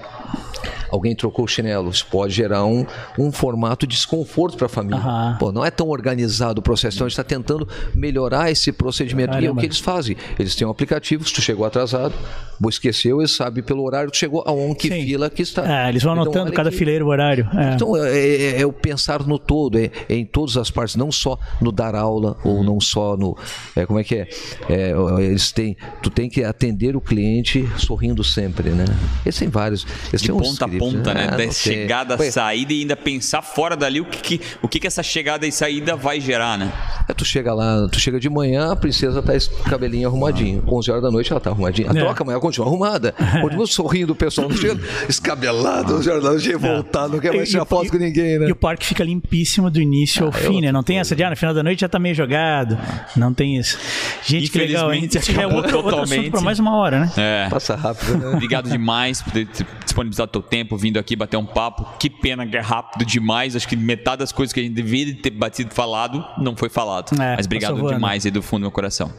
alguém 0.90 1.14
trocou 1.14 1.44
o 1.44 1.48
chinelo. 1.48 1.90
Isso 1.90 2.06
pode 2.10 2.32
gerar 2.32 2.64
um, 2.64 2.86
um 3.18 3.32
formato 3.32 3.86
de 3.86 3.96
desconforto 3.96 4.56
para 4.56 4.66
a 4.66 4.68
família. 4.68 5.00
Uhum. 5.00 5.36
Pô, 5.38 5.52
não 5.52 5.64
é 5.64 5.70
tão 5.70 5.88
organizado 5.88 6.60
o 6.60 6.62
processo. 6.62 6.96
Então 6.96 7.06
a 7.06 7.08
gente 7.08 7.18
está 7.18 7.24
tentando 7.24 7.68
melhorar 7.94 8.50
esse 8.50 8.72
procedimento. 8.72 9.28
Caramba. 9.28 9.44
E 9.44 9.48
é 9.48 9.52
o 9.52 9.56
que 9.56 9.66
eles 9.66 9.78
fazem. 9.78 10.16
Eles 10.38 10.54
têm 10.54 10.66
um 10.66 10.70
aplicativo, 10.70 11.26
se 11.26 11.32
tu 11.32 11.40
chegou 11.40 11.64
atrasado, 11.64 12.14
ou 12.62 12.68
esqueceu, 12.68 13.20
eles 13.20 13.30
sabem 13.32 13.62
pelo 13.62 13.84
horário 13.84 14.10
que 14.10 14.16
chegou, 14.16 14.42
aonde 14.46 14.76
que 14.76 14.90
fila 14.90 15.30
que 15.30 15.42
está. 15.42 15.86
É, 15.86 15.88
eles 15.88 16.02
vão 16.02 16.12
então, 16.12 16.24
anotando 16.24 16.52
cada 16.52 16.70
que... 16.70 16.76
fileiro 16.76 17.06
o 17.06 17.08
horário. 17.08 17.48
É. 17.54 17.74
Então 17.74 17.96
é, 17.96 18.18
é, 18.18 18.60
é, 18.60 18.66
o 18.66 18.72
pensar 18.72 19.26
no 19.26 19.38
todo, 19.38 19.78
é, 19.78 19.90
é, 20.08 20.14
em 20.14 20.24
todas 20.24 20.56
as 20.56 20.70
partes, 20.70 20.96
não 20.96 21.12
só 21.12 21.38
no 21.60 21.70
dar 21.70 21.94
aula 21.94 22.36
ou 22.44 22.62
não 22.62 22.80
só 22.80 23.16
no. 23.16 23.36
É, 23.74 23.86
como 23.86 23.98
é 23.98 24.04
que 24.04 24.16
é? 24.16 24.28
é? 24.68 24.92
Eles 25.20 25.52
têm. 25.52 25.76
Tu 26.02 26.10
tem 26.10 26.28
que 26.28 26.42
atender 26.44 26.96
o 26.96 27.00
cliente 27.00 27.68
sorrindo 27.76 28.24
sempre, 28.24 28.70
né? 28.70 28.84
Eles 29.24 29.38
têm 29.38 29.48
vários. 29.48 29.86
Eles 30.08 30.22
de 30.22 30.32
ponta 30.32 30.64
a 30.64 30.68
ponta, 30.78 31.14
né? 31.14 31.28
Ah, 31.32 31.36
da 31.36 31.50
chegada, 31.50 32.16
Foi. 32.16 32.30
saída 32.30 32.72
e 32.72 32.80
ainda 32.80 32.96
pensar 32.96 33.42
fora 33.42 33.76
dali 33.76 34.00
o 34.00 34.04
que, 34.04 34.38
que, 34.38 34.40
o 34.62 34.68
que, 34.68 34.80
que 34.80 34.86
essa 34.86 35.02
chegada 35.02 35.46
e 35.46 35.52
saída 35.52 35.96
vai 35.96 36.20
gerar, 36.20 36.58
né? 36.58 36.72
É, 37.08 37.14
tu 37.14 37.24
chega 37.24 37.54
lá, 37.54 37.88
tu 37.90 38.00
chega 38.00 38.18
de 38.18 38.28
manhã, 38.28 38.72
a 38.72 38.76
princesa 38.76 39.22
tá 39.22 39.32
cabelinho 39.68 40.08
arrumadinho. 40.08 40.62
11 40.66 40.90
horas 40.90 41.02
da 41.02 41.10
noite 41.10 41.30
ela 41.30 41.40
tá 41.40 41.50
arrumadinha. 41.50 41.90
A 41.90 41.96
é. 41.96 42.00
troca 42.00 42.22
amanhã 42.22 42.40
continua 42.40 42.68
arrumada. 42.68 43.14
Continua 43.46 43.66
sorrindo 43.66 44.12
o 44.12 44.16
pessoal, 44.16 44.48
não 44.48 44.56
chega 44.56 44.80
escabelado, 45.08 45.94
11 45.96 46.10
horas 46.10 46.22
da 46.22 46.30
noite, 46.30 46.54
voltado, 46.54 47.12
não 47.14 47.20
quer 47.20 47.34
mais 47.34 47.48
tirar 47.48 47.64
foto 47.64 47.90
com 47.90 47.98
ninguém, 47.98 48.38
né? 48.38 48.48
E 48.48 48.52
o 48.52 48.56
parque 48.56 48.84
fica 48.84 49.04
limpíssimo 49.04 49.70
do 49.70 49.80
início 49.80 50.24
ah, 50.24 50.26
ao 50.26 50.32
fim, 50.32 50.60
né? 50.60 50.72
Não 50.72 50.82
tem 50.82 50.98
essa 50.98 51.14
de, 51.14 51.22
ah, 51.22 51.30
no 51.30 51.36
final 51.36 51.54
da 51.54 51.62
noite 51.62 51.80
já 51.80 51.88
tá 51.88 51.98
meio 51.98 52.14
jogado. 52.14 52.78
Não 53.16 53.32
tem 53.32 53.56
isso. 53.56 53.78
Gente, 54.24 54.50
que 54.50 54.58
legal, 54.58 54.92
hein? 54.92 55.06
Tiver 55.06 55.46
outro, 55.46 55.78
outro 55.78 56.00
assunto 56.00 56.30
pra 56.30 56.40
mais 56.40 56.58
uma 56.58 56.76
hora, 56.76 57.00
né? 57.00 57.12
É. 57.16 57.48
Passa 57.48 57.74
rápido, 57.74 58.18
né? 58.18 58.28
Obrigado 58.28 58.68
demais 58.68 59.22
por 59.22 59.32
ter 59.32 59.46
disponibilizado 59.84 60.30
teu 60.30 60.42
tempo, 60.42 60.65
vindo 60.74 60.98
aqui 60.98 61.14
bater 61.14 61.36
um 61.36 61.44
papo. 61.44 61.86
Que 61.98 62.08
pena 62.08 62.46
que 62.46 62.56
é 62.56 62.60
rápido 62.60 63.04
demais. 63.04 63.54
Acho 63.54 63.68
que 63.68 63.76
metade 63.76 64.20
das 64.20 64.32
coisas 64.32 64.52
que 64.52 64.60
a 64.60 64.62
gente 64.62 64.74
deveria 64.74 65.14
ter 65.14 65.30
batido 65.30 65.74
falado 65.74 66.24
não 66.38 66.56
foi 66.56 66.68
falado. 66.68 67.12
É, 67.20 67.36
Mas 67.36 67.46
obrigado 67.46 67.86
demais 67.86 68.24
aí 68.24 68.30
do 68.30 68.42
fundo 68.42 68.60
do 68.60 68.62
meu 68.62 68.70
coração. 68.70 69.12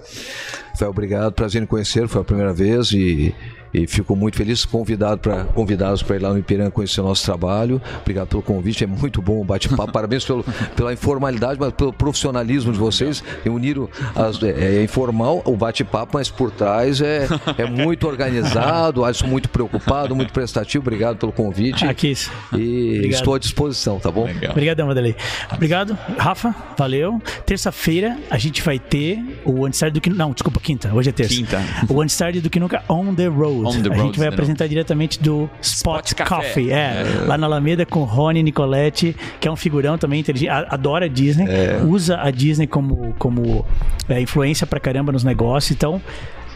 Foi 0.78 0.88
obrigado, 0.88 1.32
prazer 1.34 1.62
em 1.62 1.66
conhecer, 1.66 2.08
foi 2.08 2.22
a 2.22 2.24
primeira 2.24 2.54
vez 2.54 2.92
e 2.92 3.34
e 3.74 3.88
fico 3.88 4.16
muito 4.16 4.38
feliz 4.38 4.66
convidado 4.66 5.20
para 5.20 5.44
convidados 5.46 6.02
para 6.02 6.16
ir 6.16 6.22
lá 6.22 6.30
no 6.30 6.40
Ipiranga 6.40 6.72
conhecer 6.72 7.02
o 7.02 7.04
nosso 7.04 7.24
trabalho. 7.24 7.82
Obrigado 8.02 8.28
pelo 8.28 8.42
convite, 8.42 8.84
é 8.84 8.88
muito 8.88 9.22
bom 9.22 9.42
o 9.42 9.44
bate-papo. 9.44 9.92
Parabéns 9.98 10.26
pelo, 10.26 10.44
pela 10.76 10.94
informalidade, 10.94 11.60
mas 11.60 11.74
pelo 11.74 11.94
profissionalismo 11.94 12.72
de 12.72 12.80
vocês. 12.80 13.24
Uniram 13.46 13.90
as, 14.16 14.42
é, 14.44 14.78
é 14.80 14.84
informal 14.84 15.42
o 15.46 15.56
bate-papo, 15.56 16.18
mas 16.18 16.30
por 16.30 16.52
trás 16.52 17.02
é, 17.02 17.28
é 17.58 17.66
muito 17.66 18.08
organizado, 18.08 19.04
acho 19.04 19.26
muito 19.26 19.50
preocupado, 19.50 20.16
muito 20.16 20.32
prestativo. 20.32 20.84
Obrigado 20.84 21.18
pelo 21.18 21.32
convite. 21.32 21.86
Aqui 21.86 22.12
isso. 22.12 22.32
E 22.54 22.96
Obrigado. 22.98 23.20
estou 23.20 23.34
à 23.34 23.40
disposição, 23.40 24.00
tá 24.00 24.12
bom? 24.12 24.26
Legal. 24.26 24.52
Obrigadão, 24.52 24.88
Vanderlei. 24.88 25.16
Obrigado, 25.52 25.98
Rafa. 26.18 26.56
Valeu. 26.78 27.22
Terça-feira 27.46 28.18
a 28.30 28.38
gente 28.38 28.62
vai 28.62 28.80
ter 28.80 29.20
o 29.46 29.66
Antistar 29.66 29.92
do 29.92 30.00
que 30.00 30.10
não, 30.10 30.32
desculpa, 30.32 30.60
quinta. 30.60 30.94
Hoje 30.94 31.10
é 31.10 31.12
terça. 31.12 31.34
Quinta. 31.34 31.62
O 31.90 32.02
Antistar 32.02 32.34
do 32.34 32.50
que 32.50 32.60
nunca 32.60 32.84
on 32.90 33.14
the 33.16 33.28
road. 33.28 33.57
Road 33.64 33.90
a 33.90 33.98
gente 33.98 34.20
vai 34.20 34.28
apresentar 34.28 34.68
diretamente 34.68 35.22
do 35.22 35.50
Spot, 35.62 36.06
Spot 36.06 36.28
Coffee, 36.28 36.72
é, 36.72 36.76
é, 36.76 37.26
lá 37.26 37.38
na 37.38 37.48
Alameda 37.48 37.86
com 37.86 38.04
Rony 38.04 38.44
Nicoletti, 38.44 39.16
que 39.40 39.48
é 39.48 39.52
um 39.52 39.56
figurão 39.56 39.98
também 39.98 40.20
inteligente, 40.20 40.50
adora 40.50 41.06
a 41.06 41.08
Disney, 41.08 41.46
é. 41.48 41.82
usa 41.84 42.20
a 42.20 42.32
Disney 42.32 42.68
como, 42.68 43.14
como 43.18 43.66
é, 44.10 44.20
influência 44.22 44.66
pra 44.68 44.80
caramba 44.80 45.12
nos 45.12 45.24
negócios, 45.24 45.72
então 45.72 46.02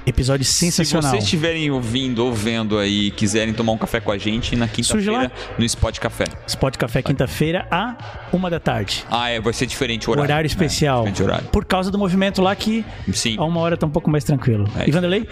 Episódio 0.03 0.43
sensacional. 0.43 1.03
Se 1.03 1.09
vocês 1.09 1.23
estiverem 1.25 1.69
ouvindo 1.69 2.25
ou 2.25 2.33
vendo 2.33 2.79
aí 2.79 3.07
e 3.07 3.11
quiserem 3.11 3.53
tomar 3.53 3.73
um 3.73 3.77
café 3.77 3.99
com 3.99 4.11
a 4.11 4.17
gente 4.17 4.55
na 4.55 4.67
quinta-feira 4.67 5.31
no 5.59 5.63
Spot 5.63 5.99
Café. 5.99 6.23
Spot 6.47 6.75
Café 6.75 7.03
quinta-feira 7.03 7.67
a 7.69 7.95
uma 8.33 8.49
da 8.49 8.59
tarde. 8.59 9.05
Ah, 9.11 9.29
é, 9.29 9.39
vai 9.39 9.53
ser 9.53 9.67
diferente 9.67 10.09
o 10.09 10.11
horário. 10.11 10.27
Horário 10.27 10.47
né? 10.47 10.51
especial. 10.51 11.07
É, 11.07 11.23
horário. 11.23 11.47
Por 11.49 11.65
causa 11.65 11.91
do 11.91 11.99
movimento 11.99 12.41
lá 12.41 12.55
que 12.55 12.83
Sim. 13.13 13.35
a 13.37 13.45
uma 13.45 13.59
hora 13.59 13.77
tá 13.77 13.85
um 13.85 13.91
pouco 13.91 14.09
mais 14.09 14.23
tranquilo. 14.23 14.67
É. 14.75 14.89
E 14.89 14.91
Vanderlei? 14.91 15.27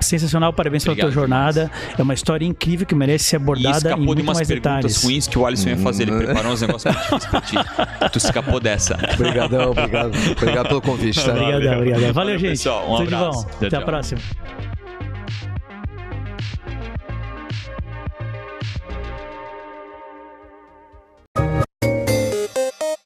Sensacional, 0.00 0.52
parabéns 0.52 0.82
Obrigado, 0.82 0.96
pela 0.96 1.12
tua 1.12 1.20
jornada. 1.20 1.70
É 1.96 2.02
uma 2.02 2.14
história 2.14 2.44
incrível 2.44 2.86
que 2.86 2.94
merece 2.94 3.24
ser 3.24 3.36
abordada 3.36 3.90
e 3.90 3.92
em 3.92 3.96
muito 3.96 4.18
de 4.18 4.22
umas 4.22 4.36
mais 4.36 4.48
perguntas 4.48 4.72
detalhes. 4.84 5.02
ruins 5.04 5.26
que 5.26 5.38
o 5.38 5.46
Alisson 5.46 5.70
ia 5.70 5.76
fazer. 5.76 6.04
Ele 6.04 6.12
hum. 6.12 6.18
preparou 6.18 6.52
uns 6.52 6.60
negócios 6.60 6.94
pra 7.30 7.40
ti. 7.40 7.56
Tu 8.12 8.18
escapou 8.18 8.60
dessa. 8.60 8.96
Obrigadão, 9.14 9.70
obrigado. 9.70 10.12
Obrigado 10.30 10.68
pelo 10.68 10.80
convite. 10.80 11.24
Tá? 11.24 11.32
Obrigadão, 11.32 11.78
obrigado. 11.78 12.12
Valeu, 12.12 12.38
gente. 12.38 12.50
Pessoal, 12.50 12.92
um 12.92 12.96
Tudo 13.04 13.14
abraço. 13.14 13.46
de 13.46 13.52
bom. 13.52 13.66
Até 13.66 13.76
a 13.76 13.80
próxima. 13.80 14.20